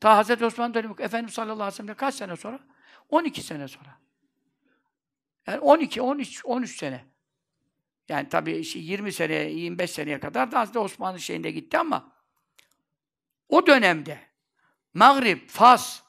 Ta 0.00 0.16
Hazreti 0.16 0.44
Osman 0.44 0.74
dönemi 0.74 0.94
Efendimiz 0.98 1.34
sallallahu 1.34 1.54
aleyhi 1.54 1.72
ve 1.72 1.76
sellem'den 1.76 1.96
kaç 1.96 2.14
sene 2.14 2.36
sonra? 2.36 2.60
12 3.14 3.42
sene 3.42 3.68
sonra. 3.68 3.98
Yani 5.46 5.58
12, 5.58 6.02
13, 6.02 6.44
13 6.44 6.76
sene. 6.76 7.04
Yani 8.08 8.28
tabii 8.28 8.62
20 8.74 9.12
sene, 9.12 9.34
25 9.34 9.90
seneye 9.90 10.20
kadar 10.20 10.52
da 10.52 10.60
Hazreti 10.60 10.78
Osman'ın 10.78 11.18
şeyinde 11.18 11.50
gitti 11.50 11.78
ama 11.78 12.12
o 13.48 13.66
dönemde 13.66 14.18
Mağrib, 14.94 15.48
Fas 15.48 16.02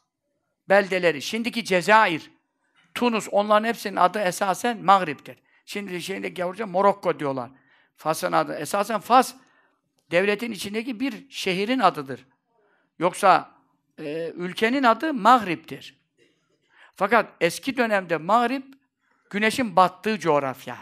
beldeleri, 0.69 1.21
şimdiki 1.21 1.65
Cezayir, 1.65 2.31
Tunus, 2.93 3.27
onların 3.31 3.67
hepsinin 3.67 3.95
adı 3.95 4.19
esasen 4.19 4.83
Mağrib'dir. 4.85 5.37
Şimdi 5.65 6.01
şeyinde 6.01 6.29
gavurca 6.29 6.65
Morokko 6.67 7.19
diyorlar. 7.19 7.51
Fas'ın 7.95 8.31
adı. 8.31 8.55
Esasen 8.55 8.99
Fas, 8.99 9.35
devletin 10.11 10.51
içindeki 10.51 10.99
bir 10.99 11.29
şehrin 11.29 11.79
adıdır. 11.79 12.27
Yoksa 12.99 13.51
e, 13.99 14.31
ülkenin 14.35 14.83
adı 14.83 15.13
Mağrib'dir. 15.13 16.04
Fakat 16.95 17.33
eski 17.41 17.77
dönemde 17.77 18.17
Mağrib, 18.17 18.63
güneşin 19.29 19.75
battığı 19.75 20.19
coğrafya. 20.19 20.77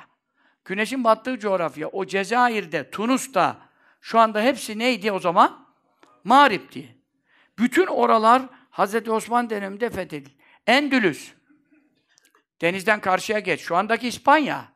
Güneşin 0.66 1.04
battığı 1.04 1.40
coğrafya, 1.40 1.88
o 1.88 2.06
Cezayir'de, 2.06 2.90
Tunus'ta, 2.90 3.58
şu 4.02 4.20
anda 4.20 4.42
hepsi 4.42 4.80
neydi 4.80 5.12
o 5.12 5.20
zaman? 5.20 5.68
Mağrib'di. 6.24 6.98
Bütün 7.60 7.88
oralar 7.88 8.42
Hz. 8.72 9.08
Osman 9.08 9.50
döneminde 9.50 9.90
fethedildi. 9.90 10.30
Endülüs, 10.68 11.34
denizden 12.62 13.02
karşıya 13.02 13.40
geç. 13.40 13.62
Şu 13.62 13.76
andaki 13.76 14.08
İspanya. 14.08 14.74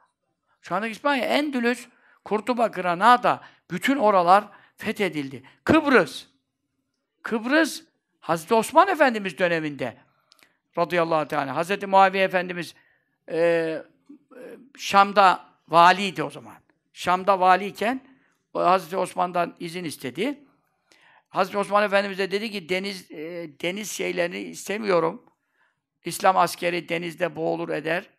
Şu 0.61 0.75
andaki 0.75 0.91
İspanya, 0.91 1.25
Endülüs, 1.25 1.87
Kurtuba, 2.25 2.67
Granada, 2.67 3.41
bütün 3.71 3.97
oralar 3.97 4.43
fethedildi. 4.75 5.43
Kıbrıs, 5.63 6.25
Kıbrıs, 7.23 7.83
Hazreti 8.19 8.53
Osman 8.53 8.87
Efendimiz 8.87 9.37
döneminde 9.37 9.97
radıyallahu 10.77 11.27
teala. 11.27 11.55
Hazreti 11.55 11.87
Muaviye 11.87 12.23
Efendimiz 12.23 12.75
e, 13.27 13.37
e, 13.37 13.83
Şam'da 14.77 15.45
valiydi 15.67 16.23
o 16.23 16.29
zaman. 16.29 16.55
Şam'da 16.93 17.39
valiyken 17.39 18.01
Hazreti 18.53 18.97
Osman'dan 18.97 19.55
izin 19.59 19.83
istedi. 19.83 20.39
Hazreti 21.29 21.57
Osman 21.57 21.83
Efendimiz 21.83 22.17
de 22.17 22.31
dedi 22.31 22.51
ki 22.51 22.69
deniz 22.69 23.11
e, 23.11 23.49
deniz 23.61 23.91
şeylerini 23.91 24.39
istemiyorum. 24.39 25.25
İslam 26.05 26.37
askeri 26.37 26.89
denizde 26.89 27.35
boğulur 27.35 27.69
eder. 27.69 28.09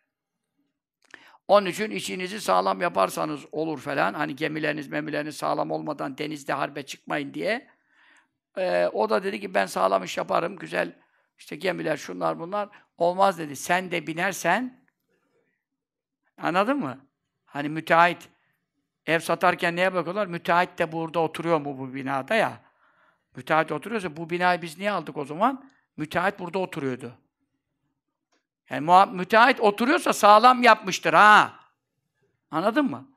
Onun 1.47 1.65
için 1.65 1.91
işinizi 1.91 2.41
sağlam 2.41 2.81
yaparsanız 2.81 3.45
olur 3.51 3.79
falan. 3.79 4.13
Hani 4.13 4.35
gemileriniz, 4.35 4.87
memileriniz 4.87 5.37
sağlam 5.37 5.71
olmadan 5.71 6.17
denizde 6.17 6.53
harbe 6.53 6.83
çıkmayın 6.83 7.33
diye. 7.33 7.67
Ee, 8.57 8.89
o 8.93 9.09
da 9.09 9.23
dedi 9.23 9.39
ki 9.39 9.53
ben 9.53 9.65
sağlam 9.65 10.03
iş 10.03 10.17
yaparım, 10.17 10.55
güzel 10.55 10.95
işte 11.39 11.55
gemiler, 11.55 11.97
şunlar 11.97 12.39
bunlar. 12.39 12.69
Olmaz 12.97 13.39
dedi. 13.39 13.55
Sen 13.55 13.91
de 13.91 14.07
binersen 14.07 14.85
anladın 16.37 16.77
mı? 16.77 17.05
Hani 17.45 17.69
müteahhit 17.69 18.29
ev 19.05 19.19
satarken 19.19 19.75
neye 19.75 19.93
bakıyorlar? 19.93 20.27
Müteahhit 20.27 20.79
de 20.79 20.91
burada 20.91 21.19
oturuyor 21.19 21.61
mu 21.61 21.77
bu 21.77 21.93
binada 21.93 22.35
ya? 22.35 22.61
Müteahhit 23.35 23.71
oturuyorsa 23.71 24.17
bu 24.17 24.29
binayı 24.29 24.61
biz 24.61 24.77
niye 24.77 24.91
aldık 24.91 25.17
o 25.17 25.25
zaman? 25.25 25.71
Müteahhit 25.97 26.39
burada 26.39 26.59
oturuyordu. 26.59 27.13
Yani 28.69 29.07
müteahhit 29.15 29.59
oturuyorsa 29.59 30.13
sağlam 30.13 30.63
yapmıştır 30.63 31.13
ha. 31.13 31.59
Anladın 32.51 32.85
mı? 32.85 33.09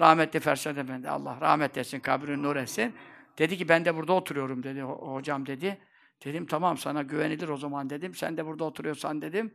Rahmetli 0.00 0.40
Ferşad 0.40 0.76
Efendi, 0.76 1.10
Allah 1.10 1.38
rahmet 1.40 1.78
etsin, 1.78 2.00
kabrini 2.00 2.42
nur 2.42 2.56
etsin. 2.56 2.94
Dedi 3.38 3.58
ki 3.58 3.68
ben 3.68 3.84
de 3.84 3.96
burada 3.96 4.12
oturuyorum 4.12 4.62
dedi 4.62 4.82
hocam 4.82 5.46
dedi. 5.46 5.78
Dedim 6.24 6.46
tamam 6.46 6.78
sana 6.78 7.02
güvenilir 7.02 7.48
o 7.48 7.56
zaman 7.56 7.90
dedim. 7.90 8.14
Sen 8.14 8.36
de 8.36 8.46
burada 8.46 8.64
oturuyorsan 8.64 9.22
dedim. 9.22 9.54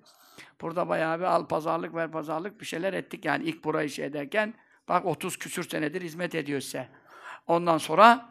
Burada 0.61 0.89
bayağı 0.89 1.19
bir 1.19 1.23
al 1.23 1.47
pazarlık 1.47 1.95
ver 1.95 2.11
pazarlık 2.11 2.61
bir 2.61 2.65
şeyler 2.65 2.93
ettik. 2.93 3.25
Yani 3.25 3.43
ilk 3.43 3.63
burayı 3.63 3.89
şey 3.89 4.05
ederken 4.05 4.53
bak 4.89 5.05
30 5.05 5.37
küsür 5.37 5.69
senedir 5.69 6.01
hizmet 6.01 6.35
ediyor 6.35 6.61
size. 6.61 6.87
Ondan 7.47 7.77
sonra 7.77 8.29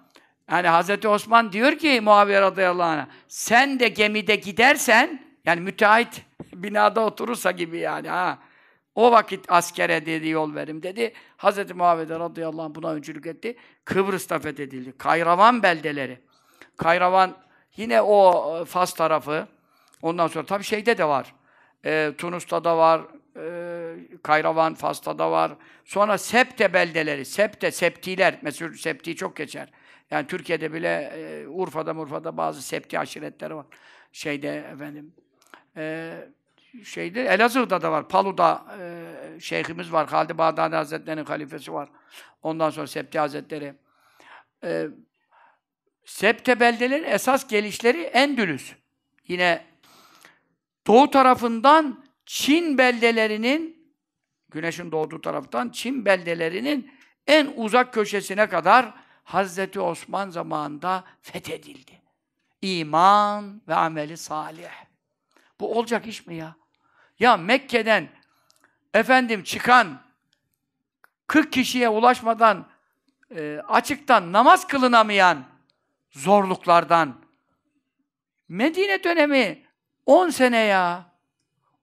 yani 0.50 0.68
Hazreti 0.68 1.08
Osman 1.08 1.52
diyor 1.52 1.72
ki 1.72 2.00
Muaviye 2.00 2.40
radıyallahu 2.40 2.88
anh'a 2.88 3.08
sen 3.28 3.80
de 3.80 3.88
gemide 3.88 4.36
gidersen 4.36 5.22
yani 5.44 5.60
müteahhit 5.60 6.22
binada 6.52 7.00
oturursa 7.00 7.50
gibi 7.50 7.78
yani 7.78 8.08
ha. 8.08 8.38
O 8.94 9.12
vakit 9.12 9.44
askere 9.52 10.06
dedi 10.06 10.28
yol 10.28 10.54
verim 10.54 10.82
dedi. 10.82 11.12
Hz. 11.38 11.70
Muhammed 11.74 12.10
radıyallahu 12.10 12.62
anh 12.62 12.74
buna 12.74 12.92
öncülük 12.92 13.26
etti. 13.26 13.56
Kıbrıs'ta 13.84 14.38
fethedildi. 14.38 14.98
Kayravan 14.98 15.62
beldeleri. 15.62 16.20
Kayravan 16.76 17.36
yine 17.78 18.02
o 18.02 18.58
e, 18.60 18.64
Fas 18.64 18.94
tarafı. 18.94 19.48
Ondan 20.02 20.26
sonra 20.26 20.46
tabii 20.46 20.64
şeyde 20.64 20.98
de 20.98 21.04
var. 21.04 21.34
E, 21.84 22.12
Tunus'ta 22.18 22.64
da 22.64 22.78
var. 22.78 23.00
E, 23.36 24.18
Kayravan, 24.22 24.74
Fas'ta 24.74 25.18
da 25.18 25.30
var. 25.30 25.52
Sonra 25.84 26.18
Septe 26.18 26.72
beldeleri. 26.72 27.24
Septe, 27.24 27.70
Septiler. 27.70 28.38
Mesela 28.42 28.74
Septi 28.74 29.16
çok 29.16 29.36
geçer. 29.36 29.68
Yani 30.10 30.26
Türkiye'de 30.26 30.72
bile 30.72 31.12
e, 31.16 31.46
Urfa'da, 31.48 31.94
Murfa'da 31.94 32.36
bazı 32.36 32.62
Septi 32.62 32.98
aşiretleri 32.98 33.56
var. 33.56 33.66
Şeyde 34.12 34.56
efendim 34.56 35.12
e, 35.76 36.14
şeyde 36.84 37.24
Elazığ'da 37.24 37.82
da 37.82 37.92
var. 37.92 38.08
Palu'da 38.08 38.64
e, 38.80 39.40
şeyhimiz 39.40 39.92
var. 39.92 40.08
Halid 40.08 40.38
Bağdadi 40.38 40.76
Hazretleri'nin 40.76 41.24
halifesi 41.24 41.72
var. 41.72 41.88
Ondan 42.42 42.70
sonra 42.70 42.86
Septi 42.86 43.18
Hazretleri. 43.18 43.74
E, 44.64 44.88
Septe 46.08 46.60
beldelerin 46.60 47.04
esas 47.04 47.48
gelişleri 47.48 48.02
Endülüs. 48.02 48.72
Yine 49.26 49.64
doğu 50.86 51.10
tarafından 51.10 52.04
Çin 52.26 52.78
beldelerinin 52.78 53.92
güneşin 54.50 54.92
doğduğu 54.92 55.20
taraftan 55.20 55.68
Çin 55.68 56.04
beldelerinin 56.04 56.92
en 57.26 57.52
uzak 57.56 57.94
köşesine 57.94 58.48
kadar 58.48 58.94
Hazreti 59.24 59.80
Osman 59.80 60.30
zamanında 60.30 61.04
fethedildi. 61.22 62.02
İman 62.62 63.62
ve 63.68 63.74
ameli 63.74 64.16
salih. 64.16 64.68
Bu 65.60 65.78
olacak 65.78 66.06
iş 66.06 66.26
mi 66.26 66.34
ya? 66.34 66.56
Ya 67.18 67.36
Mekke'den 67.36 68.08
efendim 68.94 69.42
çıkan 69.42 70.00
40 71.26 71.52
kişiye 71.52 71.88
ulaşmadan 71.88 72.66
e, 73.36 73.62
açıktan 73.68 74.32
namaz 74.32 74.66
kılınamayan 74.66 75.57
zorluklardan 76.10 77.28
Medine 78.48 79.04
dönemi 79.04 79.62
10 80.06 80.30
sene 80.30 80.58
ya. 80.58 81.04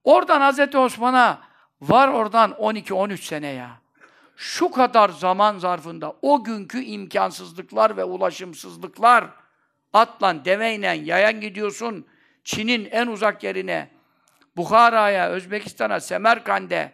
Oradan 0.04 0.40
Hazreti 0.40 0.78
Osman'a 0.78 1.40
var 1.80 2.08
oradan 2.08 2.50
12-13 2.50 3.16
sene 3.16 3.46
ya. 3.46 3.80
Şu 4.36 4.70
kadar 4.70 5.08
zaman 5.08 5.58
zarfında 5.58 6.16
o 6.22 6.44
günkü 6.44 6.82
imkansızlıklar 6.82 7.96
ve 7.96 8.04
ulaşımsızlıklar 8.04 9.30
atlan, 9.92 10.44
deveyle, 10.44 10.86
yayan 10.86 11.40
gidiyorsun 11.40 12.06
Çin'in 12.44 12.88
en 12.90 13.06
uzak 13.06 13.44
yerine 13.44 13.90
Bukhara'ya, 14.56 15.28
Özbekistan'a, 15.28 16.00
Semerkand'e 16.00 16.92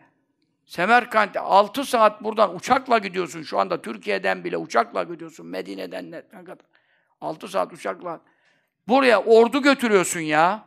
Semerkant'e 0.66 1.40
6 1.40 1.84
saat 1.84 2.24
buradan 2.24 2.56
uçakla 2.56 2.98
gidiyorsun. 2.98 3.42
Şu 3.42 3.58
anda 3.58 3.82
Türkiye'den 3.82 4.44
bile 4.44 4.56
uçakla 4.56 5.02
gidiyorsun. 5.02 5.46
Medine'den 5.46 6.10
ne 6.10 6.22
kadar? 6.22 6.71
6 7.22 7.48
saat 7.48 7.72
uçakla. 7.72 8.20
Buraya 8.88 9.22
ordu 9.22 9.62
götürüyorsun 9.62 10.20
ya. 10.20 10.64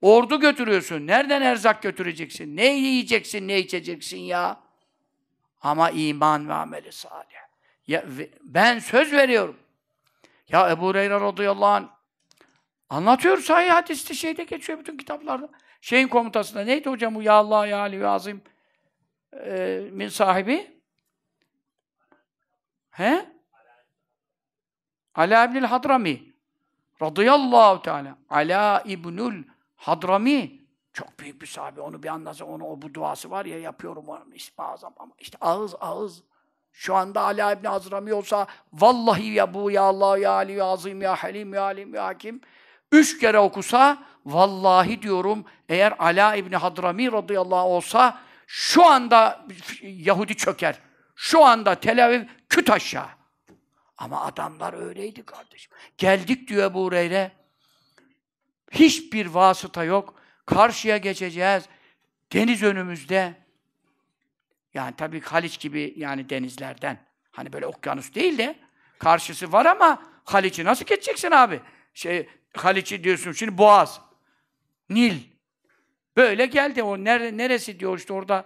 Ordu 0.00 0.40
götürüyorsun. 0.40 1.06
Nereden 1.06 1.42
erzak 1.42 1.82
götüreceksin? 1.82 2.56
Ne 2.56 2.66
yiyeceksin, 2.66 3.48
ne 3.48 3.58
içeceksin 3.58 4.18
ya? 4.18 4.60
Ama 5.62 5.90
iman 5.90 6.48
ve 6.48 6.52
ameli 6.52 6.92
salih. 6.92 7.34
Ya, 7.86 8.04
ben 8.42 8.78
söz 8.78 9.12
veriyorum. 9.12 9.56
Ya 10.48 10.70
Ebu 10.70 10.86
Hureyre 10.86 11.20
radıyallahu 11.20 11.66
anh 11.66 11.88
anlatıyor 12.90 13.38
sahih 13.38 13.70
hadiste 13.70 14.14
şeyde 14.14 14.44
geçiyor 14.44 14.78
bütün 14.78 14.96
kitaplarda. 14.96 15.48
Şeyin 15.80 16.08
komutasında 16.08 16.64
neydi 16.64 16.90
hocam 16.90 17.14
bu 17.14 17.22
ya 17.22 17.32
Allah 17.32 17.66
ya 17.66 17.78
Ali 17.78 18.00
ve 18.00 18.08
Azim 18.08 18.42
e, 19.32 19.82
min 19.92 20.08
sahibi? 20.08 20.80
He? 22.90 23.33
Ala 25.14 25.44
İbnül 25.44 25.64
Hadrami 25.64 26.22
radıyallahu 27.02 27.82
teala. 27.82 28.16
Ala 28.30 28.82
İbnül 28.86 29.44
Hadrami 29.76 30.60
çok 30.92 31.18
büyük 31.18 31.42
bir 31.42 31.46
sahibi. 31.46 31.80
Onu 31.80 32.02
bir 32.02 32.08
anlasa 32.08 32.44
onu 32.44 32.64
o 32.64 32.82
bu 32.82 32.94
duası 32.94 33.30
var 33.30 33.44
ya 33.44 33.60
yapıyorum 33.60 34.08
onu 34.08 34.34
ismi 34.34 34.64
azam 34.64 34.92
ama 34.96 35.12
işte 35.18 35.38
ağız 35.40 35.74
ağız 35.80 36.22
şu 36.72 36.94
anda 36.94 37.20
Ala 37.20 37.52
İbni 37.52 37.68
Hadrami 37.68 38.14
olsa 38.14 38.46
vallahi 38.72 39.26
ya 39.26 39.54
bu 39.54 39.70
ya 39.70 39.82
Allah 39.82 40.18
ya 40.18 40.30
Ali 40.30 40.52
ya 40.52 40.64
Azim 40.64 41.02
ya 41.02 41.14
Halim 41.14 41.54
ya 41.54 41.62
Alim 41.62 41.94
ya 41.94 42.04
Hakim 42.04 42.40
üç 42.92 43.18
kere 43.18 43.38
okusa 43.38 43.98
vallahi 44.26 45.02
diyorum 45.02 45.44
eğer 45.68 45.94
Ala 45.98 46.36
İbni 46.36 46.56
Hadrami 46.56 47.12
radıyallahu 47.12 47.58
anh 47.58 47.66
olsa 47.66 48.18
şu 48.46 48.86
anda 48.86 49.46
Yahudi 49.82 50.36
çöker. 50.36 50.78
Şu 51.16 51.44
anda 51.44 51.74
Tel 51.74 52.04
Aviv 52.04 52.22
küt 52.48 52.70
aşağı. 52.70 53.08
Ama 53.98 54.20
adamlar 54.20 54.72
öyleydi 54.72 55.22
kardeşim. 55.22 55.72
Geldik 55.98 56.48
diyor 56.48 56.70
Ebu 56.70 56.84
Hureyre. 56.84 57.32
Hiçbir 58.70 59.26
vasıta 59.26 59.84
yok. 59.84 60.14
Karşıya 60.46 60.96
geçeceğiz. 60.96 61.64
Deniz 62.32 62.62
önümüzde. 62.62 63.34
Yani 64.74 64.94
tabii 64.96 65.20
Haliç 65.20 65.60
gibi 65.60 65.94
yani 65.96 66.28
denizlerden. 66.28 67.06
Hani 67.30 67.52
böyle 67.52 67.66
okyanus 67.66 68.14
değil 68.14 68.38
de 68.38 68.58
karşısı 68.98 69.52
var 69.52 69.66
ama 69.66 70.02
Haliç'i 70.24 70.64
nasıl 70.64 70.84
geçeceksin 70.84 71.30
abi? 71.30 71.60
Şey 71.94 72.28
Haliç'i 72.56 73.04
diyorsun 73.04 73.32
şimdi 73.32 73.58
Boğaz. 73.58 74.00
Nil. 74.90 75.20
Böyle 76.16 76.46
geldi 76.46 76.82
o 76.82 77.04
nere, 77.04 77.36
neresi 77.36 77.80
diyor 77.80 77.98
işte 77.98 78.12
orada 78.12 78.44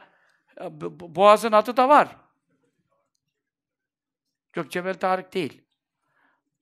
Boğaz'ın 0.90 1.52
adı 1.52 1.76
da 1.76 1.88
var. 1.88 2.16
Gökçebel 4.52 4.94
Tarık 4.94 5.34
değil. 5.34 5.62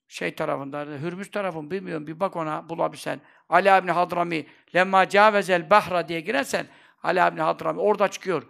Şey 0.08 0.34
tarafında, 0.34 0.84
Hürmüz 0.84 1.30
tarafın 1.30 1.70
bilmiyorum 1.70 2.06
bir 2.06 2.20
bak 2.20 2.36
ona 2.36 2.68
bulabilsen. 2.68 3.20
Ali 3.48 3.68
ibn 3.68 3.88
Hadrami 3.88 4.46
lemma 4.74 5.08
cavezel 5.08 5.70
bahra 5.70 6.08
diye 6.08 6.20
girersen 6.20 6.66
Ali 7.02 7.18
ibn 7.18 7.38
Hadrami 7.38 7.80
orada 7.80 8.08
çıkıyor. 8.08 8.42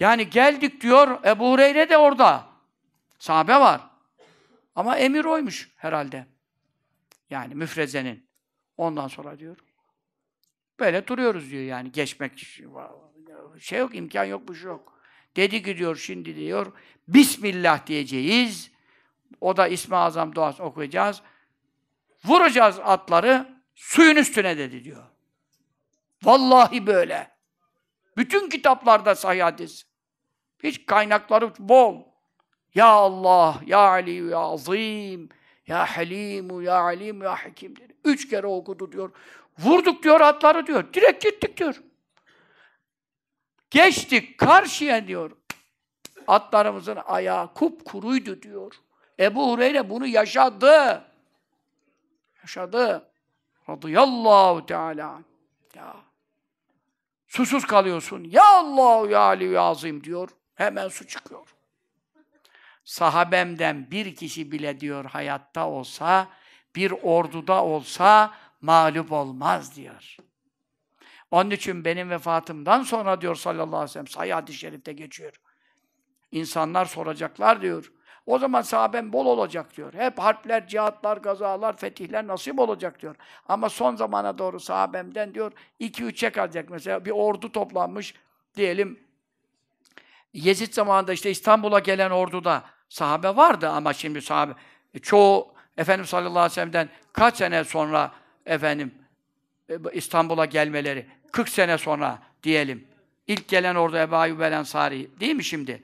Yani 0.00 0.30
geldik 0.30 0.80
diyor 0.80 1.24
Ebu 1.24 1.52
Hureyre 1.52 1.90
de 1.90 1.96
orada. 1.96 2.46
Sahabe 3.18 3.54
var. 3.54 3.80
Ama 4.74 4.96
emir 4.96 5.24
oymuş 5.24 5.70
herhalde. 5.76 6.26
Yani 7.30 7.54
müfrezenin. 7.54 8.26
Ondan 8.76 9.08
sonra 9.08 9.38
diyor. 9.38 9.56
Böyle 10.80 11.06
duruyoruz 11.06 11.50
diyor 11.50 11.62
yani 11.62 11.92
geçmek 11.92 12.38
şey 13.58 13.78
yok 13.78 13.94
imkan 13.94 14.24
yok 14.24 14.48
bir 14.48 14.54
şey 14.54 14.66
yok. 14.66 15.00
Dedi 15.36 15.62
ki 15.62 15.78
diyor 15.78 15.96
şimdi 15.96 16.36
diyor 16.36 16.72
Bismillah 17.08 17.86
diyeceğiz. 17.86 18.73
O 19.40 19.56
da 19.56 19.68
İsmi 19.68 19.96
Azam 19.96 20.34
duası 20.34 20.62
okuyacağız. 20.62 21.22
Vuracağız 22.24 22.78
atları 22.84 23.62
suyun 23.74 24.16
üstüne 24.16 24.58
dedi 24.58 24.84
diyor. 24.84 25.04
Vallahi 26.22 26.86
böyle. 26.86 27.34
Bütün 28.16 28.48
kitaplarda 28.48 29.14
sahih 29.14 29.44
hadis. 29.44 29.86
Hiç 30.62 30.86
kaynakları 30.86 31.52
bol. 31.58 32.02
Ya 32.74 32.86
Allah, 32.86 33.60
Ya 33.66 33.78
Ali, 33.78 34.30
Ya 34.30 34.38
Azim, 34.38 35.28
Ya 35.66 35.96
Halim, 35.96 36.60
Ya 36.60 36.80
Alim, 36.80 37.22
Ya 37.22 37.34
Hakim 37.34 37.76
dedi. 37.76 37.96
Üç 38.04 38.28
kere 38.28 38.46
okudu 38.46 38.92
diyor. 38.92 39.10
Vurduk 39.58 40.02
diyor 40.02 40.20
atları 40.20 40.66
diyor. 40.66 40.92
Direkt 40.94 41.24
gittik 41.24 41.56
diyor. 41.56 41.82
Geçtik 43.70 44.38
karşıya 44.38 45.06
diyor. 45.06 45.30
Atlarımızın 46.26 46.98
ayağı 47.06 47.54
kupkuruydu 47.54 48.42
diyor. 48.42 48.74
Ebu 49.20 49.52
Hureyre 49.52 49.90
bunu 49.90 50.06
yaşadı. 50.06 51.04
Yaşadı. 52.42 53.10
Radıyallahu 53.68 54.66
Teala. 54.66 55.22
Ya. 55.74 55.96
Susuz 57.26 57.64
kalıyorsun. 57.64 58.24
Ya 58.24 58.44
Allah 58.46 59.10
ya 59.10 59.20
Ali 59.20 59.44
ya 59.44 59.62
Azim 59.62 60.04
diyor. 60.04 60.28
Hemen 60.54 60.88
su 60.88 61.06
çıkıyor. 61.06 61.54
Sahabemden 62.84 63.90
bir 63.90 64.16
kişi 64.16 64.52
bile 64.52 64.80
diyor 64.80 65.04
hayatta 65.04 65.68
olsa, 65.68 66.28
bir 66.76 66.90
orduda 66.90 67.64
olsa 67.64 68.34
mağlup 68.60 69.12
olmaz 69.12 69.76
diyor. 69.76 70.16
Onun 71.30 71.50
için 71.50 71.84
benim 71.84 72.10
vefatımdan 72.10 72.82
sonra 72.82 73.20
diyor 73.20 73.34
sallallahu 73.34 73.76
aleyhi 73.76 73.84
ve 73.84 73.92
sellem, 73.92 74.06
sayı 74.06 74.32
hadis-i 74.34 74.58
şerifte 74.58 74.92
geçiyor. 74.92 75.32
İnsanlar 76.32 76.84
soracaklar 76.84 77.62
diyor. 77.62 77.92
O 78.26 78.38
zaman 78.38 78.62
sahabem 78.62 79.12
bol 79.12 79.26
olacak 79.26 79.76
diyor. 79.76 79.94
Hep 79.94 80.18
harpler, 80.18 80.68
cihatlar, 80.68 81.16
gazalar, 81.16 81.76
fetihler 81.76 82.26
nasip 82.26 82.58
olacak 82.58 83.02
diyor. 83.02 83.16
Ama 83.48 83.68
son 83.68 83.96
zamana 83.96 84.38
doğru 84.38 84.60
sahabemden 84.60 85.34
diyor 85.34 85.52
iki 85.78 86.04
üçe 86.04 86.30
kalacak. 86.30 86.70
Mesela 86.70 87.04
bir 87.04 87.10
ordu 87.10 87.52
toplanmış 87.52 88.14
diyelim 88.56 89.04
Yezid 90.34 90.72
zamanında 90.72 91.12
işte 91.12 91.30
İstanbul'a 91.30 91.78
gelen 91.78 92.10
orduda 92.10 92.64
sahabe 92.88 93.36
vardı 93.36 93.68
ama 93.68 93.92
şimdi 93.92 94.22
sahabe 94.22 94.52
e, 94.94 94.98
çoğu 94.98 95.54
Efendimiz 95.76 96.10
sallallahu 96.10 96.38
aleyhi 96.38 96.50
ve 96.50 96.54
sellem'den 96.54 96.88
kaç 97.12 97.36
sene 97.36 97.64
sonra 97.64 98.12
efendim 98.46 98.94
e, 99.68 99.74
İstanbul'a 99.92 100.44
gelmeleri 100.44 101.06
40 101.32 101.48
sene 101.48 101.78
sonra 101.78 102.18
diyelim. 102.42 102.88
İlk 103.26 103.48
gelen 103.48 103.74
orada 103.74 104.00
Ebu 104.00 104.16
Ayyub 104.16 104.40
el 104.40 104.52
Ensari 104.52 105.20
değil 105.20 105.34
mi 105.34 105.44
şimdi? 105.44 105.82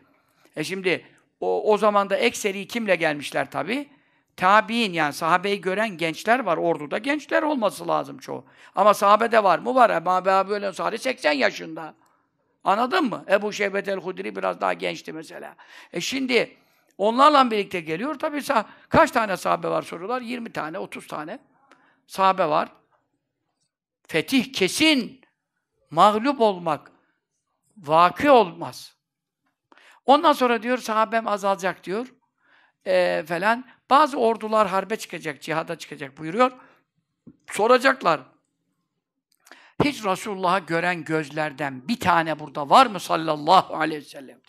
E 0.57 0.65
şimdi 0.65 1.07
o, 1.41 1.73
o 1.73 1.79
zaman 1.79 2.11
da 2.11 2.17
ekseri 2.17 2.67
kimle 2.67 2.97
gelmişler 2.97 3.51
tabi? 3.51 3.89
Tabi'in 4.37 4.93
yani 4.93 5.13
sahabeyi 5.13 5.61
gören 5.61 5.97
gençler 5.97 6.39
var. 6.39 6.57
Orduda 6.57 6.99
gençler 6.99 7.43
olması 7.43 7.89
lazım 7.89 8.19
çoğu. 8.19 8.45
Ama 8.75 8.95
sahabede 8.95 9.45
var 9.45 9.59
mı? 9.59 9.75
Var. 9.75 9.91
Ebu 9.91 10.11
Ayyub 10.11 10.51
el 10.51 10.63
Ensari 10.63 10.99
80 10.99 11.33
yaşında. 11.33 11.95
Anladın 12.65 13.05
mı? 13.05 13.25
Ebu 13.31 13.53
Şeybet 13.53 13.89
el-Hudri 13.89 14.37
biraz 14.37 14.61
daha 14.61 14.73
gençti 14.73 15.13
mesela. 15.13 15.57
E 15.93 16.01
şimdi 16.01 16.57
onlarla 16.99 17.51
birlikte 17.51 17.81
geliyor. 17.81 18.15
Tabii 18.15 18.43
kaç 18.89 19.11
tane 19.11 19.37
sahabe 19.37 19.69
var 19.69 19.83
soruyorlar? 19.83 20.21
20 20.21 20.53
tane, 20.53 20.79
30 20.79 21.07
tane 21.07 21.39
sahabe 22.07 22.49
var. 22.49 22.69
Fetih 24.09 24.53
kesin. 24.53 25.21
Mağlup 25.91 26.41
olmak 26.41 26.93
vakı 27.77 28.33
olmaz. 28.33 29.00
Ondan 30.11 30.33
sonra 30.33 30.63
diyor 30.63 30.79
sahabem 30.79 31.29
azalacak 31.29 31.85
diyor. 31.85 32.07
E, 32.87 33.25
falan. 33.29 33.65
Bazı 33.91 34.19
ordular 34.19 34.69
harbe 34.69 34.97
çıkacak, 34.97 35.43
cihada 35.43 35.79
çıkacak 35.79 36.19
buyuruyor. 36.19 36.53
Soracaklar. 37.51 38.21
Hiç 39.85 40.05
Resulullah'ı 40.05 40.67
gören 40.67 41.05
gözlerden 41.05 41.89
bir 41.89 42.01
tane 42.01 42.39
burada 42.39 42.71
var 42.71 42.87
mı 42.87 43.01
sallallahu 43.01 43.77
aleyhi 43.77 44.01
ve 44.01 44.05
sellem? 44.05 44.41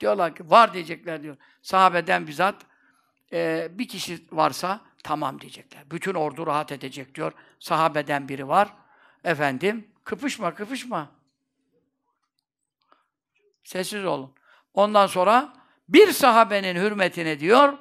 Diyorlar 0.00 0.34
ki 0.34 0.50
var 0.50 0.74
diyecekler 0.74 1.22
diyor. 1.22 1.36
Sahabeden 1.62 2.26
bizzat 2.26 2.66
e, 3.32 3.68
bir 3.70 3.88
kişi 3.88 4.26
varsa 4.32 4.80
tamam 5.04 5.40
diyecekler. 5.40 5.90
Bütün 5.90 6.14
ordu 6.14 6.46
rahat 6.46 6.72
edecek 6.72 7.14
diyor. 7.14 7.32
Sahabeden 7.58 8.28
biri 8.28 8.48
var. 8.48 8.74
Efendim 9.24 9.88
kıpışma 10.04 10.54
kıpışma. 10.54 11.10
Sessiz 13.64 14.04
olun. 14.04 14.34
Ondan 14.74 15.06
sonra 15.06 15.52
bir 15.88 16.12
sahabenin 16.12 16.76
hürmetine 16.76 17.40
diyor 17.40 17.78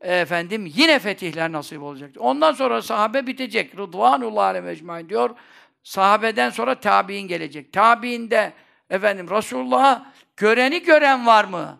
efendim 0.00 0.66
yine 0.74 0.98
fetihler 0.98 1.52
nasip 1.52 1.82
olacak. 1.82 2.10
Ondan 2.18 2.52
sonra 2.52 2.82
sahabe 2.82 3.26
bitecek. 3.26 3.78
Rıdvanullah 3.78 4.44
aleyhi 4.44 4.64
mecmain 4.64 5.08
diyor. 5.08 5.30
Sahabeden 5.82 6.50
sonra 6.50 6.74
tabi'in 6.74 7.28
gelecek. 7.28 7.72
Tabi'inde 7.72 8.52
efendim 8.90 9.30
Resulullah'a 9.30 10.12
göreni 10.36 10.82
gören 10.82 11.26
var 11.26 11.44
mı? 11.44 11.78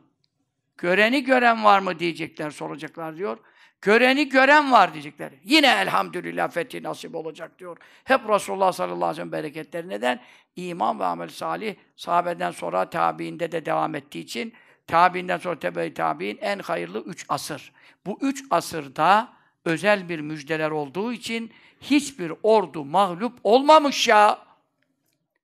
Göreni 0.79 1.25
gören 1.25 1.65
var 1.65 1.79
mı 1.79 1.99
diyecekler, 1.99 2.51
soracaklar 2.51 3.17
diyor. 3.17 3.39
Göreni 3.83 4.29
gören 4.29 4.73
var 4.73 4.93
diyecekler. 4.93 5.33
Yine 5.45 5.67
elhamdülillah 5.67 6.51
fethi 6.51 6.83
nasip 6.83 7.15
olacak 7.15 7.59
diyor. 7.59 7.77
Hep 8.05 8.29
Resulullah 8.29 8.73
sallallahu 8.73 8.97
aleyhi 8.97 9.11
ve 9.11 9.15
sellem 9.15 9.33
bereketleri 9.33 9.89
neden? 9.89 10.21
İman 10.57 11.01
ve 11.01 11.05
amel 11.05 11.29
salih 11.29 11.75
sahabeden 11.97 12.51
sonra 12.51 12.91
tabiinde 12.91 13.53
de 13.53 13.67
devam 13.67 13.95
ettiği 13.95 14.21
için 14.21 14.53
tabiinden 14.87 15.39
sonra 15.39 15.59
tebe 15.59 15.95
tabiin 15.95 16.39
en 16.41 16.59
hayırlı 16.59 17.01
üç 17.01 17.27
asır. 17.29 17.73
Bu 18.07 18.19
üç 18.21 18.45
asırda 18.51 19.33
özel 19.65 20.09
bir 20.09 20.21
müjdeler 20.21 20.71
olduğu 20.71 21.13
için 21.13 21.53
hiçbir 21.81 22.33
ordu 22.43 22.85
mağlup 22.85 23.39
olmamış 23.45 24.09
ya. 24.09 24.39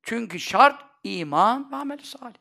Çünkü 0.02 0.40
şart 0.40 0.84
iman 1.04 1.72
ve 1.72 1.76
amel 1.76 1.98
salih. 2.02 2.34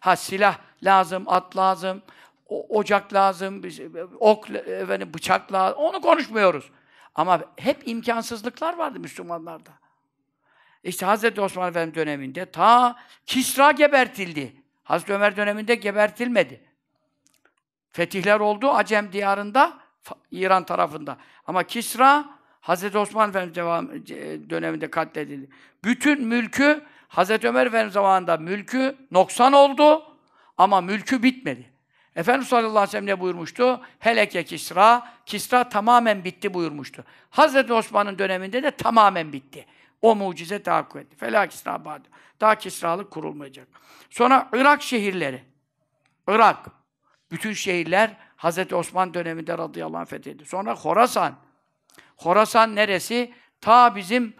Ha 0.00 0.16
silah 0.16 0.58
lazım, 0.82 1.24
at 1.26 1.56
lazım, 1.56 2.02
ocak 2.48 3.14
lazım, 3.14 3.62
ok, 4.18 4.50
efendim, 4.50 5.10
bıçak 5.14 5.52
lazım. 5.52 5.78
Onu 5.78 6.00
konuşmuyoruz. 6.00 6.70
Ama 7.14 7.40
hep 7.56 7.88
imkansızlıklar 7.88 8.76
vardı 8.76 9.00
Müslümanlarda. 9.00 9.70
İşte 10.82 11.06
Hazreti 11.06 11.40
Osman 11.40 11.68
Efendi 11.68 11.94
döneminde 11.94 12.46
ta 12.46 12.96
Kisra 13.26 13.70
gebertildi. 13.70 14.56
Hazreti 14.84 15.12
Ömer 15.12 15.36
döneminde 15.36 15.74
gebertilmedi. 15.74 16.60
Fetihler 17.90 18.40
oldu 18.40 18.70
Acem 18.70 19.12
diyarında, 19.12 19.78
İran 20.30 20.64
tarafında. 20.64 21.16
Ama 21.46 21.62
Kisra 21.62 22.24
Hazreti 22.60 22.98
Osman 22.98 23.28
Efendi 23.28 23.54
devam, 23.54 23.90
döneminde 24.50 24.90
katledildi. 24.90 25.48
Bütün 25.84 26.24
mülkü 26.24 26.84
Hazreti 27.08 27.48
Ömer 27.48 27.66
Efendi 27.66 27.90
zamanında 27.90 28.36
mülkü 28.36 28.96
noksan 29.10 29.52
oldu 29.52 30.16
ama 30.58 30.80
mülkü 30.80 31.22
bitmedi. 31.22 31.75
Efendimiz 32.16 32.48
sallallahu 32.48 32.70
aleyhi 32.70 32.88
ve 32.88 32.90
sellem 32.90 33.06
ne 33.06 33.20
buyurmuştu? 33.20 33.80
Heleke 33.98 34.44
Kisra, 34.44 35.08
Kisra 35.26 35.68
tamamen 35.68 36.24
bitti 36.24 36.54
buyurmuştu. 36.54 37.04
Hazreti 37.30 37.72
Osman'ın 37.72 38.18
döneminde 38.18 38.62
de 38.62 38.70
tamamen 38.70 39.32
bitti. 39.32 39.66
O 40.02 40.16
mucize 40.16 40.62
tahakkuk 40.62 41.02
etti. 41.02 41.16
Fela 41.16 41.46
Kisra 41.46 41.84
ba'du. 41.84 42.08
Daha 42.40 42.54
Kisralık 42.54 43.10
kurulmayacak. 43.10 43.68
Sonra 44.10 44.48
Irak 44.52 44.82
şehirleri. 44.82 45.44
Irak. 46.28 46.66
Bütün 47.30 47.52
şehirler 47.52 48.16
Hazreti 48.36 48.74
Osman 48.74 49.14
döneminde 49.14 49.58
radıyallahu 49.58 49.98
anh 49.98 50.06
fethedildi. 50.06 50.44
Sonra 50.44 50.76
Horasan. 50.76 51.34
Horasan 52.16 52.76
neresi? 52.76 53.34
Ta 53.60 53.96
bizim 53.96 54.34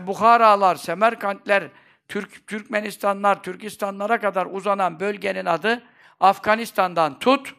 Bukharalar, 0.00 0.76
Semerkantler, 0.76 1.68
Türk, 2.08 2.46
Türkmenistanlar, 2.46 3.42
Türkistanlara 3.42 4.20
kadar 4.20 4.46
uzanan 4.46 5.00
bölgenin 5.00 5.46
adı 5.46 5.82
Afganistan'dan 6.20 7.18
tut, 7.18 7.54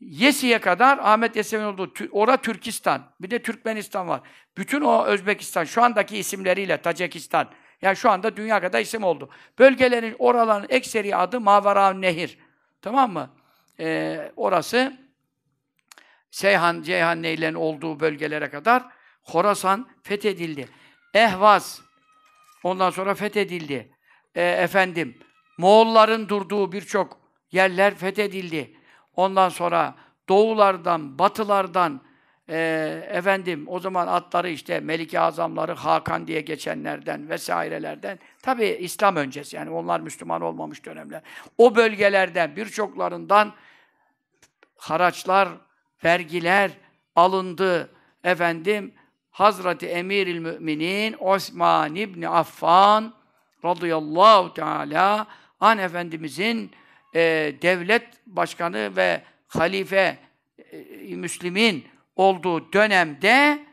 Yesi'ye 0.00 0.58
kadar 0.58 0.98
Ahmet 0.98 1.36
Yesevi'nin 1.36 1.66
olduğu, 1.66 1.92
ora 2.12 2.36
Türkistan, 2.36 3.12
bir 3.20 3.30
de 3.30 3.42
Türkmenistan 3.42 4.08
var. 4.08 4.20
Bütün 4.56 4.80
o 4.80 5.04
Özbekistan, 5.04 5.64
şu 5.64 5.82
andaki 5.82 6.18
isimleriyle 6.18 6.82
Tacikistan, 6.82 7.50
yani 7.82 7.96
şu 7.96 8.10
anda 8.10 8.36
dünya 8.36 8.60
kadar 8.60 8.80
isim 8.80 9.04
oldu. 9.04 9.30
Bölgelerin, 9.58 10.16
oraların 10.18 10.66
ekseri 10.68 11.16
adı 11.16 11.40
Mavara 11.40 11.92
Nehir. 11.92 12.38
Tamam 12.82 13.12
mı? 13.12 13.30
Ee, 13.80 14.32
orası 14.36 14.98
Seyhan, 16.30 16.82
Ceyhan 16.82 17.22
neylerin 17.22 17.54
olduğu 17.54 18.00
bölgelere 18.00 18.50
kadar 18.50 18.82
Horasan 19.22 19.88
fethedildi. 20.02 20.68
Ehvaz 21.14 21.82
ondan 22.62 22.90
sonra 22.90 23.14
fethedildi. 23.14 23.92
Ee, 24.34 24.42
efendim, 24.42 25.18
Moğolların 25.58 26.28
durduğu 26.28 26.72
birçok 26.72 27.18
yerler 27.52 27.94
fethedildi. 27.94 28.76
Ondan 29.16 29.48
sonra 29.48 29.94
doğulardan, 30.28 31.18
batılardan 31.18 32.00
e, 32.48 32.58
efendim 33.08 33.64
o 33.68 33.80
zaman 33.80 34.06
atları 34.06 34.48
işte 34.48 34.80
Melike 34.80 35.20
Azamları, 35.20 35.72
Hakan 35.72 36.26
diye 36.26 36.40
geçenlerden 36.40 37.28
vesairelerden 37.28 38.18
tabi 38.42 38.66
İslam 38.66 39.16
öncesi 39.16 39.56
yani 39.56 39.70
onlar 39.70 40.00
Müslüman 40.00 40.42
olmamış 40.42 40.84
dönemler. 40.84 41.22
O 41.58 41.76
bölgelerden 41.76 42.56
birçoklarından 42.56 43.52
haraçlar, 44.76 45.48
vergiler 46.04 46.70
alındı. 47.16 47.90
Efendim 48.24 48.94
Hazreti 49.30 49.86
Emiril 49.86 50.38
Müminin 50.38 51.16
Osman 51.18 51.94
İbni 51.94 52.28
Affan 52.28 53.14
radıyallahu 53.64 54.54
teala 54.54 55.26
an 55.60 55.78
efendimizin 55.78 56.70
e, 57.14 57.20
devlet 57.62 58.06
başkanı 58.26 58.96
ve 58.96 59.22
halife 59.48 60.18
e, 60.72 61.16
Müslim'in 61.16 61.86
olduğu 62.16 62.72
dönemde 62.72 63.66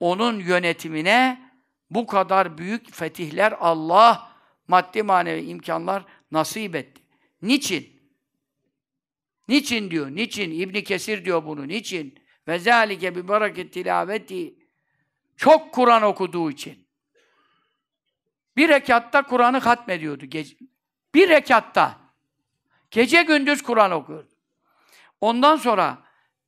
onun 0.00 0.40
yönetimine 0.40 1.50
bu 1.90 2.06
kadar 2.06 2.58
büyük 2.58 2.92
fetihler 2.94 3.54
Allah 3.60 4.32
maddi 4.68 5.02
manevi 5.02 5.40
imkanlar 5.40 6.04
nasip 6.30 6.74
etti. 6.74 7.02
Niçin? 7.42 8.02
Niçin 9.48 9.90
diyor? 9.90 10.10
Niçin? 10.10 10.50
İbn 10.50 10.80
Kesir 10.80 11.24
diyor 11.24 11.44
bunu. 11.46 11.68
Niçin? 11.68 12.18
Ve 12.48 12.58
zalike 12.58 13.16
bi 13.16 13.28
bereket 13.28 13.72
tilaveti. 13.72 14.54
Çok 15.36 15.72
Kur'an 15.72 16.02
okuduğu 16.02 16.50
için. 16.50 16.88
Bir 18.56 18.68
rekatta 18.68 19.22
Kur'an'ı 19.22 19.58
hatmediyordu. 19.58 20.26
Bir 21.14 21.28
rekatta. 21.28 21.98
Gece 22.90 23.22
gündüz 23.22 23.62
Kur'an 23.62 23.90
okuyordu. 23.90 24.28
Ondan 25.20 25.56
sonra 25.56 25.98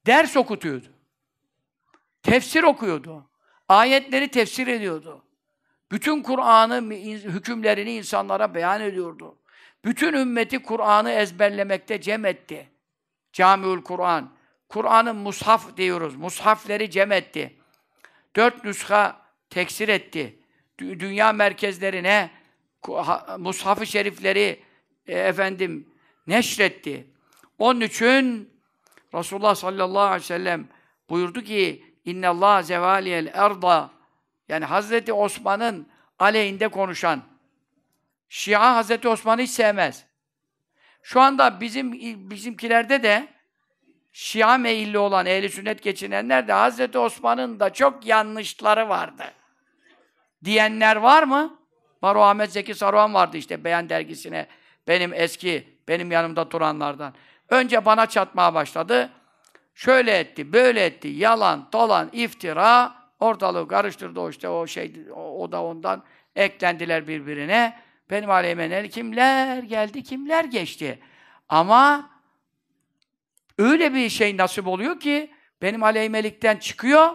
ders 0.06 0.36
okutuyordu. 0.36 0.86
Tefsir 2.22 2.62
okuyordu. 2.62 3.30
Ayetleri 3.68 4.28
tefsir 4.28 4.66
ediyordu. 4.66 5.24
Bütün 5.92 6.22
Kur'an'ı 6.22 6.80
hükümlerini 7.04 7.92
insanlara 7.92 8.54
beyan 8.54 8.80
ediyordu. 8.80 9.38
Bütün 9.84 10.12
ümmeti 10.12 10.62
Kur'an'ı 10.62 11.10
ezberlemekte 11.10 12.00
cem 12.00 12.24
etti. 12.24 12.70
Camiül 13.32 13.82
Kur'an. 13.82 14.32
Kur'an'ın 14.68 15.16
mushaf 15.16 15.76
diyoruz. 15.76 16.16
Mushafleri 16.16 16.90
cem 16.90 17.12
etti. 17.12 17.56
Dört 18.36 18.64
nüsha 18.64 19.20
teksir 19.50 19.88
etti. 19.88 20.38
Dünya 20.78 21.32
merkezlerine 21.32 22.30
mushaf-ı 23.38 23.86
şerifleri 23.86 24.62
e, 25.06 25.18
efendim 25.18 25.88
neşretti. 26.26 27.06
Onun 27.58 27.80
için 27.80 28.50
Resulullah 29.14 29.54
sallallahu 29.54 30.00
aleyhi 30.00 30.22
ve 30.22 30.26
sellem 30.26 30.68
buyurdu 31.08 31.42
ki 31.42 31.84
İnne 32.04 32.28
Allah 32.28 32.62
zevaliyel 32.62 33.30
erda 33.34 33.90
yani 34.48 34.64
Hazreti 34.64 35.12
Osman'ın 35.12 35.88
aleyhinde 36.18 36.68
konuşan 36.68 37.22
Şia 38.28 38.76
Hazreti 38.76 39.08
Osman'ı 39.08 39.42
hiç 39.42 39.50
sevmez. 39.50 40.04
Şu 41.02 41.20
anda 41.20 41.60
bizim 41.60 41.92
bizimkilerde 42.30 43.02
de 43.02 43.28
Şia 44.12 44.58
meyilli 44.58 44.98
olan 44.98 45.26
ehli 45.26 45.50
sünnet 45.50 45.82
geçinenler 45.82 46.48
de 46.48 46.52
Hazreti 46.52 46.98
Osman'ın 46.98 47.60
da 47.60 47.72
çok 47.72 48.06
yanlışları 48.06 48.88
vardı. 48.88 49.24
Diyenler 50.44 50.96
var 50.96 51.22
mı? 51.22 51.58
Var 52.04 52.16
o 52.16 52.22
Ahmet 52.22 52.52
Zeki 52.52 52.74
Saruhan 52.74 53.14
vardı 53.14 53.36
işte 53.36 53.64
Beyan 53.64 53.88
dergisine. 53.88 54.46
Benim 54.88 55.12
eski, 55.14 55.68
benim 55.88 56.12
yanımda 56.12 56.50
duranlardan. 56.50 57.14
Önce 57.48 57.84
bana 57.84 58.06
çatmaya 58.06 58.54
başladı. 58.54 59.10
Şöyle 59.74 60.18
etti, 60.18 60.52
böyle 60.52 60.84
etti. 60.84 61.08
Yalan, 61.08 61.68
dolan, 61.72 62.10
iftira. 62.12 62.94
Ortalığı 63.20 63.68
karıştırdı 63.68 64.20
o 64.20 64.30
işte 64.30 64.48
o 64.48 64.66
şey, 64.66 64.92
o, 65.14 65.42
o 65.42 65.52
da 65.52 65.62
ondan 65.62 66.02
eklendiler 66.36 67.08
birbirine. 67.08 67.78
Benim 68.10 68.30
aleyhime 68.30 68.88
kimler 68.88 69.62
geldi, 69.62 70.02
kimler 70.02 70.44
geçti. 70.44 70.98
Ama 71.48 72.10
öyle 73.58 73.94
bir 73.94 74.08
şey 74.08 74.36
nasip 74.36 74.66
oluyor 74.66 75.00
ki 75.00 75.30
benim 75.62 75.82
aleyhimelikten 75.82 76.56
çıkıyor, 76.56 77.10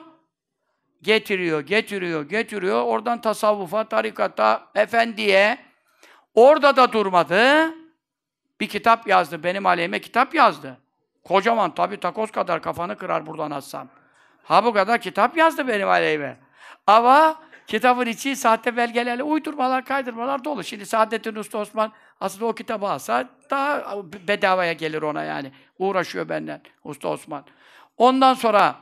getiriyor, 1.01 1.61
getiriyor, 1.61 2.29
getiriyor. 2.29 2.83
Oradan 2.83 3.21
tasavvufa, 3.21 3.83
tarikata, 3.83 4.67
efendiye. 4.75 5.57
Orada 6.33 6.75
da 6.75 6.91
durmadı. 6.91 7.73
Bir 8.59 8.67
kitap 8.67 9.07
yazdı. 9.07 9.43
Benim 9.43 9.65
aleyhime 9.65 10.01
kitap 10.01 10.33
yazdı. 10.33 10.77
Kocaman 11.23 11.75
tabi 11.75 11.97
takoz 11.97 12.31
kadar 12.31 12.61
kafanı 12.61 12.97
kırar 12.97 13.25
buradan 13.25 13.51
atsam. 13.51 13.87
Ha 14.43 14.65
bu 14.65 14.73
kadar 14.73 15.01
kitap 15.01 15.37
yazdı 15.37 15.67
benim 15.67 15.89
aleyhime. 15.89 16.37
Ama 16.87 17.35
kitabın 17.67 18.05
içi 18.05 18.35
sahte 18.35 18.77
belgelerle 18.77 19.23
uydurmalar, 19.23 19.85
kaydırmalar 19.85 20.43
dolu. 20.43 20.63
Şimdi 20.63 20.85
Saadettin 20.85 21.35
Usta 21.35 21.57
Osman 21.57 21.91
aslında 22.19 22.45
o 22.45 22.53
kitabı 22.53 22.87
alsa 22.87 23.29
daha 23.49 23.95
bedavaya 24.27 24.73
gelir 24.73 25.01
ona 25.01 25.23
yani. 25.23 25.51
Uğraşıyor 25.79 26.29
benden 26.29 26.61
Usta 26.83 27.07
Osman. 27.07 27.43
Ondan 27.97 28.33
sonra 28.33 28.75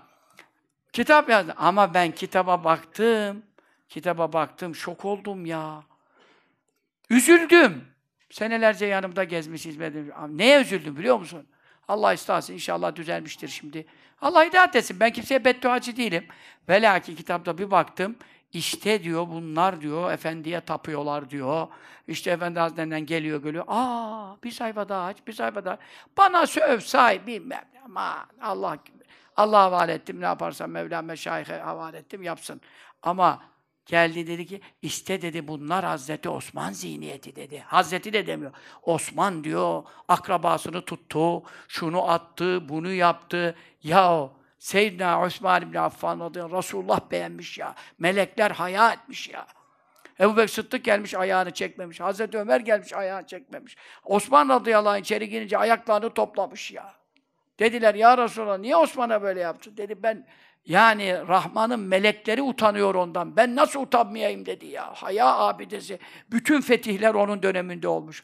kitap 0.97 1.29
yazdı. 1.29 1.53
Ama 1.57 1.93
ben 1.93 2.11
kitaba 2.11 2.63
baktım. 2.63 3.43
Kitaba 3.89 4.33
baktım. 4.33 4.75
Şok 4.75 5.05
oldum 5.05 5.45
ya. 5.45 5.83
Üzüldüm. 7.09 7.85
Senelerce 8.29 8.85
yanımda 8.85 9.23
gezmiş, 9.23 9.65
hizmet 9.65 9.95
etmiş. 9.95 10.15
Neye 10.29 10.61
üzüldüm 10.61 10.97
biliyor 10.97 11.19
musun? 11.19 11.47
Allah 11.87 12.13
istahsın 12.13 12.53
inşallah 12.53 12.95
düzelmiştir 12.95 13.47
şimdi. 13.47 13.85
Allah 14.21 14.45
hidayet 14.45 14.75
etsin. 14.75 14.99
Ben 14.99 15.11
kimseye 15.11 15.45
bedduacı 15.45 15.97
değilim. 15.97 16.25
Velaki 16.69 17.15
kitapta 17.15 17.57
bir 17.57 17.71
baktım. 17.71 18.15
İşte 18.53 19.03
diyor 19.03 19.27
bunlar 19.27 19.81
diyor 19.81 20.11
efendiye 20.11 20.61
tapıyorlar 20.61 21.29
diyor. 21.29 21.67
İşte 22.07 22.31
efendi 22.31 22.59
hazretlerinden 22.59 23.05
geliyor 23.05 23.43
geliyor. 23.43 23.65
Aa 23.67 24.35
bir 24.43 24.51
sayfa 24.51 24.89
daha 24.89 25.05
aç, 25.05 25.17
bir 25.27 25.33
sayfa 25.33 25.65
daha. 25.65 25.77
Bana 26.17 26.47
söv 26.47 26.79
say 26.79 27.27
bilmem. 27.27 27.65
Aman 27.85 28.25
Allah 28.41 28.77
Allah 29.37 29.59
havale 29.59 29.93
ettim. 29.93 30.21
Ne 30.21 30.25
yaparsam 30.25 30.71
Mevlam 30.71 31.05
meşayihe 31.05 31.57
havale 31.57 31.97
ettim 31.97 32.23
yapsın. 32.23 32.61
Ama 33.01 33.39
Geldi 33.87 34.27
dedi 34.27 34.45
ki, 34.45 34.61
işte 34.81 35.21
dedi 35.21 35.47
bunlar 35.47 35.85
Hazreti 35.85 36.29
Osman 36.29 36.71
zihniyeti 36.71 37.35
dedi. 37.35 37.59
Hazreti 37.59 38.13
de 38.13 38.27
demiyor. 38.27 38.51
Osman 38.83 39.43
diyor, 39.43 39.83
akrabasını 40.07 40.81
tuttu, 40.81 41.43
şunu 41.67 42.09
attı, 42.09 42.69
bunu 42.69 42.91
yaptı. 42.91 43.55
Ya 43.83 44.29
Seyyidina 44.59 45.21
Osman 45.21 45.61
İbni 45.61 45.79
Affan 45.79 46.19
adı 46.19 46.51
Resulullah 46.51 46.99
beğenmiş 47.11 47.57
ya. 47.57 47.75
Melekler 47.99 48.51
haya 48.51 48.91
etmiş 48.91 49.29
ya. 49.29 49.47
Ebu 50.19 50.37
Bekir 50.37 50.53
Sıddık 50.53 50.85
gelmiş 50.85 51.15
ayağını 51.15 51.51
çekmemiş. 51.51 51.99
Hazreti 51.99 52.37
Ömer 52.37 52.59
gelmiş 52.59 52.93
ayağını 52.93 53.27
çekmemiş. 53.27 53.77
Osman 54.03 54.49
radıyallahu 54.49 54.93
anh 54.93 54.99
içeri 54.99 55.29
girince 55.29 55.57
ayaklarını 55.57 56.09
toplamış 56.09 56.71
ya. 56.71 56.93
Dediler 57.59 57.95
ya 57.95 58.17
Resulallah 58.17 58.57
niye 58.57 58.75
Osman'a 58.75 59.21
böyle 59.21 59.39
yaptın? 59.39 59.77
Dedi 59.77 60.03
ben 60.03 60.27
yani 60.65 61.15
Rahman'ın 61.27 61.79
melekleri 61.79 62.41
utanıyor 62.41 62.95
ondan. 62.95 63.35
Ben 63.35 63.55
nasıl 63.55 63.81
utanmayayım 63.81 64.45
dedi 64.45 64.65
ya. 64.65 64.93
Haya 64.93 65.37
abidesi. 65.37 65.99
Bütün 66.31 66.61
fetihler 66.61 67.13
onun 67.13 67.43
döneminde 67.43 67.87
olmuş. 67.87 68.23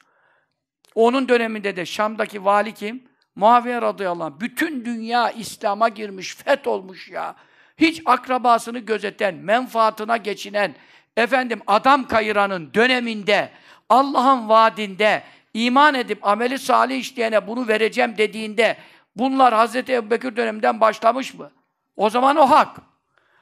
Onun 0.95 1.29
döneminde 1.29 1.75
de 1.75 1.85
Şam'daki 1.85 2.45
vali 2.45 2.73
kim? 2.73 3.03
Muaviye 3.35 3.81
radıyallahu 3.81 4.23
anh. 4.23 4.39
Bütün 4.39 4.85
dünya 4.85 5.31
İslam'a 5.31 5.89
girmiş, 5.89 6.35
feth 6.35 6.67
olmuş 6.67 7.09
ya. 7.09 7.35
Hiç 7.77 8.01
akrabasını 8.05 8.79
gözeten, 8.79 9.35
menfaatına 9.35 10.17
geçinen, 10.17 10.75
efendim 11.17 11.61
adam 11.67 12.07
kayıranın 12.07 12.73
döneminde, 12.73 13.49
Allah'ın 13.89 14.49
vaadinde 14.49 15.23
iman 15.53 15.95
edip 15.95 16.27
ameli 16.27 16.59
salih 16.59 16.99
işleyene 16.99 17.47
bunu 17.47 17.67
vereceğim 17.67 18.17
dediğinde 18.17 18.77
bunlar 19.15 19.53
Hazreti 19.53 19.93
Ebubekir 19.93 20.35
döneminden 20.35 20.81
başlamış 20.81 21.33
mı? 21.33 21.51
O 21.95 22.09
zaman 22.09 22.35
o 22.35 22.49
hak. 22.49 22.77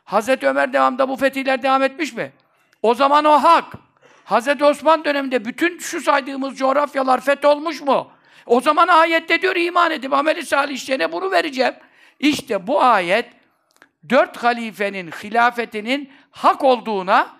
Hazreti 0.03 0.47
Ömer 0.47 0.73
devamında 0.73 1.09
bu 1.09 1.15
fetihler 1.15 1.63
devam 1.63 1.83
etmiş 1.83 2.13
mi? 2.13 2.31
O 2.81 2.93
zaman 2.93 3.25
o 3.25 3.31
hak. 3.31 3.73
Hazreti 4.25 4.63
Osman 4.63 5.05
döneminde 5.05 5.45
bütün 5.45 5.79
şu 5.79 6.01
saydığımız 6.01 6.57
coğrafyalar 6.57 7.21
fetholmuş 7.21 7.81
mu? 7.81 8.11
O 8.45 8.61
zaman 8.61 8.87
ayette 8.87 9.41
diyor 9.41 9.55
iman 9.55 9.91
edip 9.91 10.13
ameli 10.13 10.45
salih 10.45 10.75
işleyene 10.75 11.11
bunu 11.11 11.31
vereceğim. 11.31 11.73
İşte 12.19 12.67
bu 12.67 12.81
ayet 12.81 13.25
dört 14.09 14.37
halifenin 14.37 15.11
hilafetinin 15.11 16.11
hak 16.31 16.63
olduğuna 16.63 17.35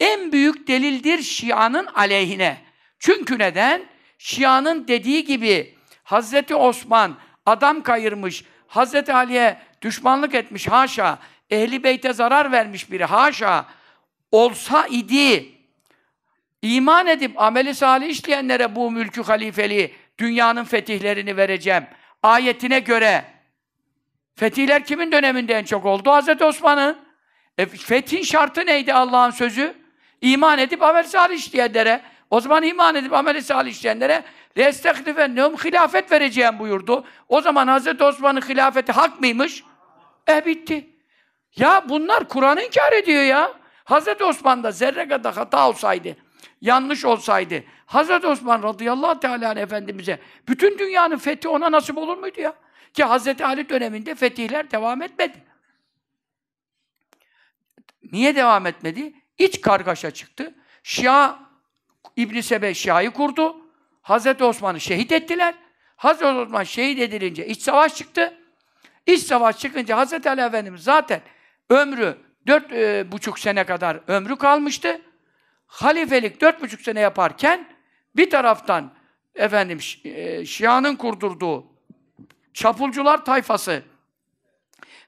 en 0.00 0.32
büyük 0.32 0.68
delildir 0.68 1.22
Şia'nın 1.22 1.86
aleyhine. 1.86 2.58
Çünkü 2.98 3.38
neden? 3.38 3.82
Şia'nın 4.18 4.88
dediği 4.88 5.24
gibi 5.24 5.74
Hazreti 6.04 6.54
Osman 6.54 7.16
adam 7.46 7.82
kayırmış, 7.82 8.44
Hazreti 8.66 9.12
Ali'ye 9.12 9.58
düşmanlık 9.82 10.34
etmiş 10.34 10.68
haşa, 10.68 11.18
ehli 11.50 11.84
beyte 11.84 12.12
zarar 12.12 12.52
vermiş 12.52 12.90
biri 12.90 13.04
haşa 13.04 13.64
olsa 14.32 14.86
idi 14.86 15.54
iman 16.64 17.06
edip 17.06 17.42
ameli 17.42 17.74
salih 17.74 18.08
işleyenlere 18.08 18.76
bu 18.76 18.90
mülkü 18.90 19.22
halifeliği, 19.22 19.94
dünyanın 20.18 20.64
fetihlerini 20.64 21.36
vereceğim. 21.36 21.84
Ayetine 22.22 22.78
göre 22.78 23.24
fetihler 24.36 24.84
kimin 24.84 25.12
döneminde 25.12 25.54
en 25.54 25.64
çok 25.64 25.84
oldu? 25.84 26.10
Hazreti 26.10 26.44
Osman'ın. 26.44 26.98
E, 27.58 27.66
fethin 27.66 28.22
şartı 28.22 28.66
neydi 28.66 28.94
Allah'ın 28.94 29.30
sözü? 29.30 29.74
İman 30.20 30.58
edip 30.58 30.82
amel 30.82 31.04
salih 31.04 31.38
işleyenlere. 31.38 32.00
O 32.30 32.40
zaman 32.40 32.62
iman 32.62 32.94
edip 32.94 33.12
amel 33.12 33.40
salih 33.40 33.70
işleyenlere 33.70 34.24
لَيَسْتَخْلِفَنَّهُمْ 34.57 35.65
hilafet 35.65 36.11
vereceğim 36.11 36.59
buyurdu. 36.59 37.05
O 37.27 37.41
zaman 37.41 37.67
Hazreti 37.67 38.03
Osman'ın 38.03 38.41
hilafeti 38.41 38.91
hak 38.91 39.19
mıymış? 39.19 39.63
E 40.29 40.45
bitti. 40.45 40.89
Ya 41.55 41.85
bunlar 41.89 42.27
Kur'an'ı 42.27 42.61
inkar 42.61 42.91
ediyor 42.91 43.23
ya. 43.23 43.59
Hazreti 43.83 44.23
Osman'da 44.23 44.71
zerre 44.71 45.07
kadar 45.07 45.35
hata 45.35 45.69
olsaydı, 45.69 46.15
yanlış 46.61 47.05
olsaydı, 47.05 47.63
Hazreti 47.85 48.27
Osman 48.27 48.63
radıyallahu 48.63 49.19
teala 49.19 49.53
efendimize 49.53 50.19
bütün 50.47 50.77
dünyanın 50.77 51.17
fethi 51.17 51.47
ona 51.47 51.71
nasip 51.71 51.97
olur 51.97 52.17
muydu 52.17 52.41
ya? 52.41 52.53
Ki 52.93 53.03
Hazreti 53.03 53.45
Ali 53.45 53.69
döneminde 53.69 54.15
fetihler 54.15 54.71
devam 54.71 55.01
etmedi. 55.01 55.43
Niye 58.11 58.35
devam 58.35 58.65
etmedi? 58.65 59.13
İç 59.37 59.61
kargaşa 59.61 60.11
çıktı. 60.11 60.55
Şia 60.83 61.39
İbn 62.15 62.39
Sebe 62.39 62.73
Şia'yı 62.73 63.11
kurdu. 63.11 63.62
Hazreti 64.04 64.44
Osman'ı 64.44 64.80
şehit 64.80 65.12
ettiler. 65.12 65.54
Hazreti 65.96 66.24
Osman 66.24 66.62
şehit 66.62 67.00
edilince 67.00 67.46
iç 67.46 67.62
savaş 67.62 67.94
çıktı. 67.94 68.34
İç 69.06 69.22
savaş 69.22 69.58
çıkınca 69.58 69.96
Hazreti 69.96 70.30
Ali 70.30 70.40
Efendimiz 70.40 70.82
zaten 70.82 71.20
ömrü 71.70 72.18
dört 72.46 72.72
e, 72.72 73.12
buçuk 73.12 73.38
sene 73.38 73.64
kadar 73.64 74.00
ömrü 74.08 74.36
kalmıştı. 74.36 75.00
Halifelik 75.66 76.40
dört 76.40 76.62
buçuk 76.62 76.80
sene 76.80 77.00
yaparken 77.00 77.68
bir 78.16 78.30
taraftan 78.30 78.92
efendim 79.34 79.78
e, 80.04 80.46
Şia'nın 80.46 80.96
kurdurduğu 80.96 81.66
çapulcular 82.54 83.24
tayfası 83.24 83.82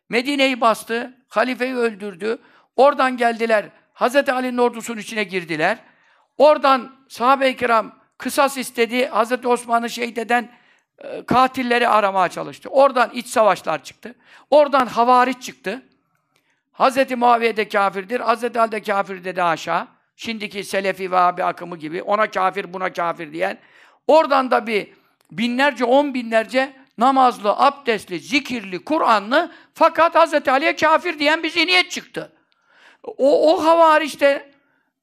Medine'yi 0.08 0.60
bastı, 0.60 1.14
halifeyi 1.28 1.74
öldürdü. 1.74 2.38
Oradan 2.76 3.16
geldiler, 3.16 3.68
Hazreti 3.92 4.32
Ali'nin 4.32 4.58
ordusunun 4.58 4.98
içine 4.98 5.24
girdiler. 5.24 5.78
Oradan 6.38 6.96
sahabe-i 7.08 7.56
kiram 7.56 8.05
kısas 8.18 8.56
istedi, 8.56 9.06
Hazreti 9.06 9.48
Osman'ı 9.48 9.90
şehit 9.90 10.18
eden 10.18 10.50
e, 10.98 11.24
katilleri 11.24 11.88
aramaya 11.88 12.28
çalıştı. 12.28 12.68
Oradan 12.68 13.10
iç 13.10 13.26
savaşlar 13.26 13.84
çıktı. 13.84 14.14
Oradan 14.50 14.86
havariç 14.86 15.42
çıktı. 15.42 15.82
Hazreti 16.72 17.16
Muaviye 17.16 17.56
de 17.56 17.68
kafirdir, 17.68 18.20
Hazreti 18.20 18.60
Ali 18.60 18.72
de 18.72 18.82
kafir 18.82 19.24
dedi 19.24 19.42
aşağı. 19.42 19.88
Şimdiki 20.16 20.64
Selefi 20.64 21.10
ve 21.10 21.18
abi 21.18 21.44
akımı 21.44 21.76
gibi 21.76 22.02
ona 22.02 22.30
kafir 22.30 22.72
buna 22.72 22.92
kafir 22.92 23.32
diyen. 23.32 23.58
Oradan 24.06 24.50
da 24.50 24.66
bir 24.66 24.92
binlerce, 25.32 25.84
on 25.84 26.14
binlerce 26.14 26.72
namazlı, 26.98 27.50
abdestli, 27.50 28.20
zikirli, 28.20 28.84
Kur'anlı 28.84 29.52
fakat 29.74 30.14
Hazreti 30.14 30.50
Ali'ye 30.50 30.76
kafir 30.76 31.18
diyen 31.18 31.42
bir 31.42 31.50
zihniyet 31.50 31.90
çıktı. 31.90 32.32
O, 33.02 33.54
o 33.54 33.64
havariçte 33.64 34.50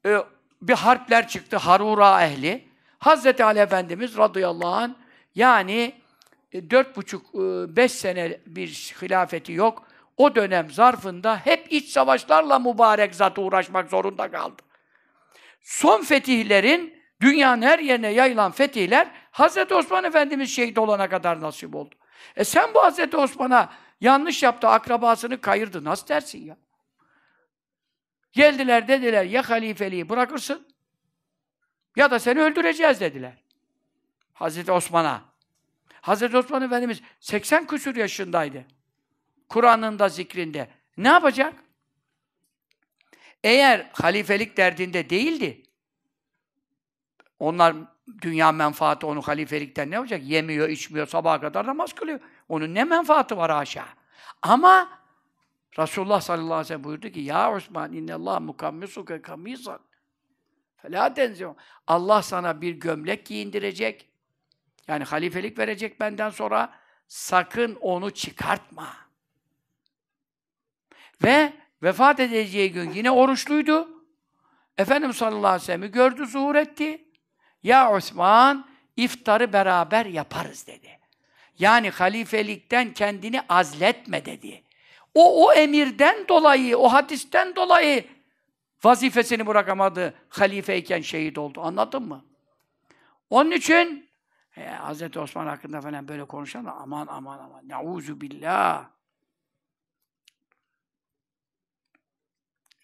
e, 0.05 0.17
bir 0.61 0.73
harpler 0.73 1.27
çıktı, 1.27 1.57
Harura 1.57 2.25
ehli. 2.25 2.72
Hazreti 3.03 3.43
Ali 3.43 3.59
Efendimiz 3.59 4.17
radıyallahu 4.17 4.75
anh 4.75 4.91
yani 5.35 5.93
e, 6.51 6.69
dört 6.69 6.95
buçuk, 6.95 7.35
e, 7.35 7.75
beş 7.75 7.91
sene 7.91 8.39
bir 8.45 8.67
hilafeti 9.01 9.53
yok. 9.53 9.87
O 10.17 10.35
dönem 10.35 10.71
zarfında 10.71 11.37
hep 11.37 11.73
iç 11.73 11.89
savaşlarla 11.89 12.59
mübarek 12.59 13.15
zat 13.15 13.39
uğraşmak 13.39 13.89
zorunda 13.89 14.31
kaldı. 14.31 14.61
Son 15.61 16.01
fetihlerin, 16.01 17.01
dünyanın 17.21 17.61
her 17.61 17.79
yerine 17.79 18.09
yayılan 18.09 18.51
fetihler, 18.51 19.07
Hazreti 19.31 19.73
Osman 19.73 20.03
Efendimiz 20.03 20.55
şehit 20.55 20.77
olana 20.77 21.09
kadar 21.09 21.41
nasip 21.41 21.75
oldu. 21.75 21.95
E 22.35 22.43
sen 22.43 22.73
bu 22.73 22.83
Hazreti 22.83 23.17
Osman'a 23.17 23.69
yanlış 24.01 24.43
yaptı, 24.43 24.67
akrabasını 24.67 25.41
kayırdı. 25.41 25.83
Nasıl 25.83 26.07
dersin 26.07 26.45
ya? 26.45 26.57
Geldiler 28.33 28.87
dediler, 28.87 29.23
ya 29.23 29.49
halifeliği 29.49 30.09
bırakırsın, 30.09 30.72
ya 31.95 32.11
da 32.11 32.19
seni 32.19 32.41
öldüreceğiz 32.41 33.01
dediler. 33.01 33.43
Hazreti 34.33 34.71
Osman'a. 34.71 35.21
Hazreti 36.01 36.37
Osman 36.37 36.61
Efendimiz 36.61 37.01
80 37.19 37.67
küsur 37.67 37.95
yaşındaydı. 37.95 38.65
Kur'an'ın 39.49 40.07
zikrinde. 40.07 40.69
Ne 40.97 41.07
yapacak? 41.07 41.53
Eğer 43.43 43.89
halifelik 43.93 44.57
derdinde 44.57 45.09
değildi, 45.09 45.63
onlar 47.39 47.75
dünya 48.21 48.51
menfaati 48.51 49.05
onu 49.05 49.21
halifelikten 49.21 49.91
ne 49.91 49.99
olacak? 49.99 50.21
Yemiyor, 50.23 50.69
içmiyor, 50.69 51.07
sabaha 51.07 51.41
kadar 51.41 51.65
namaz 51.65 51.93
kılıyor. 51.93 52.19
Onun 52.49 52.75
ne 52.75 52.83
menfaati 52.83 53.37
var 53.37 53.49
aşağı? 53.49 53.87
Ama 54.41 55.03
Resulullah 55.79 56.21
sallallahu 56.21 56.53
aleyhi 56.53 56.65
ve 56.65 56.67
sellem 56.67 56.83
buyurdu 56.83 57.09
ki 57.09 57.19
Ya 57.19 57.53
Osman 57.53 57.93
innallah 57.93 58.39
mukammisuke 58.39 59.21
kamisan 59.21 59.79
felâ 60.83 61.13
tenzihum. 61.13 61.55
Allah 61.87 62.21
sana 62.21 62.61
bir 62.61 62.71
gömlek 62.71 63.25
giyindirecek. 63.25 64.09
Yani 64.87 65.03
halifelik 65.03 65.59
verecek 65.59 65.99
benden 65.99 66.29
sonra. 66.29 66.73
Sakın 67.07 67.77
onu 67.81 68.11
çıkartma. 68.11 68.97
Ve 71.23 71.53
vefat 71.83 72.19
edeceği 72.19 72.71
gün 72.71 72.91
yine 72.91 73.11
oruçluydu. 73.11 74.03
Efendimiz 74.77 75.15
sallallahu 75.15 75.47
aleyhi 75.47 75.61
ve 75.61 75.65
sellem'i 75.65 75.91
gördü, 75.91 76.25
zuhur 76.25 76.55
etti. 76.55 77.05
Ya 77.63 77.91
Osman, 77.91 78.67
iftarı 78.97 79.53
beraber 79.53 80.05
yaparız 80.05 80.67
dedi. 80.67 80.99
Yani 81.59 81.89
halifelikten 81.89 82.93
kendini 82.93 83.41
azletme 83.49 84.25
dedi. 84.25 84.63
O, 85.13 85.45
o 85.45 85.53
emirden 85.53 86.27
dolayı, 86.27 86.77
o 86.77 86.93
hadisten 86.93 87.55
dolayı 87.55 88.05
vazifesini 88.83 89.47
bırakamadı. 89.47 90.13
Halifeyken 90.29 91.01
şehit 91.01 91.37
oldu. 91.37 91.61
Anladın 91.61 92.03
mı? 92.03 92.25
Onun 93.29 93.51
için 93.51 94.09
e, 94.57 94.77
Hz. 94.77 95.17
Osman 95.17 95.47
hakkında 95.47 95.81
falan 95.81 96.07
böyle 96.07 96.25
konuşan 96.25 96.65
aman 96.65 97.07
aman 97.07 97.39
aman. 97.39 97.69
Nauzu 97.69 98.21
billah. 98.21 98.89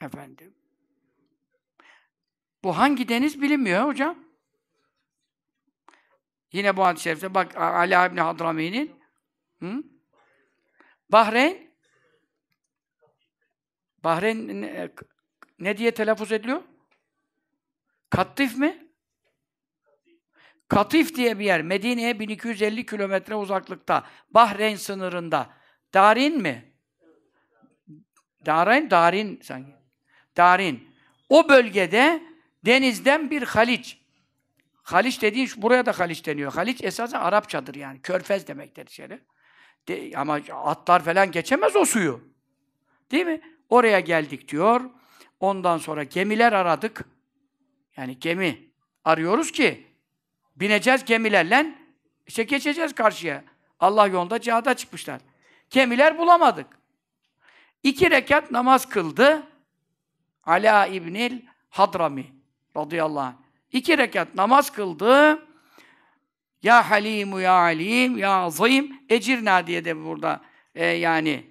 Efendim. 0.01 0.53
Bu 2.63 2.77
hangi 2.77 3.09
deniz 3.09 3.41
bilinmiyor 3.41 3.85
hocam. 3.85 4.17
Yine 6.51 6.77
bu 6.77 6.85
hadis-i 6.85 7.03
şerifte 7.03 7.33
bak 7.33 7.57
Ali 7.57 8.11
İbni 8.11 8.21
Hadrami'nin? 8.21 8.99
Bahreyn 11.09 11.69
Bahreyn 14.03 14.63
ne, 15.59 15.77
diye 15.77 15.91
telaffuz 15.91 16.31
ediliyor? 16.31 16.61
Kattif 18.09 18.57
mi? 18.57 18.87
Katif 20.67 21.15
diye 21.15 21.39
bir 21.39 21.45
yer. 21.45 21.61
Medine'ye 21.61 22.19
1250 22.19 22.85
kilometre 22.85 23.35
uzaklıkta. 23.35 24.07
Bahreyn 24.29 24.75
sınırında. 24.75 25.49
Darin 25.93 26.41
mi? 26.41 26.73
Darin, 28.45 28.89
Darin 28.89 29.39
sanki. 29.43 29.71
Darin. 30.37 30.89
O 31.29 31.49
bölgede 31.49 32.23
denizden 32.65 33.31
bir 33.31 33.43
haliç. 33.43 33.99
Haliç 34.83 35.21
dediğin, 35.21 35.49
buraya 35.57 35.85
da 35.85 35.99
haliç 35.99 36.25
deniyor. 36.25 36.53
Haliç 36.53 36.83
esasen 36.83 37.19
Arapçadır 37.19 37.75
yani. 37.75 38.01
Körfez 38.01 38.47
demektir 38.47 38.87
içeri. 38.87 39.19
De, 39.87 40.11
ama 40.17 40.39
atlar 40.53 41.03
falan 41.03 41.31
geçemez 41.31 41.75
o 41.75 41.85
suyu. 41.85 42.21
Değil 43.11 43.25
mi? 43.25 43.41
Oraya 43.69 43.99
geldik 43.99 44.47
diyor. 44.47 44.81
Ondan 45.39 45.77
sonra 45.77 46.03
gemiler 46.03 46.53
aradık. 46.53 47.05
Yani 47.97 48.19
gemi 48.19 48.69
arıyoruz 49.03 49.51
ki 49.51 49.89
Bineceğiz 50.59 51.05
gemilerle, 51.05 51.75
işte 52.27 52.43
geçeceğiz 52.43 52.95
karşıya. 52.95 53.43
Allah 53.79 54.07
yolunda 54.07 54.41
cihada 54.41 54.73
çıkmışlar. 54.73 55.21
Gemiler 55.69 56.17
bulamadık. 56.17 56.67
İki 57.83 58.11
rekat 58.11 58.51
namaz 58.51 58.89
kıldı. 58.89 59.43
Ala 60.43 60.87
İbnil 60.87 61.41
Hadrami 61.69 62.25
radıyallahu 62.77 63.19
anh. 63.19 63.33
İki 63.71 63.97
rekat 63.97 64.35
namaz 64.35 64.71
kıldı. 64.71 65.43
Ya 66.63 66.89
Halimu 66.89 67.39
ya 67.39 67.53
Alim 67.53 68.17
ya 68.17 68.31
Azim 68.31 69.01
ecirna 69.09 69.67
diye 69.67 69.85
de 69.85 70.05
burada 70.05 70.41
e, 70.75 70.85
yani 70.85 71.45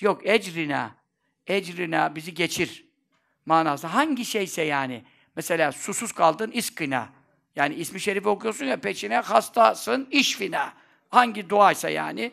yok 0.00 0.26
ecrina 0.26 0.97
ecrina 1.48 2.14
bizi 2.14 2.34
geçir 2.34 2.84
manası. 3.46 3.86
Hangi 3.86 4.24
şeyse 4.24 4.62
yani 4.62 5.04
mesela 5.36 5.72
susuz 5.72 6.12
kaldın 6.12 6.50
iskina 6.50 7.08
yani 7.56 7.74
ismi 7.74 8.00
şerifi 8.00 8.28
okuyorsun 8.28 8.66
ya 8.66 8.76
peşine 8.76 9.16
hastasın 9.16 10.08
işfina. 10.10 10.72
Hangi 11.08 11.50
duaysa 11.50 11.88
yani 11.88 12.32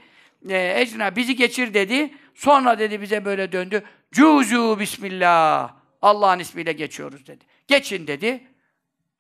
e, 0.50 0.58
ecrina 0.58 1.16
bizi 1.16 1.36
geçir 1.36 1.74
dedi. 1.74 2.14
Sonra 2.36 2.80
dedi 2.80 3.02
bize 3.02 3.26
böyle 3.26 3.52
döndü. 3.52 3.84
Cuzu 4.12 4.80
bismillah. 4.80 5.74
Allah'ın 6.02 6.40
ismiyle 6.40 6.72
geçiyoruz 6.72 7.28
dedi. 7.28 7.46
Geçin 7.68 8.08
dedi. 8.08 8.44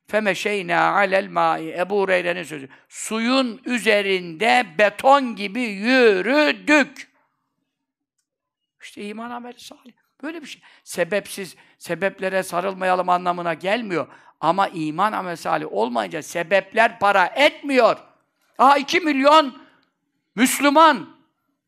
Femeşeyna 0.07 0.91
alel 0.91 1.27
mai. 1.27 1.69
Ebu 1.69 2.01
Hureyre'nin 2.01 2.43
sözü. 2.43 2.69
Suyun 2.89 3.61
üzerinde 3.65 4.65
beton 4.77 5.35
gibi 5.35 5.61
yürüdük. 5.61 7.14
İşte 8.85 9.07
iman 9.07 9.31
ameli 9.31 9.59
salih. 9.59 9.93
Böyle 10.23 10.41
bir 10.41 10.47
şey. 10.47 10.61
Sebepsiz, 10.83 11.55
sebeplere 11.77 12.43
sarılmayalım 12.43 13.09
anlamına 13.09 13.53
gelmiyor. 13.53 14.07
Ama 14.41 14.67
iman 14.67 15.11
ameli 15.11 15.37
salih 15.37 15.67
olmayınca 15.71 16.23
sebepler 16.23 16.99
para 16.99 17.25
etmiyor. 17.25 17.97
Aha 18.57 18.77
iki 18.77 18.99
milyon 18.99 19.61
Müslüman, 20.35 21.09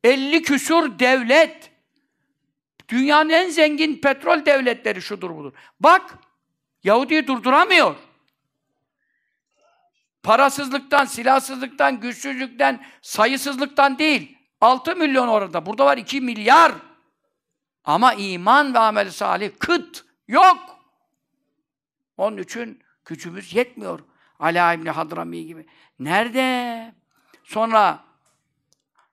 50 0.03 0.41
küsur 0.41 0.99
devlet, 0.99 1.71
dünyanın 2.89 3.29
en 3.29 3.49
zengin 3.49 4.01
petrol 4.01 4.45
devletleri 4.45 5.01
şudur 5.01 5.35
budur. 5.35 5.53
Bak, 5.79 6.17
Yahudi'yi 6.83 7.27
durduramıyor. 7.27 7.95
Parasızlıktan, 10.23 11.05
silahsızlıktan, 11.05 11.99
güçsüzlükten, 11.99 12.85
sayısızlıktan 13.01 13.99
değil. 13.99 14.37
6 14.61 14.95
milyon 14.95 15.27
orada. 15.27 15.65
Burada 15.65 15.85
var 15.85 15.97
2 15.97 16.21
milyar. 16.21 16.71
Ama 17.87 18.13
iman 18.13 18.73
ve 18.73 18.79
amel 18.79 19.11
salih 19.11 19.51
kıt. 19.59 20.05
Yok. 20.27 20.79
Onun 22.17 22.37
için 22.37 22.83
gücümüz 23.05 23.53
yetmiyor. 23.53 23.99
Ala 24.39 24.73
İbni 24.73 24.89
Hadrami 24.89 25.45
gibi. 25.45 25.65
Nerede? 25.99 26.95
Sonra 27.43 28.03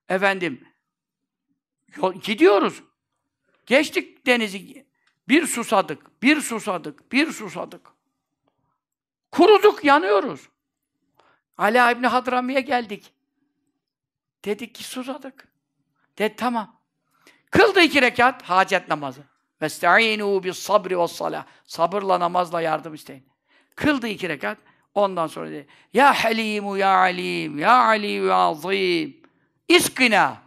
efendim 0.08 0.68
gidiyoruz. 2.22 2.82
Geçtik 3.66 4.26
denizi. 4.26 4.86
Bir 5.28 5.46
susadık, 5.46 6.22
bir 6.22 6.40
susadık, 6.40 7.12
bir 7.12 7.32
susadık. 7.32 7.92
Kuruduk, 9.32 9.84
yanıyoruz. 9.84 10.48
Ali 11.58 11.78
İbni 11.96 12.06
Hadrami'ye 12.06 12.60
geldik. 12.60 13.14
Dedik 14.44 14.74
ki 14.74 14.84
susadık. 14.84 15.48
Dedi 16.18 16.36
tamam. 16.36 16.73
Kıldı 17.54 17.80
iki 17.80 18.02
rekat 18.02 18.42
hacet 18.42 18.88
namazı. 18.88 19.20
Vesta'inu 19.62 20.44
bis 20.44 20.58
sabri 20.58 20.98
ve 20.98 21.08
salah. 21.08 21.46
Sabırla 21.64 22.20
namazla 22.20 22.60
yardım 22.60 22.94
isteyin. 22.94 23.26
Kıldı 23.76 24.08
iki 24.08 24.28
rekat. 24.28 24.58
Ondan 24.94 25.26
sonra 25.26 25.50
dedi. 25.50 25.66
Ya 25.92 26.24
Halimu 26.24 26.76
ya 26.76 26.96
Alim 26.96 27.58
ya 27.58 27.72
Ali 27.72 28.10
ya 28.10 28.34
Azim. 28.34 29.22
İskina. 29.68 30.42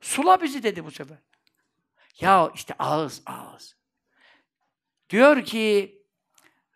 Sula 0.00 0.42
bizi 0.42 0.62
dedi 0.62 0.84
bu 0.84 0.90
sefer. 0.90 1.18
Ya 2.20 2.50
işte 2.54 2.74
ağız 2.78 3.22
ağız. 3.26 3.76
Diyor 5.10 5.44
ki 5.44 5.98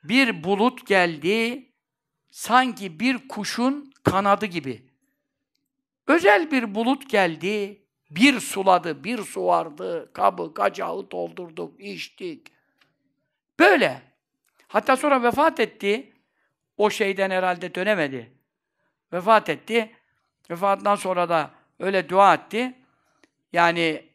bir 0.04 0.44
bulut 0.44 0.86
geldi 0.86 1.68
sanki 2.30 3.00
bir 3.00 3.28
kuşun 3.28 3.92
kanadı 4.02 4.46
gibi. 4.46 4.86
Özel 6.06 6.50
bir 6.50 6.74
bulut 6.74 7.10
geldi, 7.10 7.85
bir 8.10 8.40
suladı, 8.40 9.04
bir 9.04 9.22
su 9.22 9.46
vardı, 9.46 10.10
kabı, 10.12 10.54
kacağı 10.54 11.10
doldurduk, 11.10 11.80
içtik. 11.80 12.52
Böyle. 13.58 14.02
Hatta 14.68 14.96
sonra 14.96 15.22
vefat 15.22 15.60
etti. 15.60 16.12
O 16.76 16.90
şeyden 16.90 17.30
herhalde 17.30 17.74
dönemedi. 17.74 18.32
Vefat 19.12 19.48
etti. 19.48 19.90
Vefatından 20.50 20.94
sonra 20.94 21.28
da 21.28 21.50
öyle 21.78 22.08
dua 22.08 22.34
etti. 22.34 22.74
Yani 23.52 24.08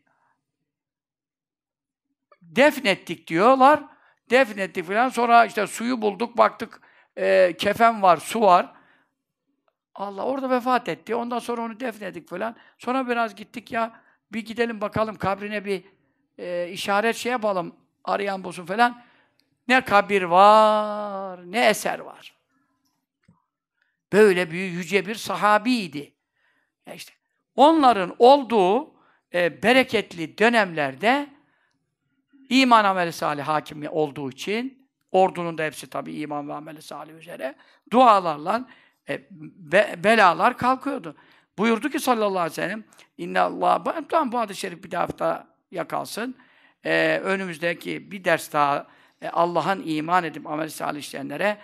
defnettik 2.42 3.28
diyorlar. 3.28 3.84
Defnettik 4.30 4.88
falan. 4.88 5.10
Sonra 5.10 5.46
işte 5.46 5.68
suyu 5.68 6.02
bulduk, 6.02 6.38
baktık 6.38 6.82
e, 7.18 7.56
kefen 7.58 8.02
var, 8.02 8.18
su 8.18 8.42
var. 8.42 8.81
Allah 9.96 10.26
orada 10.26 10.50
vefat 10.50 10.90
etti. 10.90 11.16
Ondan 11.16 11.40
sonra 11.40 11.62
onu 11.62 11.80
defnedik 11.80 12.30
falan. 12.30 12.56
Sonra 12.78 13.08
biraz 13.08 13.36
gittik 13.36 13.72
ya 13.72 14.02
bir 14.34 14.46
gidelim 14.46 14.82
bakalım 14.82 15.16
kabrine 15.16 15.66
bir 15.66 15.84
e, 16.38 16.70
işaret 16.70 17.16
şey 17.16 17.32
yapalım. 17.32 17.76
Arayan 18.04 18.44
bulsun 18.44 18.66
falan. 18.66 19.04
Ne 19.68 19.82
kabir 19.82 20.22
var, 20.22 21.52
ne 21.52 21.70
eser 21.70 22.00
var. 22.00 22.36
Böyle 24.14 24.52
büyük 24.52 24.74
yüce 24.74 25.06
bir 25.06 25.16
sahabiydi. 25.16 26.14
Ya 26.86 26.94
işte 26.94 27.14
onların 27.56 28.16
olduğu 28.20 28.94
e, 29.34 29.64
bereketli 29.64 30.38
dönemlerde 30.38 31.28
iman 32.50 32.86
ameli 32.86 33.12
salih 33.12 33.44
hakimi 33.44 33.90
olduğu 33.90 34.30
için 34.30 34.88
ordunun 35.12 35.58
da 35.58 35.64
hepsi 35.64 35.90
tabii 35.90 36.14
iman 36.14 36.50
ve 36.50 36.54
ameli 36.54 36.82
salih 36.82 37.14
üzere 37.14 37.56
dualarla 37.92 38.68
e, 39.10 39.22
be, 39.30 39.95
belalar 40.03 40.57
kalkıyordu. 40.57 41.15
Buyurdu 41.57 41.90
ki 41.90 41.99
sallallahu 41.99 42.40
aleyhi 42.40 42.52
ve 42.52 42.56
sellem 42.56 42.84
inna 43.18 43.41
Allah 43.41 43.84
tamam 44.10 44.32
bu 44.32 44.40
hadis-i 44.40 44.60
şerif 44.60 44.84
bir 44.84 44.94
hafta 44.94 45.48
yakalsın. 45.72 46.36
E, 46.84 47.19
önümüzdeki 47.23 48.11
bir 48.11 48.23
ders 48.23 48.53
daha 48.53 48.88
e, 49.22 49.30
Allah'ın 49.30 49.84
iman 49.86 50.23
edip 50.23 50.48
amel 50.48 50.69
salih 50.69 50.99
işleyenlere 50.99 51.57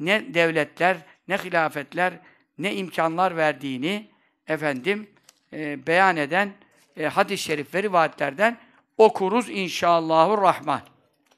ne 0.00 0.34
devletler, 0.34 0.96
ne 1.28 1.36
hilafetler, 1.38 2.12
ne 2.58 2.74
imkanlar 2.74 3.36
verdiğini 3.36 4.10
efendim 4.46 5.10
e, 5.52 5.86
beyan 5.86 6.16
eden 6.16 6.52
e, 6.96 7.06
hadis-i 7.06 7.42
şerif 7.42 7.74
ve 7.74 7.82
rivayetlerden 7.82 8.58
okuruz 8.98 9.50
inşallahü 9.50 10.42
rahman. 10.42 10.80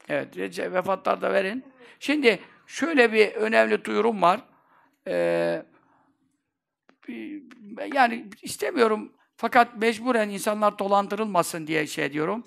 Evet, 0.09 0.59
vefatlar 0.59 1.21
da 1.21 1.33
verin. 1.33 1.65
Şimdi 2.01 2.39
şöyle 2.67 3.13
bir 3.13 3.33
önemli 3.33 3.85
duyurum 3.85 4.23
var. 4.23 4.41
Ee, 5.09 5.63
yani 7.95 8.31
istemiyorum 8.43 9.13
fakat 9.37 9.77
mecburen 9.77 10.29
insanlar 10.29 10.79
dolandırılmasın 10.79 11.67
diye 11.67 11.87
şey 11.87 12.13
diyorum. 12.13 12.45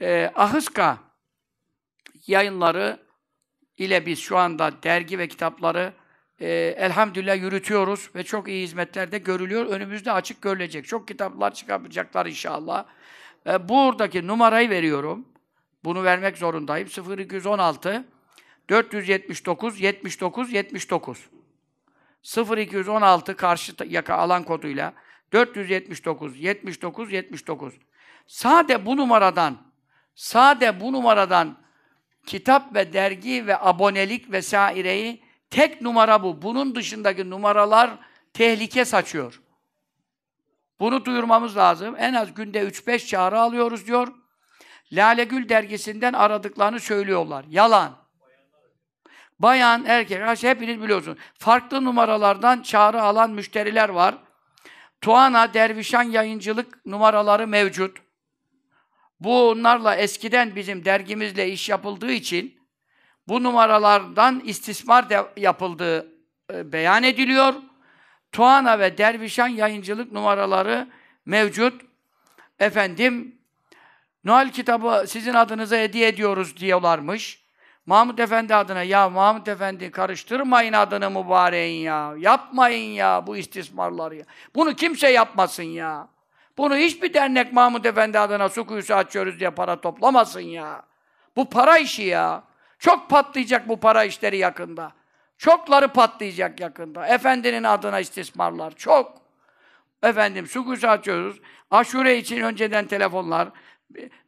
Ee, 0.00 0.30
Ahıska 0.34 0.98
yayınları 2.26 3.00
ile 3.76 4.06
biz 4.06 4.18
şu 4.18 4.38
anda 4.38 4.82
dergi 4.82 5.18
ve 5.18 5.28
kitapları 5.28 5.92
e, 6.40 6.74
elhamdülillah 6.78 7.36
yürütüyoruz 7.36 8.10
ve 8.14 8.22
çok 8.22 8.48
iyi 8.48 8.62
hizmetler 8.62 9.12
de 9.12 9.18
görülüyor. 9.18 9.66
Önümüzde 9.66 10.12
açık 10.12 10.42
görülecek. 10.42 10.86
Çok 10.88 11.08
kitaplar 11.08 11.54
çıkabilecekler 11.54 12.26
inşallah. 12.26 12.84
E, 13.46 13.68
buradaki 13.68 14.26
numarayı 14.26 14.70
veriyorum. 14.70 15.28
Bunu 15.84 16.04
vermek 16.04 16.38
zorundayım. 16.38 16.88
0216 17.18 18.04
479 18.70 19.80
79 19.80 20.52
79 20.52 21.28
0216 22.22 23.36
karşı 23.36 23.72
yaka 23.86 24.14
alan 24.14 24.44
koduyla 24.44 24.92
479 25.32 26.40
79 26.40 27.12
79 27.12 27.74
Sade 28.26 28.86
bu 28.86 28.96
numaradan 28.96 29.72
sade 30.14 30.80
bu 30.80 30.92
numaradan 30.92 31.58
kitap 32.26 32.74
ve 32.74 32.92
dergi 32.92 33.46
ve 33.46 33.58
abonelik 33.60 34.32
vesaireyi 34.32 35.24
tek 35.50 35.80
numara 35.82 36.22
bu. 36.22 36.42
Bunun 36.42 36.74
dışındaki 36.74 37.30
numaralar 37.30 37.90
tehlike 38.32 38.84
saçıyor. 38.84 39.40
Bunu 40.80 41.04
duyurmamız 41.04 41.56
lazım. 41.56 41.94
En 41.98 42.14
az 42.14 42.34
günde 42.34 42.62
3-5 42.62 43.06
çağrı 43.06 43.40
alıyoruz 43.40 43.86
diyor. 43.86 44.08
Lale 44.92 45.48
dergisinden 45.48 46.12
aradıklarını 46.12 46.80
söylüyorlar. 46.80 47.44
Yalan. 47.48 48.01
Bayan, 49.42 49.84
erkek, 49.84 50.42
hepiniz 50.42 50.82
biliyorsunuz. 50.82 51.18
Farklı 51.38 51.84
numaralardan 51.84 52.62
çağrı 52.62 53.02
alan 53.02 53.30
müşteriler 53.30 53.88
var. 53.88 54.14
Tuana, 55.00 55.54
Dervişan 55.54 56.02
yayıncılık 56.02 56.86
numaraları 56.86 57.46
mevcut. 57.46 57.98
Bunlarla 59.20 59.96
eskiden 59.96 60.56
bizim 60.56 60.84
dergimizle 60.84 61.50
iş 61.50 61.68
yapıldığı 61.68 62.12
için 62.12 62.60
bu 63.28 63.42
numaralardan 63.42 64.40
istismar 64.44 65.10
de 65.10 65.24
yapıldığı 65.36 66.06
e, 66.52 66.72
beyan 66.72 67.02
ediliyor. 67.02 67.54
Tuana 68.32 68.78
ve 68.78 68.98
Dervişan 68.98 69.48
yayıncılık 69.48 70.12
numaraları 70.12 70.88
mevcut. 71.26 71.82
Efendim, 72.58 73.38
Noel 74.24 74.52
kitabı 74.52 75.04
sizin 75.08 75.34
adınıza 75.34 75.76
hediye 75.76 76.08
ediyoruz 76.08 76.56
diyorlarmış. 76.56 77.41
Mahmud 77.86 78.18
Efendi 78.18 78.54
adına, 78.54 78.82
ya 78.82 79.08
Mahmud 79.08 79.46
Efendi 79.46 79.90
karıştırmayın 79.90 80.72
adını 80.72 81.10
mübareğin 81.10 81.82
ya. 81.82 82.14
Yapmayın 82.18 82.92
ya 82.92 83.26
bu 83.26 83.36
istismarları 83.36 84.16
ya. 84.16 84.24
Bunu 84.54 84.74
kimse 84.74 85.08
yapmasın 85.08 85.62
ya. 85.62 86.08
Bunu 86.58 86.76
hiçbir 86.76 87.14
dernek 87.14 87.52
Mahmud 87.52 87.84
Efendi 87.84 88.18
adına 88.18 88.48
su 88.48 88.66
kuyusu 88.66 88.94
açıyoruz 88.94 89.40
diye 89.40 89.50
para 89.50 89.80
toplamasın 89.80 90.40
ya. 90.40 90.82
Bu 91.36 91.50
para 91.50 91.78
işi 91.78 92.02
ya. 92.02 92.42
Çok 92.78 93.10
patlayacak 93.10 93.68
bu 93.68 93.80
para 93.80 94.04
işleri 94.04 94.36
yakında. 94.36 94.92
Çokları 95.38 95.88
patlayacak 95.88 96.60
yakında. 96.60 97.06
Efendinin 97.06 97.64
adına 97.64 98.00
istismarlar. 98.00 98.70
Çok. 98.76 99.22
Efendim 100.02 100.46
su 100.46 100.64
kuyusu 100.64 100.88
açıyoruz. 100.88 101.40
Aşure 101.70 102.16
için 102.16 102.40
önceden 102.40 102.86
telefonlar. 102.86 103.48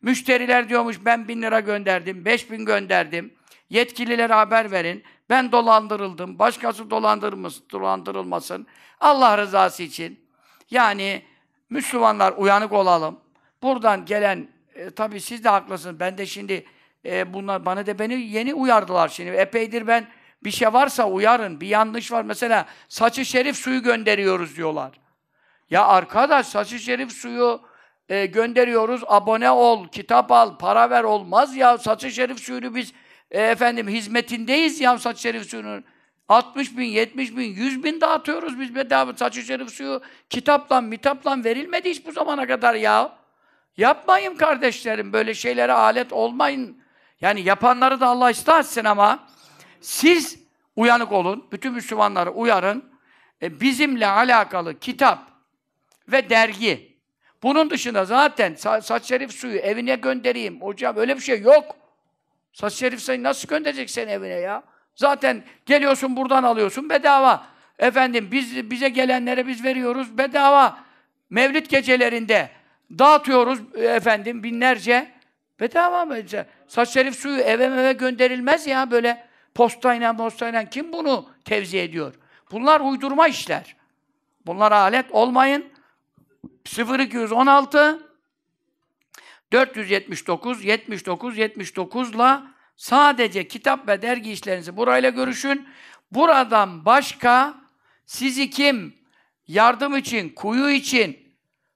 Müşteriler 0.03 0.69
diyormuş 0.69 0.97
ben 1.05 1.29
bin 1.29 1.43
lira 1.43 1.61
gönderdim, 1.61 2.25
beş 2.25 2.51
bin 2.51 2.65
gönderdim. 2.65 3.35
Yetkililere 3.75 4.33
haber 4.33 4.71
verin. 4.71 5.05
Ben 5.31 5.53
dolandırıldım. 5.53 6.39
Başkası 6.39 6.91
dolandırılmış, 6.91 7.55
dolandırılmasın. 7.71 8.67
Allah 9.01 9.39
rızası 9.39 9.83
için. 9.83 10.21
Yani 10.71 11.23
Müslümanlar 11.71 12.35
uyanık 12.37 12.73
olalım. 12.73 13.21
Buradan 13.63 14.05
gelen, 14.05 14.49
e, 14.75 14.91
tabii 14.91 15.21
siz 15.21 15.45
de 15.45 15.49
haklısınız. 15.49 16.01
Ben 16.01 16.19
de 16.19 16.27
şimdi 16.27 16.67
e, 17.05 17.35
bunlar 17.35 17.67
bana 17.67 17.87
da 17.87 17.99
beni 17.99 18.15
yeni 18.15 18.55
uyardılar 18.55 19.09
şimdi. 19.09 19.31
Epeydir 19.31 19.87
ben 19.87 20.07
bir 20.45 20.51
şey 20.51 20.73
varsa 20.73 21.09
uyarın. 21.09 21.61
Bir 21.61 21.67
yanlış 21.67 22.13
var. 22.13 22.23
Mesela 22.23 22.67
saçı 22.89 23.25
şerif 23.25 23.57
suyu 23.57 23.83
gönderiyoruz 23.83 24.57
diyorlar. 24.57 24.91
Ya 25.71 25.87
arkadaş 25.87 26.47
saçı 26.47 26.79
şerif 26.79 27.13
suyu 27.13 27.61
e, 28.09 28.27
gönderiyoruz. 28.27 29.03
Abone 29.07 29.51
ol, 29.51 29.89
kitap 29.89 30.33
al, 30.33 30.59
para 30.59 30.91
ver 30.91 31.05
olmaz 31.05 31.57
ya. 31.57 31.79
Saçı 31.79 32.11
şerif 32.11 32.41
suyunu 32.41 32.75
biz 32.75 32.93
e, 33.31 33.43
efendim 33.43 33.89
hizmetindeyiz 33.89 34.81
ya 34.81 34.99
saçı 34.99 35.21
şerif 35.21 35.51
suyunun. 35.51 35.85
60 36.29 36.79
bin, 36.79 36.85
70 36.85 37.37
bin, 37.37 37.43
100 37.43 37.85
bin 37.85 38.01
dağıtıyoruz 38.01 38.61
biz 38.61 38.75
bedava 38.75 39.15
saçı 39.15 39.43
şerif 39.43 39.71
suyu. 39.71 40.03
Kitapla, 40.31 40.81
mitapla 40.81 41.45
verilmedi 41.45 41.91
hiç 41.91 42.07
bu 42.07 42.13
zamana 42.13 42.47
kadar 42.47 42.75
ya. 42.75 43.13
Yapmayın 43.77 44.35
kardeşlerim, 44.35 45.13
böyle 45.13 45.35
şeylere 45.35 45.73
alet 45.73 46.13
olmayın. 46.13 46.79
Yani 47.21 47.41
yapanları 47.41 48.01
da 48.01 48.07
Allah 48.07 48.31
ıslah 48.31 48.59
etsin 48.59 48.85
ama 48.85 49.29
siz 49.81 50.39
uyanık 50.77 51.13
olun, 51.13 51.49
bütün 51.53 51.73
Müslümanları 51.73 52.31
uyarın. 52.31 52.85
E, 53.43 53.61
bizimle 53.61 54.07
alakalı 54.07 54.79
kitap 54.79 55.19
ve 56.09 56.31
dergi. 56.31 56.99
Bunun 57.43 57.71
dışında 57.71 58.05
zaten 58.05 58.55
sa- 58.55 58.83
saç 58.83 59.05
şerif 59.05 59.33
suyu 59.33 59.57
evine 59.57 59.95
göndereyim. 59.95 60.61
Hocam 60.61 60.97
öyle 60.97 61.17
bir 61.17 61.23
şey 61.23 61.41
yok. 61.41 61.77
Saç 62.55 62.73
şerif 62.75 63.01
suyu 63.01 63.23
nasıl 63.23 63.49
gönderecek 63.49 63.91
sen 63.91 64.09
evine 64.09 64.35
ya? 64.35 64.63
Zaten 64.95 65.45
geliyorsun 65.67 66.17
buradan 66.17 66.43
alıyorsun 66.43 66.91
bedava. 66.91 67.47
Efendim 67.79 68.29
biz 68.33 68.71
bize 68.71 68.89
gelenlere 68.89 69.47
biz 69.47 69.65
veriyoruz 69.65 70.19
bedava. 70.19 70.79
Mevlid 71.31 71.67
gecelerinde 71.67 72.51
dağıtıyoruz 72.99 73.61
e, 73.75 73.85
efendim 73.85 74.43
binlerce 74.43 75.13
bedava 75.61 76.05
mı? 76.05 76.17
Saç 76.69 76.89
şerif 76.89 77.17
suyu 77.17 77.39
eve 77.41 77.65
eve 77.65 77.93
gönderilmez 77.93 78.67
ya 78.67 78.91
böyle 78.91 79.27
postayla 79.55 80.17
postayla 80.17 80.69
kim 80.69 80.93
bunu 80.93 81.29
tevzi 81.45 81.79
ediyor? 81.79 82.15
Bunlar 82.51 82.81
uydurma 82.81 83.29
işler. 83.29 83.77
Bunlara 84.47 84.79
alet 84.79 85.11
olmayın. 85.11 85.65
0216 86.99 88.14
479 89.53 90.65
79 90.65 91.39
79'la 91.39 92.55
sadece 92.77 93.49
kitap 93.49 93.89
ve 93.89 94.03
dergi 94.03 94.33
işlerinizi 94.33 94.77
burayla 94.77 95.11
görüşün. 95.11 95.69
Buradan 96.13 96.85
başka 96.85 97.55
sizi 98.07 98.51
kim 98.51 98.95
yardım 99.49 99.97
için, 99.97 100.29
kuyu 100.29 100.71
için, 100.71 101.35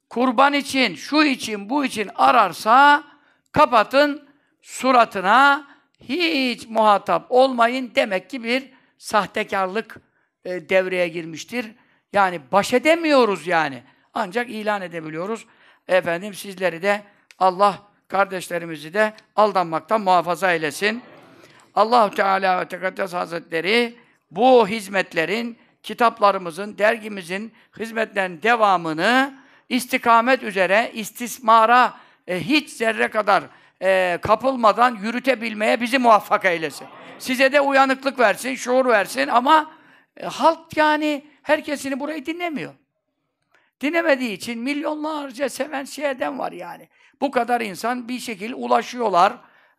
kurban 0.08 0.52
için, 0.52 0.94
şu 0.94 1.22
için, 1.22 1.70
bu 1.70 1.84
için 1.84 2.10
ararsa 2.14 3.04
kapatın 3.52 4.28
suratına 4.62 5.66
hiç 6.00 6.66
muhatap 6.68 7.26
olmayın. 7.28 7.92
Demek 7.94 8.30
ki 8.30 8.44
bir 8.44 8.72
sahtekarlık 8.98 9.96
e, 10.44 10.68
devreye 10.68 11.08
girmiştir. 11.08 11.66
Yani 12.12 12.40
baş 12.52 12.74
edemiyoruz 12.74 13.46
yani. 13.46 13.82
Ancak 14.14 14.50
ilan 14.50 14.82
edebiliyoruz. 14.82 15.46
Efendim 15.88 16.34
sizleri 16.34 16.82
de 16.82 17.02
Allah 17.38 17.78
kardeşlerimizi 18.08 18.94
de 18.94 19.12
aldanmaktan 19.36 20.00
muhafaza 20.00 20.52
eylesin. 20.52 21.02
Allahu 21.74 22.14
Teala 22.14 22.60
ve 22.60 22.68
Tekaddes 22.68 23.12
Hazretleri 23.12 23.96
bu 24.30 24.68
hizmetlerin, 24.68 25.58
kitaplarımızın, 25.82 26.78
dergimizin 26.78 27.52
hizmetlerin 27.78 28.42
devamını 28.42 29.34
istikamet 29.68 30.42
üzere 30.42 30.90
istismara 30.94 31.94
e, 32.26 32.40
hiç 32.40 32.70
zerre 32.70 33.08
kadar 33.08 33.44
e, 33.82 34.18
kapılmadan 34.22 34.94
yürütebilmeye 35.02 35.80
bizi 35.80 35.98
muvaffak 35.98 36.44
eylesin. 36.44 36.86
Size 37.18 37.52
de 37.52 37.60
uyanıklık 37.60 38.18
versin, 38.18 38.54
şuur 38.54 38.86
versin 38.86 39.28
ama 39.28 39.72
e, 40.16 40.26
halk 40.26 40.76
yani 40.76 41.24
herkesini 41.42 42.00
burayı 42.00 42.26
dinlemiyor. 42.26 42.74
Dinlemediği 43.80 44.32
için 44.32 44.58
milyonlarca 44.58 45.48
seven 45.48 45.84
şeyden 45.84 46.38
var 46.38 46.52
yani. 46.52 46.88
Bu 47.20 47.30
kadar 47.30 47.60
insan 47.60 48.08
bir 48.08 48.18
şekilde 48.18 48.54
ulaşıyorlar. 48.54 49.32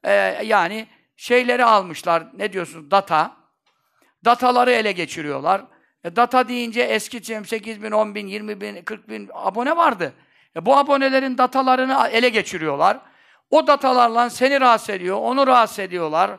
Ee, 0.03 0.11
yani 0.45 0.88
şeyleri 1.17 1.65
almışlar, 1.65 2.27
ne 2.34 2.53
diyorsunuz, 2.53 2.91
data. 2.91 3.38
Dataları 4.26 4.71
ele 4.71 4.91
geçiriyorlar. 4.91 5.61
E, 6.03 6.15
data 6.15 6.47
deyince 6.47 6.81
eski 6.81 7.21
8 7.45 7.84
bin, 7.84 7.91
10 7.91 8.15
bin, 8.15 8.27
20 8.27 8.61
bin, 8.61 8.81
40 8.81 9.09
bin 9.09 9.30
abone 9.34 9.77
vardı. 9.77 10.13
E, 10.55 10.65
bu 10.65 10.77
abonelerin 10.77 11.38
datalarını 11.38 12.07
ele 12.11 12.30
geçiriyorlar. 12.30 12.99
O 13.49 13.67
datalarla 13.67 14.30
seni 14.30 14.61
rahatsız 14.61 14.89
ediyor, 14.89 15.17
onu 15.17 15.47
rahatsız 15.47 15.80
ediyorlar. 15.80 16.31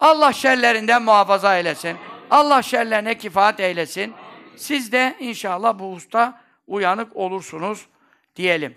Allah 0.00 0.32
şerlerinden 0.32 1.02
muhafaza 1.02 1.58
eylesin. 1.58 1.96
Allah 2.30 2.62
şerlerine 2.62 3.18
kifaat 3.18 3.60
eylesin. 3.60 4.14
Siz 4.56 4.92
de 4.92 5.16
inşallah 5.20 5.78
bu 5.78 5.92
usta 5.92 6.43
uyanık 6.66 7.16
olursunuz 7.16 7.88
diyelim. 8.36 8.76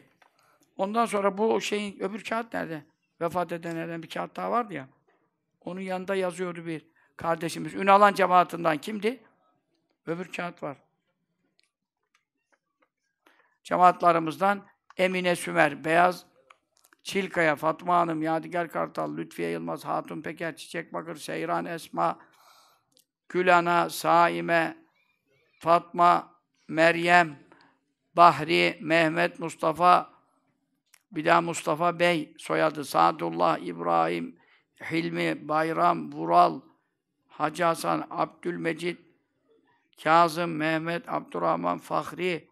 Ondan 0.77 1.05
sonra 1.05 1.37
bu 1.37 1.61
şeyin 1.61 1.99
öbür 1.99 2.23
kağıt 2.23 2.53
nerede? 2.53 2.85
Vefat 3.21 3.51
edenlerden 3.51 4.03
bir 4.03 4.09
kağıt 4.09 4.35
daha 4.35 4.51
vardı 4.51 4.73
ya. 4.73 4.87
Onun 5.61 5.81
yanında 5.81 6.15
yazıyordu 6.15 6.65
bir 6.65 6.85
kardeşimiz. 7.17 7.73
Ünalan 7.73 8.13
cemaatinden 8.13 8.77
kimdi? 8.77 9.23
Öbür 10.05 10.31
kağıt 10.31 10.63
var. 10.63 10.77
Cemaatlarımızdan 13.63 14.65
Emine 14.97 15.35
Sümer, 15.35 15.83
Beyaz 15.85 16.25
Çilkaya, 17.03 17.55
Fatma 17.55 17.97
Hanım, 17.97 18.21
Yadigar 18.21 18.71
Kartal, 18.71 19.17
Lütfiye 19.17 19.49
Yılmaz, 19.49 19.85
Hatun 19.85 20.21
Peker, 20.21 20.55
Çiçek 20.55 20.93
Bakır, 20.93 21.15
Seyran 21.15 21.65
Esma, 21.65 22.19
Gülana, 23.29 23.89
Saime, 23.89 24.77
Fatma, 25.59 26.35
Meryem, 26.67 27.46
Bahri, 28.17 28.77
Mehmet, 28.81 29.39
Mustafa, 29.39 30.09
bir 31.11 31.25
daha 31.25 31.41
Mustafa 31.41 31.99
Bey 31.99 32.33
soyadı, 32.37 32.85
Sadullah, 32.85 33.57
İbrahim, 33.57 34.35
Hilmi, 34.91 35.47
Bayram, 35.49 36.11
Vural, 36.11 36.61
Hacı 37.27 37.63
Hasan, 37.63 38.07
Abdülmecid, 38.09 38.97
Kazım, 40.03 40.51
Mehmet, 40.51 41.09
Abdurrahman, 41.09 41.77
Fahri, 41.77 42.49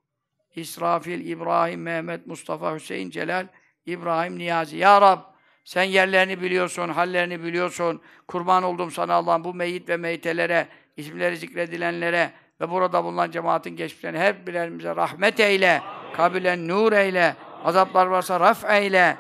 İsrafil, 0.56 1.28
İbrahim, 1.28 1.82
Mehmet, 1.82 2.28
Mustafa, 2.28 2.76
Hüseyin, 2.76 3.10
Celal, 3.10 3.48
İbrahim, 3.86 4.38
Niyazi. 4.38 4.78
Ya 4.78 5.02
Rab, 5.02 5.20
sen 5.64 5.84
yerlerini 5.84 6.42
biliyorsun, 6.42 6.90
hallerini 6.90 7.44
biliyorsun. 7.44 8.02
Kurban 8.28 8.64
oldum 8.64 8.92
sana 8.92 9.14
Allah'ım 9.14 9.44
bu 9.44 9.54
meyit 9.54 9.90
ve 9.90 9.98
meytelere, 9.98 10.68
isimleri 10.98 11.38
zikredilenlere 11.38 12.34
ve 12.62 12.70
burada 12.70 13.04
bulunan 13.04 13.32
cemaatin 13.32 13.76
geçmişlerine 13.76 14.20
hep 14.20 14.48
birerimize 14.48 14.96
rahmet 14.96 15.40
eyle, 15.40 15.82
kabilen 16.14 16.68
nur 16.68 16.94
eyle, 16.94 17.36
azaplar 17.64 18.06
varsa 18.06 18.40
raf 18.40 18.70
eyle, 18.70 19.18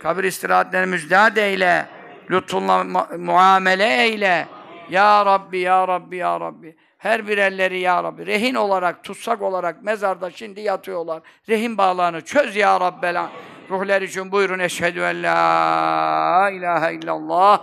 kabir 0.00 0.24
istirahatlerini 0.24 0.90
müjdat 0.90 1.38
eyle, 1.38 1.86
lütfunla 2.30 2.84
muamele 3.18 4.02
eyle. 4.02 4.46
Ya 4.90 5.26
Rabbi, 5.26 5.58
Ya 5.58 5.88
Rabbi, 5.88 6.16
Ya 6.16 6.40
Rabbi. 6.40 6.76
Her 6.98 7.28
birerleri 7.28 7.80
Ya 7.80 8.04
Rabbi. 8.04 8.26
Rehin 8.26 8.54
olarak, 8.54 9.04
tutsak 9.04 9.42
olarak 9.42 9.82
mezarda 9.82 10.30
şimdi 10.30 10.60
yatıyorlar. 10.60 11.22
Rehin 11.48 11.78
bağlarını 11.78 12.20
çöz 12.20 12.56
Ya 12.56 12.80
Rabbel 12.80 13.28
Ruhlar 13.70 14.02
için 14.02 14.32
buyurun. 14.32 14.58
Eşhedü 14.58 15.00
en 15.00 15.22
la 15.22 16.50
ilahe 16.50 16.94
illallah 16.94 17.60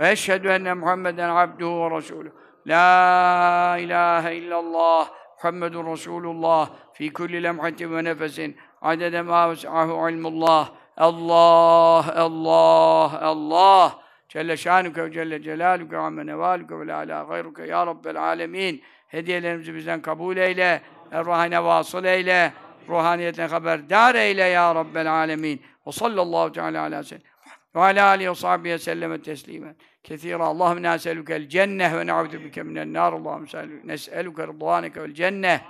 ve 0.00 0.10
eşhedü 0.10 0.48
enne 0.48 0.74
Muhammeden 0.74 1.28
abduhu 1.28 1.90
ve 1.90 1.96
resulü. 1.96 2.32
La 2.66 3.76
ilahe 3.78 4.36
illallah 4.36 5.08
Muhammedun 5.36 5.92
Resulullah 5.92 6.70
fi 6.92 7.12
kulli 7.12 7.42
lemhatin 7.42 7.96
ve 7.96 8.04
nefesin 8.04 8.56
adede 8.82 9.22
ma 9.22 9.50
ves'ahu 9.50 10.10
ilmullah. 10.10 10.68
Allah, 10.96 12.04
Allah, 12.16 13.20
Allah. 13.20 13.98
Celle 14.28 14.56
şanuke 14.56 15.04
ve 15.04 15.12
celle 15.12 15.42
celaluke 15.42 15.96
ve 15.96 16.00
amme 16.00 16.26
nevaluke 16.26 16.80
ve 16.80 16.86
la 16.86 16.96
ala 16.96 17.22
gayruke 17.22 17.66
ya 17.66 17.86
Rabbel 17.86 18.16
alemin. 18.22 18.82
Hediyelerimizi 19.08 19.74
bizden 19.74 20.02
kabul 20.02 20.36
eyle, 20.36 20.82
ervahine 21.10 21.64
vasıl 21.64 22.04
eyle, 22.04 22.52
ruhaniyetine 22.88 23.46
haberdar 23.46 24.14
eyle 24.14 24.42
ya 24.42 24.74
Rabbel 24.74 25.12
alemin. 25.12 25.62
Ve 25.86 25.92
sallallahu 25.92 26.52
teala 26.52 26.82
ala 26.82 27.02
seyyidina 27.02 27.31
ve 27.76 27.80
ala 27.80 28.06
alihi 28.06 28.30
ve 28.30 28.34
sahbihi 28.34 28.78
selleme 28.78 29.22
teslimen. 29.22 29.76
Kethira. 30.02 30.44
Allahümme 30.44 30.92
neselukel 30.92 31.48
cenneh 31.48 31.96
ve 31.96 32.06
ne'udu 32.06 32.32
bike 32.32 32.62
minen 32.62 32.92
nar. 32.92 33.12
Allahümme 33.12 33.68
nes'eluke 33.84 34.46
rıdvaneke 34.46 35.02
vel 35.02 35.14
cenneh. 35.14 35.60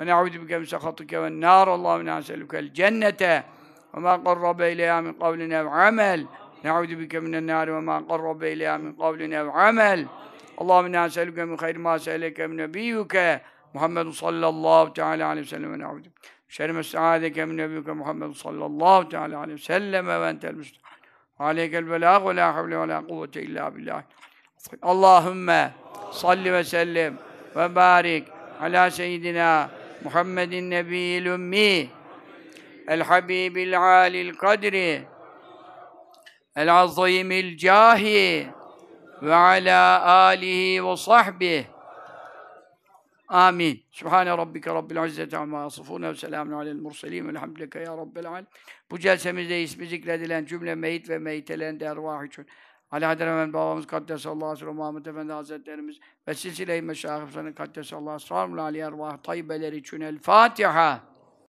Ve 0.00 0.06
ne'udu 0.06 0.42
bike 0.42 0.58
min 0.58 0.64
sehatike 0.64 1.22
vel 1.22 1.40
nar. 1.40 1.68
Allahümme 1.68 2.16
neselukel 2.16 2.74
cennete. 2.74 3.44
Ve 3.94 4.00
ma 4.00 4.24
qarrabe 4.24 4.72
ileyha 4.72 5.02
min 5.02 5.12
kavlin 5.12 5.50
ev 5.50 5.66
amel. 5.66 6.26
Ne'udu 6.64 6.98
bike 6.98 7.20
minen 7.20 7.46
nar 7.46 7.68
ve 7.68 7.80
ma 7.80 8.08
qarrabe 8.08 8.52
ileyha 8.52 8.78
min 8.78 8.92
kavlin 8.92 9.30
ev 9.30 9.46
amel. 9.46 10.04
Allahümme 10.58 11.04
neseluke 11.04 11.44
min 11.44 11.56
hayri 11.56 11.78
ma 11.78 11.98
se'eleke 11.98 12.46
min 12.46 12.56
nebiyyuke. 12.56 13.40
Muhammed 13.74 14.12
sallallahu 14.12 14.92
teala 14.92 15.26
aleyhi 15.26 15.46
ve 15.46 15.50
sellem 15.50 15.72
ve 15.72 15.78
ne'udu. 15.78 16.08
Şerri 16.48 16.72
mes'adeke 16.72 17.44
min 17.44 17.56
nebiyyuke 17.56 17.92
Muhammed 17.92 18.32
sallallahu 18.32 19.08
teala 19.08 19.38
aleyhi 19.38 19.58
ve 19.58 19.62
sellem 19.62 20.06
ve 20.06 20.28
entel 20.28 20.54
müstahane. 20.54 20.87
Aleykel 21.38 21.90
belâg 21.90 22.26
ve 22.26 22.36
lâ 22.36 22.54
havle 22.54 22.80
ve 22.80 22.88
lâ 22.88 23.06
kuvvete 23.06 23.42
illâ 23.42 23.74
billah. 23.76 24.02
Allahümme 24.82 25.70
salli 26.12 26.52
ve 26.52 26.64
sellim 26.64 27.18
ve 27.56 27.74
barik 27.74 28.28
ala 28.60 28.90
seyyidina 28.90 29.70
Muhammedin 30.04 30.70
nebiyyil 30.70 31.26
ümmi 31.26 31.88
el 32.88 33.02
habibil 33.02 33.80
alil 33.80 34.34
kadri. 34.34 35.02
El 36.56 36.74
azimil 36.74 37.56
cahi 37.56 38.48
ve 39.22 39.34
ala 39.34 40.02
alihi 40.04 40.84
ve 40.84 40.96
sahbihi 40.96 41.77
Amin. 43.28 43.82
Sübhane 43.90 44.30
rabbike 44.30 44.70
rabbil 44.70 45.06
izzeti 45.06 45.36
amma 45.36 45.60
yasifun 45.60 46.02
ve 46.02 46.14
selamun 46.14 46.52
alel 46.52 46.74
murselin 46.74 47.28
velhamdülillah 47.28 47.86
ya 47.86 47.96
rabbil 47.96 48.28
alem. 48.28 48.46
Bu 48.90 48.98
celsemizde 48.98 49.62
ismi 49.62 49.86
zikredilen 49.86 50.44
cümle 50.44 50.74
meyit 50.74 51.08
ve 51.08 51.18
meyitelerin 51.18 51.80
de 51.80 51.84
ervah 51.84 52.24
için 52.24 52.46
Ali 52.90 53.04
Haderemen 53.04 53.52
babamız 53.52 53.86
Kaddesallahu 53.86 54.46
aleyhi 54.46 54.66
ve 54.66 54.72
Muhammed 54.72 55.06
Efendi 55.06 55.32
Hazretlerimiz 55.32 55.96
ve 56.28 56.34
silsile-i 56.34 56.82
meşahiflerinin 56.82 57.52
Kaddesallahu 57.52 58.34
aleyhi 58.34 58.56
ve 58.56 58.60
Ali 58.60 58.78
ervah 58.78 59.16
tayyibeleri 59.16 59.76
için 59.76 60.00
El 60.00 60.18
Fatiha. 60.18 61.00